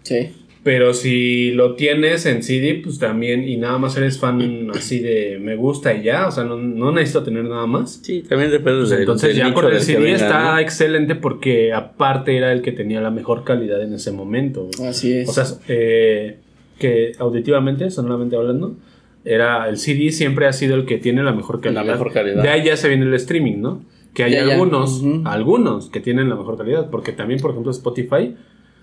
Sí. 0.03 0.31
Pero 0.65 0.95
si 0.95 1.51
lo 1.53 1.75
tienes 1.75 2.25
en 2.25 2.43
CD, 2.43 2.81
pues 2.83 2.99
también, 2.99 3.47
y 3.47 3.59
nada 3.59 3.77
más 3.77 3.97
eres 3.99 4.19
fan 4.19 4.71
así 4.75 4.99
de 4.99 5.39
me 5.39 5.57
gusta 5.57 5.93
y 5.95 6.03
ya, 6.05 6.27
o 6.27 6.31
sea, 6.31 6.45
no, 6.45 6.57
no 6.57 6.91
necesito 6.91 7.23
tener 7.23 7.45
nada 7.45 7.67
más. 7.67 8.01
Sí, 8.03 8.23
también 8.27 8.51
depende 8.51 8.79
Pues 8.81 8.91
del- 8.91 9.01
entonces 9.01 9.37
ya 9.37 9.53
con 9.53 9.67
el 9.71 9.81
CD 9.81 9.99
venga, 10.01 10.17
está 10.17 10.53
¿no? 10.55 10.59
excelente 10.59 11.17
porque 11.17 11.75
aparte 11.75 12.35
era 12.37 12.51
el 12.51 12.63
que 12.63 12.73
tenía 12.73 13.03
la 13.03 13.11
mejor 13.11 13.45
calidad 13.45 13.83
en 13.83 13.93
ese 13.93 14.11
momento. 14.11 14.71
Así 14.89 15.13
es. 15.13 15.29
O 15.29 15.33
sea, 15.35 15.45
eh, 15.69 16.39
que 16.79 17.13
auditivamente, 17.19 17.91
sonoramente 17.91 18.35
hablando, 18.35 18.75
era 19.27 19.69
el 19.69 19.77
CD 19.77 20.13
siempre 20.13 20.47
ha 20.47 20.53
sido 20.55 20.77
el 20.77 20.87
que 20.87 20.97
tiene 20.97 21.23
la 21.23 21.33
mejor 21.33 21.57
La 21.57 21.75
calidad. 21.75 21.85
mejor 21.93 22.11
calidad. 22.13 22.43
De 22.43 22.49
ahí 22.49 22.65
ya 22.65 22.79
se 22.79 22.89
viene 22.89 23.05
el 23.05 23.13
streaming, 23.15 23.61
¿no? 23.61 23.83
Que 24.15 24.25
hay 24.25 24.33
Ya, 24.33 24.45
ya. 24.47 24.53
algunos, 24.55 25.03
Ujú. 25.03 25.23
algunos 25.27 25.91
que 25.91 26.01
tienen 26.01 26.31
la 26.31 26.37
mejor 26.37 26.57
calidad, 26.57 26.89
porque 26.89 27.13
también, 27.13 27.39
por 27.41 27.51
ejemplo, 27.51 27.71
Spotify 27.71 28.35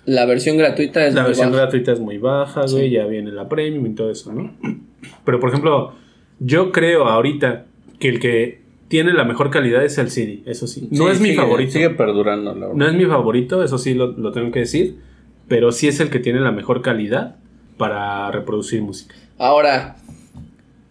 la 0.05 0.25
versión 0.25 0.57
gratuita 0.57 1.05
es 1.05 1.13
la 1.13 1.21
muy 1.21 1.29
versión 1.29 1.51
baja. 1.51 1.61
gratuita 1.63 1.91
es 1.93 1.99
muy 1.99 2.17
baja, 2.17 2.61
güey, 2.69 2.87
Sí. 2.89 2.91
ya 2.91 3.05
viene 3.05 3.31
la 3.31 3.47
premium 3.49 3.85
y 3.85 3.95
todo 3.95 4.11
eso, 4.11 4.33
¿no? 4.33 4.53
Pero 5.25 5.39
por 5.39 5.49
ejemplo, 5.49 5.93
yo 6.39 6.71
creo 6.71 7.05
ahorita 7.05 7.65
que 7.99 8.09
el 8.09 8.19
que 8.19 8.61
tiene 8.87 9.13
la 9.13 9.23
mejor 9.23 9.51
calidad 9.51 9.83
es 9.85 9.97
el 9.97 10.09
CD, 10.09 10.41
eso 10.45 10.67
sí. 10.67 10.87
No 10.91 11.05
Sí, 11.05 11.11
es 11.11 11.21
mi 11.21 11.33
favorito. 11.33 11.71
Sigue 11.71 11.91
perdurando, 11.91 12.53
la 12.53 12.59
verdad. 12.67 12.75
No 12.75 12.87
es 12.87 12.93
mi 12.93 13.05
favorito, 13.05 13.63
eso 13.63 13.77
sí 13.77 13.93
lo, 13.93 14.07
lo 14.07 14.31
tengo 14.31 14.51
que 14.51 14.59
decir, 14.59 14.97
pero 15.47 15.71
sí 15.71 15.87
es 15.87 15.99
el 15.99 16.09
que 16.09 16.19
tiene 16.19 16.39
la 16.39 16.51
mejor 16.51 16.81
calidad 16.81 17.35
para 17.77 18.29
reproducir 18.31 18.81
música. 18.81 19.15
Ahora, 19.37 19.95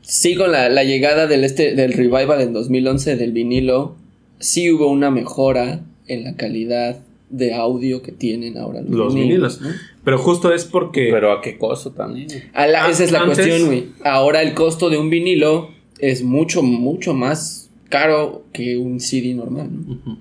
sí 0.00 0.34
con 0.34 0.50
la, 0.52 0.68
la 0.68 0.82
llegada 0.84 1.26
del, 1.26 1.44
este, 1.44 1.74
del 1.74 1.92
revival 1.92 2.40
en 2.40 2.52
2011 2.52 3.16
del 3.16 3.32
vinilo, 3.32 3.96
sí 4.38 4.70
hubo 4.72 4.88
una 4.88 5.10
mejora 5.10 5.80
en 6.06 6.24
la 6.24 6.36
calidad 6.36 7.00
de 7.30 7.54
audio 7.54 8.02
que 8.02 8.12
tienen 8.12 8.58
ahora 8.58 8.80
los, 8.82 8.90
Los 8.90 9.14
vinilos. 9.14 9.60
¿no? 9.60 9.68
Pero 10.04 10.18
justo 10.18 10.52
es 10.52 10.64
porque 10.64 11.08
Pero 11.12 11.32
a 11.32 11.40
qué 11.40 11.56
costo 11.56 11.92
también. 11.92 12.28
A 12.52 12.66
la- 12.66 12.88
esa 12.90 13.04
es 13.04 13.12
la 13.12 13.20
antes- 13.22 13.38
cuestión, 13.38 13.66
güey. 13.68 13.86
Ahora 14.04 14.42
el 14.42 14.52
costo 14.54 14.90
de 14.90 14.98
un 14.98 15.10
vinilo 15.10 15.70
es 15.98 16.22
mucho, 16.22 16.62
mucho 16.62 17.14
más 17.14 17.70
caro 17.88 18.44
que 18.52 18.76
un 18.76 19.00
CD 19.00 19.34
normal, 19.34 19.68
¿no? 20.04 20.18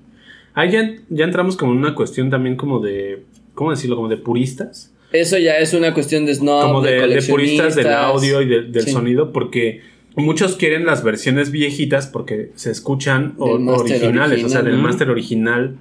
ahí 0.54 0.70
ya, 0.72 0.94
ya 1.08 1.24
entramos 1.24 1.56
como 1.56 1.72
en 1.72 1.78
una 1.78 1.94
cuestión 1.94 2.28
también 2.30 2.56
como 2.56 2.80
de, 2.80 3.22
¿cómo 3.54 3.70
decirlo? 3.70 3.96
Como 3.96 4.08
de 4.08 4.16
puristas. 4.16 4.92
Eso 5.12 5.38
ya 5.38 5.58
es 5.58 5.74
una 5.74 5.92
cuestión 5.94 6.26
de 6.26 6.34
snob, 6.34 6.62
como 6.62 6.80
de, 6.82 7.06
de 7.08 7.22
puristas 7.22 7.74
del 7.74 7.88
audio 7.92 8.42
y 8.42 8.46
de- 8.48 8.62
del 8.62 8.84
Sí. 8.84 8.90
sonido, 8.92 9.32
porque 9.32 9.80
muchos 10.16 10.56
quieren 10.56 10.84
las 10.86 11.02
versiones 11.02 11.50
viejitas 11.50 12.06
porque 12.08 12.50
se 12.56 12.70
escuchan 12.70 13.34
o- 13.38 13.50
originales, 13.54 14.44
o 14.44 14.48
sea, 14.48 14.62
del 14.62 14.76
máster 14.78 15.08
original, 15.10 15.76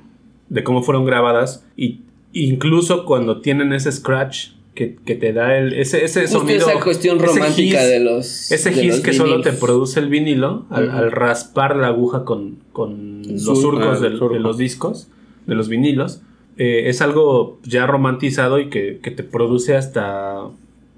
de 0.49 0.63
cómo 0.63 0.81
fueron 0.83 1.05
grabadas, 1.05 1.65
y 1.77 2.01
incluso 2.33 3.05
cuando 3.05 3.41
tienen 3.41 3.73
ese 3.73 3.91
scratch 3.91 4.49
que, 4.75 4.95
que 5.05 5.15
te 5.15 5.33
da 5.33 5.57
el, 5.57 5.73
ese, 5.73 6.05
ese 6.05 6.27
sonido. 6.27 6.57
esa 6.69 6.79
cuestión 6.79 7.17
ese 7.17 7.25
romántica 7.27 7.81
hiss- 7.83 7.89
de 7.89 7.99
los. 7.99 8.51
Ese 8.51 8.69
de 8.71 8.83
los 8.85 8.99
que 9.01 9.13
solo 9.13 9.41
te 9.41 9.51
produce 9.51 9.99
el 9.99 10.09
vinilo 10.09 10.65
al, 10.69 11.11
raspar 11.11 11.75
la 11.75 11.87
aguja 11.87 12.23
con, 12.23 12.59
con 12.71 13.23
los 13.27 13.41
surco. 13.43 13.61
surcos 13.61 13.97
Ah, 13.97 14.01
del- 14.01 14.13
el 14.13 14.19
surco. 14.19 14.33
de 14.35 14.39
los 14.39 14.57
discos, 14.57 15.07
de 15.47 15.55
los 15.55 15.67
vinilos, 15.69 16.21
eh, 16.57 16.83
es 16.87 17.01
algo 17.01 17.59
ya 17.63 17.87
romantizado 17.87 18.59
y 18.59 18.69
que, 18.69 18.99
que 19.03 19.11
te 19.11 19.23
produce 19.23 19.75
hasta 19.75 20.43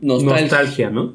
Nostalgia. 0.01 0.41
nostalgia, 0.41 0.89
¿no? 0.89 1.13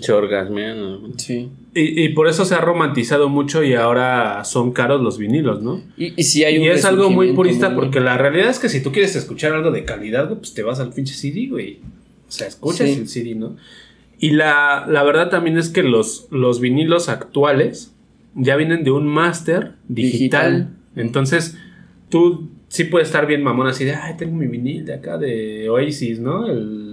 Se 0.00 0.12
orgasmean. 0.12 0.80
¿no? 0.80 1.00
Sí. 1.18 1.48
Y, 1.74 2.04
y 2.04 2.08
por 2.10 2.28
eso 2.28 2.44
se 2.44 2.54
ha 2.54 2.60
romantizado 2.60 3.28
mucho 3.28 3.62
y 3.64 3.74
ahora 3.74 4.44
son 4.44 4.72
caros 4.72 5.00
los 5.02 5.18
vinilos, 5.18 5.62
¿no? 5.62 5.82
Y, 5.96 6.12
y 6.20 6.22
sí 6.24 6.44
hay 6.44 6.58
un 6.58 6.64
Y 6.64 6.68
es 6.68 6.84
algo 6.84 7.10
muy 7.10 7.32
purista 7.32 7.68
muy- 7.70 7.80
porque 7.84 8.00
la 8.00 8.16
realidad 8.16 8.48
es 8.48 8.58
que 8.58 8.68
si 8.68 8.82
tú 8.82 8.92
quieres 8.92 9.14
escuchar 9.16 9.52
algo 9.52 9.70
de 9.70 9.84
calidad, 9.84 10.28
pues 10.36 10.54
te 10.54 10.62
vas 10.62 10.80
al 10.80 10.92
pinche 10.92 11.14
CD, 11.14 11.48
güey. 11.48 11.78
O 12.28 12.32
sea, 12.32 12.46
escuchas 12.46 12.88
Sí. 12.88 13.00
el 13.00 13.08
CD, 13.08 13.34
¿no? 13.34 13.56
Y 14.18 14.30
la, 14.32 14.86
la 14.88 15.02
verdad 15.02 15.30
también 15.30 15.58
es 15.58 15.68
que 15.70 15.82
los, 15.82 16.28
los 16.30 16.60
vinilos 16.60 17.08
actuales 17.08 17.92
ya 18.34 18.54
vienen 18.56 18.84
de 18.84 18.90
un 18.92 19.06
máster 19.08 19.72
digital. 19.88 20.52
Digital. 20.52 20.68
Entonces, 20.96 21.56
tú 22.10 22.48
sí 22.68 22.84
puedes 22.84 23.08
estar 23.08 23.26
bien 23.26 23.42
mamón 23.42 23.66
así 23.66 23.84
de, 23.84 23.94
ay, 23.94 24.14
tengo 24.16 24.36
mi 24.36 24.46
vinil 24.46 24.84
de 24.84 24.94
acá 24.94 25.18
de 25.18 25.68
Oasis, 25.70 26.20
¿no? 26.20 26.46
El 26.46 26.89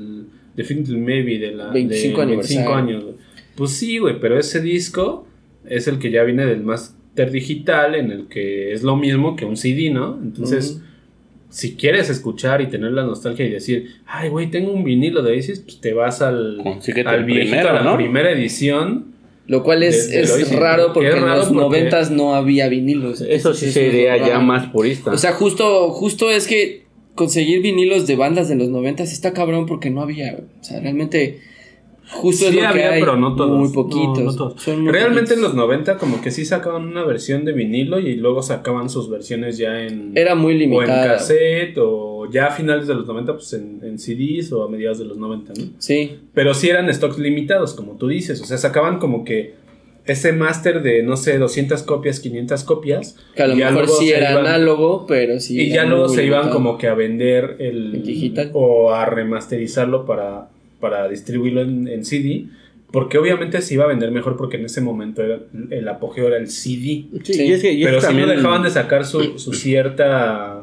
Definitive 0.57 0.97
Maybe 0.97 1.37
de 1.39 1.51
la... 1.53 1.71
25 1.71 2.17
de 2.17 2.23
aniversario. 2.23 2.73
años. 2.75 3.03
güey. 3.03 3.15
Pues 3.55 3.71
sí, 3.71 3.97
güey, 3.99 4.19
pero 4.19 4.37
ese 4.37 4.59
disco 4.59 5.25
es 5.65 5.87
el 5.87 5.99
que 5.99 6.11
ya 6.11 6.23
viene 6.23 6.45
del 6.45 6.63
máster 6.63 7.31
digital 7.31 7.95
en 7.95 8.11
el 8.11 8.27
que 8.27 8.73
es 8.73 8.83
lo 8.83 8.95
mismo 8.97 9.35
que 9.35 9.45
un 9.45 9.55
CD, 9.57 9.89
¿no? 9.89 10.19
Entonces, 10.21 10.81
si 11.49 11.75
quieres 11.75 12.09
escuchar 12.09 12.61
y 12.61 12.67
tener 12.67 12.91
la 12.91 13.03
nostalgia 13.05 13.45
y 13.45 13.49
decir, 13.49 13.95
ay, 14.05 14.29
güey, 14.29 14.51
tengo 14.51 14.71
un 14.71 14.83
vinilo 14.83 15.23
de 15.23 15.31
Oasis, 15.33 15.59
pues 15.61 15.79
te 15.79 15.93
vas 15.93 16.21
al, 16.21 16.59
Consíguete 16.61 17.07
al 17.09 17.23
viejito, 17.23 17.51
primero, 17.51 17.69
a 17.69 17.73
la 17.73 17.83
¿no? 17.83 17.95
primera 17.95 18.31
edición. 18.31 19.15
Lo 19.47 19.63
cual 19.63 19.81
es, 19.83 20.11
es 20.11 20.29
Oasis. 20.31 20.55
raro 20.55 20.91
porque 20.91 21.09
Es 21.09 21.15
en 21.15 21.25
los 21.25 21.51
noventas 21.53 22.11
no 22.11 22.35
había 22.35 22.67
vinilos. 22.67 23.21
Eso 23.21 23.53
sí 23.53 23.71
sería 23.71 24.17
ya 24.17 24.39
más 24.39 24.67
purista. 24.67 25.11
O 25.11 25.17
sea, 25.17 25.31
justo, 25.31 25.89
justo 25.91 26.29
es 26.29 26.47
que 26.47 26.86
conseguir 27.17 27.61
vinilos 27.61 28.07
de 28.07 28.15
bandas 28.15 28.47
de 28.47 28.55
los 28.55 28.69
noventas 28.69 29.11
está 29.11 29.33
cabrón 29.33 29.65
porque 29.65 29.89
no 29.89 30.01
había. 30.01 30.39
O 30.61 30.63
sea, 30.63 30.79
realmente. 30.79 31.41
Justo 32.09 32.45
es 32.45 32.51
Sí 32.51 32.55
lo 32.55 32.61
que 32.61 32.67
había, 32.67 32.91
hay. 32.91 33.01
pero 33.01 33.17
no 33.17 33.35
todos. 33.35 33.59
Muy 33.59 33.67
poquitos. 33.67 34.19
No, 34.19 34.31
no 34.31 34.35
todos. 34.35 34.61
Son 34.61 34.81
muy 34.81 34.93
Realmente 34.93 35.33
en 35.33 35.41
los 35.41 35.53
90 35.55 35.97
como 35.97 36.21
que 36.21 36.31
sí 36.31 36.45
sacaban 36.45 36.87
una 36.87 37.03
versión 37.03 37.43
de 37.43 37.51
vinilo 37.51 37.99
y 37.99 38.15
luego 38.15 38.41
sacaban 38.41 38.89
sus 38.89 39.09
versiones 39.09 39.57
ya 39.57 39.81
en... 39.85 40.13
Era 40.15 40.33
muy 40.33 40.53
o 40.53 40.55
en 40.55 40.59
limitada. 40.59 41.17
cassette 41.17 41.77
o 41.79 42.29
ya 42.31 42.47
a 42.47 42.51
finales 42.51 42.87
de 42.87 42.95
los 42.95 43.05
90 43.07 43.33
pues 43.33 43.51
en, 43.51 43.81
en 43.83 43.99
CDs 43.99 44.53
o 44.53 44.63
a 44.63 44.69
mediados 44.69 44.99
de 44.99 45.03
los 45.03 45.17
90, 45.17 45.53
¿no? 45.57 45.65
Sí. 45.79 46.17
Pero 46.33 46.53
sí 46.53 46.69
eran 46.69 46.93
stocks 46.93 47.17
limitados, 47.19 47.73
como 47.73 47.97
tú 47.97 48.07
dices. 48.07 48.39
O 48.41 48.45
sea, 48.45 48.57
sacaban 48.57 48.99
como 48.99 49.25
que 49.25 49.55
ese 50.07 50.31
máster 50.33 50.81
de, 50.81 51.03
no 51.03 51.17
sé, 51.17 51.37
200 51.37 51.83
copias, 51.83 52.19
500 52.19 52.63
copias. 52.63 53.15
Que 53.35 53.43
a 53.43 53.47
lo 53.47 53.55
mejor 53.55 53.87
sí 53.89 54.09
era 54.11 54.31
iban- 54.31 54.45
análogo, 54.47 55.05
pero 55.07 55.39
sí. 55.39 55.59
Y 55.61 55.69
ya 55.69 55.85
luego 55.85 56.09
se 56.09 56.25
iban 56.25 56.49
como 56.49 56.77
que 56.77 56.87
a 56.87 56.93
vender 56.93 57.57
el... 57.59 57.95
El 57.95 58.03
digital. 58.03 58.51
O 58.53 58.91
a 58.93 59.05
remasterizarlo 59.05 60.05
para, 60.05 60.47
para 60.79 61.07
distribuirlo 61.09 61.61
en, 61.61 61.87
en 61.87 62.05
CD. 62.05 62.45
Porque 62.89 63.17
obviamente 63.17 63.61
se 63.61 63.73
iba 63.73 63.83
a 63.83 63.87
vender 63.87 64.11
mejor 64.11 64.37
porque 64.37 64.55
en 64.55 64.63
ese 64.65 64.79
momento 64.79 65.21
era- 65.21 65.39
el 65.71 65.87
apogeo 65.89 66.27
era 66.27 66.37
el 66.37 66.47
CD. 66.49 67.05
Sí, 67.23 67.33
sí. 67.33 67.43
y 67.43 67.51
es 67.51 67.61
que- 67.61 67.73
y 67.73 67.81
es 67.83 67.87
Pero 67.89 67.99
que 68.01 68.07
sí 68.07 68.13
no 68.13 68.27
dejaban 68.27 68.63
de 68.63 68.69
sacar 68.69 69.05
su, 69.05 69.37
su 69.37 69.51
cierta 69.53 70.56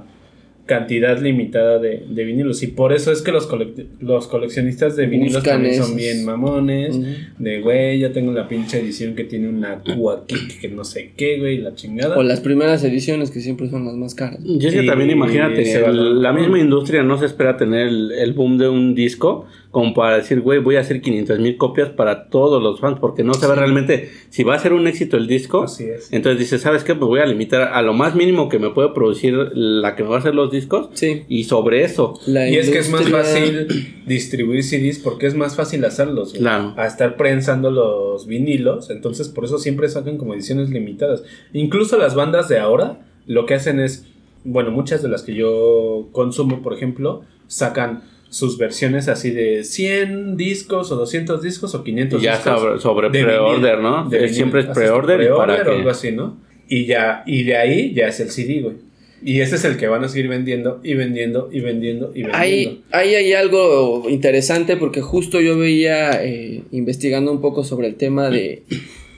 cantidad 0.66 1.20
limitada 1.20 1.78
de, 1.78 2.04
de 2.08 2.24
vinilos. 2.24 2.62
Y 2.62 2.68
por 2.68 2.92
eso 2.92 3.12
es 3.12 3.20
que 3.22 3.32
los, 3.32 3.48
colec- 3.50 3.84
los 4.00 4.26
coleccionistas 4.28 4.96
de 4.96 5.06
vinilos 5.06 5.34
Buscan 5.34 5.54
también 5.56 5.74
esos. 5.74 5.88
son 5.88 5.96
bien 5.96 6.24
mamones. 6.24 6.98
De 7.38 7.60
güey, 7.60 7.98
ya 7.98 8.12
tengo 8.12 8.32
la 8.32 8.48
pinche 8.48 8.78
edición 8.80 9.14
que 9.14 9.24
tiene 9.24 9.48
una 9.48 9.80
Q 9.80 10.10
aquí, 10.10 10.36
que 10.60 10.68
no 10.68 10.84
sé 10.84 11.12
qué, 11.16 11.38
güey, 11.38 11.58
la 11.58 11.74
chingada. 11.74 12.16
O 12.16 12.22
las 12.22 12.40
primeras 12.40 12.82
ediciones 12.84 13.30
que 13.30 13.40
siempre 13.40 13.68
son 13.68 13.84
las 13.84 13.94
más 13.94 14.14
caras. 14.14 14.40
Y 14.44 14.64
es 14.66 14.72
que 14.74 14.82
también 14.84 15.10
imagínate, 15.10 15.70
el- 15.84 16.22
la 16.22 16.32
misma 16.32 16.58
industria 16.58 17.02
no 17.02 17.18
se 17.18 17.26
espera 17.26 17.56
tener 17.56 17.88
el, 17.88 18.12
el 18.12 18.32
boom 18.32 18.56
de 18.58 18.68
un 18.68 18.94
disco 18.94 19.46
como 19.74 19.92
para 19.92 20.16
decir, 20.16 20.40
güey, 20.40 20.60
voy 20.60 20.76
a 20.76 20.80
hacer 20.80 21.00
500 21.02 21.40
mil 21.40 21.56
copias 21.58 21.90
para 21.90 22.28
todos 22.30 22.62
los 22.62 22.78
fans, 22.80 22.98
porque 23.00 23.24
no 23.24 23.34
sabe 23.34 23.56
realmente 23.56 24.08
si 24.30 24.44
va 24.44 24.54
a 24.54 24.58
ser 24.60 24.72
un 24.72 24.86
éxito 24.86 25.16
el 25.16 25.26
disco. 25.26 25.64
Así 25.64 25.84
es. 25.84 26.10
Entonces 26.12 26.38
dice, 26.38 26.58
¿sabes 26.58 26.84
qué? 26.84 26.94
Me 26.94 27.04
voy 27.04 27.18
a 27.20 27.26
limitar 27.26 27.60
a 27.74 27.82
lo 27.82 27.92
más 27.92 28.14
mínimo 28.14 28.48
que 28.48 28.58
me 28.60 28.70
puede 28.70 28.90
producir 28.90 29.34
la 29.52 29.96
que 29.96 30.04
me 30.04 30.10
va 30.10 30.16
a 30.16 30.18
hacer 30.20 30.34
los 30.34 30.50
discos 30.52 30.90
Sí. 30.94 31.24
y 31.28 31.44
sobre 31.44 31.82
eso. 31.82 32.18
La 32.26 32.48
Y 32.48 32.56
es 32.56 32.70
que 32.70 32.78
es 32.78 32.88
más 32.90 33.08
fácil 33.10 33.66
distribuir 34.06 34.62
CDs 34.62 35.00
porque 35.00 35.26
es 35.26 35.34
más 35.34 35.56
fácil 35.56 35.84
hacerlos. 35.84 36.30
güey, 36.30 36.40
Claro. 36.40 36.72
A 36.76 36.86
estar 36.86 37.16
prensando 37.16 37.70
los 37.72 38.26
vinilos. 38.26 38.90
Entonces, 38.90 39.28
por 39.28 39.44
eso 39.44 39.58
siempre 39.58 39.88
sacan 39.88 40.16
como 40.18 40.34
ediciones 40.34 40.70
limitadas. 40.70 41.24
Incluso 41.52 41.98
las 41.98 42.14
bandas 42.14 42.48
de 42.48 42.60
ahora 42.60 43.00
lo 43.26 43.44
que 43.44 43.54
hacen 43.54 43.80
es 43.80 44.06
bueno, 44.44 44.70
muchas 44.70 45.02
de 45.02 45.08
las 45.08 45.22
que 45.22 45.34
yo 45.34 46.08
consumo, 46.12 46.62
por 46.62 46.74
ejemplo, 46.74 47.22
sacan 47.46 48.02
sus 48.34 48.58
versiones 48.58 49.06
así 49.08 49.30
de 49.30 49.62
100 49.62 50.36
discos 50.36 50.90
o 50.90 50.96
200 50.96 51.40
discos 51.40 51.74
o 51.76 51.84
500 51.84 52.20
ya 52.20 52.32
discos. 52.36 52.60
sobre, 52.60 52.80
sobre 52.80 53.10
de 53.10 53.24
pre-order, 53.24 53.78
¿no? 53.78 54.08
de. 54.08 54.28
Siempre 54.28 54.62
es 54.62 54.66
pre-order 54.66 55.22
y 55.22 55.26
para 55.36 55.54
o 55.54 55.64
que... 55.64 55.70
algo 55.70 55.90
así, 55.90 56.10
¿no? 56.10 56.36
Y 56.68 56.86
ya, 56.86 57.22
y 57.26 57.44
de 57.44 57.56
ahí 57.56 57.94
ya 57.94 58.08
es 58.08 58.18
el 58.18 58.30
CD, 58.30 58.60
güey. 58.60 58.74
Y 59.22 59.40
ese 59.40 59.54
es 59.54 59.64
el 59.64 59.76
que 59.76 59.86
van 59.86 60.02
a 60.02 60.08
seguir 60.08 60.28
vendiendo 60.28 60.80
y 60.82 60.94
vendiendo 60.94 61.48
y 61.52 61.60
vendiendo 61.60 62.06
y 62.14 62.22
vendiendo. 62.24 62.36
Ahí, 62.36 62.82
ahí 62.90 63.14
hay 63.14 63.32
algo 63.34 64.04
interesante 64.10 64.76
porque 64.76 65.00
justo 65.00 65.40
yo 65.40 65.56
veía, 65.56 66.22
eh, 66.24 66.62
investigando 66.72 67.30
un 67.32 67.40
poco 67.40 67.62
sobre 67.64 67.86
el 67.86 67.94
tema 67.94 68.28
de, 68.30 68.62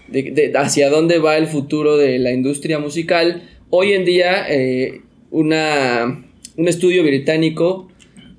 de- 0.09 0.31
de 0.31 0.53
hacia 0.59 0.91
dónde 0.91 1.19
va 1.19 1.39
el 1.39 1.47
futuro 1.47 1.97
de 1.97 2.19
la 2.19 2.33
industria 2.33 2.79
musical. 2.79 3.43
Hoy 3.71 3.95
en 3.95 4.05
día, 4.05 4.45
eh, 4.49 5.01
una, 5.31 6.23
un 6.57 6.69
estudio 6.69 7.03
británico 7.03 7.89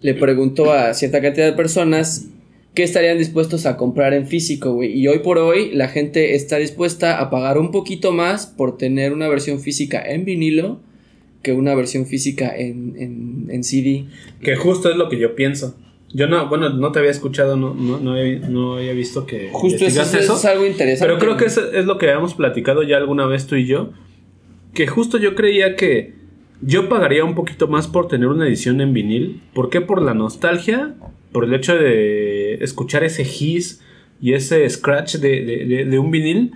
le 0.02 0.14
preguntó 0.14 0.72
a 0.72 0.94
cierta 0.94 1.22
cantidad 1.22 1.46
de 1.48 1.54
personas 1.54 2.28
qué 2.74 2.84
estarían 2.84 3.18
dispuestos 3.18 3.66
a 3.66 3.76
comprar 3.78 4.14
en 4.14 4.28
físico, 4.28 4.74
güey. 4.74 4.94
Y 4.98 5.08
hoy 5.08 5.20
por 5.20 5.40
hoy 5.40 5.72
la 5.74 5.88
gente 5.88 6.36
está 6.36 6.58
dispuesta 6.58 7.20
a 7.20 7.30
pagar 7.30 7.58
un 7.58 7.72
poquito 7.72 8.12
más 8.12 8.46
por 8.46 8.78
tener 8.78 9.14
una 9.14 9.28
versión 9.28 9.60
física 9.60 10.02
en 10.06 10.26
vinilo 10.26 10.80
que 11.42 11.54
una 11.54 11.74
versión 11.76 12.06
física 12.06 12.54
en, 12.56 12.96
en, 13.00 13.48
en 13.50 13.64
CD. 13.64 14.06
Que 14.42 14.56
justo 14.56 14.90
es 14.92 14.98
lo 14.98 15.10
que 15.10 15.18
yo 15.18 15.34
pienso. 15.36 15.76
Yo 16.14 16.28
no, 16.28 16.48
bueno, 16.50 16.70
no 16.70 16.92
te 16.92 17.00
había 17.00 17.12
escuchado, 17.12 17.58
no, 17.58 17.74
no, 17.74 18.00
no, 18.00 18.18
he- 18.18 18.40
no 18.40 18.76
había 18.78 18.94
visto 18.94 19.26
que 19.26 19.50
Justo 19.52 19.86
eso, 19.86 20.02
eso 20.02 20.36
es 20.38 20.46
algo 20.46 20.66
interesante. 20.66 21.06
Pero 21.14 21.20
creo 21.20 21.38
que 21.38 21.46
es, 21.46 21.58
es 21.58 21.86
lo 21.86 21.98
que 21.98 22.06
habíamos 22.08 22.34
platicado 22.34 22.84
ya 22.84 22.98
alguna 22.98 23.26
vez 23.26 23.46
tú 23.48 23.56
y 23.56 23.66
yo. 23.66 23.92
Que 24.74 24.88
justo 24.88 25.18
yo 25.18 25.36
creía 25.36 25.76
que 25.76 26.14
yo 26.62 26.90
pagaría 26.90 27.24
un 27.24 27.36
poquito 27.36 27.68
más 27.68 27.88
por 27.88 28.08
tener 28.08 28.28
una 28.28 28.48
edición 28.48 28.82
en 28.82 28.94
vinil. 28.94 29.42
¿Por 29.54 29.70
qué? 29.70 29.82
Por 29.82 30.02
la 30.02 30.14
nostalgia, 30.14 30.96
por 31.32 31.44
el 31.46 31.54
hecho 31.54 31.76
de 31.78 32.56
escuchar 32.64 33.04
ese 33.04 33.24
hiss 33.24 33.82
y 34.22 34.34
ese 34.34 34.68
scratch 34.70 35.16
de, 35.18 35.44
de- 35.46 35.66
de- 35.66 35.86
de 35.86 36.00
un 36.00 36.10
vinil. 36.12 36.52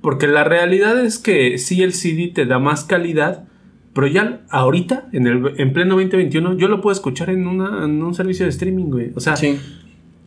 Porque 0.00 0.26
la 0.26 0.44
realidad 0.44 0.98
es 1.04 1.18
que 1.18 1.58
sí 1.58 1.82
el 1.82 1.92
CD 1.92 2.28
te 2.34 2.46
da 2.46 2.58
más 2.58 2.84
calidad, 2.84 3.44
pero 3.92 4.06
ya 4.06 4.40
ahorita, 4.50 5.08
en, 5.12 5.26
el, 5.26 5.54
en 5.58 5.72
pleno 5.72 5.94
2021, 5.96 6.56
yo 6.56 6.68
lo 6.68 6.80
puedo 6.80 6.92
escuchar 6.92 7.28
en, 7.30 7.46
una, 7.46 7.84
en 7.84 8.02
un 8.02 8.14
servicio 8.14 8.46
de 8.46 8.50
streaming, 8.50 8.86
güey. 8.86 9.10
O 9.14 9.20
sea, 9.20 9.36
Sí. 9.36 9.58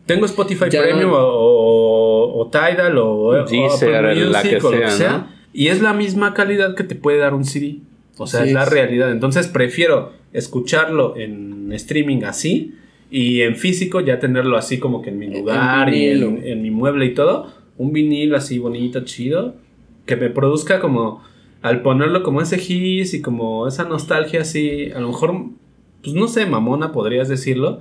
tengo 0.06 0.26
Spotify 0.26 0.66
Ya 0.70 0.82
Premium 0.82 1.10
no- 1.10 1.16
o, 1.16 2.38
o- 2.38 2.40
o 2.42 2.50
Tidal 2.50 2.96
o, 2.98 3.10
o 3.26 3.44
Deezer, 3.44 3.94
Apple 3.96 4.24
la 4.26 4.42
que 4.42 4.48
Music 4.54 4.64
o 4.64 4.70
lo 4.70 4.78
que 4.78 4.86
sea, 4.86 4.90
sea. 4.96 5.12
¿no? 5.18 5.26
Y 5.52 5.68
es 5.68 5.82
la 5.82 5.92
misma 5.92 6.34
calidad 6.34 6.74
que 6.74 6.84
te 6.84 6.94
puede 6.94 7.18
dar 7.18 7.34
un 7.34 7.44
CD. 7.44 7.78
O 8.18 8.26
sea, 8.26 8.44
es 8.44 8.52
la 8.52 8.64
realidad. 8.64 9.10
Entonces 9.12 9.48
prefiero 9.48 10.12
escucharlo 10.32 11.16
en 11.16 11.72
streaming 11.72 12.22
así 12.24 12.74
y 13.10 13.40
en 13.42 13.56
físico 13.56 14.00
ya 14.00 14.18
tenerlo 14.18 14.56
así 14.56 14.78
como 14.78 15.02
que 15.02 15.10
en 15.10 15.18
mi 15.18 15.26
En 15.26 15.32
lugar 15.34 15.92
y 15.94 16.06
en, 16.08 16.22
o- 16.24 16.42
en 16.42 16.62
mi 16.62 16.70
mueble 16.70 17.06
y 17.06 17.14
todo. 17.14 17.52
Un 17.78 17.92
vinil 17.92 18.34
así 18.34 18.58
bonito, 18.58 19.00
chido. 19.04 19.56
Que 20.06 20.16
me 20.16 20.30
produzca 20.30 20.80
como, 20.80 21.22
al 21.62 21.82
ponerlo 21.82 22.22
como 22.22 22.40
ese 22.40 22.56
hiss 22.56 23.14
y 23.14 23.20
como 23.22 23.66
esa 23.66 23.84
nostalgia 23.84 24.42
así, 24.42 24.90
a 24.94 25.00
lo 25.00 25.08
mejor, 25.08 25.34
pues 26.02 26.14
no 26.14 26.28
sé, 26.28 26.44
mamona 26.46 26.92
podrías 26.92 27.28
decirlo. 27.28 27.80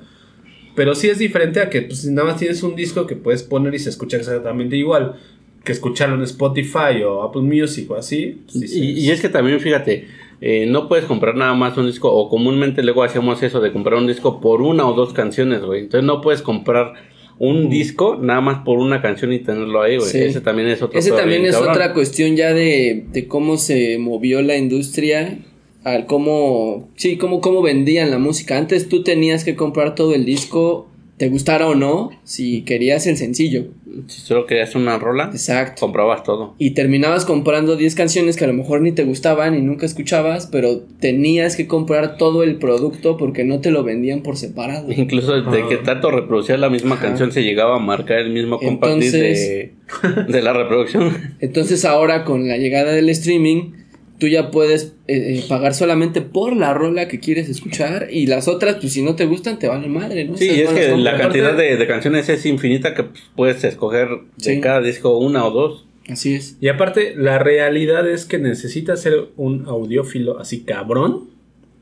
Pero 0.75 0.95
sí 0.95 1.09
es 1.09 1.19
diferente 1.19 1.59
a 1.59 1.69
que 1.69 1.81
pues, 1.83 2.05
nada 2.05 2.29
más 2.29 2.37
tienes 2.39 2.63
un 2.63 2.75
disco 2.75 3.05
que 3.05 3.15
puedes 3.15 3.43
poner 3.43 3.75
y 3.75 3.79
se 3.79 3.89
escucha 3.89 4.17
exactamente 4.17 4.75
igual 4.77 5.15
que 5.63 5.71
escucharlo 5.71 6.15
en 6.15 6.23
Spotify 6.23 7.03
o 7.05 7.21
Apple 7.23 7.41
Music 7.43 7.89
o 7.91 7.95
así. 7.95 8.41
pues, 8.51 8.71
sí, 8.71 8.79
Y, 8.79 8.95
sí, 8.95 8.99
y 9.05 9.11
es 9.11 9.21
que 9.21 9.29
también, 9.29 9.59
fíjate, 9.59 10.07
eh, 10.41 10.65
no 10.67 10.87
puedes 10.87 11.05
comprar 11.05 11.35
nada 11.35 11.53
más 11.53 11.77
un 11.77 11.87
disco, 11.87 12.11
o 12.11 12.29
comúnmente 12.29 12.83
luego 12.83 13.03
hacemos 13.03 13.41
eso 13.43 13.61
de 13.61 13.71
comprar 13.71 13.99
un 13.99 14.07
disco 14.07 14.41
por 14.41 14.61
una 14.61 14.87
o 14.87 14.93
dos 14.93 15.13
canciones, 15.13 15.61
güey. 15.61 15.81
Entonces 15.81 16.05
no 16.05 16.21
puedes 16.21 16.41
comprar 16.41 16.93
un 17.39 17.69
disco 17.69 18.17
nada 18.21 18.41
más 18.41 18.63
por 18.63 18.77
una 18.77 19.01
canción 19.01 19.33
y 19.33 19.39
tenerlo 19.39 19.81
ahí, 19.81 19.97
güey. 19.97 20.09
Sí. 20.09 20.19
Ese 20.19 20.41
también 20.41 20.67
es 20.69 20.81
otro 20.81 20.99
Ese 20.99 21.11
también 21.11 21.45
es 21.45 21.55
otra 21.55 21.93
cuestión 21.93 22.35
ya 22.35 22.53
de, 22.53 23.05
de 23.11 23.27
cómo 23.27 23.57
se 23.57 23.97
movió 23.97 24.41
la 24.41 24.57
industria, 24.57 25.39
al 25.83 26.05
cómo, 26.05 26.89
sí, 26.95 27.17
cómo, 27.17 27.41
cómo 27.41 27.61
vendían 27.61 28.11
la 28.11 28.19
música. 28.19 28.57
Antes 28.57 28.87
tú 28.87 29.03
tenías 29.03 29.43
que 29.43 29.55
comprar 29.55 29.95
todo 29.95 30.13
el 30.13 30.25
disco, 30.25 30.87
te 31.17 31.29
gustara 31.29 31.67
o 31.67 31.75
no, 31.75 32.09
si 32.23 32.63
querías 32.63 33.05
el 33.05 33.17
sencillo. 33.17 33.65
Si 34.07 34.21
solo 34.21 34.47
querías 34.47 34.73
una 34.75 34.97
rola, 34.97 35.29
Exacto. 35.31 35.81
comprabas 35.81 36.23
todo. 36.23 36.55
Y 36.57 36.71
terminabas 36.71 37.25
comprando 37.25 37.75
10 37.75 37.93
canciones 37.93 38.35
que 38.35 38.45
a 38.45 38.47
lo 38.47 38.53
mejor 38.53 38.81
ni 38.81 38.91
te 38.91 39.03
gustaban 39.03 39.55
y 39.55 39.61
nunca 39.61 39.85
escuchabas, 39.85 40.47
pero 40.47 40.79
tenías 40.99 41.55
que 41.55 41.67
comprar 41.67 42.17
todo 42.17 42.41
el 42.41 42.55
producto 42.57 43.17
porque 43.17 43.43
no 43.43 43.61
te 43.61 43.69
lo 43.69 43.83
vendían 43.83 44.21
por 44.23 44.37
separado. 44.37 44.91
Incluso 44.91 45.39
de 45.39 45.67
que 45.67 45.77
tanto 45.77 46.09
reproducía 46.09 46.57
la 46.57 46.71
misma 46.71 46.95
Ajá. 46.95 47.09
canción 47.09 47.31
se 47.31 47.43
llegaba 47.43 47.75
a 47.75 47.79
marcar 47.79 48.17
el 48.17 48.31
mismo 48.31 48.59
compact 48.59 48.95
disc 48.95 49.13
de, 49.13 49.73
de 50.27 50.41
la 50.41 50.53
reproducción. 50.53 51.35
Entonces 51.39 51.85
ahora 51.85 52.23
con 52.25 52.47
la 52.47 52.57
llegada 52.57 52.91
del 52.91 53.09
streaming, 53.09 53.82
tú 54.23 54.29
ya 54.29 54.51
puedes 54.51 54.95
eh, 55.09 55.35
eh, 55.39 55.43
pagar 55.49 55.73
solamente 55.73 56.21
por 56.21 56.55
la 56.55 56.73
rola 56.73 57.09
que 57.09 57.19
quieres 57.19 57.49
escuchar 57.49 58.07
y 58.09 58.25
las 58.25 58.47
otras, 58.47 58.77
pues 58.77 58.93
si 58.93 59.01
no 59.01 59.15
te 59.17 59.25
gustan, 59.25 59.59
te 59.59 59.67
valen 59.67 59.91
madre, 59.91 60.23
¿no? 60.23 60.37
Sí, 60.37 60.45
y 60.45 60.61
es 60.61 60.69
no 60.69 60.75
que 60.77 60.95
la 60.95 61.17
cantidad 61.17 61.57
de, 61.57 61.75
de 61.75 61.87
canciones 61.87 62.29
es 62.29 62.45
infinita 62.45 62.93
que 62.93 63.03
pues, 63.03 63.21
puedes 63.35 63.61
escoger 63.65 64.07
de 64.37 64.55
Sí. 64.55 64.61
cada 64.61 64.79
disco 64.79 65.17
una 65.17 65.45
o 65.45 65.51
dos. 65.51 65.85
Así 66.07 66.35
es. 66.35 66.55
Y 66.61 66.69
aparte, 66.69 67.15
la 67.17 67.37
realidad 67.37 68.09
es 68.09 68.23
que 68.23 68.37
necesitas 68.37 69.01
ser 69.01 69.25
un 69.35 69.65
audiófilo 69.67 70.39
así 70.39 70.63
cabrón, 70.63 71.29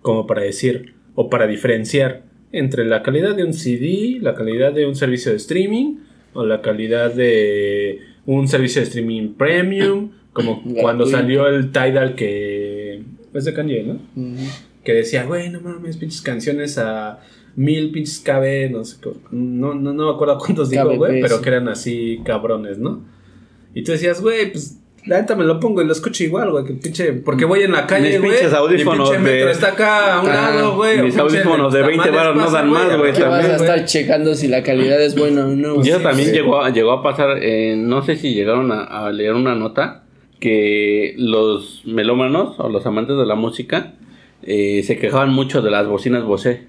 como 0.02 0.26
para 0.26 0.42
decir, 0.42 0.96
o 1.14 1.30
para 1.30 1.46
diferenciar 1.46 2.24
entre 2.52 2.86
la 2.86 3.04
calidad 3.04 3.36
de 3.36 3.44
un 3.44 3.54
CD, 3.54 4.18
la 4.20 4.34
calidad 4.34 4.74
de 4.74 4.88
un 4.88 4.96
servicio 4.96 5.30
de 5.30 5.38
streaming, 5.38 5.98
o 6.34 6.44
la 6.44 6.62
calidad 6.64 7.14
de 7.14 8.00
un 8.26 8.48
servicio 8.48 8.82
de 8.82 8.88
streaming 8.88 9.34
premium, 9.36 10.12
como 10.34 10.64
cuando 10.82 11.06
salió 11.06 11.48
el 11.48 11.72
Tidal 11.72 12.16
que 12.16 13.04
es 13.34 13.46
de 13.46 13.54
Kanye, 13.54 13.84
¿no? 13.84 14.00
Que 14.84 14.94
decía, 14.94 15.24
güey, 15.26 15.50
no 15.50 15.62
mames, 15.62 15.98
pinches 15.98 16.22
canciones 16.22 16.78
a 16.78 17.20
mil 17.56 17.92
pinches 17.92 18.20
KB, 18.26 18.72
no 18.72 18.84
sé, 18.86 18.98
no, 19.32 19.74
no, 19.74 19.94
no 19.94 20.06
me 20.08 20.12
acuerdo 20.16 20.38
cuántos 20.40 20.70
digo, 20.70 20.96
güey, 20.96 21.22
pero 21.22 21.42
que 21.42 21.50
eran 21.50 21.68
así 21.68 22.22
cabrones, 22.26 22.78
¿no? 22.78 23.04
Y 23.74 23.84
tú 23.84 23.92
decías, 23.92 24.22
güey, 24.22 24.52
pues 24.52 24.78
la 25.06 25.20
neta 25.20 25.36
me 25.36 25.44
lo 25.46 25.60
pongo 25.60 25.82
y 25.82 25.86
lo 25.86 25.92
escucho 25.94 26.24
igual, 26.24 26.52
güey, 26.52 26.64
que 26.66 26.74
pinche, 26.74 27.14
porque 27.14 27.46
voy 27.46 27.62
en 27.64 27.72
la 27.74 27.86
calle, 27.88 28.10
Mis 28.10 28.20
güey, 28.20 28.32
pinches 28.32 28.52
y 28.52 28.56
audífonos 28.56 29.10
pinche 29.10 29.24
metro 29.24 29.46
de- 29.48 29.52
está 29.52 29.68
acá 29.70 30.16
a 30.16 30.22
un 30.22 30.30
Ah, 30.30 30.52
lado, 30.56 30.76
güey. 30.76 31.02
mis 31.02 31.18
audífonos 31.18 31.74
de 31.74 31.82
20 31.82 31.98
tamales 32.10 32.16
varos 32.16 32.36
no 32.38 32.52
dan 32.52 32.70
más, 32.70 32.98
güey, 32.98 33.12
¿Qué 33.14 33.24
vas 33.24 33.32
también, 33.42 33.52
a 33.52 33.56
estar 33.56 33.86
checando 33.86 34.34
si 34.36 34.48
la 34.48 34.64
calidad 34.64 35.02
es 35.02 35.16
buena 35.18 35.46
o 35.46 35.50
no? 35.50 35.76
Y 35.84 35.90
eso 35.90 35.98
Sí, 36.00 36.04
también 36.04 36.30
sí. 36.30 36.36
llegó, 36.36 36.62
a- 36.62 36.70
llegó 36.70 36.92
a 36.92 37.04
pasar, 37.04 37.38
eh, 37.42 37.76
no 37.78 38.04
sé 38.04 38.16
si 38.16 38.34
llegaron 38.34 38.72
a, 38.72 38.84
a 38.84 39.12
leer 39.12 39.34
una 39.34 39.56
nota 39.56 40.01
que 40.42 41.14
los 41.18 41.84
melómanos 41.86 42.60
o 42.60 42.68
los 42.68 42.86
amantes 42.86 43.16
de 43.16 43.26
la 43.26 43.36
música 43.36 43.94
eh, 44.42 44.82
se 44.84 44.98
quejaban 44.98 45.32
mucho 45.32 45.62
de 45.62 45.70
las 45.70 45.88
bocinas 45.88 46.26
Bose. 46.26 46.68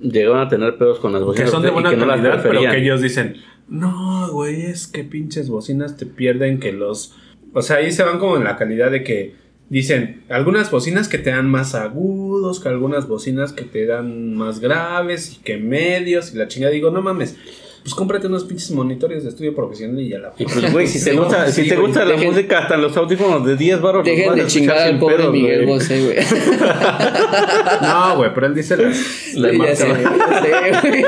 Llegaron 0.00 0.38
a 0.38 0.48
tener 0.48 0.78
pedos 0.78 0.98
con 0.98 1.12
las 1.12 1.20
Que 1.20 1.26
bocinas 1.26 1.50
son 1.50 1.62
de 1.62 1.70
buena 1.70 1.90
que 1.90 1.96
no 1.96 2.06
las 2.06 2.16
calidad, 2.16 2.42
pero 2.42 2.60
que 2.62 2.78
ellos 2.78 3.02
dicen, 3.02 3.36
no, 3.68 4.32
güey, 4.32 4.62
es 4.62 4.86
que 4.86 5.04
pinches 5.04 5.50
bocinas 5.50 5.96
te 5.96 6.06
pierden 6.06 6.58
que 6.58 6.72
los... 6.72 7.14
O 7.52 7.60
sea, 7.60 7.76
ahí 7.76 7.92
se 7.92 8.02
van 8.02 8.18
como 8.18 8.38
en 8.38 8.44
la 8.44 8.56
calidad 8.56 8.90
de 8.90 9.04
que 9.04 9.34
dicen, 9.68 10.22
algunas 10.30 10.70
bocinas 10.70 11.08
que 11.08 11.18
te 11.18 11.30
dan 11.30 11.50
más 11.50 11.74
agudos, 11.74 12.60
que 12.60 12.70
algunas 12.70 13.06
bocinas 13.06 13.52
que 13.52 13.64
te 13.64 13.84
dan 13.84 14.34
más 14.34 14.60
graves 14.60 15.36
y 15.36 15.42
que 15.42 15.58
medios 15.58 16.32
y 16.32 16.38
la 16.38 16.48
chingada. 16.48 16.72
Digo, 16.72 16.90
no 16.90 17.02
mames, 17.02 17.36
pues 17.86 17.94
cómprate 17.94 18.26
unos 18.26 18.42
pinches 18.42 18.72
monitores 18.72 19.22
de 19.22 19.28
estudio 19.28 19.54
profesional 19.54 20.00
y 20.00 20.08
ya 20.08 20.18
la... 20.18 20.32
Y 20.36 20.42
pues, 20.44 20.72
güey, 20.72 20.88
si 20.88 20.98
te 21.04 21.10
Sí, 21.12 21.16
gusta, 21.16 21.46
sí, 21.52 21.62
si 21.62 21.68
te 21.68 21.76
gusta 21.76 22.04
la 22.04 22.16
Dejen- 22.16 22.32
música, 22.32 22.58
hasta 22.58 22.76
los 22.76 22.96
audífonos 22.96 23.46
de 23.46 23.56
10 23.56 23.80
baros 23.80 24.04
Dejen 24.04 24.34
de 24.34 24.46
chingar 24.48 24.76
al 24.78 24.98
pobre 24.98 25.18
pedos, 25.18 25.32
Miguel. 25.32 25.66
Bosé, 25.66 26.02
güey. 26.04 26.16
No, 27.82 28.16
güey, 28.16 28.34
pero 28.34 28.48
él 28.48 28.54
dice 28.56 28.76
las... 28.76 29.34
La 29.34 29.52
ya 29.66 29.76
sé, 29.76 29.86
güey. 29.86 31.04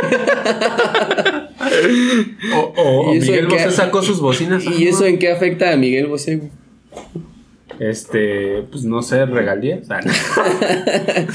O, 2.54 2.72
o- 2.76 3.14
¿Y 3.14 3.18
Miguel 3.20 3.46
Bosé 3.48 3.70
sacó 3.72 4.02
sus 4.02 4.20
bocinas. 4.20 4.64
¿Y 4.64 4.86
eso 4.86 5.04
en 5.04 5.18
qué 5.18 5.32
afecta 5.32 5.72
a 5.72 5.76
Miguel 5.76 6.06
Bosé, 6.06 6.36
güey? 6.36 6.50
Este, 7.80 8.62
pues 8.70 8.84
no 8.84 9.02
sé, 9.02 9.24
regalías. 9.26 9.86
Ah, 9.90 10.00
no. 10.04 10.12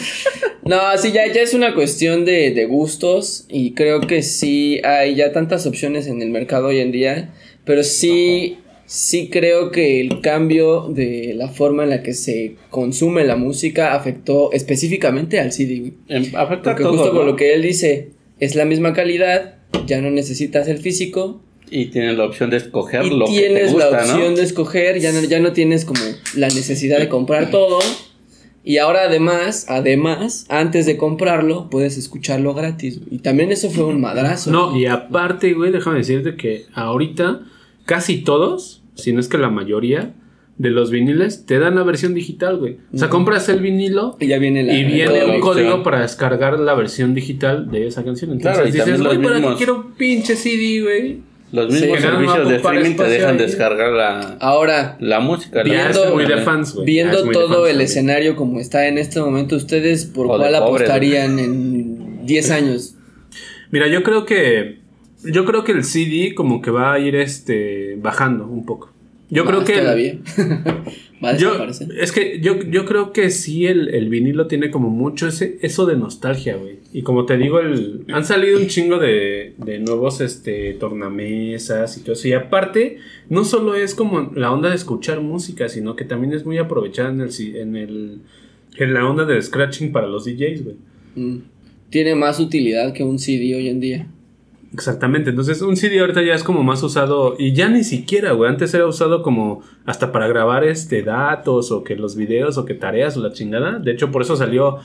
No, 0.65 0.77
sí, 0.97 1.11
ya, 1.11 1.27
ya 1.27 1.41
es 1.41 1.53
una 1.53 1.73
cuestión 1.75 2.23
de, 2.23 2.51
de 2.51 2.65
gustos 2.65 3.45
y 3.49 3.73
creo 3.73 3.99
que 3.99 4.21
sí 4.23 4.79
hay 4.85 5.15
ya 5.15 5.33
tantas 5.33 5.65
opciones 5.65 6.07
en 6.07 6.21
el 6.21 6.29
mercado 6.29 6.67
hoy 6.67 6.79
en 6.79 6.93
día, 6.93 7.33
pero 7.65 7.83
sí, 7.83 8.59
sí 8.85 9.29
creo 9.29 9.71
que 9.71 9.99
el 9.99 10.21
cambio 10.21 10.87
de 10.87 11.33
la 11.35 11.49
forma 11.49 11.83
en 11.83 11.89
la 11.89 12.01
que 12.01 12.13
se 12.13 12.55
consume 12.69 13.25
la 13.25 13.35
música 13.35 13.93
afectó 13.93 14.53
específicamente 14.53 15.41
al 15.41 15.51
CD. 15.51 15.91
Em, 16.07 16.33
Afecta 16.33 16.71
a 16.71 16.75
Porque 16.75 16.83
todo, 16.83 16.93
justo 16.93 17.07
¿no? 17.07 17.19
por 17.19 17.25
lo 17.25 17.35
que 17.35 17.53
él 17.53 17.61
dice, 17.61 18.11
es 18.39 18.55
la 18.55 18.63
misma 18.63 18.93
calidad, 18.93 19.55
ya 19.85 19.99
no 19.99 20.11
necesitas 20.11 20.69
el 20.69 20.77
físico 20.77 21.41
Y 21.73 21.87
tienes 21.87 22.17
la 22.17 22.25
opción 22.25 22.51
de 22.51 22.57
escoger 22.57 23.03
y 23.05 23.09
lo 23.09 23.25
que 23.25 23.31
te 23.31 23.37
tienes 23.39 23.73
gusta, 23.73 23.89
la 23.89 23.97
opción 23.97 24.31
¿no? 24.31 24.37
de 24.37 24.43
escoger, 24.43 24.99
ya 24.99 25.11
no, 25.11 25.23
ya 25.23 25.39
no 25.39 25.53
tienes 25.53 25.85
como 25.85 26.01
la 26.35 26.47
necesidad 26.47 26.99
de 26.99 27.09
comprar 27.09 27.49
todo 27.49 27.79
Y 28.63 28.77
ahora 28.77 29.01
además, 29.07 29.65
además, 29.67 30.45
antes 30.49 30.85
de 30.85 30.97
comprarlo, 30.97 31.69
puedes 31.71 31.97
escucharlo 31.97 32.53
gratis. 32.53 33.01
Y 33.09 33.19
también 33.19 33.51
eso 33.51 33.71
fue 33.71 33.85
un 33.85 33.99
madrazo. 33.99 34.51
No, 34.51 34.77
y 34.77 34.85
aparte, 34.85 35.53
güey, 35.53 35.71
déjame 35.71 35.97
decirte 35.97 36.35
que 36.35 36.65
ahorita 36.75 37.41
casi 37.85 38.17
todos, 38.17 38.83
si 38.93 39.11
no 39.11 39.19
es 39.19 39.27
que 39.27 39.39
la 39.39 39.49
mayoría 39.49 40.13
de 40.57 40.69
los 40.69 40.91
viniles, 40.91 41.45
te 41.47 41.57
dan 41.57 41.75
la 41.75 41.83
versión 41.83 42.13
digital, 42.13 42.57
güey. 42.57 42.77
O 42.93 42.97
sea, 42.99 43.09
compras 43.09 43.49
el 43.49 43.59
vinilo 43.59 44.15
Y 44.19 44.27
ya 44.27 44.37
viene 44.37 44.61
la 44.63 44.73
y 44.73 44.83
viene 44.83 45.25
la 45.25 45.33
un 45.33 45.41
código 45.41 45.81
para 45.81 46.01
descargar 46.01 46.59
la 46.59 46.75
versión 46.75 47.15
digital 47.15 47.71
de 47.71 47.87
esa 47.87 48.03
canción. 48.03 48.31
Entonces 48.31 48.61
Claro, 48.61 48.69
y 48.69 48.71
dices, 48.71 49.01
güey, 49.01 49.21
¿para 49.21 49.41
qué 49.41 49.55
quiero 49.57 49.75
un 49.77 49.93
pinche 49.93 50.35
CD, 50.35 50.81
güey? 50.83 51.32
Los 51.53 51.71
mismos 51.71 51.99
servicios 52.01 52.49
de 52.49 52.55
streaming 52.57 52.95
te 52.95 53.03
dejan 53.03 53.31
ahí. 53.35 53.37
descargar 53.37 53.91
la, 53.91 54.37
Ahora, 54.41 54.97
la 54.99 55.19
música. 55.19 55.59
La 55.59 55.63
Viendo- 55.63 56.13
muy 56.13 56.25
de 56.25 56.37
fans, 56.37 56.75
viendo 56.83 57.19
muy 57.23 57.27
de 57.29 57.33
todo 57.33 57.47
fans 57.47 57.57
el 57.59 57.65
también. 57.67 57.81
escenario 57.81 58.35
como 58.35 58.59
está 58.59 58.87
en 58.87 58.97
este 58.97 59.19
momento, 59.21 59.55
¿ustedes 59.55 60.05
por 60.05 60.25
O 60.25 60.29
cuál 60.29 60.41
pobres, 60.41 60.55
apostarían 60.61 61.37
en 61.39 62.25
10 62.25 62.49
años? 62.51 62.95
Mira, 63.71 63.87
yo 63.87 64.01
creo 64.03 64.25
que 64.25 64.79
yo 65.23 65.45
creo 65.45 65.63
que 65.63 65.71
el 65.73 65.83
CD 65.85 66.33
como 66.35 66.61
que 66.61 66.69
va 66.71 66.93
a 66.93 66.99
ir 66.99 67.15
este 67.15 67.97
bajando 68.01 68.45
un 68.47 68.65
poco. 68.65 68.91
Yo 69.29 69.45
creo 69.45 69.63
que 69.63 69.75
el-. 69.79 70.21
Va 71.23 71.29
a 71.29 71.37
yo, 71.37 71.51
desaparecer. 71.51 71.87
es 71.99 72.11
que 72.11 72.39
yo, 72.41 72.59
yo 72.63 72.85
creo 72.85 73.13
que 73.13 73.29
sí 73.29 73.65
el, 73.65 73.89
el 73.89 74.09
vinilo 74.09 74.47
tiene 74.47 74.69
como 74.69 74.89
mucho 74.89 75.27
ese, 75.27 75.57
eso 75.61 75.85
de 75.85 75.95
nostalgia, 75.95 76.57
güey. 76.57 76.79
Y 76.91 77.01
como 77.03 77.25
te 77.25 77.37
digo, 77.37 77.59
el, 77.59 78.05
han 78.11 78.25
salido 78.25 78.59
un 78.59 78.67
chingo 78.67 78.99
de, 78.99 79.53
de 79.57 79.79
nuevos 79.79 80.21
este, 80.21 80.73
tornamesas 80.73 81.97
y 81.97 82.01
todo 82.01 82.13
eso. 82.13 82.27
Y 82.27 82.33
aparte, 82.33 82.97
no 83.29 83.45
solo 83.45 83.75
es 83.75 83.95
como 83.95 84.31
la 84.35 84.51
onda 84.51 84.69
de 84.69 84.75
escuchar 84.75 85.21
música, 85.21 85.69
sino 85.69 85.95
que 85.95 86.05
también 86.05 86.33
es 86.33 86.45
muy 86.45 86.57
aprovechada 86.57 87.09
en, 87.09 87.21
el, 87.21 87.55
en, 87.55 87.75
el, 87.75 88.19
en 88.77 88.93
la 88.93 89.09
onda 89.09 89.25
de 89.25 89.41
scratching 89.41 89.91
para 89.91 90.07
los 90.07 90.25
DJs, 90.25 90.63
güey. 90.63 90.75
Mm. 91.15 91.37
Tiene 91.89 92.15
más 92.15 92.39
utilidad 92.39 92.91
que 92.93 93.03
un 93.03 93.19
CD 93.19 93.55
hoy 93.55 93.69
en 93.69 93.79
día. 93.79 94.07
Exactamente, 94.73 95.29
entonces 95.29 95.61
un 95.61 95.77
CD 95.77 95.99
ahorita 95.99 96.23
ya 96.23 96.33
es 96.33 96.43
como 96.43 96.63
más 96.63 96.81
usado 96.81 97.35
y 97.37 97.53
ya 97.53 97.69
ni 97.69 97.83
siquiera, 97.83 98.31
güey, 98.31 98.49
antes 98.49 98.73
era 98.73 98.87
usado 98.87 99.21
como 99.21 99.61
hasta 99.85 100.11
para 100.11 100.27
grabar 100.27 100.63
este 100.63 101.03
datos 101.03 101.71
o 101.71 101.83
que 101.83 101.95
los 101.95 102.15
videos 102.15 102.57
o 102.57 102.65
que 102.65 102.73
tareas 102.73 103.15
o 103.15 103.21
la 103.21 103.31
chingada. 103.33 103.77
De 103.77 103.91
hecho, 103.91 104.09
por 104.11 104.23
eso 104.23 104.35
salió 104.35 104.79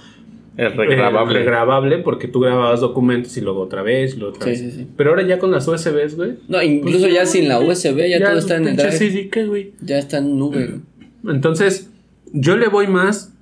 El 0.59 0.66
eh, 0.66 0.77
regrabable. 0.77 1.39
regrabable, 1.39 1.98
porque 2.01 2.28
tú 2.28 2.40
grababas 2.40 2.81
documentos 2.81 3.35
y 3.39 3.40
luego 3.40 3.60
otra 3.62 3.82
vez 3.82 4.15
y 4.15 4.19
luego 4.19 4.35
otra 4.36 4.44
Sí, 4.44 4.51
vez. 4.62 4.73
sí, 4.74 4.78
sí. 4.82 4.86
Pero 4.97 5.10
ahora 5.10 5.23
ya 5.27 5.39
con 5.39 5.51
las 5.52 5.66
USBs, 5.66 6.16
güey. 6.16 6.32
No, 6.48 6.62
incluso 6.62 7.09
ya 7.09 7.24
sin 7.24 7.48
la 7.48 7.59
USB, 7.59 8.09
ya, 8.10 8.19
todo 8.28 8.39
está 8.39 8.56
en 8.56 8.69
el 8.69 8.77
drive. 8.77 8.93
CD, 8.93 9.28
¿qué, 9.31 9.47
güey? 9.47 9.73
Ya 9.81 9.98
está 9.98 10.19
en 10.19 10.36
nube. 10.39 10.66
güey. 10.66 11.35
Entonces, 11.35 11.90
yo 12.32 12.59
le 12.59 12.69
voy 12.69 12.89
más 12.89 13.32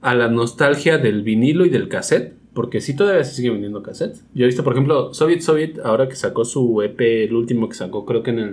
a 0.00 0.14
la 0.14 0.28
nostalgia 0.28 0.98
del 0.98 1.22
vinilo 1.22 1.66
y 1.66 1.70
del 1.70 1.88
cassette. 1.88 2.34
Porque 2.58 2.80
sí 2.80 2.96
todavía 2.96 3.22
se 3.22 3.36
sigue 3.36 3.50
vendiendo 3.50 3.84
cassettes. 3.84 4.24
Yo 4.34 4.42
he 4.42 4.46
visto, 4.48 4.64
por 4.64 4.72
ejemplo, 4.72 5.14
Soviet 5.14 5.42
Soviet, 5.42 5.78
ahora 5.84 6.08
que 6.08 6.16
sacó 6.16 6.44
su 6.44 6.82
EP, 6.82 7.00
el 7.22 7.34
último 7.34 7.68
que 7.68 7.76
sacó, 7.76 8.04
creo 8.04 8.24
que 8.24 8.30
en 8.30 8.38
el. 8.40 8.50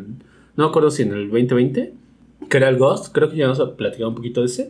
No 0.55 0.65
me 0.65 0.65
acuerdo 0.65 0.91
si 0.91 1.01
en 1.01 1.11
el 1.13 1.23
2020, 1.31 1.91
que 2.47 2.57
era 2.57 2.69
el 2.69 2.77
Ghost, 2.77 3.11
creo 3.11 3.31
que 3.31 3.37
ya 3.37 3.45
vamos 3.47 3.59
a 3.61 3.75
platicar 3.75 4.05
un 4.05 4.13
poquito 4.13 4.41
de 4.41 4.45
ese. 4.45 4.69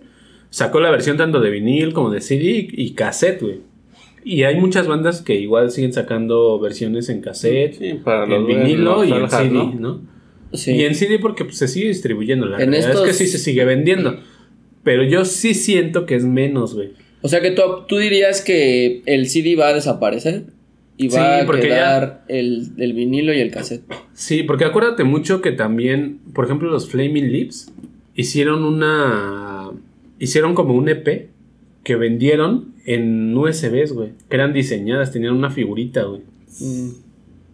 Sacó 0.52 0.80
la 0.80 0.90
versión 0.90 1.18
tanto 1.18 1.42
de 1.42 1.50
vinil 1.50 1.92
como 1.92 2.12
de 2.12 2.22
CD 2.22 2.44
y, 2.46 2.70
y 2.82 2.92
cassette, 2.94 3.42
güey. 3.42 3.60
Y 4.24 4.44
hay 4.44 4.56
muchas 4.58 4.88
bandas 4.88 5.22
que 5.22 5.36
igual 5.36 5.70
siguen 5.70 5.92
sacando 5.92 6.58
versiones 6.58 7.10
en 7.10 7.20
cassette, 7.20 7.74
Sí, 7.78 7.94
para 8.06 8.34
en 8.34 8.48
vinilo 8.48 9.04
y 9.04 9.12
en 9.12 9.30
CD, 9.30 9.50
¿no? 9.50 9.74
¿no? 9.74 10.02
Sí. 10.54 10.72
Y 10.72 10.86
en 10.86 10.96
CD 10.96 11.20
porque 11.20 11.44
pues, 11.44 11.58
se 11.58 11.68
sigue 11.68 11.90
distribuyendo. 11.90 12.46
La 12.46 12.56
En 12.64 12.72
realidad 12.72 12.92
estos- 12.92 13.10
es 13.10 13.18
que 13.18 13.26
sí 13.26 13.30
se 13.30 13.38
sigue 13.38 13.66
vendiendo. 13.66 14.18
Pero 14.86 15.04
yo 15.04 15.26
sí 15.26 15.54
siento 15.54 16.06
que 16.06 16.16
es 16.16 16.24
menos, 16.24 16.74
güey. 16.74 16.94
O 17.26 17.28
sea 17.28 17.42
que 17.42 17.50
tú, 17.50 17.62
tú 17.88 17.98
dirías 17.98 18.42
que 18.42 19.02
el 19.08 19.28
CD 19.28 19.56
va 19.56 19.70
a 19.70 19.74
desaparecer 19.74 20.44
y 20.96 21.10
Sí, 21.10 21.18
va 21.18 21.40
a 21.40 21.46
quedar 21.60 22.24
el, 22.28 22.68
el 22.78 22.94
vinilo 22.94 23.34
y 23.34 23.40
el 23.40 23.50
cassette. 23.50 23.82
Sí, 24.14 24.44
porque 24.44 24.64
acuérdate 24.66 25.04
mucho 25.04 25.42
que 25.42 25.52
también, 25.52 26.20
por 26.36 26.46
ejemplo, 26.46 26.70
los 26.70 26.88
Flaming 26.88 27.32
Lips 27.32 27.72
hicieron 28.14 28.64
una. 28.64 29.72
Hicieron 30.20 30.54
como 30.54 30.76
un 30.76 30.88
EP 30.88 31.30
que 31.84 31.96
vendieron 31.96 32.74
en 32.86 33.36
USBs, 33.36 33.94
güey. 33.94 34.10
Que 34.30 34.36
eran 34.36 34.54
diseñadas, 34.54 35.12
tenían 35.12 35.34
una 35.34 35.50
figurita, 35.50 36.04
güey. 36.04 36.22
Mm, 36.60 36.90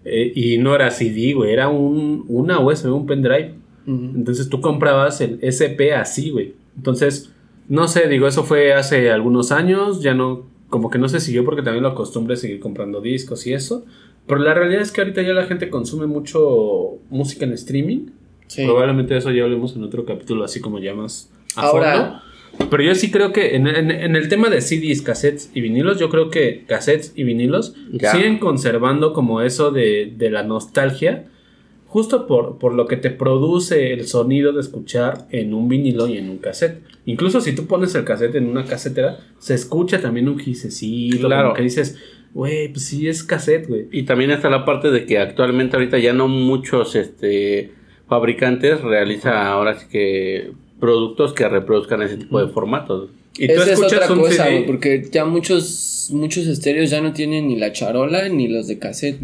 Eh, 0.03 0.33
y 0.35 0.57
no 0.57 0.75
era 0.75 0.91
CD, 0.91 1.33
güey, 1.33 1.53
era 1.53 1.69
un, 1.69 2.25
una 2.27 2.59
USB, 2.59 2.91
un 2.93 3.05
pendrive. 3.05 3.53
Entonces 3.87 4.49
tú 4.49 4.59
comprabas 4.59 5.21
el 5.21 5.39
SP 5.39 5.93
así, 5.95 6.29
güey. 6.29 6.55
Entonces, 6.75 7.31
no 7.67 7.87
sé, 7.87 8.07
digo, 8.07 8.27
eso 8.27 8.43
fue 8.43 8.73
hace 8.73 9.11
algunos 9.11 9.51
años, 9.51 10.01
ya 10.01 10.13
no, 10.13 10.45
como 10.69 10.89
que 10.89 10.97
no 10.99 11.07
se 11.09 11.19
siguió 11.19 11.45
porque 11.45 11.61
también 11.61 11.83
lo 11.83 11.89
acostumbré 11.89 12.33
a 12.33 12.37
seguir 12.37 12.59
comprando 12.59 13.01
discos 13.01 13.45
y 13.47 13.53
eso. 13.53 13.85
Pero 14.27 14.39
la 14.41 14.53
realidad 14.53 14.81
es 14.81 14.91
que 14.91 15.01
ahorita 15.01 15.21
ya 15.21 15.33
la 15.33 15.45
gente 15.45 15.69
consume 15.69 16.05
mucho 16.07 16.97
música 17.09 17.45
en 17.45 17.53
streaming. 17.53 18.07
Sí. 18.47 18.65
Probablemente 18.65 19.15
eso 19.17 19.31
ya 19.31 19.43
hablemos 19.43 19.75
en 19.75 19.83
otro 19.83 20.05
capítulo, 20.05 20.43
así 20.43 20.59
como 20.59 20.79
ya 20.79 20.93
más 20.93 21.31
a 21.55 21.61
Ahora- 21.63 21.95
fondo. 21.95 22.21
Pero 22.69 22.83
yo 22.83 22.93
sí 22.95 23.09
creo 23.11 23.31
que 23.31 23.55
en, 23.55 23.65
en- 23.65 23.91
en 23.91 24.15
el 24.17 24.27
tema 24.27 24.49
de 24.49 24.59
CDs, 24.59 25.01
cassettes 25.01 25.49
y 25.55 25.61
vinilos, 25.61 25.97
yo 25.99 26.09
creo 26.09 26.29
que 26.29 26.65
cassettes 26.67 27.13
y 27.15 27.23
vinilos 27.23 27.73
Ya. 27.93 28.11
siguen 28.11 28.39
conservando 28.39 29.13
como 29.13 29.41
eso 29.41 29.71
de, 29.71 30.13
de 30.17 30.29
la 30.29 30.43
nostalgia, 30.43 31.27
justo 31.87 32.27
por, 32.27 32.57
por 32.57 32.73
lo 32.73 32.87
que 32.87 32.97
te 32.97 33.09
produce 33.09 33.93
el 33.93 34.05
sonido 34.05 34.51
de 34.51 34.59
escuchar 34.59 35.27
en 35.31 35.53
un 35.53 35.69
vinilo 35.69 36.07
y 36.07 36.17
en 36.17 36.29
un 36.29 36.37
cassette. 36.39 36.83
Incluso 37.05 37.41
si 37.41 37.53
tú 37.53 37.65
pones 37.65 37.95
el 37.95 38.03
cassette 38.05 38.35
en 38.35 38.47
una 38.47 38.65
casetera, 38.65 39.19
se 39.39 39.53
escucha 39.55 39.99
también 40.01 40.29
un 40.29 40.37
gisecito, 40.37 41.27
Claro. 41.27 41.43
como 41.49 41.55
que 41.55 41.63
dices, 41.63 41.97
güey, 42.33 42.67
pues 42.69 42.85
sí 42.85 43.07
es 43.07 43.23
cassette, 43.23 43.67
güey. 43.67 43.87
Y 43.91 44.03
también 44.03 44.31
está 44.31 44.49
la 44.49 44.65
parte 44.65 44.91
de 44.91 45.05
que 45.05 45.17
actualmente 45.17 45.75
ahorita 45.75 45.97
ya 45.97 46.13
no 46.13 46.27
muchos 46.27 46.95
este 46.95 47.71
fabricantes 48.07 48.81
realiza 48.81 49.47
ahora 49.51 49.79
sí 49.79 49.87
que 49.89 50.51
productos 50.79 51.33
que 51.33 51.47
reproduzcan 51.47 52.01
ese 52.01 52.17
tipo 52.17 52.39
de 52.45 52.51
formatos. 52.51 53.09
Y 53.37 53.47
tú 53.47 53.53
Esa 53.53 53.63
es 53.63 53.69
escuchas 53.71 53.93
otra 54.03 54.15
cosa, 54.15 54.43
CD, 54.43 54.51
güey, 54.51 54.65
porque 54.67 55.07
ya 55.11 55.25
muchos 55.25 56.09
muchos 56.13 56.45
estéreos 56.47 56.89
ya 56.89 56.99
no 57.01 57.13
tienen 57.13 57.47
ni 57.47 57.57
la 57.57 57.71
charola 57.71 58.27
ni 58.29 58.47
los 58.49 58.67
de 58.67 58.77
cassette. 58.77 59.19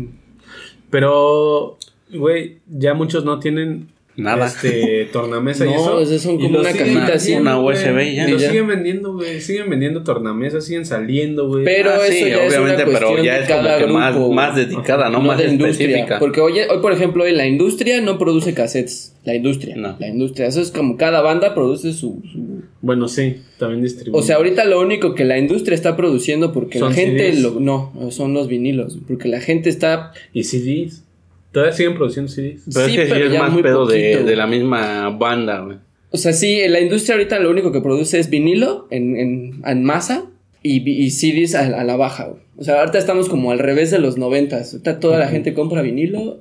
Pero, 0.90 1.78
güey, 2.14 2.60
ya 2.68 2.94
muchos 2.94 3.26
no 3.26 3.40
tienen 3.40 3.90
Nada. 4.18 4.48
este 4.48 5.06
tornamesa 5.14 5.66
y 5.66 5.70
No, 5.70 5.76
eso. 5.76 6.02
esos 6.02 6.22
son 6.24 6.36
y 6.36 6.44
como 6.44 6.56
lo 6.56 6.60
una 6.62 6.74
cajita 6.74 7.14
así. 7.14 7.34
Una. 7.36 7.60
USB 7.60 8.16
ya. 8.16 8.28
Y 8.28 8.32
lo 8.32 8.38
Y 8.38 8.42
ya. 8.42 8.50
siguen 8.50 8.68
vendiendo, 8.68 9.14
güey. 9.14 9.40
Siguen 9.42 9.70
vendiendo 9.70 10.04
tornamesas, 10.04 10.66
siguen 10.66 10.86
saliendo, 10.86 11.48
güey. 11.48 11.64
Pero 11.64 11.92
Ah, 11.92 11.98
eso 12.08 12.12
sí, 12.14 12.20
ya 12.22 12.28
es 12.28 12.34
una 12.36 12.62
obviamente, 12.62 12.84
pero 12.92 13.08
cuestión 13.08 13.26
ya 13.26 13.40
es 13.40 13.48
como 13.48 13.62
cada 13.62 13.78
que 13.78 13.88
más, 13.88 14.16
grupo, 14.16 14.34
más 14.34 14.56
dedicada, 14.56 15.10
no, 15.10 15.20
no 15.20 15.28
más 15.28 15.38
de 15.38 15.46
específica. 15.46 16.18
Porque 16.20 16.42
hoy, 16.42 16.54
hoy, 16.60 16.80
por 16.82 16.92
ejemplo, 16.94 17.24
hoy 17.24 17.32
la 17.34 17.46
industria 17.48 18.02
no 18.02 18.18
produce 18.18 18.54
cassettes. 18.54 19.14
La 19.24 19.36
industria. 19.36 19.76
No. 19.76 19.96
La 20.00 20.08
industria. 20.08 20.48
Eso 20.48 20.62
es 20.62 20.72
como 20.72 20.96
cada 20.98 21.22
banda 21.22 21.54
produce 21.54 21.92
su, 21.94 22.22
su- 22.32 22.62
Bueno, 22.82 23.08
sí, 23.10 23.42
también 23.60 23.84
distribuyen. 23.84 24.18
O 24.24 24.26
sea, 24.26 24.38
ahorita 24.38 24.64
lo 24.66 24.80
único 24.82 25.14
que 25.16 25.26
la 25.26 25.38
industria 25.38 25.76
está 25.76 25.96
produciendo 25.98 26.54
porque 26.54 26.80
Son 26.80 26.90
la 26.90 26.96
gente 26.96 27.34
CDs. 27.34 27.42
lo. 27.42 27.60
No, 27.60 27.92
son 28.12 28.34
los 28.34 28.48
vinilos. 28.48 28.98
Porque 29.08 29.28
la 29.28 29.42
gente 29.42 29.70
está. 29.70 30.12
Y 30.34 30.44
CDs. 30.46 31.04
Todavía 31.52 31.74
siguen 31.76 31.96
produciendo 31.96 32.32
CDs. 32.32 32.64
Pero 32.74 32.88
Sí, 32.88 32.92
es 32.94 33.00
que 33.00 33.06
sí 33.06 33.12
pero 33.14 33.26
es 33.28 33.32
ya 33.34 33.40
más 33.44 33.52
muy 33.52 33.64
pedo 33.64 33.86
de, 33.86 34.24
de 34.24 34.36
la 34.36 34.48
misma 34.48 35.10
banda, 35.10 35.62
güey. 35.62 35.78
O 36.12 36.18
sea, 36.18 36.34
sí, 36.34 36.60
la 36.68 36.80
industria 36.80 37.16
ahorita 37.16 37.40
lo 37.40 37.50
único 37.50 37.72
que 37.72 37.82
produce 37.82 38.20
es 38.20 38.30
vinilo 38.30 38.88
en, 38.92 39.16
en, 39.18 39.62
en 39.66 39.84
masa 39.84 40.26
y, 40.64 40.90
y 40.90 41.10
CDs 41.12 41.56
a, 41.56 41.66
a 41.80 41.84
la 41.84 41.96
baja. 41.96 42.26
güey. 42.26 42.42
O 42.58 42.64
sea, 42.64 42.80
ahorita 42.80 42.98
estamos 42.98 43.30
como 43.30 43.52
al 43.52 43.60
revés 43.60 43.92
de 43.92 44.00
los 44.00 44.18
noventas. 44.18 44.74
Ahorita 44.74 45.00
toda 45.00 45.20
la 45.20 45.28
gente 45.28 45.54
compra 45.54 45.82
vinilo 45.82 46.40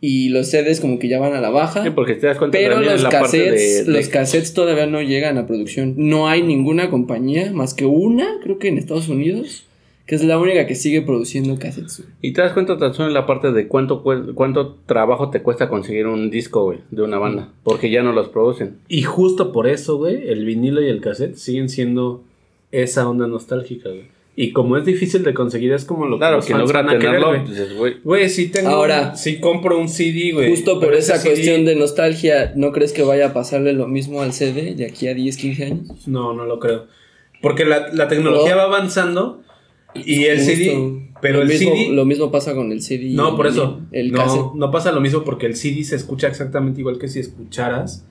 y 0.00 0.28
los 0.28 0.48
CDs 0.50 0.80
como 0.80 0.98
que 0.98 1.08
ya 1.08 1.18
van 1.18 1.32
a 1.34 1.40
la 1.40 1.50
baja. 1.50 1.82
Sí, 1.82 1.90
porque 1.90 2.14
te 2.14 2.26
das 2.26 2.36
cuenta 2.38 2.56
Pero 2.58 2.78
en 2.80 2.86
los 2.86 3.02
la 3.02 3.08
parte 3.10 3.22
cassettes, 3.38 3.86
de, 3.86 3.92
de- 3.92 3.98
los 3.98 4.08
cassettes 4.08 4.52
todavía 4.54 4.86
no 4.86 5.00
llegan 5.02 5.38
a 5.38 5.46
producción. 5.46 5.94
No 5.96 6.28
hay 6.28 6.42
ninguna 6.42 6.90
compañía 6.90 7.50
más 7.52 7.72
que 7.74 7.86
una, 7.86 8.26
creo 8.42 8.58
que 8.58 8.68
en 8.68 8.76
Estados 8.78 9.08
Unidos, 9.08 9.65
que 10.06 10.14
es 10.14 10.22
la 10.24 10.38
única 10.38 10.66
que 10.66 10.74
sigue 10.76 11.02
produciendo 11.02 11.58
cassettes. 11.58 11.98
güey. 11.98 12.10
Y 12.22 12.32
te 12.32 12.40
das 12.40 12.52
cuenta 12.52 12.78
tan 12.78 12.94
solo 12.94 13.08
en 13.08 13.14
la 13.14 13.26
parte 13.26 13.50
de 13.52 13.66
cuánto 13.66 14.02
cuánto 14.34 14.76
trabajo 14.86 15.30
te 15.30 15.42
cuesta 15.42 15.68
conseguir 15.68 16.06
un 16.06 16.30
disco, 16.30 16.62
güey, 16.64 16.78
de 16.90 17.02
una 17.02 17.18
banda, 17.18 17.48
porque 17.64 17.90
ya 17.90 18.02
no 18.02 18.12
los 18.12 18.28
producen. 18.28 18.78
Y 18.88 19.02
justo 19.02 19.52
por 19.52 19.66
eso, 19.66 19.96
güey, 19.96 20.28
el 20.28 20.44
vinilo 20.44 20.80
y 20.82 20.88
el 20.88 21.00
cassette 21.00 21.34
siguen 21.36 21.68
siendo 21.68 22.22
esa 22.72 23.08
onda 23.08 23.26
nostálgica, 23.26 23.88
güey. 23.88 24.14
Y 24.38 24.52
como 24.52 24.76
es 24.76 24.84
difícil 24.84 25.22
de 25.22 25.32
conseguir, 25.32 25.72
es 25.72 25.86
como 25.86 26.04
lo 26.06 26.18
Claro, 26.18 26.36
los 26.36 26.44
que 26.46 26.52
logra 26.52 26.82
van 26.82 26.90
a 26.94 26.98
querer, 26.98 27.20
tenerlo, 27.22 28.02
güey. 28.04 28.28
si 28.28 28.48
tengo. 28.48 28.68
Ahora- 28.68 29.16
si 29.16 29.40
compro 29.40 29.78
un 29.78 29.88
CD, 29.88 30.32
güey. 30.34 30.50
Justo 30.50 30.78
por 30.78 30.92
esa 30.94 31.16
CD 31.16 31.30
cuestión 31.30 31.64
de 31.64 31.74
nostalgia, 31.74 32.52
¿no 32.54 32.70
crees 32.70 32.92
que 32.92 33.02
vaya 33.02 33.28
a 33.28 33.32
pasarle 33.32 33.72
lo 33.72 33.88
mismo 33.88 34.20
al 34.20 34.34
CD 34.34 34.74
de 34.74 34.84
aquí 34.84 35.08
a 35.08 35.14
10, 35.14 35.36
15 35.38 35.64
años? 35.64 36.06
No, 36.06 36.34
no 36.34 36.44
lo 36.44 36.58
creo. 36.60 36.84
Porque 37.40 37.64
la, 37.64 37.88
la 37.94 38.08
tecnología 38.08 38.50
No. 38.52 38.56
va 38.58 38.64
avanzando 38.64 39.40
y 40.04 40.24
el 40.24 40.38
Justo. 40.38 40.52
CD. 40.52 41.02
Pero 41.22 41.36
lo 41.38 41.42
el 41.44 41.48
mismo, 41.48 41.74
CD. 41.74 41.88
Lo 41.92 42.04
mismo 42.04 42.30
pasa 42.30 42.54
con 42.54 42.72
el 42.72 42.82
CD. 42.82 43.10
No, 43.10 43.36
por 43.36 43.46
eso. 43.46 43.80
El 43.92 44.12
no, 44.12 44.52
no 44.54 44.70
pasa 44.70 44.92
lo 44.92 45.00
mismo 45.00 45.24
porque 45.24 45.46
el 45.46 45.56
CD 45.56 45.82
se 45.84 45.96
escucha 45.96 46.28
exactamente 46.28 46.80
igual 46.80 46.98
que 46.98 47.08
si 47.08 47.20
escucharas 47.20 48.04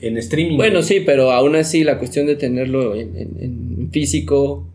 en 0.00 0.16
streaming. 0.18 0.56
Bueno, 0.56 0.82
sí, 0.82 1.00
pero 1.04 1.32
aún 1.32 1.54
así 1.56 1.84
la 1.84 1.98
cuestión 1.98 2.26
de 2.26 2.36
tenerlo 2.36 2.94
en, 2.94 3.16
en- 3.16 3.36
en 3.40 3.90
físico, 3.92 4.66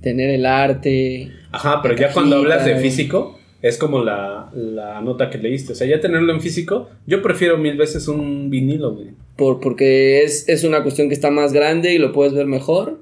tener 0.00 0.30
el 0.30 0.46
arte. 0.46 1.30
Ajá, 1.52 1.80
pero 1.82 1.96
ya 1.96 2.12
cuando 2.12 2.36
hablas 2.36 2.64
de 2.64 2.72
güey. 2.72 2.82
físico, 2.84 3.38
es 3.62 3.78
como 3.78 4.02
la, 4.02 4.50
la 4.54 5.00
nota 5.02 5.30
que 5.30 5.38
leíste. 5.38 5.72
O 5.72 5.76
sea, 5.76 5.86
ya 5.86 6.00
tenerlo 6.00 6.32
en 6.32 6.40
físico, 6.40 6.88
yo 7.06 7.22
prefiero 7.22 7.58
mil 7.58 7.76
veces 7.76 8.08
un 8.08 8.50
vinilo, 8.50 8.94
güey. 8.94 9.08
Por, 9.36 9.60
porque 9.60 10.22
es, 10.22 10.48
es 10.48 10.64
una 10.64 10.82
cuestión 10.82 11.08
que 11.08 11.14
está 11.14 11.30
más 11.30 11.52
grande 11.52 11.92
y 11.94 11.98
lo 11.98 12.12
puedes 12.12 12.32
ver 12.34 12.46
mejor. 12.46 13.00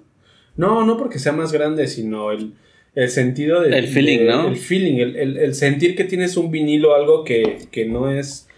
No, 0.56 0.84
no 0.84 0.96
porque 0.96 1.18
sea 1.18 1.32
más 1.32 1.52
grande, 1.52 1.86
sino 1.88 2.30
el, 2.30 2.52
el 2.94 3.08
sentido 3.08 3.60
del... 3.62 3.74
El 3.74 3.88
feeling, 3.88 4.18
de- 4.18 4.24
¿no? 4.26 4.48
El 4.48 4.56
feeling, 4.56 4.96
el, 4.98 5.16
el- 5.16 5.36
el 5.38 5.54
sentir 5.54 5.96
que 5.96 6.04
tienes 6.04 6.36
un 6.36 6.50
vinilo, 6.50 6.94
algo 6.94 7.24
que, 7.24 7.58
que 7.70 7.86
no 7.86 8.10
es... 8.10 8.48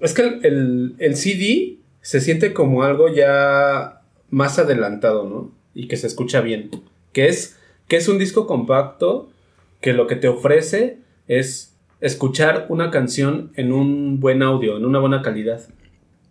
Es 0.00 0.14
que 0.14 0.22
el, 0.22 0.40
el- 0.44 0.94
el 0.98 1.16
CD 1.16 1.76
se 2.00 2.20
siente 2.20 2.52
como 2.52 2.82
algo 2.82 3.12
ya 3.14 4.00
más 4.30 4.58
adelantado, 4.58 5.28
¿no? 5.28 5.52
Y 5.74 5.88
que 5.88 5.96
se 5.96 6.06
escucha 6.06 6.40
bien. 6.40 6.70
Que 7.12 7.28
es, 7.28 7.56
que 7.88 7.96
es 7.96 8.08
un 8.08 8.18
disco 8.18 8.46
compacto 8.46 9.30
que 9.80 9.92
lo 9.92 10.06
que 10.06 10.16
te 10.16 10.28
ofrece 10.28 10.98
es 11.28 11.76
escuchar 12.00 12.66
una 12.68 12.90
canción 12.90 13.52
en 13.56 13.72
un 13.72 14.18
buen 14.20 14.42
audio, 14.42 14.76
en 14.76 14.84
una 14.84 14.98
buena 14.98 15.22
calidad. 15.22 15.60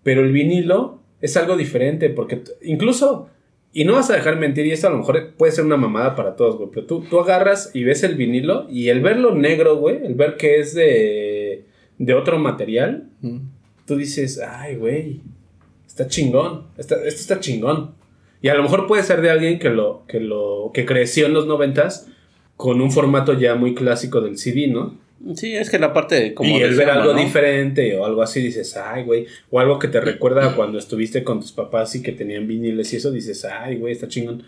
Pero 0.03 0.21
el 0.23 0.31
vinilo 0.31 0.99
es 1.21 1.37
algo 1.37 1.55
diferente, 1.57 2.09
porque 2.09 2.41
incluso, 2.61 3.29
y 3.73 3.85
no 3.85 3.93
vas 3.93 4.09
a 4.09 4.15
dejar 4.15 4.37
mentir, 4.37 4.65
y 4.65 4.71
esto 4.71 4.87
a 4.87 4.91
lo 4.91 4.97
mejor 4.97 5.33
puede 5.37 5.51
ser 5.53 5.65
una 5.65 5.77
mamada 5.77 6.15
para 6.15 6.35
todos, 6.35 6.57
güey, 6.57 6.69
pero 6.73 6.85
tú, 6.85 7.01
tú 7.09 7.19
agarras 7.19 7.71
y 7.73 7.83
ves 7.83 8.03
el 8.03 8.15
vinilo, 8.15 8.67
y 8.69 8.89
el 8.89 9.01
verlo 9.01 9.33
negro, 9.35 9.77
güey, 9.77 10.05
el 10.05 10.15
ver 10.15 10.35
que 10.37 10.59
es 10.59 10.73
de, 10.73 11.65
de 11.97 12.13
otro 12.13 12.37
material, 12.39 13.07
tú 13.85 13.95
dices, 13.95 14.39
ay, 14.45 14.75
güey, 14.75 15.21
está 15.87 16.07
chingón, 16.07 16.63
está- 16.77 16.95
esto 17.05 17.21
está 17.21 17.39
chingón. 17.39 17.91
Y 18.41 18.47
a 18.49 18.55
lo 18.55 18.63
mejor 18.63 18.87
puede 18.87 19.03
ser 19.03 19.21
de 19.21 19.29
alguien 19.29 19.59
que 19.59 19.69
lo, 19.69 20.03
que 20.07 20.19
lo, 20.19 20.71
que 20.73 20.85
creció 20.85 21.27
en 21.27 21.33
los 21.33 21.45
noventas 21.47 22.07
con 22.57 22.81
un 22.81 22.91
formato 22.91 23.33
ya 23.39 23.55
muy 23.55 23.75
clásico 23.75 24.19
del 24.21 24.37
CD, 24.37 24.67
¿no? 24.67 24.97
Sí, 25.35 25.55
es 25.55 25.69
que 25.69 25.77
la 25.77 25.93
parte 25.93 26.33
como 26.33 26.57
y 26.57 26.61
el 26.61 26.75
ver 26.75 26.89
algo 26.89 27.13
¿no? 27.13 27.19
diferente 27.19 27.95
o 27.95 28.05
algo 28.05 28.21
así 28.21 28.41
dices, 28.41 28.75
ay, 28.75 29.03
güey. 29.03 29.27
O 29.49 29.59
algo 29.59 29.77
que 29.79 29.87
te 29.87 30.01
recuerda 30.01 30.47
a 30.47 30.55
cuando 30.55 30.79
estuviste 30.79 31.23
con 31.23 31.39
tus 31.39 31.51
papás 31.51 31.95
y 31.95 32.01
que 32.01 32.11
tenían 32.11 32.47
viniles 32.47 32.91
y 32.93 32.97
eso, 32.97 33.11
dices, 33.11 33.45
ay, 33.45 33.77
güey, 33.77 33.93
está 33.93 34.07
chingón. 34.07 34.43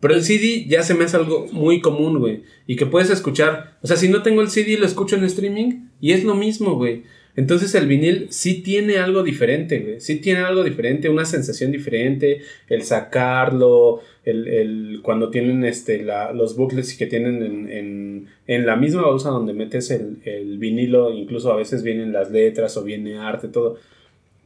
Pero 0.00 0.14
el 0.14 0.22
CD 0.22 0.66
ya 0.66 0.82
se 0.82 0.94
me 0.94 1.04
hace 1.04 1.16
algo 1.16 1.46
muy 1.52 1.80
común, 1.80 2.18
güey. 2.18 2.42
Y 2.66 2.76
que 2.76 2.86
puedes 2.86 3.10
escuchar. 3.10 3.78
O 3.82 3.86
sea, 3.86 3.96
si 3.96 4.08
no 4.08 4.22
tengo 4.22 4.40
el 4.40 4.50
CD, 4.50 4.78
lo 4.78 4.86
escucho 4.86 5.16
en 5.16 5.24
streaming 5.24 5.88
y 6.00 6.12
es 6.12 6.24
lo 6.24 6.34
mismo, 6.34 6.76
güey. 6.76 7.02
Entonces 7.36 7.74
el 7.74 7.86
vinil 7.86 8.26
sí 8.30 8.62
tiene 8.62 8.98
algo 8.98 9.22
diferente. 9.22 10.00
Sí 10.00 10.16
tiene 10.16 10.40
algo 10.40 10.62
diferente, 10.64 11.08
una 11.08 11.24
sensación 11.24 11.70
diferente. 11.72 12.40
El 12.68 12.82
sacarlo, 12.82 14.00
el, 14.24 14.46
el- 14.48 15.00
cuando 15.02 15.30
tienen 15.30 15.64
este, 15.64 16.02
la- 16.02 16.32
los 16.32 16.56
bucles 16.56 16.94
que 16.96 17.06
tienen 17.06 17.42
en, 17.42 17.70
en, 17.70 18.26
en 18.46 18.66
la 18.66 18.76
misma 18.76 19.02
bolsa 19.02 19.30
donde 19.30 19.52
metes 19.52 19.90
el, 19.90 20.18
el 20.24 20.58
vinilo, 20.58 21.12
incluso 21.12 21.52
a 21.52 21.56
veces 21.56 21.82
vienen 21.82 22.12
las 22.12 22.30
letras 22.30 22.76
o 22.76 22.84
viene 22.84 23.16
arte, 23.18 23.48
todo. 23.48 23.78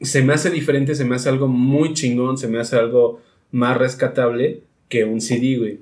Se 0.00 0.22
me 0.22 0.34
hace 0.34 0.50
diferente, 0.50 0.94
se 0.94 1.04
me 1.04 1.16
hace 1.16 1.28
algo 1.28 1.48
muy 1.48 1.94
chingón, 1.94 2.36
se 2.38 2.48
me 2.48 2.58
hace 2.58 2.76
algo 2.76 3.20
más 3.52 3.76
rescatable 3.78 4.60
que 4.88 5.04
un 5.04 5.20
CD, 5.20 5.56
güey. 5.58 5.78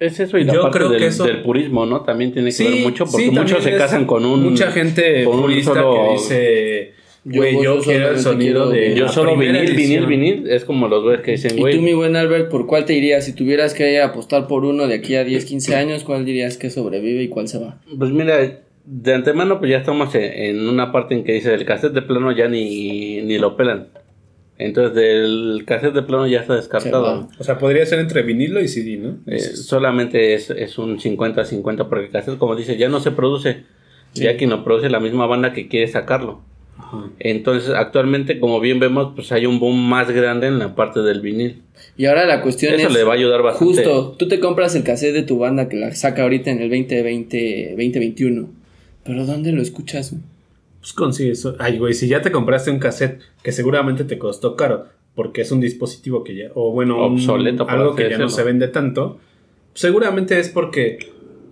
Es 0.00 0.18
eso 0.20 0.36
y 0.38 0.44
la 0.44 0.54
Yo 0.54 0.62
parte 0.62 0.78
creo 0.78 0.88
del, 0.90 0.98
que 1.00 1.06
eso- 1.06 1.24
del 1.24 1.42
purismo, 1.42 1.86
¿no? 1.86 2.00
También 2.02 2.32
tiene 2.32 2.48
que 2.48 2.52
Sí, 2.52 2.64
ver 2.64 2.82
mucho 2.82 3.04
porque 3.06 3.26
sí, 3.26 3.30
muchos 3.30 3.62
se 3.62 3.76
casan 3.76 4.06
con 4.06 4.24
un... 4.24 4.42
Mucha 4.42 4.70
gente 4.72 5.24
con 5.24 5.36
un 5.36 5.42
purista 5.42 5.72
solo- 5.74 5.94
que 6.08 6.12
dice, 6.14 6.92
Yo- 7.24 7.40
güey, 7.40 7.54
yo, 7.54 7.62
yo 7.62 7.80
quiero 7.80 8.10
el 8.10 8.18
sonido 8.18 8.70
quiero- 8.70 8.90
de 8.90 8.94
Yo 8.96 9.08
solo 9.08 9.36
vinil, 9.36 9.52
vinil, 9.62 9.70
edición". 9.78 10.08
vinil, 10.08 10.50
es 10.50 10.64
como 10.64 10.88
los 10.88 11.02
güeyes 11.04 11.22
que 11.22 11.30
dicen, 11.32 11.56
Y 11.56 11.60
güey, 11.60 11.76
tú, 11.76 11.82
mi 11.82 11.92
buen 11.94 12.16
Albert, 12.16 12.50
¿por 12.50 12.66
cuál 12.66 12.84
te 12.84 12.94
irías? 12.94 13.24
Si 13.24 13.32
tuvieras 13.34 13.72
que 13.72 14.00
apostar 14.00 14.46
por 14.48 14.64
uno 14.64 14.88
de 14.88 14.96
aquí 14.96 15.14
a 15.14 15.24
10, 15.24 15.44
15 15.44 15.76
años, 15.76 16.02
¿cuál 16.04 16.24
dirías 16.24 16.58
que 16.58 16.70
sobrevive 16.70 17.22
y 17.22 17.28
cuál 17.28 17.46
se 17.48 17.58
va? 17.60 17.78
Pues 17.96 18.10
mira, 18.10 18.60
de 18.86 19.14
antemano 19.14 19.58
pues 19.60 19.70
ya 19.70 19.78
estamos 19.78 20.14
en, 20.16 20.24
en 20.24 20.68
una 20.68 20.92
parte 20.92 21.14
en 21.14 21.24
que 21.24 21.32
dice 21.32 21.54
el 21.54 21.64
cassette 21.64 21.92
de 21.94 22.02
plano 22.02 22.30
ya 22.36 22.48
ni, 22.48 23.22
ni 23.22 23.38
lo 23.38 23.56
pelan. 23.56 23.86
Entonces 24.56 24.94
del 24.94 25.64
cassette 25.66 25.94
de 25.94 26.02
plano 26.02 26.26
ya 26.26 26.40
está 26.40 26.54
descartado. 26.54 27.28
O 27.38 27.44
sea, 27.44 27.58
podría 27.58 27.84
ser 27.86 27.98
entre 27.98 28.22
vinilo 28.22 28.60
y 28.60 28.68
CD, 28.68 28.96
¿no? 28.96 29.18
Eh, 29.26 29.40
solamente 29.40 30.34
es, 30.34 30.50
es 30.50 30.78
un 30.78 30.98
50-50 30.98 31.88
porque 31.88 32.06
el 32.06 32.10
cassette, 32.10 32.38
como 32.38 32.54
dice, 32.54 32.76
ya 32.76 32.88
no 32.88 33.00
se 33.00 33.10
produce. 33.10 33.64
Ya 34.14 34.36
quien 34.36 34.50
lo 34.50 34.62
produce 34.62 34.88
la 34.90 35.00
misma 35.00 35.26
banda 35.26 35.52
que 35.52 35.66
quiere 35.66 35.88
sacarlo. 35.88 36.40
Ajá. 36.78 37.10
Entonces 37.18 37.70
actualmente, 37.70 38.38
como 38.38 38.60
bien 38.60 38.78
vemos, 38.78 39.12
pues 39.16 39.32
hay 39.32 39.44
un 39.44 39.58
boom 39.58 39.76
más 39.88 40.08
grande 40.12 40.46
en 40.46 40.60
la 40.60 40.76
parte 40.76 41.00
del 41.00 41.20
vinil. 41.20 41.62
Y 41.96 42.06
ahora 42.06 42.24
la 42.24 42.40
cuestión 42.40 42.74
Eso 42.74 42.86
es... 42.88 42.94
le 42.94 43.02
va 43.02 43.14
a 43.14 43.16
ayudar 43.16 43.42
bastante. 43.42 43.74
Justo, 43.74 44.14
tú 44.16 44.28
te 44.28 44.38
compras 44.38 44.76
el 44.76 44.84
cassette 44.84 45.14
de 45.14 45.22
tu 45.24 45.38
banda 45.38 45.68
que 45.68 45.76
la 45.76 45.92
saca 45.96 46.22
ahorita 46.22 46.52
en 46.52 46.60
el 46.60 46.70
2020, 46.70 47.70
2021. 47.70 48.48
Pero 49.02 49.26
¿dónde 49.26 49.50
lo 49.50 49.62
escuchas? 49.62 50.14
Pues 50.84 50.92
consigues. 50.92 51.38
eso. 51.38 51.56
Ay, 51.58 51.78
güey, 51.78 51.94
si 51.94 52.08
ya 52.08 52.20
te 52.20 52.30
compraste 52.30 52.70
un 52.70 52.78
cassette 52.78 53.22
que 53.42 53.52
seguramente 53.52 54.04
te 54.04 54.18
costó 54.18 54.54
caro, 54.54 54.84
porque 55.14 55.40
es 55.40 55.50
un 55.50 55.60
dispositivo 55.60 56.22
que 56.24 56.36
ya, 56.36 56.50
o 56.54 56.72
bueno, 56.72 56.98
un- 57.06 57.14
Obsoleto, 57.14 57.64
por 57.64 57.74
algo 57.74 57.94
que 57.94 58.10
ya 58.10 58.18
no 58.18 58.28
se 58.28 58.42
vende 58.42 58.68
tanto, 58.68 59.16
seguramente 59.72 60.38
es 60.38 60.50
porque 60.50 60.98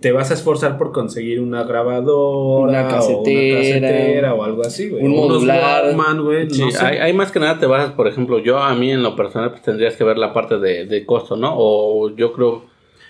te 0.01 0.11
vas 0.11 0.31
a 0.31 0.33
esforzar 0.35 0.77
por 0.77 0.91
conseguir 0.91 1.39
una 1.39 1.63
grabadora, 1.63 2.69
Una 2.81 2.87
o 2.87 2.91
casetera, 2.91 3.55
una 3.55 3.57
casetera 3.59 4.33
o 4.35 4.43
algo 4.43 4.61
así, 4.63 4.89
güey. 4.89 5.01
un 5.03 5.13
O 5.13 5.15
unos 5.25 5.27
modular. 5.43 5.95
Güey. 6.21 6.49
Sí, 6.49 6.61
no 6.61 6.71
sé. 6.71 6.85
hay, 6.85 6.97
hay 6.97 7.13
más 7.13 7.31
que 7.31 7.39
nada 7.39 7.57
te 7.59 7.65
vas, 7.65 7.91
por 7.93 8.07
ejemplo, 8.07 8.39
yo 8.39 8.59
a 8.59 8.75
mí 8.75 8.91
en 8.91 9.01
lo 9.01 9.15
personal 9.15 9.49
pues 9.51 9.61
tendrías 9.63 9.95
que 9.95 10.03
ver 10.03 10.17
la 10.17 10.33
parte 10.33 10.59
de, 10.59 10.85
de 10.85 11.05
costo, 11.05 11.35
¿no? 11.37 11.53
O 11.57 12.09
yo 12.15 12.33
creo... 12.33 12.65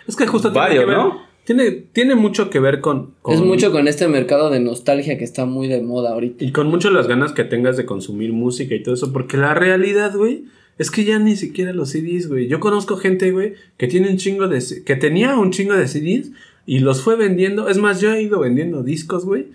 Es 0.07 0.15
que 0.15 0.27
justo 0.27 0.51
tiene 0.51 0.65
Varios, 0.67 0.83
que 0.85 0.89
ver- 0.89 0.97
¿no? 0.97 1.32
Tiene, 1.45 1.72
tiene 1.72 2.15
mucho 2.15 2.49
que 2.49 2.60
ver 2.60 2.80
con, 2.80 3.15
con- 3.22 3.34
Es 3.34 3.41
mucho 3.41 3.72
con 3.72 3.88
este 3.88 4.07
mercado 4.07 4.49
de 4.49 4.60
nostalgia 4.61 5.18
que 5.18 5.24
está 5.26 5.45
muy 5.45 5.68
de 5.68 5.82
moda 5.82 6.11
ahorita. 6.14 6.44
Y 6.44 6.52
con 6.52 6.68
mucho 6.68 6.90
las 6.90 7.07
ganas 7.07 7.34
que 7.34 7.44
tengas 7.44 7.76
de 7.78 7.86
consumir 7.86 8.32
música 8.32 8.76
y 8.76 8.82
todo 8.84 8.95
eso. 8.95 9.11
Porque 9.11 9.36
la 9.38 9.53
realidad, 9.53 10.15
güey, 10.15 10.45
es 10.78 10.90
que 10.90 11.03
ya 11.03 11.20
ni 11.20 11.36
siquiera 11.36 11.74
los 11.74 11.90
CDs, 11.90 12.30
güey. 12.30 12.48
Yo 12.48 12.60
conozco 12.60 12.95
gente, 12.98 13.32
güey, 13.32 13.53
que 13.78 13.88
tiene 13.88 14.10
un 14.10 14.18
chingo 14.18 14.48
de... 14.48 14.64
Que 14.86 14.95
tenía 14.95 15.38
un 15.38 15.52
chingo 15.52 15.74
de 15.76 15.88
CDs 15.88 16.32
y 16.65 16.80
los 16.80 17.02
fue 17.02 17.18
vendiendo. 17.18 17.68
Es 17.68 17.78
más, 17.78 17.99
yo 17.99 18.14
he 18.14 18.22
ido 18.22 18.40
vendiendo 18.40 18.82
discos, 18.84 19.26
güey. 19.26 19.48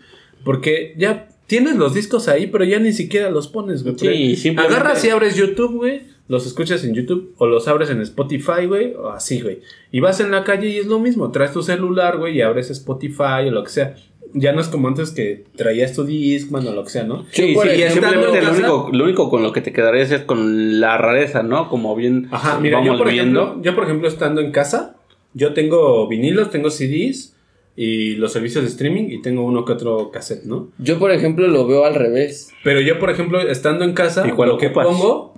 Porque 0.44 0.94
ya 0.98 1.28
tienes 1.46 1.76
los 1.76 1.94
discos 1.94 2.28
ahí, 2.28 2.46
pero 2.48 2.64
ya 2.64 2.78
ni 2.78 2.92
siquiera 2.92 3.30
los 3.30 3.48
pones, 3.48 3.82
güey. 3.82 3.94
Sí, 3.98 4.36
simplemente- 4.36 4.76
Agarras 4.76 5.04
y 5.04 5.08
abres 5.10 5.36
YouTube, 5.36 5.76
güey. 5.76 6.02
Los 6.28 6.46
escuchas 6.46 6.84
en 6.84 6.94
YouTube 6.94 7.34
o 7.38 7.46
los 7.46 7.66
abres 7.68 7.90
en 7.90 8.00
Spotify, 8.02 8.66
güey. 8.66 8.94
O 8.94 9.08
así, 9.08 9.40
güey. 9.40 9.60
Y 9.90 10.00
vas 10.00 10.20
en 10.20 10.30
la 10.30 10.44
calle 10.44 10.68
y 10.68 10.76
es 10.76 10.86
lo 10.86 10.98
mismo. 10.98 11.30
Traes 11.30 11.52
tu 11.52 11.62
celular, 11.62 12.18
güey, 12.18 12.36
y 12.36 12.42
abres 12.42 12.70
Spotify 12.70 13.48
o 13.48 13.50
lo 13.50 13.64
que 13.64 13.70
sea. 13.70 13.96
Ya 14.34 14.52
no 14.52 14.60
es 14.60 14.68
como 14.68 14.88
antes 14.88 15.10
que 15.10 15.46
traías 15.56 15.94
tu 15.94 16.04
Discman 16.04 16.66
o 16.66 16.72
lo 16.72 16.84
que 16.84 16.90
sea, 16.90 17.04
¿no? 17.04 17.24
Sí, 17.30 17.54
sí, 17.54 17.68
ejemplo, 17.68 17.90
simplemente 17.90 18.38
en 18.38 18.44
lo 18.44 18.52
único, 18.52 18.90
lo 18.92 19.04
único 19.04 19.30
con 19.30 19.42
lo 19.42 19.52
que 19.52 19.62
te 19.62 19.72
quedarías 19.72 20.10
es 20.12 20.20
con 20.20 20.80
la 20.80 20.98
rareza, 20.98 21.42
¿no? 21.42 21.70
Como 21.70 21.96
bien 21.96 22.28
Ajá, 22.30 22.60
mira, 22.60 22.76
vamos 22.78 22.92
yo 22.92 22.98
por, 22.98 23.10
viendo. 23.10 23.42
ejemplo, 23.42 23.62
yo 23.62 23.74
por 23.74 23.84
ejemplo 23.84 24.06
estando 24.06 24.42
en 24.42 24.52
casa, 24.52 24.96
yo 25.32 25.54
tengo 25.54 26.06
vinilos, 26.08 26.50
tengo 26.50 26.68
CDs 26.68 27.36
y 27.80 28.16
los 28.16 28.32
servicios 28.32 28.64
de 28.64 28.70
streaming 28.70 29.04
y 29.08 29.22
tengo 29.22 29.44
uno 29.44 29.64
que 29.64 29.72
otro 29.72 30.10
cassette, 30.10 30.42
¿no? 30.44 30.68
Yo, 30.78 30.98
por 30.98 31.12
ejemplo, 31.12 31.46
lo 31.46 31.64
veo 31.64 31.84
al 31.84 31.94
revés. 31.94 32.50
Pero 32.64 32.80
yo, 32.80 32.98
por 32.98 33.08
ejemplo, 33.08 33.40
estando 33.40 33.84
en 33.84 33.92
casa, 33.92 34.26
¿Y 34.26 34.32
cuál 34.32 34.48
lo 34.48 34.58
que 34.58 34.68
pongo, 34.68 35.37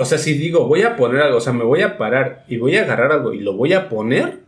o 0.00 0.04
sea, 0.04 0.18
si 0.18 0.34
digo, 0.34 0.66
voy 0.66 0.82
a 0.82 0.96
poner 0.96 1.22
algo, 1.22 1.38
o 1.38 1.40
sea, 1.40 1.52
me 1.52 1.64
voy 1.64 1.82
a 1.82 1.96
parar 1.98 2.44
y 2.48 2.56
voy 2.56 2.76
a 2.76 2.82
agarrar 2.82 3.12
algo 3.12 3.32
y 3.34 3.40
lo 3.40 3.54
voy 3.54 3.72
a 3.72 3.88
poner, 3.88 4.38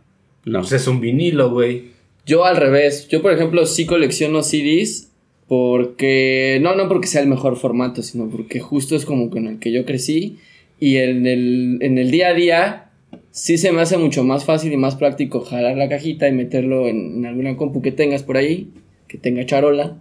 No. 0.45 0.59
pues 0.59 0.71
es 0.73 0.87
un 0.87 0.99
vinilo, 1.01 1.49
güey. 1.51 1.95
Yo 2.25 2.43
al 2.45 2.57
revés. 2.57 3.07
Yo, 3.07 3.21
por 3.21 3.31
ejemplo, 3.31 3.65
sí 3.65 3.85
colecciono 3.85 4.43
CDs 4.43 5.11
porque... 5.47 6.59
No, 6.61 6.75
no 6.75 6.87
porque 6.87 7.07
sea 7.07 7.21
el 7.21 7.27
mejor 7.27 7.55
formato, 7.55 8.03
sino 8.03 8.29
porque 8.29 8.59
justo 8.59 8.95
es 8.95 9.05
como 9.05 9.29
con 9.29 9.47
el 9.47 9.59
que 9.59 9.71
yo 9.71 9.85
crecí. 9.85 10.37
Y 10.79 10.97
en 10.97 11.25
el, 11.25 11.77
en 11.81 11.97
el 11.97 12.11
día 12.11 12.27
a 12.29 12.33
día 12.33 12.83
sí 13.31 13.57
se 13.57 13.71
me 13.71 13.81
hace 13.81 13.97
mucho 13.97 14.23
más 14.23 14.43
fácil 14.45 14.73
y 14.73 14.77
más 14.77 14.95
práctico 14.95 15.39
jalar 15.41 15.77
la 15.77 15.87
cajita 15.89 16.27
y 16.27 16.33
meterlo 16.33 16.87
en, 16.87 17.17
en 17.17 17.25
alguna 17.25 17.55
compu 17.55 17.81
que 17.81 17.91
tengas 17.91 18.23
por 18.23 18.35
ahí, 18.37 18.69
que 19.07 19.17
tenga 19.17 19.45
charola, 19.45 19.97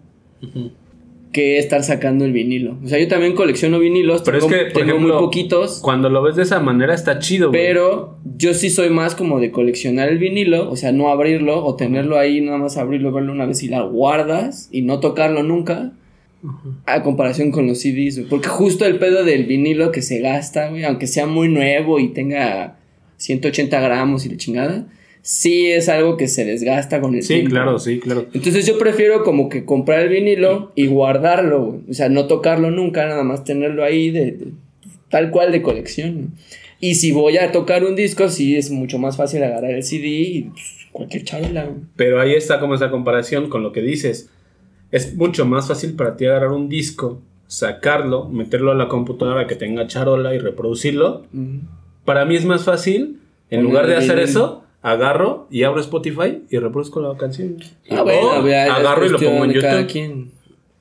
que 1.37 1.59
estar 1.59 1.83
sacando 1.83 2.25
el 2.25 2.33
vinilo. 2.33 2.79
O 2.83 2.89
sea, 2.89 2.99
yo 2.99 3.09
también 3.09 3.35
colecciono 3.35 3.79
vinilos, 3.79 4.23
Pero 4.25 4.39
es 4.39 4.47
que, 4.47 4.57
por 4.57 4.73
tengo 4.73 4.93
ejemplo, 4.93 5.15
muy 5.17 5.23
poquitos. 5.23 5.81
Cuando 5.83 6.09
lo 6.09 6.23
ves 6.23 6.35
de 6.37 6.45
esa 6.45 6.61
manera 6.61 6.95
está 6.95 7.19
chido, 7.19 7.51
güey. 7.51 7.61
Pero 7.61 8.17
yo 8.39 8.55
sí 8.55 8.71
soy 8.71 8.89
más 8.89 9.15
como 9.15 9.39
de 9.39 9.51
coleccionar 9.51 10.09
el 10.09 10.17
vinilo, 10.17 10.71
o 10.71 10.77
sea, 10.77 10.93
no 10.93 11.11
abrirlo 11.11 11.63
o 11.63 11.77
tenerlo 11.77 12.19
ahí, 12.19 12.41
nada 12.41 12.57
más 12.57 12.79
abrirlo, 12.79 13.13
verlo 13.13 13.35
una 13.35 13.45
vez 13.45 13.63
y 13.63 13.69
la 13.69 13.83
guardas 13.83 14.71
y 14.73 14.81
no 14.81 14.99
tocarlo 15.01 15.43
nunca. 15.43 15.93
A 16.87 17.03
comparación 17.03 17.51
con 17.51 17.67
los 17.67 17.81
CDs, 17.81 18.17
güey. 18.17 18.31
Porque 18.31 18.49
justo 18.49 18.87
el 18.87 18.99
pedo 18.99 19.23
del 19.23 19.45
vinilo 19.45 19.93
que 19.93 20.01
se 20.01 20.21
gasta, 20.21 20.71
güey, 20.71 20.85
aunque 20.85 21.07
sea 21.07 21.27
muy 21.27 21.49
nuevo 21.49 22.01
y 22.01 22.09
tenga 22.15 22.79
180 23.19 23.79
gramos 23.79 24.25
y 24.25 24.31
la 24.31 24.37
chingada, 24.39 24.87
sí 25.29 25.67
es 25.67 25.89
algo 25.89 26.17
que 26.17 26.29
se 26.29 26.45
desgasta 26.45 27.01
con 27.01 27.17
el 27.17 27.23
Sí, 27.25 27.35
tiempo. 27.35 27.51
claro, 27.51 27.79
sí, 27.81 27.99
claro. 27.99 28.27
Entonces 28.33 28.65
yo 28.65 28.79
prefiero 28.79 29.25
como 29.25 29.49
que 29.49 29.65
comprar 29.65 30.01
el 30.03 30.09
vinilo 30.09 30.71
y 30.77 30.87
guardarlo, 30.87 31.65
güey. 31.65 31.81
o 31.91 31.95
sea, 31.95 32.09
no 32.09 32.27
tocarlo 32.29 32.71
nunca, 32.71 33.07
nada 33.07 33.25
más 33.25 33.43
tenerlo 33.43 33.83
ahí 33.83 34.11
de, 34.11 34.25
de- 34.33 34.53
tal 35.09 35.31
cual 35.33 35.51
de 35.51 35.63
colección. 35.63 36.33
Y 36.79 36.95
si 36.95 37.11
voy 37.11 37.39
a 37.39 37.51
tocar 37.51 37.85
un 37.85 37.97
disco, 37.97 38.29
sí 38.29 38.57
es 38.57 38.71
mucho 38.71 38.99
más 39.01 39.17
fácil 39.17 39.43
agarrar 39.43 39.73
el 39.73 39.83
CD 39.83 40.07
y 40.07 40.43
pues, 40.43 40.87
cualquier 40.93 41.25
charola. 41.25 41.65
güey. 41.65 41.79
Pero 41.97 42.21
ahí 42.21 42.35
está 42.35 42.61
como 42.61 42.75
esa 42.77 42.91
comparación 42.91 43.49
con 43.49 43.63
lo 43.65 43.73
que 43.73 43.81
dices. 43.83 44.31
Es 44.93 45.17
mucho 45.17 45.45
más 45.45 45.67
fácil 45.67 45.95
para 45.95 46.17
ti 46.17 46.27
agarrar 46.27 46.53
un 46.53 46.69
disco, 46.69 47.21
sacarlo, 47.49 48.29
meterlo 48.29 48.71
a 48.71 48.75
la 48.77 48.87
computadora 48.87 49.49
que 49.49 49.57
tenga 49.57 49.89
charola 49.89 50.35
y 50.35 50.39
reproducirlo. 50.39 51.25
Para 52.05 52.25
mí 52.25 52.37
es 52.37 52.45
más 52.45 52.63
fácil, 52.65 53.19
en 53.51 53.61
Poner 53.61 53.63
lugar 53.65 53.87
de 53.89 53.97
hacer 53.97 54.19
eso, 54.21 54.63
agarro 54.87 55.49
y 55.51 55.65
abro 55.65 55.81
Spotify 55.81 56.45
y 56.49 56.59
reproduzco 56.59 57.01
la 57.01 57.17
canción. 57.19 57.57
Ah, 57.91 58.03
bueno, 58.03 58.21
O 58.21 58.47
agarro 58.47 59.05
y 59.05 59.09
lo 59.09 59.19
pongo 59.19 59.45
en 59.45 59.51
YouTube. 59.51 59.87
quien. 59.89 60.31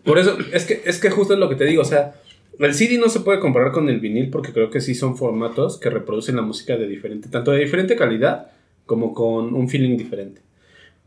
Por 0.04 0.20
eso, 0.20 0.38
es 0.54 0.66
que, 0.66 0.84
es 0.86 1.00
que 1.00 1.10
justo 1.10 1.34
es 1.34 1.40
lo 1.40 1.50
que 1.50 1.56
te 1.56 1.66
digo, 1.66 1.82
o 1.82 1.86
sea, 1.86 2.14
el 2.60 2.76
CD 2.76 3.00
no 3.00 3.10
se 3.10 3.22
puede 3.22 3.40
comparar 3.40 3.72
con 3.72 3.90
el 3.90 4.00
vinil 4.00 4.30
porque 4.30 4.54
creo 4.54 4.70
que 4.70 4.80
sí 4.80 4.94
son 4.94 5.18
formatos 5.18 5.80
que 5.80 5.90
reproducen 5.90 6.36
la 6.36 6.44
música 6.44 6.78
de 6.78 6.88
diferente, 6.88 7.30
tanto 7.30 7.50
de 7.50 7.62
diferente 7.62 7.96
calidad 7.96 8.52
como 8.86 9.16
con 9.16 9.56
un 9.56 9.68
feeling 9.70 9.98
diferente. 9.98 10.42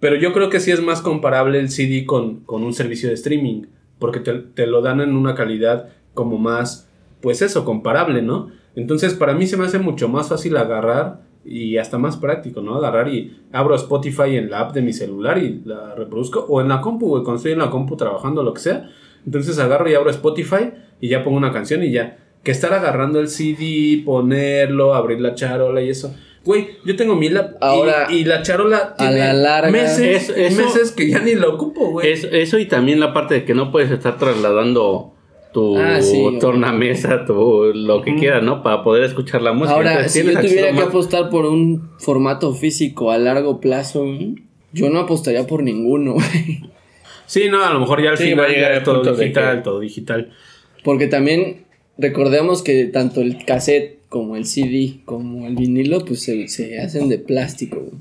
Pero 0.01 0.17
yo 0.17 0.33
creo 0.33 0.51
que 0.51 0.59
sí 0.59 0.73
es 0.73 0.83
más 0.83 1.01
comparable 1.01 1.61
el 1.61 1.71
CD 1.71 2.05
con, 2.05 2.41
con 2.41 2.65
un 2.65 2.75
servicio 2.75 3.09
de 3.09 3.15
streaming, 3.15 3.67
porque 4.01 4.19
te, 4.19 4.33
te 4.33 4.67
lo 4.67 4.83
dan 4.83 5.01
en 5.01 5.15
una 5.15 5.37
calidad 5.37 5.91
como 6.15 6.37
más, 6.37 6.89
pues 7.21 7.43
eso, 7.43 7.65
comparable, 7.65 8.23
¿no? 8.23 8.51
Entonces 8.75 9.15
para 9.15 9.35
mí 9.35 9.47
se 9.47 9.57
me 9.57 9.67
hace 9.67 9.79
mucho 9.79 10.09
más 10.09 10.29
fácil 10.29 10.57
agarrar 10.57 11.28
y 11.51 11.79
hasta 11.79 11.99
más 11.99 12.17
práctico, 12.17 12.61
¿no? 12.61 12.77
Agarrar 12.77 13.09
y 13.09 13.37
abro 13.53 13.75
Spotify 13.75 14.37
en 14.37 14.51
la 14.51 14.61
app 14.61 14.73
de 14.75 14.83
mi 14.83 14.93
celular 14.93 15.39
y 15.39 15.63
la 15.65 15.95
reproduzco, 15.95 16.41
o 16.49 16.61
en 16.61 16.69
la 16.69 16.81
compu, 16.81 17.09
güey, 17.09 17.23
cuando 17.23 17.37
estoy 17.39 17.53
en 17.53 17.59
la 17.59 17.71
compu 17.71 17.97
trabajando, 17.97 18.43
lo 18.43 18.53
que 18.55 18.61
sea. 18.61 18.89
Entonces 19.27 19.59
agarro 19.59 19.91
y 19.91 19.95
abro 19.95 20.11
Spotify 20.11 20.71
y 21.01 21.09
ya 21.09 21.25
pongo 21.25 21.37
una 21.37 21.53
canción 21.53 21.83
y 21.83 21.91
ya. 21.93 22.19
Que 22.43 22.51
estar 22.53 22.73
agarrando 22.73 23.21
el 23.21 23.29
CD, 23.29 24.03
ponerlo, 24.05 24.95
abrir 24.95 25.21
la 25.21 25.35
charola 25.35 25.83
y 25.83 25.89
eso. 25.91 26.15
Güey, 26.45 26.69
yo 26.85 26.97
tengo 26.97 27.15
mi 27.17 27.29
lap 27.29 27.53
y- 27.55 27.57
Ahora, 27.61 28.07
y, 28.11 28.25
la 28.25 28.43
charola 28.43 28.77
a 28.79 28.97
tiene 28.97 29.19
la 29.19 29.33
larga- 29.35 29.71
meses, 29.71 30.31
Es- 30.31 30.37
eso- 30.37 30.63
meses 30.63 30.93
que 30.93 31.11
ya 31.11 31.19
ni 31.21 31.35
lo 31.35 31.55
ocupo, 31.55 31.91
güey. 31.91 32.11
Es- 32.11 32.25
eso 32.31 32.59
y 32.59 32.67
también 32.67 33.01
la 33.01 33.13
parte 33.13 33.35
de 33.35 33.45
que 33.45 33.55
no 33.55 33.71
puedes 33.73 33.91
estar 33.91 34.17
trasladando 34.19 35.13
tu 35.53 35.77
Ah, 35.79 36.01
sí, 36.03 36.39
tornamesa, 36.41 37.25
tu 37.25 37.73
lo 37.75 38.03
que 38.03 38.15
quieras, 38.17 38.43
¿no? 38.43 38.63
Para 38.63 38.83
poder 38.83 39.05
escuchar 39.05 39.43
la 39.43 39.53
música. 39.53 39.75
Ahora, 39.75 39.93
Entonces, 39.95 40.13
si 40.13 40.33
yo 40.35 40.41
tuviera 40.41 40.73
que 40.73 40.81
apostar 40.81 41.31
por 41.31 41.47
un 41.47 41.91
formato 41.99 42.53
físico 42.55 43.11
a 43.11 43.19
largo 43.19 43.61
plazo, 43.61 44.05
yo 44.73 44.91
no 44.91 44.99
apostaría 45.01 45.47
por 45.47 45.63
ninguno, 45.63 46.13
güey. 46.15 46.63
Sí, 47.27 47.49
no, 47.51 47.63
a 47.65 47.73
lo 47.73 47.81
mejor 47.81 48.03
ya 48.03 48.11
al 48.11 48.19
Sí, 48.19 48.25
va 48.35 48.45
final 48.45 48.45
a 48.47 48.49
llegar 48.49 48.79
ya 48.79 48.83
todo 48.85 49.15
digital, 49.15 49.57
que- 49.59 49.63
todo 49.63 49.81
digital. 49.81 50.33
Porque 50.85 51.07
también 51.09 51.65
recordemos 51.99 52.63
que 52.63 52.85
tanto 52.87 53.21
el 53.21 53.45
cassette 53.45 53.99
como 54.09 54.37
el 54.37 54.47
CD 54.47 55.01
como 55.05 55.47
el 55.47 55.55
vinilo, 55.57 56.05
pues 56.05 56.23
se, 56.23 56.49
se 56.49 56.81
hacen 56.81 57.09
de 57.09 57.19
plástico, 57.19 57.77
güey. 57.81 57.93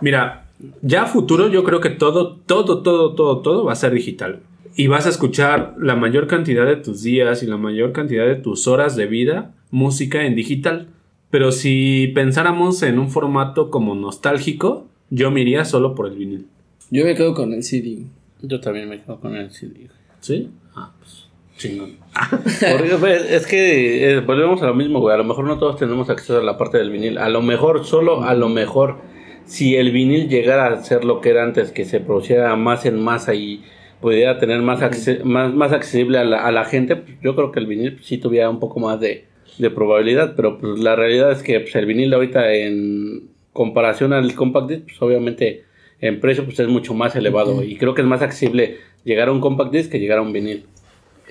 Mira, 0.00 0.44
ya 0.82 1.02
a 1.02 1.06
futuro 1.06 1.48
yo 1.48 1.64
creo 1.64 1.80
que 1.80 1.90
todo, 1.90 2.36
todo, 2.46 2.82
todo, 2.82 3.14
todo, 3.14 3.38
todo 3.40 3.64
va 3.64 3.72
a 3.72 3.76
ser 3.76 3.92
digital. 3.92 4.40
Y 4.74 4.86
vas 4.86 5.06
a 5.06 5.10
escuchar 5.10 5.74
la 5.78 5.96
mayor 5.96 6.26
cantidad 6.26 6.66
de 6.66 6.76
tus 6.76 7.02
días 7.02 7.42
y 7.42 7.46
la 7.46 7.56
mayor 7.56 7.92
cantidad 7.92 8.26
de 8.26 8.36
tus 8.36 8.66
horas 8.66 8.96
de 8.96 9.06
vida 9.06 9.52
música 9.70 10.24
en 10.24 10.36
digital. 10.36 10.88
Pero 11.30 11.50
si 11.50 12.12
pensáramos 12.14 12.82
en 12.82 12.98
un 12.98 13.10
formato 13.10 13.70
como 13.70 13.94
nostálgico, 13.94 14.86
yo 15.10 15.30
me 15.30 15.40
iría 15.40 15.64
solo 15.64 15.94
por 15.94 16.06
el 16.06 16.16
vinil. 16.16 16.46
Yo 16.90 17.04
me 17.04 17.14
quedo 17.14 17.34
con 17.34 17.52
el 17.52 17.62
CD. 17.64 18.04
Yo 18.42 18.60
también 18.60 18.88
me 18.88 19.00
quedo 19.00 19.18
con 19.18 19.34
el 19.34 19.50
CD. 19.50 19.88
¿Sí? 20.20 20.50
Ah, 20.74 20.92
pues 20.98 21.26
chingón. 21.56 21.96
Porque, 22.32 22.96
pues, 22.98 23.30
es 23.30 23.46
que 23.46 24.10
eh, 24.10 24.20
volvemos 24.20 24.62
a 24.62 24.66
lo 24.66 24.74
mismo, 24.74 25.00
güey. 25.00 25.14
A 25.14 25.18
lo 25.18 25.24
mejor 25.24 25.46
no 25.46 25.58
todos 25.58 25.76
tenemos 25.76 26.10
acceso 26.10 26.38
a 26.38 26.42
la 26.42 26.58
parte 26.58 26.78
del 26.78 26.90
vinil. 26.90 27.18
A 27.18 27.28
lo 27.28 27.40
mejor, 27.40 27.86
solo 27.86 28.24
a 28.24 28.34
lo 28.34 28.48
mejor, 28.48 28.98
si 29.46 29.76
el 29.76 29.90
vinil 29.90 30.28
llegara 30.28 30.66
a 30.66 30.84
ser 30.84 31.04
lo 31.04 31.20
que 31.20 31.30
era 31.30 31.44
antes, 31.44 31.70
que 31.70 31.84
se 31.84 32.00
produciera 32.00 32.54
más 32.56 32.84
en 32.84 33.00
masa 33.00 33.34
y 33.34 33.62
pudiera 34.02 34.38
tener 34.38 34.60
más, 34.60 34.80
acce- 34.82 35.22
más, 35.22 35.54
más 35.54 35.72
accesible 35.72 36.18
a 36.18 36.24
la, 36.24 36.44
a 36.44 36.52
la 36.52 36.66
gente, 36.66 36.96
pues, 36.96 37.16
yo 37.22 37.34
creo 37.34 37.50
que 37.52 37.60
el 37.60 37.66
vinil 37.66 37.98
sí 38.02 38.18
tuviera 38.18 38.50
un 38.50 38.60
poco 38.60 38.78
más 38.80 39.00
de, 39.00 39.24
de 39.56 39.70
probabilidad. 39.70 40.34
Pero 40.36 40.58
pues, 40.58 40.78
la 40.78 40.94
realidad 40.96 41.32
es 41.32 41.42
que 41.42 41.60
pues, 41.60 41.74
el 41.76 41.86
vinil 41.86 42.12
ahorita, 42.12 42.52
en 42.52 43.30
comparación 43.54 44.12
al 44.12 44.34
compact 44.34 44.68
disc, 44.68 44.82
pues 44.84 45.00
obviamente 45.00 45.62
en 46.00 46.20
precio 46.20 46.44
pues, 46.44 46.60
es 46.60 46.68
mucho 46.68 46.92
más 46.92 47.16
elevado. 47.16 47.62
Y 47.64 47.76
creo 47.76 47.94
que 47.94 48.02
es 48.02 48.06
más 48.06 48.20
accesible 48.20 48.76
llegar 49.04 49.28
a 49.28 49.32
un 49.32 49.40
compact 49.40 49.72
disc 49.72 49.90
que 49.90 49.98
llegar 50.00 50.18
a 50.18 50.22
un 50.22 50.32
vinil. 50.34 50.64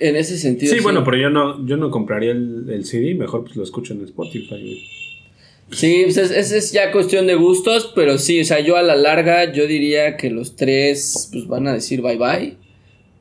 En 0.00 0.16
ese 0.16 0.36
sentido. 0.38 0.74
Sí, 0.74 0.80
bueno, 0.82 1.04
pero 1.04 1.16
yo 1.18 1.30
no, 1.30 1.64
yo 1.66 1.76
no 1.76 1.90
compraría 1.90 2.32
el, 2.32 2.64
el 2.70 2.84
CD, 2.84 3.14
mejor 3.14 3.44
pues 3.44 3.54
lo 3.54 3.62
escucho 3.62 3.92
en 3.92 4.02
Spotify. 4.04 4.82
Sí, 5.70 6.02
pues 6.04 6.16
es, 6.18 6.30
es, 6.30 6.52
es 6.52 6.72
ya 6.72 6.92
cuestión 6.92 7.26
de 7.26 7.34
gustos, 7.34 7.92
pero 7.94 8.18
sí, 8.18 8.40
o 8.40 8.44
sea, 8.44 8.60
yo 8.60 8.76
a 8.76 8.82
la 8.82 8.94
larga 8.96 9.52
yo 9.52 9.66
diría 9.66 10.16
que 10.18 10.28
los 10.28 10.54
tres 10.56 11.28
pues 11.32 11.46
van 11.46 11.66
a 11.66 11.72
decir 11.72 12.02
bye 12.02 12.16
bye, 12.18 12.56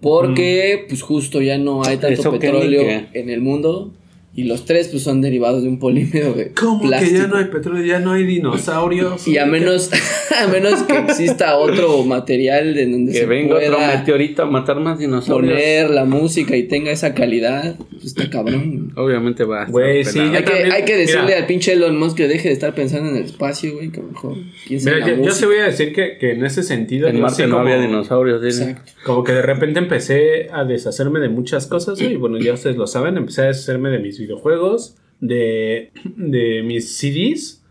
porque 0.01 0.85
pues 0.89 1.01
justo 1.01 1.41
ya 1.41 1.57
no 1.57 1.83
hay 1.83 1.97
tanto 1.97 2.21
petróleo 2.39 2.81
que- 3.11 3.19
en 3.19 3.29
el 3.29 3.41
mundo 3.41 3.91
y 4.33 4.45
los 4.45 4.63
tres 4.65 4.87
pues 4.87 5.03
son 5.03 5.19
derivados 5.21 5.61
de 5.63 5.67
un 5.67 5.77
polímero 5.77 6.33
de 6.33 6.51
¿Cómo 6.53 6.81
plástico. 6.83 7.11
que 7.13 7.17
ya 7.19 7.27
no 7.27 7.35
hay 7.37 7.45
petróleo? 7.45 7.83
Ya 7.85 7.99
no 7.99 8.13
hay 8.13 8.23
dinosaurios. 8.25 9.27
Y 9.27 9.37
a 9.37 9.45
menos, 9.45 9.89
a 10.41 10.47
menos 10.47 10.83
que 10.83 10.97
exista 10.99 11.57
otro 11.57 12.03
material 12.05 12.73
de 12.73 12.87
donde 12.89 13.11
Que 13.11 13.17
se 13.19 13.25
venga 13.25 13.55
otro 13.55 13.73
pueda 13.75 13.97
meteorito 13.99 14.43
a 14.43 14.45
matar 14.45 14.79
más 14.79 14.99
dinosaurios. 14.99 15.51
poner 15.53 15.89
la 15.89 16.05
música 16.05 16.55
y 16.55 16.63
tenga 16.63 16.91
esa 16.91 17.13
calidad, 17.13 17.75
pues 17.91 18.05
está 18.05 18.29
cabrón. 18.29 18.93
Obviamente 18.95 19.43
va 19.43 19.57
a 19.57 19.65
estar 19.65 19.71
Güey, 19.73 20.05
sí, 20.05 20.19
Hay 20.19 20.31
que, 20.31 20.41
también- 20.43 20.71
hay 20.71 20.85
que 20.85 20.95
decirle 20.97 21.23
mira. 21.25 21.37
al 21.39 21.45
pinche 21.47 21.73
Elon 21.73 21.97
Musk 21.99 22.15
que 22.15 22.27
deje 22.29 22.47
de 22.47 22.53
estar 22.53 22.73
pensando 22.73 23.09
en 23.09 23.17
el 23.17 23.23
espacio, 23.23 23.73
güey, 23.75 23.89
que 23.91 23.99
mejor 24.01 24.37
Mira, 24.69 24.91
en 24.93 24.99
la 24.99 25.07
yo, 25.29 25.39
yo 25.39 25.47
voy 25.47 25.57
a 25.57 25.65
decir 25.65 25.91
que, 25.93 26.17
que 26.17 26.31
en 26.31 26.45
ese 26.45 26.63
sentido. 26.63 27.09
En 27.09 27.19
Marte 27.19 27.47
no 27.47 27.57
como- 27.57 27.67
había 27.67 27.81
dinosaurios. 27.81 28.41
Exacto. 28.43 28.91
Como 29.05 29.23
que 29.25 29.33
de 29.33 29.41
repente 29.41 29.79
empecé 29.79 30.47
a 30.53 30.63
deshacerme 30.63 31.19
de 31.19 31.27
muchas 31.27 31.67
cosas, 31.67 31.99
y 31.99 32.15
bueno, 32.15 32.37
ya 32.39 32.53
ustedes 32.53 32.77
lo 32.77 32.87
saben, 32.87 33.17
empecé 33.17 33.41
a 33.41 33.45
deshacerme 33.47 33.89
de 33.89 33.99
mis 33.99 34.20
videojuegos, 34.21 34.97
de, 35.19 35.91
de 36.15 36.63
mis 36.63 36.97
CDs, 36.97 37.63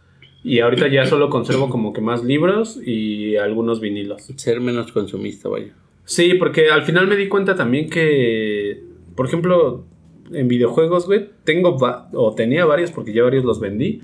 y 0.43 0.61
ahorita 0.61 0.89
ya 0.89 1.07
solo 1.07 1.29
conservo 1.29 1.69
como 1.69 1.93
que 1.93 2.01
más 2.01 2.25
libros 2.25 2.81
y 2.85 3.37
algunos 3.37 3.81
vinilos. 3.81 4.23
Ser 4.37 4.61
menos 4.61 4.91
consumista, 4.93 5.49
vaya. 5.49 5.75
Sí, 6.05 6.35
porque 6.35 6.71
al 6.71 6.83
final 6.83 7.07
me 7.07 7.17
di 7.17 7.29
cuenta 7.29 7.55
también 7.55 7.91
que, 7.91 8.83
por 9.15 9.27
ejemplo, 9.27 9.85
en 10.33 10.49
videojuegos, 10.49 11.07
güey, 11.07 11.29
tengo, 11.45 11.77
o 12.13 12.35
tenía 12.35 12.65
varios, 12.65 12.91
porque 12.91 13.13
ya 13.13 13.23
varios 13.23 13.45
los 13.45 13.61
vendí, 13.61 14.01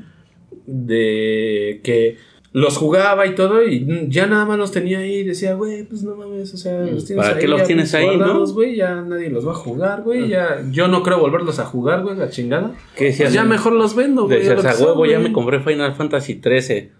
de 0.66 1.80
que 1.82 2.16
los 2.56 2.78
jugaba 2.78 3.26
y 3.26 3.34
todo, 3.34 3.62
y 3.62 3.86
ya 4.08 4.26
nada 4.26 4.46
más 4.46 4.56
los 4.56 4.72
tenía 4.72 5.00
ahí, 5.00 5.16
y 5.16 5.24
decía, 5.24 5.52
güey, 5.52 5.82
pues 5.82 6.02
no 6.02 6.16
mames, 6.16 6.54
o 6.54 6.56
sea, 6.56 6.86
los 6.86 7.04
tienes 7.04 7.22
¿Para 7.22 7.36
ahí, 7.36 7.42
qué 7.42 7.48
los 7.48 7.60
ya 7.60 7.66
tienes 7.66 7.94
ahí, 7.94 8.16
no? 8.16 8.46
güey, 8.46 8.76
ya 8.76 9.02
nadie 9.02 9.28
los 9.28 9.46
va 9.46 9.52
a 9.52 9.56
jugar, 9.56 10.00
güey, 10.04 10.28
ya, 10.28 10.64
yo 10.70 10.88
no 10.88 11.02
creo 11.02 11.20
volverlos 11.20 11.58
a 11.58 11.66
jugar, 11.66 12.02
güey, 12.02 12.16
la 12.16 12.30
chingada. 12.30 12.72
¿Qué 12.96 13.04
decías? 13.06 13.26
Pues 13.26 13.34
ya 13.34 13.44
mejor 13.44 13.74
los 13.74 13.94
vendo, 13.94 14.24
güey. 14.24 14.38
Decías, 14.38 14.80
a 14.80 14.82
huevo, 14.82 15.04
ya 15.04 15.18
güey". 15.18 15.28
me 15.28 15.34
compré 15.34 15.60
Final 15.60 15.94
Fantasy 15.96 16.36
13. 16.36 16.92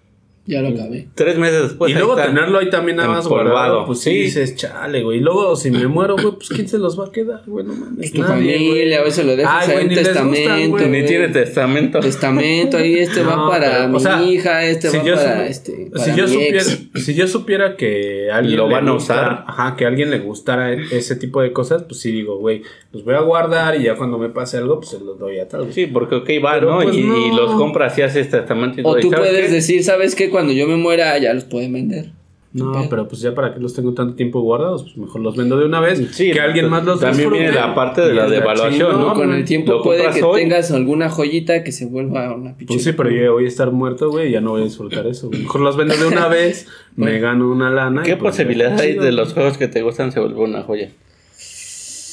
Ya 0.47 0.63
lo 0.63 0.69
acabé. 0.69 1.09
Tres 1.15 1.37
meses 1.39 1.63
después. 1.63 1.91
y 1.91 1.95
luego 1.95 2.17
está. 2.17 2.29
tenerlo 2.29 2.61
ahí 2.61 2.71
también 2.71 2.99
nada 2.99 3.09
más 3.09 3.27
guardado, 3.27 3.85
pues 3.85 4.01
sí 4.01 4.11
dices, 4.11 4.55
chale, 4.55 5.03
güey. 5.03 5.19
Y 5.19 5.21
luego 5.21 5.57
si 5.57 5.73
me 5.73 5.87
muero, 5.89 6.15
güey, 6.15 6.35
pues 6.37 6.49
quién 6.49 6.69
se 6.69 6.79
los 6.79 6.99
va 6.99 7.07
a 7.07 7.13
quedar, 7.13 7.43
güey, 7.47 7.67
no 7.67 7.75
mames. 7.75 8.13
Tu 8.13 8.21
nadie, 8.21 8.33
familia, 8.33 8.69
güey. 8.69 8.95
a 8.95 9.03
veces 9.03 9.27
lo 9.27 9.37
dejas 9.37 9.67
gustan, 9.67 9.89
testamento. 9.89 10.77
güey. 10.77 10.89
Ni 10.89 11.05
tiene 11.05 11.29
testamento. 11.29 11.99
Testamento, 11.99 12.77
ahí 12.77 12.95
este 12.95 13.23
va 13.23 13.49
para 13.49 13.71
pero, 13.71 13.89
mi 13.89 13.97
o 13.97 14.01
sea, 14.01 14.23
hija, 14.23 14.65
este 14.65 14.89
si 14.91 14.99
va 14.99 15.05
yo 15.05 15.15
para 15.17 15.47
este. 15.47 15.91
Si 15.97 16.15
yo, 16.15 16.29
supiera, 16.29 16.63
ex. 16.63 16.89
si 16.95 17.15
yo 17.15 17.27
supiera 17.27 17.77
que 17.77 18.31
alguien 18.31 18.57
Lo 18.59 18.69
le 18.69 18.75
van 18.75 18.89
a 18.89 18.93
usar. 18.93 19.45
Ajá, 19.49 19.75
que 19.77 19.85
a 19.85 19.89
alguien 19.89 20.11
le 20.11 20.21
gustara 20.21 20.73
ese 20.73 21.17
tipo 21.17 21.43
de 21.43 21.53
cosas, 21.53 21.83
pues 21.83 22.01
sí 22.01 22.13
digo, 22.13 22.39
güey, 22.39 22.63
los 22.93 23.05
voy 23.05 23.15
a 23.15 23.21
guardar 23.21 23.81
y 23.81 23.85
ya 23.85 23.97
cuando 23.97 24.17
me 24.17 24.29
pase 24.29 24.59
algo, 24.59 24.79
pues 24.79 24.91
se 24.91 25.01
los 25.01 25.19
doy 25.19 25.41
a 25.41 25.49
tal. 25.49 25.73
Sí, 25.73 25.87
porque 25.87 26.15
ok, 26.15 26.31
va, 26.45 26.55
Pero, 26.55 26.71
¿no? 26.71 26.83
pues, 26.83 26.97
y, 26.97 27.03
no. 27.03 27.27
y 27.27 27.35
los 27.35 27.53
compras 27.53 27.99
y 27.99 28.03
haces 28.03 28.31
testamento 28.31 28.81
y. 28.81 28.85
O 28.85 28.97
¿Y 28.97 29.03
tú 29.03 29.11
puedes 29.11 29.51
decir, 29.51 29.83
¿sabes 29.83 30.15
qué? 30.15 30.31
Cuando 30.37 30.53
yo 30.53 30.67
me 30.69 30.77
muera, 30.77 31.17
ya 31.19 31.33
los 31.33 31.45
pueden 31.45 31.73
vender. 31.73 32.11
No, 32.53 32.73
Pero- 32.73 32.89
pero 32.91 33.09
pues 33.09 33.21
ya 33.23 33.35
para 33.35 33.53
que 33.55 33.61
los 33.61 33.75
tengo 33.75 33.93
tanto 33.95 34.15
tiempo 34.15 34.41
guardados, 34.41 34.83
pues 34.85 34.97
mejor 34.97 35.21
los 35.23 35.35
vendo 35.37 35.59
de 35.59 35.65
una 35.67 35.81
vez. 35.81 36.03
Sí, 36.13 36.31
que 36.31 36.41
alguien 36.41 36.69
más 36.71 36.85
los 36.85 37.01
también 37.01 37.31
viene 37.31 37.53
la 37.53 37.75
parte 37.75 38.01
de 38.03 38.13
Y 38.13 38.17
la 38.17 38.27
devaluación, 38.29 38.99
¿no? 39.01 39.13
Con 39.15 39.33
el 39.35 39.45
tiempo 39.45 39.83
puede 39.83 40.09
que 40.11 40.23
hoy. 40.23 40.41
tengas 40.43 40.71
alguna 40.71 41.11
joyita 41.11 41.63
que 41.65 41.73
se 41.73 41.85
vuelva 41.87 42.35
una 42.35 42.57
pinche. 42.57 42.73
Pues 42.75 42.85
sí, 42.85 42.93
pero 42.93 43.11
yo 43.11 43.33
voy 43.35 43.45
a 43.45 43.49
estar 43.49 43.71
muerto, 43.73 44.11
güey, 44.11 44.29
y 44.29 44.33
ya 44.33 44.41
no 44.41 44.51
voy 44.53 44.63
a 44.63 44.65
disfrutar 44.65 45.07
eso. 45.07 45.29
Mejor 45.31 45.61
los 45.63 45.77
vendo 45.77 45.97
de 45.97 46.07
una 46.07 46.29
vez, 46.29 46.67
me 46.97 47.19
gano 47.19 47.51
una 47.51 47.71
lana. 47.71 48.03
y 48.03 48.05
¿Qué 48.07 48.17
pues, 48.17 48.33
posibilidad 48.37 48.77
ya, 48.77 48.83
hay 48.85 48.95
de 48.95 49.13
los 49.13 49.35
juegos 49.35 49.59
que 49.59 49.69
te 49.69 49.83
gustan 49.83 50.13
se 50.13 50.21
vuelve 50.21 50.41
una 50.41 50.63
joya? 50.63 50.89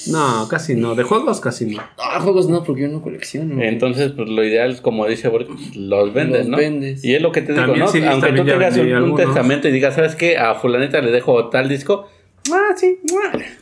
No, 0.08 0.48
casi 0.50 0.76
no. 0.76 0.96
De 0.96 1.04
juegos 1.04 1.40
casi 1.40 1.66
no. 1.66 1.82
Ah, 1.98 2.20
juegos 2.22 2.50
no, 2.50 2.64
porque 2.64 2.84
yo 2.84 2.88
no 2.90 3.02
colecciono. 3.02 3.62
Entonces, 3.62 4.12
pues 4.12 4.30
lo 4.30 4.44
ideal 4.44 4.72
es, 4.72 4.82
como 4.82 5.08
dice 5.08 5.28
Borg, 5.28 5.48
los 5.76 6.14
vendes, 6.14 6.42
Los 6.42 6.50
¿no? 6.50 6.58
vendes. 6.58 7.04
Y 7.04 7.16
es 7.16 7.22
lo 7.22 7.32
que 7.32 7.42
te 7.42 7.54
digo, 7.54 7.76
¿no? 7.76 7.86
Aunque 7.86 8.32
tú 8.34 8.46
tengas 8.46 8.78
un, 8.78 8.94
un 8.94 9.16
testamento 9.16 9.68
y 9.68 9.72
digas, 9.72 9.96
¿sabes 9.96 10.16
qué? 10.16 10.38
A 10.38 10.56
fulanita 10.56 11.02
le 11.02 11.12
dejo 11.12 11.50
tal 11.50 11.70
disco, 11.70 12.08
Ah, 12.52 12.76
sí. 12.76 12.98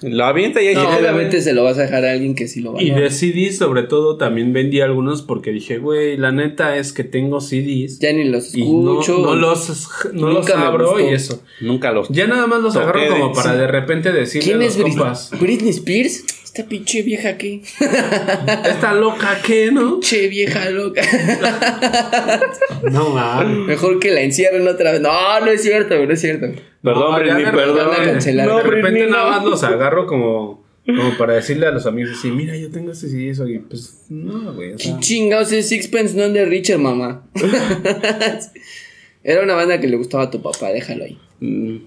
Lo 0.01 0.25
avienta 0.25 0.61
y 0.61 0.67
ahí 0.69 0.75
No, 0.75 0.89
obviamente 0.97 1.41
se 1.41 1.53
lo 1.53 1.63
vas 1.63 1.77
a 1.77 1.83
dejar 1.83 2.03
a 2.03 2.11
alguien 2.13 2.33
que 2.33 2.47
sí 2.47 2.61
lo 2.61 2.73
va 2.73 2.81
Y 2.81 2.89
de 2.89 3.11
CDs, 3.11 3.57
sobre 3.57 3.83
todo, 3.83 4.17
también 4.17 4.53
vendí 4.53 4.81
algunos 4.81 5.21
porque 5.21 5.51
dije, 5.51 5.77
güey, 5.77 6.17
la 6.17 6.31
neta 6.31 6.75
es 6.77 6.91
que 6.91 7.03
tengo 7.03 7.41
CDs. 7.41 7.99
Ya 7.99 8.11
ni 8.11 8.23
los 8.23 8.55
y 8.55 8.63
no, 8.67 8.99
escucho. 9.01 9.19
no 9.19 9.35
los, 9.35 9.87
no 10.13 10.27
los 10.29 10.39
Nunca 10.39 10.57
me 10.57 10.65
abro 10.65 10.99
y 10.99 11.13
eso. 11.13 11.43
Nunca 11.61 11.91
los. 11.91 12.09
Ya 12.09 12.25
nada 12.25 12.47
más 12.47 12.61
los 12.61 12.75
agarro 12.75 13.01
de- 13.01 13.07
como 13.09 13.33
para 13.33 13.51
sí. 13.53 13.57
de 13.59 13.67
repente 13.67 14.11
decirle 14.11 14.47
¿Quién 14.47 14.61
a 14.61 14.65
es 14.65 14.77
los 14.77 14.89
compas. 14.89 15.31
Britney 15.39 15.69
Spears? 15.69 16.23
Esta 16.53 16.67
pinche 16.67 17.01
vieja 17.01 17.29
aquí. 17.29 17.61
Esta 17.79 18.93
loca 18.93 19.41
que, 19.41 19.71
¿no? 19.71 20.01
Che 20.01 20.27
vieja 20.27 20.69
loca. 20.69 21.01
No 22.91 23.09
mames. 23.11 23.67
Mejor 23.67 23.99
que 23.99 24.11
la 24.11 24.19
encierren 24.21 24.67
otra 24.67 24.91
vez. 24.91 24.99
No, 24.99 25.39
no 25.39 25.47
es 25.47 25.61
cierto, 25.61 25.95
güey, 25.95 26.07
no 26.07 26.13
es 26.13 26.19
cierto. 26.19 26.47
Perdón, 26.83 27.11
No, 27.11 27.19
Britney, 27.19 27.45
perdón. 27.45 27.89
cancelar. 28.03 28.47
No, 28.49 28.57
de 28.57 28.63
repente 28.63 28.89
Britney, 28.89 29.09
nada 29.11 29.29
más 29.29 29.45
los 29.45 29.63
agarro 29.63 30.07
como, 30.07 30.65
como 30.85 31.17
para 31.17 31.35
decirle 31.35 31.67
a 31.67 31.71
los 31.71 31.85
amigos 31.85 32.17
así, 32.17 32.31
mira, 32.31 32.57
yo 32.57 32.69
tengo 32.69 32.91
este 32.91 33.07
y 33.07 33.29
eso. 33.29 33.47
Y 33.47 33.59
pues, 33.59 34.07
no, 34.09 34.53
güey. 34.53 34.73
O 34.73 34.77
sea, 34.79 34.95
¿Qué 34.95 34.99
chingados 34.99 35.53
es 35.53 35.69
Sixpence 35.69 36.17
no 36.17 36.27
de 36.27 36.43
Richard, 36.45 36.79
mamá? 36.79 37.23
Era 39.23 39.43
una 39.43 39.53
banda 39.53 39.79
que 39.79 39.87
le 39.87 39.95
gustaba 39.97 40.23
a 40.23 40.31
tu 40.31 40.41
papá, 40.41 40.69
déjalo 40.69 41.05
ahí. 41.05 41.17
Mm, 41.39 41.77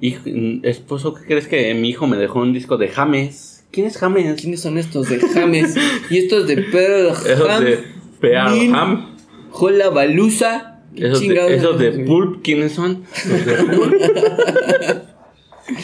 hijo, 0.00 0.20
mm, 0.26 0.60
esposo, 0.64 1.14
¿qué 1.14 1.24
crees 1.24 1.46
que 1.46 1.72
mi 1.74 1.88
hijo 1.90 2.06
me 2.06 2.16
dejó 2.18 2.40
un 2.40 2.52
disco 2.52 2.76
de 2.76 2.88
James? 2.88 3.51
¿Quién 3.72 3.86
es 3.86 3.96
James? 3.96 4.40
¿Quiénes 4.40 4.60
son 4.60 4.76
estos 4.78 5.08
de 5.08 5.18
James? 5.18 5.74
y 6.10 6.18
estos 6.18 6.46
de 6.46 6.58
Pearl 6.58 7.08
Esos 7.26 7.48
Ham, 7.48 7.64
de 7.64 7.78
Pearl 8.20 8.74
Ham. 8.74 9.16
Jola 9.50 9.88
Balusa. 9.88 10.80
¿Qué 10.94 11.06
Esos 11.06 11.20
chingados 11.20 11.50
de, 11.50 11.56
esos 11.56 11.78
de? 11.78 11.90
Pulp, 12.04 12.42
¿quiénes 12.42 12.72
son? 12.72 13.02
Los 13.26 13.46
de 13.46 13.54
Pulp. 13.54 13.94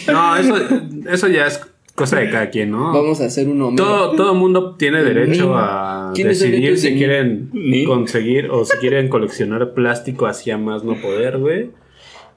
no, 0.09 0.36
eso, 0.36 0.56
eso 1.09 1.28
ya 1.28 1.47
es 1.47 1.62
cosa 1.94 2.20
de 2.20 2.31
cada 2.31 2.51
quien, 2.51 2.70
¿no? 2.70 2.93
Vamos 2.93 3.20
a 3.23 3.24
hacer 3.24 3.48
uno 3.48 3.73
Todo, 3.74 4.15
todo 4.15 4.35
mundo 4.35 4.77
tiene 4.77 5.02
derecho 5.02 5.55
a 5.56 6.12
¿Quiénes 6.15 6.40
decidir 6.40 6.78
si 6.78 6.94
quieren 6.94 7.48
Ni. 7.55 7.85
conseguir 7.85 8.51
o 8.51 8.66
si 8.66 8.77
quieren 8.77 9.09
coleccionar 9.09 9.73
plástico 9.73 10.27
hacia 10.27 10.59
más 10.59 10.85
no 10.85 11.01
poder, 11.01 11.39
güey. 11.39 11.70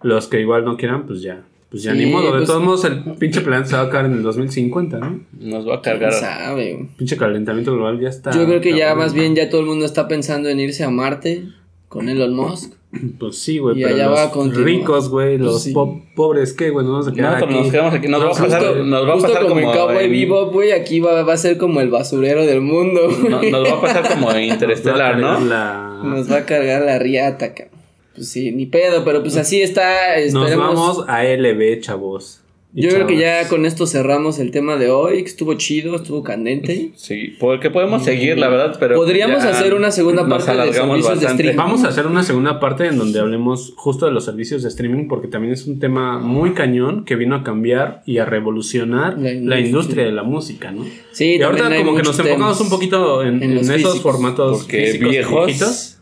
Los 0.02 0.28
que 0.28 0.40
igual 0.40 0.64
no 0.64 0.78
quieran, 0.78 1.06
pues 1.06 1.22
ya. 1.22 1.44
Pues 1.72 1.84
ya 1.84 1.94
Sí, 1.94 2.00
ni 2.00 2.06
modo. 2.12 2.26
De 2.34 2.40
pues- 2.40 2.48
todos 2.48 2.62
modos, 2.62 2.84
el 2.84 3.02
pinche 3.18 3.40
plan 3.42 3.66
se 3.66 3.76
va 3.76 3.84
a 3.84 3.86
acabar 3.86 4.06
en 4.08 4.12
el 4.18 4.24
2050, 4.24 5.00
¿no? 5.00 5.22
Nos 5.40 5.66
va 5.68 5.76
a 5.76 5.82
¿Quién 5.82 5.94
cargar. 6.00 6.14
sabe, 6.14 6.74
güey? 6.74 6.88
Pinche 6.98 7.16
calentamiento 7.16 7.72
global 7.74 7.98
ya 8.00 8.10
está. 8.10 8.32
Yo 8.32 8.46
creo 8.46 8.60
que 8.60 8.76
ya 8.78 8.94
más 8.94 9.14
bien 9.14 9.36
ya 9.36 9.50
todo 9.50 9.62
el 9.62 9.68
mundo 9.68 9.86
está 9.86 10.08
pensando 10.10 10.50
en 10.50 10.60
irse 10.60 10.84
a 10.84 10.90
Marte 10.90 11.46
con 11.88 12.10
Elon 12.10 12.36
Musk. 12.36 12.74
Pues 13.20 13.38
sí, 13.38 13.58
güey. 13.60 13.80
Y 13.80 13.84
Pero 13.84 13.96
allá 13.96 14.10
va 14.10 14.20
a 14.20 14.24
los 14.26 14.34
continuar. 14.34 14.66
ricos, 14.66 15.10
güey. 15.10 15.38
Pues 15.38 15.50
Los 15.50 15.64
sí. 15.64 15.72
po- 15.72 16.02
pobres, 16.14 16.52
¿qué, 16.52 16.72
güey? 16.72 16.86
Nos 16.86 16.92
vamos 16.92 17.08
a 17.08 17.14
quedar 17.14 17.32
Nosotros 17.36 17.50
aquí. 17.56 17.64
nos 17.64 17.72
quedamos 17.72 17.94
aquí. 17.94 18.08
Nos 18.10 18.20
va 18.22 18.26
a 18.26 18.28
Justo- 18.30 18.44
pasar, 18.44 18.62
nos 18.76 19.08
va 19.08 19.10
a 19.10 19.14
Justo 19.14 19.28
pasar 19.30 19.44
como, 19.44 19.56
como. 19.62 19.72
en 19.72 19.78
Cowboy 19.80 20.10
Bebop, 20.10 20.52
güey, 20.54 20.72
aquí 20.74 21.00
va, 21.00 21.24
va 21.24 21.34
a 21.34 21.38
ser 21.38 21.58
como 21.58 21.80
el 21.80 21.90
basurero 21.90 22.46
del 22.46 22.60
mundo. 22.60 23.00
no- 23.30 23.42
nos 23.42 23.64
va 23.66 23.78
a 23.78 23.82
pasar 23.82 24.10
como 24.14 24.30
Interestelar, 24.38 25.18
Nos 25.20 25.40
¿no? 25.40 25.46
la- 25.48 26.02
Nos 26.04 26.30
va 26.30 26.40
a 26.40 26.46
cargar 26.46 26.82
la 26.82 27.00
riata, 27.00 27.54
cabrón. 27.54 27.71
Pues 28.16 28.30
sí, 28.30 28.52
ni 28.52 28.66
pedo, 28.66 29.04
pero 29.06 29.22
pues 29.22 29.38
así 29.38 29.62
está. 29.62 29.90
Nos 30.32 30.56
vamos 30.56 31.06
a 31.08 31.24
LB, 31.24 31.80
chavos. 31.82 32.38
Yo 32.74 32.90
creo 32.90 33.06
que 33.06 33.18
ya 33.18 33.50
con 33.50 33.66
esto 33.66 33.86
cerramos 33.86 34.40
el 34.40 34.52
tema 34.52 34.78
de 34.78 34.90
hoy, 34.90 35.24
que 35.24 35.30
estuvo 35.30 35.56
chido, 35.56 35.98
estuvo 35.98 36.24
candente. 36.24 36.92
Sí, 36.96 37.36
porque 37.38 37.70
podemos 37.70 38.06
seguir, 38.06 38.38
la 38.38 38.48
verdad, 38.48 38.78
pero. 38.80 38.96
Podríamos 38.96 39.44
hacer 39.44 39.74
una 39.74 39.92
segunda 39.92 40.26
parte 40.26 40.54
de 40.56 40.72
servicios 40.72 41.20
de 41.20 41.28
streaming. 41.28 41.58
Vamos 41.58 41.84
a 41.84 41.90
hacer 41.90 42.08
una 42.08 42.24
segunda 42.24 42.62
parte 42.62 42.86
en 42.88 42.98
donde 42.98 43.20
hablemos 43.20 43.74
justo 43.76 44.06
de 44.06 44.14
los 44.14 44.24
servicios 44.24 44.64
de 44.64 44.70
streaming 44.70 45.10
porque 45.10 45.28
también 45.28 45.52
es 45.54 45.68
un 45.68 45.80
tema 45.80 46.20
muy 46.20 46.54
cañón 46.54 47.04
que 47.04 47.18
vino 47.18 47.36
a 47.36 47.44
cambiar 47.44 48.04
y 48.06 48.20
a 48.20 48.26
revolucionar 48.26 49.18
La 49.20 49.34
la 49.34 49.60
industria. 49.60 50.06
de 50.06 50.14
la 50.14 50.24
música, 50.24 50.72
¿no? 50.72 50.86
Sí, 51.12 51.36
y 51.40 51.42
ahorita 51.42 51.76
como 51.76 51.96
que 51.96 52.04
nos 52.04 52.18
enfocamos 52.18 52.62
un 52.62 52.70
poquito 52.70 53.22
en, 53.24 53.44
en 53.44 53.58
esos 53.58 53.68
físicos, 53.76 54.02
formatos 54.02 54.60
Porque 54.60 54.86
físicos 54.86 55.10
viejos. 55.10 55.46
viejitos. 55.48 55.98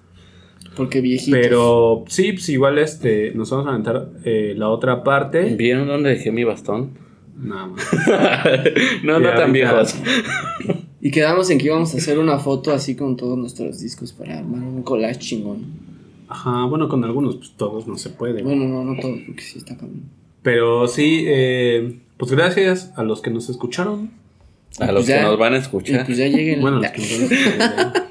Porque 0.75 1.01
viejitos. 1.01 1.39
Pero 1.39 2.05
sí, 2.07 2.31
pues 2.33 2.47
igual 2.49 2.77
este, 2.79 3.31
nos 3.35 3.49
vamos 3.51 3.67
a 3.67 3.69
aventar 3.71 4.09
eh, 4.23 4.53
la 4.57 4.69
otra 4.69 5.03
parte. 5.03 5.43
¿Vieron 5.55 5.87
dónde 5.87 6.09
dejé 6.11 6.31
mi 6.31 6.43
bastón? 6.43 6.91
Nada 7.37 7.67
más. 7.67 7.85
no, 9.03 9.19
no 9.19 9.29
tan 9.33 9.51
viejos. 9.53 9.95
Y 11.01 11.11
quedamos 11.11 11.49
en 11.49 11.57
que 11.57 11.65
íbamos 11.67 11.93
a 11.93 11.97
hacer 11.97 12.19
una 12.19 12.37
foto 12.39 12.71
así 12.73 12.95
con 12.95 13.15
todos 13.15 13.37
nuestros 13.37 13.79
discos 13.79 14.11
para 14.13 14.39
armar 14.39 14.61
un 14.61 14.83
collage 14.83 15.19
chingón. 15.19 15.65
Ajá, 16.27 16.65
bueno, 16.65 16.87
con 16.89 17.03
algunos, 17.03 17.37
pues 17.37 17.51
todos 17.57 17.87
no 17.87 17.97
se 17.97 18.09
puede. 18.11 18.43
Bueno, 18.43 18.65
no, 18.65 18.83
no 18.83 18.99
todos, 19.01 19.19
porque 19.25 19.41
sí 19.41 19.57
está 19.57 19.75
cabrón. 19.75 20.03
Pero 20.43 20.87
sí, 20.87 21.23
eh, 21.27 21.97
pues 22.17 22.31
gracias 22.31 22.93
a 22.95 23.03
los 23.03 23.21
que 23.21 23.31
nos 23.31 23.49
escucharon. 23.49 24.11
A 24.79 24.85
los 24.91 25.05
Pues 25.05 25.07
ya- 25.07 25.17
que 25.19 25.23
nos 25.23 25.39
van 25.39 25.53
a 25.53 25.57
escuchar. 25.57 26.05
pues 26.05 26.17
ya 26.17 26.27
lleguen. 26.27 26.61
Bueno, 26.61 26.79
los 26.79 26.91
que 26.91 26.99
nos 26.99 27.09
van 27.09 27.21
a 27.21 27.33
escuchar, 27.35 27.93
ya. 27.93 28.05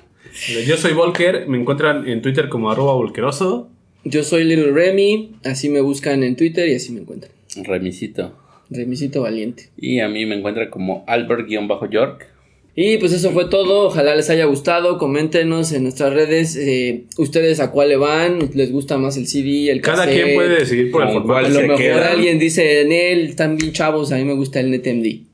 Yo 0.67 0.77
soy 0.77 0.93
Volker, 0.93 1.47
me 1.49 1.59
encuentran 1.59 2.09
en 2.09 2.23
Twitter 2.23 2.49
como 2.49 2.71
arroba 2.71 2.95
volkeroso. 2.95 3.69
Yo 4.05 4.23
soy 4.25 4.45
Little 4.45 4.73
Remy, 4.73 5.37
así 5.45 5.69
me 5.69 5.81
buscan 5.81 6.23
en 6.23 6.37
Twitter 6.37 6.69
y 6.69 6.75
así 6.75 6.93
me 6.93 7.01
encuentran. 7.01 7.33
Remisito. 7.65 8.33
Remisito 8.71 9.23
Valiente. 9.23 9.71
Y 9.77 10.01
a 10.01 10.09
mí 10.09 10.25
me 10.27 10.37
encuentra 10.37 10.71
como 10.71 11.05
Albert-York. 11.07 12.27
Y 12.81 12.99
pues 12.99 13.13
eso 13.13 13.33
fue 13.33 13.47
todo, 13.47 13.89
ojalá 13.89 14.15
les 14.15 14.31
haya 14.31 14.45
gustado, 14.45 14.99
coméntenos 14.99 15.73
en 15.73 15.83
nuestras 15.83 16.13
redes 16.13 16.55
eh, 16.55 17.07
ustedes 17.17 17.59
a 17.59 17.73
cuál 17.73 17.89
le 17.89 17.97
van, 17.97 18.39
les 18.55 18.71
gusta 18.71 18.99
más 18.99 19.17
el 19.17 19.27
CD, 19.27 19.73
el 19.73 19.81
Cada 19.81 20.05
cassette? 20.05 20.23
quien 20.23 20.37
puede 20.37 20.61
decidir 20.61 20.93
por 20.93 21.03
el 21.03 21.09
formato. 21.13 21.47
A 21.47 21.49
lo 21.49 21.61
mejor 21.63 21.77
quedan. 21.77 22.03
alguien 22.05 22.39
dice 22.39 22.83
en 22.83 22.93
él, 22.93 23.27
están 23.31 23.57
bien 23.57 23.73
chavos, 23.73 24.13
a 24.13 24.17
mí 24.17 24.25
me 24.25 24.35
gusta 24.35 24.61
el 24.61 24.71
NetMD. 24.71 25.28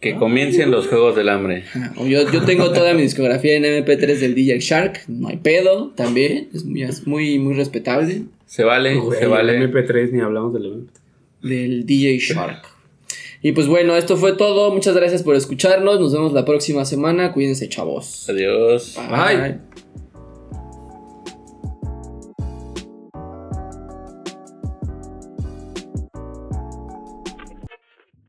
Que 0.00 0.16
comiencen 0.16 0.70
los 0.70 0.86
Juegos 0.86 1.14
del 1.14 1.28
Hambre. 1.28 1.64
Yo, 1.98 2.30
yo 2.30 2.44
tengo 2.44 2.72
toda 2.72 2.94
mi 2.94 3.02
discografía 3.02 3.56
en 3.56 3.64
MP3 3.64 4.18
del 4.18 4.34
DJ 4.34 4.58
Shark, 4.60 5.04
no 5.08 5.28
hay 5.28 5.36
pedo, 5.36 5.92
también, 5.94 6.48
es 6.54 6.64
muy, 6.64 6.82
es 6.82 7.06
muy, 7.06 7.38
muy 7.38 7.54
respetable. 7.54 8.22
Se 8.46 8.64
vale, 8.64 8.98
se 9.18 9.26
vale. 9.26 9.56
el 9.56 9.70
MP3 9.70 10.12
ni 10.12 10.20
hablamos 10.20 10.54
del 10.54 10.64
MP3. 10.64 10.86
del 11.42 11.86
DJ 11.86 12.18
Shark. 12.18 12.62
Y 13.42 13.52
pues 13.52 13.66
bueno, 13.66 13.96
esto 13.96 14.16
fue 14.16 14.34
todo. 14.34 14.72
Muchas 14.72 14.94
gracias 14.94 15.22
por 15.22 15.34
escucharnos. 15.34 15.98
Nos 16.00 16.12
vemos 16.12 16.32
la 16.32 16.44
próxima 16.44 16.84
semana. 16.84 17.32
Cuídense, 17.32 17.68
chavos. 17.68 18.28
Adiós. 18.28 18.98
Bye. 19.08 19.58